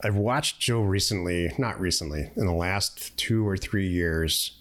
I've 0.02 0.16
watched 0.16 0.60
Joe 0.60 0.82
recently, 0.82 1.52
not 1.58 1.80
recently, 1.80 2.30
in 2.36 2.46
the 2.46 2.52
last 2.52 3.16
2 3.16 3.46
or 3.46 3.56
3 3.56 3.88
years 3.88 4.52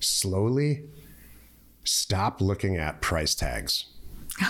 slowly 0.00 0.84
stop 1.84 2.40
looking 2.40 2.76
at 2.76 3.00
price 3.00 3.34
tags. 3.34 3.86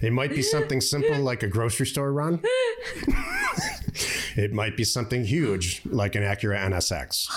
it 0.00 0.12
might 0.12 0.30
be 0.30 0.42
something 0.42 0.80
simple 0.80 1.18
like 1.20 1.42
a 1.42 1.46
grocery 1.46 1.86
store 1.86 2.12
run. 2.12 2.40
it 4.36 4.52
might 4.52 4.76
be 4.76 4.84
something 4.84 5.24
huge 5.24 5.82
like 5.84 6.14
an 6.14 6.22
Acura 6.22 6.58
NSX. 6.58 7.28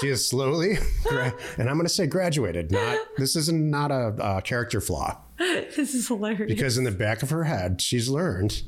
she 0.00 0.08
is 0.08 0.26
slowly, 0.28 0.78
gra- 1.04 1.34
and 1.58 1.68
I'm 1.68 1.76
going 1.76 1.86
to 1.86 1.92
say 1.92 2.06
graduated. 2.06 2.70
Not 2.70 2.98
this 3.18 3.34
is 3.36 3.50
not 3.52 3.90
a, 3.90 4.14
a 4.36 4.40
character 4.42 4.80
flaw 4.80 5.18
this 5.76 5.94
is 5.94 6.08
hilarious. 6.08 6.48
because 6.48 6.78
in 6.78 6.84
the 6.84 6.90
back 6.90 7.22
of 7.22 7.30
her 7.30 7.44
head 7.44 7.80
she's 7.80 8.08
learned, 8.08 8.62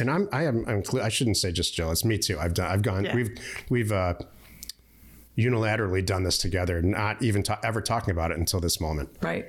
and 0.00 0.10
I'm 0.10 0.28
I 0.32 0.44
am 0.44 0.64
I'm, 0.66 0.82
I 1.00 1.08
shouldn't 1.08 1.36
say 1.36 1.52
just. 1.52 1.78
It's 1.78 2.04
me 2.04 2.18
too. 2.18 2.38
I've 2.38 2.54
done 2.54 2.70
I've 2.70 2.82
gone 2.82 3.04
Yeah. 3.04 3.14
we've 3.14 3.30
we've 3.70 3.92
uh, 3.92 4.14
unilaterally 5.36 6.04
done 6.04 6.24
this 6.24 6.38
together, 6.38 6.82
not 6.82 7.22
even 7.22 7.42
ta- 7.42 7.60
ever 7.62 7.80
talking 7.80 8.10
about 8.10 8.30
it 8.30 8.38
until 8.38 8.60
this 8.60 8.80
moment. 8.80 9.10
right. 9.22 9.46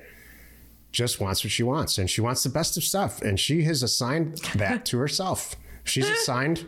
Just 0.92 1.20
wants 1.20 1.44
what 1.44 1.52
she 1.52 1.62
wants, 1.62 2.00
and 2.00 2.10
she 2.10 2.20
wants 2.20 2.42
the 2.42 2.50
best 2.50 2.76
of 2.76 2.84
stuff, 2.84 3.22
and 3.22 3.40
she 3.40 3.62
has 3.64 3.84
assigned 3.84 4.38
that 4.56 4.86
to 4.88 4.98
herself. 4.98 5.56
She's 5.84 6.10
assigned. 6.10 6.66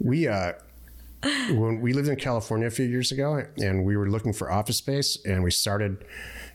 We 0.00 0.26
uh, 0.26 0.54
when 1.22 1.80
we 1.80 1.92
lived 1.92 2.08
in 2.08 2.16
California 2.16 2.66
a 2.66 2.70
few 2.72 2.84
years 2.86 3.12
ago, 3.12 3.44
and 3.58 3.84
we 3.84 3.96
were 3.96 4.08
looking 4.10 4.32
for 4.32 4.50
office 4.50 4.78
space, 4.78 5.18
and 5.24 5.44
we 5.44 5.52
started. 5.52 6.04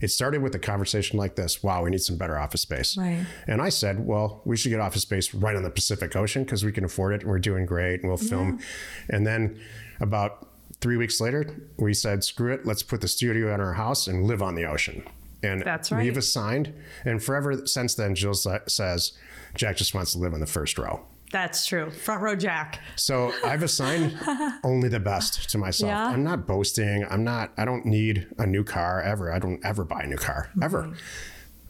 It 0.00 0.08
started 0.08 0.42
with 0.42 0.54
a 0.54 0.58
conversation 0.58 1.18
like 1.18 1.36
this: 1.36 1.62
"Wow, 1.62 1.84
we 1.84 1.90
need 1.90 2.00
some 2.02 2.16
better 2.16 2.38
office 2.38 2.62
space." 2.62 2.96
Right. 2.96 3.24
And 3.46 3.60
I 3.60 3.68
said, 3.68 4.06
"Well, 4.06 4.42
we 4.44 4.56
should 4.56 4.70
get 4.70 4.80
office 4.80 5.02
space 5.02 5.34
right 5.34 5.56
on 5.56 5.62
the 5.62 5.70
Pacific 5.70 6.16
Ocean 6.16 6.44
because 6.44 6.64
we 6.64 6.72
can 6.72 6.84
afford 6.84 7.14
it, 7.14 7.22
and 7.22 7.30
we're 7.30 7.38
doing 7.38 7.66
great, 7.66 8.00
and 8.00 8.08
we'll 8.08 8.16
film." 8.16 8.60
And 9.08 9.26
then 9.26 9.60
about 10.00 10.48
three 10.80 10.96
weeks 10.96 11.20
later, 11.20 11.46
we 11.76 11.92
said, 11.94 12.24
"Screw 12.24 12.52
it, 12.52 12.64
let's 12.64 12.82
put 12.82 13.00
the 13.00 13.08
studio 13.08 13.52
in 13.54 13.60
our 13.60 13.74
house 13.74 14.06
and 14.06 14.24
live 14.26 14.42
on 14.42 14.54
the 14.54 14.64
ocean." 14.64 15.02
And 15.42 15.62
That's 15.62 15.90
we've 15.90 16.16
assigned, 16.18 16.74
and 17.04 17.22
forever 17.22 17.66
since 17.66 17.94
then, 17.94 18.14
Jill 18.14 18.34
sa- 18.34 18.58
says, 18.66 19.12
"Jack 19.54 19.76
just 19.76 19.94
wants 19.94 20.12
to 20.12 20.18
live 20.18 20.34
in 20.34 20.40
the 20.40 20.46
first 20.46 20.76
row." 20.78 21.06
That's 21.30 21.64
true. 21.64 21.90
Front 21.90 22.22
row 22.22 22.34
Jack. 22.34 22.80
So 22.96 23.32
I've 23.44 23.62
assigned 23.62 24.18
only 24.64 24.88
the 24.88 25.00
best 25.00 25.48
to 25.50 25.58
myself. 25.58 25.90
Yeah? 25.90 26.08
I'm 26.08 26.24
not 26.24 26.46
boasting. 26.46 27.06
I'm 27.08 27.22
not. 27.22 27.52
I 27.56 27.64
don't 27.64 27.86
need 27.86 28.26
a 28.38 28.46
new 28.46 28.64
car 28.64 29.00
ever. 29.00 29.32
I 29.32 29.38
don't 29.38 29.64
ever 29.64 29.84
buy 29.84 30.02
a 30.02 30.06
new 30.06 30.16
car 30.16 30.48
mm-hmm. 30.50 30.62
ever. 30.62 30.92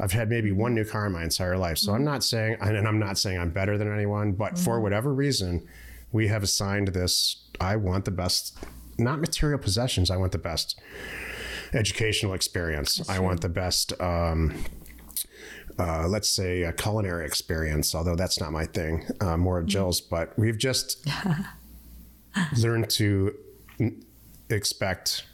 I've 0.01 0.13
had 0.13 0.31
maybe 0.31 0.51
one 0.51 0.75
new 0.75 0.85
car 0.85 1.07
in 1.07 1.13
my 1.13 1.23
entire 1.23 1.59
life. 1.59 1.77
So 1.77 1.93
I'm 1.93 1.99
mm-hmm. 1.99 2.07
not 2.07 2.25
saying, 2.25 2.57
and 2.61 2.89
I'm 2.89 2.99
not 2.99 3.19
saying 3.19 3.39
I'm 3.39 3.51
better 3.51 3.77
than 3.77 3.93
anyone, 3.93 4.33
but 4.33 4.59
for 4.59 4.75
mm-hmm. 4.75 4.85
whatever 4.85 5.13
reason, 5.13 5.69
we 6.11 6.29
have 6.29 6.43
assigned 6.43 6.89
this. 6.89 7.45
I 7.61 7.77
want 7.77 8.07
the 8.07 8.11
best, 8.11 8.57
not 8.99 9.21
material 9.21 9.59
possessions. 9.59 10.11
I 10.11 10.17
want 10.17 10.33
the 10.33 10.39
best 10.39 10.81
educational 11.75 12.33
experience. 12.33 13.09
I 13.11 13.19
want 13.19 13.43
the 13.43 13.51
best. 13.51 13.93
Um, 14.01 14.65
uh, 15.81 16.07
let's 16.07 16.29
say 16.29 16.63
a 16.63 16.73
culinary 16.73 17.25
experience, 17.25 17.95
although 17.95 18.15
that's 18.15 18.39
not 18.39 18.53
my 18.53 18.67
thing, 18.67 19.07
uh, 19.21 19.37
more 19.37 19.59
of 19.59 19.67
Jill's. 19.67 20.01
But 20.01 20.39
we've 20.39 20.59
just 20.59 21.07
learned 22.59 22.91
to 22.91 23.35
expect 24.51 25.25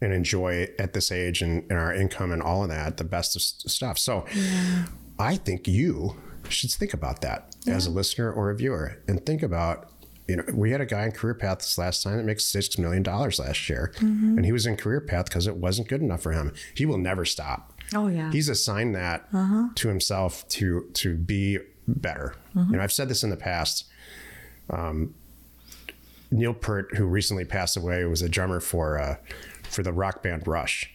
and 0.00 0.14
enjoy 0.14 0.66
at 0.78 0.94
this 0.94 1.12
age 1.12 1.42
and, 1.42 1.62
and 1.70 1.78
our 1.78 1.92
income 1.92 2.32
and 2.32 2.42
all 2.42 2.62
of 2.62 2.70
that 2.70 2.96
the 2.96 3.04
best 3.04 3.36
of 3.36 3.42
stuff. 3.42 3.98
So 3.98 4.24
I 5.18 5.36
think 5.36 5.68
you 5.68 6.16
should 6.48 6.70
think 6.70 6.94
about 6.94 7.20
that 7.20 7.54
as 7.66 7.86
a 7.86 7.90
listener 7.90 8.32
or 8.32 8.50
a 8.50 8.56
viewer 8.56 9.02
and 9.06 9.24
think 9.24 9.42
about. 9.42 9.90
You 10.26 10.36
know, 10.36 10.44
we 10.54 10.70
had 10.70 10.80
a 10.80 10.86
guy 10.86 11.06
in 11.06 11.10
Career 11.10 11.34
Path 11.34 11.58
this 11.58 11.76
last 11.76 12.04
time 12.04 12.16
that 12.16 12.22
makes 12.22 12.44
six 12.44 12.78
million 12.78 13.02
dollars 13.02 13.40
last 13.40 13.68
year, 13.68 13.92
and 14.36 14.44
he 14.44 14.52
was 14.52 14.64
in 14.64 14.76
Career 14.76 15.00
Path 15.00 15.24
because 15.24 15.48
it 15.48 15.56
wasn't 15.56 15.88
good 15.88 16.00
enough 16.00 16.22
for 16.22 16.30
him. 16.30 16.52
He 16.72 16.86
will 16.86 16.98
never 16.98 17.24
stop 17.24 17.69
Oh 17.94 18.06
yeah. 18.08 18.30
he's 18.30 18.48
assigned 18.48 18.94
that 18.94 19.28
to 19.76 19.88
himself 19.88 20.46
to 20.50 20.88
to 20.94 21.16
be 21.16 21.58
better. 21.88 22.34
You 22.54 22.64
know, 22.76 22.80
I've 22.82 22.92
said 22.92 23.08
this 23.08 23.22
in 23.22 23.30
the 23.30 23.36
past. 23.36 23.86
Um, 24.68 25.14
Neil 26.30 26.54
Peart, 26.54 26.96
who 26.96 27.06
recently 27.06 27.44
passed 27.44 27.76
away, 27.76 28.04
was 28.04 28.22
a 28.22 28.28
drummer 28.28 28.60
for 28.60 28.98
uh, 28.98 29.16
for 29.64 29.82
the 29.82 29.92
rock 29.92 30.22
band 30.22 30.46
Rush, 30.46 30.88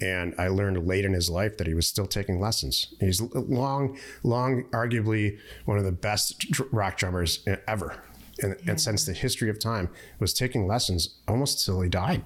and 0.00 0.34
I 0.38 0.46
learned 0.48 0.86
late 0.86 1.04
in 1.04 1.12
his 1.12 1.28
life 1.28 1.56
that 1.58 1.66
he 1.66 1.74
was 1.74 1.86
still 1.88 2.06
taking 2.06 2.40
lessons. 2.40 2.94
He's 3.00 3.20
long, 3.20 3.98
long, 4.22 4.64
arguably 4.70 5.38
one 5.64 5.78
of 5.78 5.84
the 5.84 5.92
best 5.92 6.38
dr- 6.50 6.72
rock 6.72 6.96
drummers 6.96 7.44
ever, 7.66 8.00
and, 8.40 8.56
and 8.66 8.80
since 8.80 9.04
the 9.04 9.12
history 9.12 9.50
of 9.50 9.58
time, 9.58 9.88
was 10.20 10.32
taking 10.32 10.68
lessons 10.68 11.16
almost 11.26 11.64
till 11.64 11.80
he 11.80 11.88
died. 11.88 12.22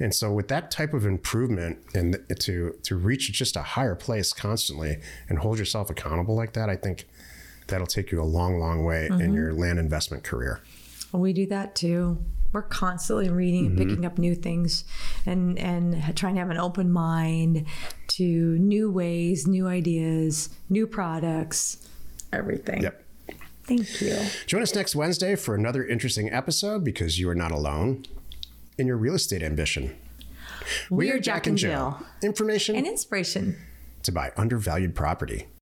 And 0.00 0.14
so, 0.14 0.32
with 0.32 0.48
that 0.48 0.70
type 0.70 0.94
of 0.94 1.04
improvement 1.06 1.78
and 1.94 2.18
to 2.40 2.74
to 2.82 2.96
reach 2.96 3.30
just 3.32 3.54
a 3.54 3.62
higher 3.62 3.94
place 3.94 4.32
constantly 4.32 4.98
and 5.28 5.38
hold 5.38 5.58
yourself 5.58 5.90
accountable 5.90 6.34
like 6.34 6.54
that, 6.54 6.68
I 6.70 6.76
think 6.76 7.06
that'll 7.68 7.86
take 7.86 8.10
you 8.10 8.20
a 8.20 8.24
long, 8.24 8.58
long 8.58 8.84
way 8.84 9.06
in 9.06 9.32
your 9.32 9.52
land 9.52 9.78
investment 9.78 10.24
career. 10.24 10.60
We 11.12 11.32
do 11.32 11.46
that 11.46 11.74
too. 11.76 12.18
We're 12.52 12.62
constantly 12.62 13.28
reading 13.30 13.66
and 13.66 13.78
Mm-hmm. 13.78 13.88
picking 13.88 14.06
up 14.06 14.18
new 14.18 14.34
things 14.34 14.84
and 15.26 15.58
and 15.58 16.16
trying 16.16 16.34
to 16.34 16.40
have 16.40 16.50
an 16.50 16.58
open 16.58 16.90
mind 16.90 17.66
to 18.08 18.24
new 18.58 18.90
ways, 18.90 19.46
new 19.46 19.68
ideas, 19.68 20.48
new 20.68 20.86
products, 20.86 21.86
everything. 22.32 22.82
Yep. 22.82 23.04
Thank 23.64 24.00
you. 24.00 24.16
Join 24.46 24.62
us 24.62 24.74
next 24.74 24.96
Wednesday 24.96 25.36
for 25.36 25.54
another 25.54 25.84
interesting 25.86 26.32
episode 26.32 26.82
because 26.82 27.20
you 27.20 27.28
are 27.28 27.36
not 27.36 27.52
alone 27.52 28.04
in 28.80 28.86
your 28.86 28.96
real 28.96 29.14
estate 29.14 29.42
ambition. 29.42 29.94
We 30.90 31.10
are 31.12 31.18
Jack 31.20 31.46
and 31.46 31.56
Jill. 31.56 32.02
Information 32.22 32.74
And 32.76 32.86
inspiration. 32.86 33.56
to 34.02 34.10
buy 34.12 34.32
undervalued 34.36 34.94
property. 34.94 35.46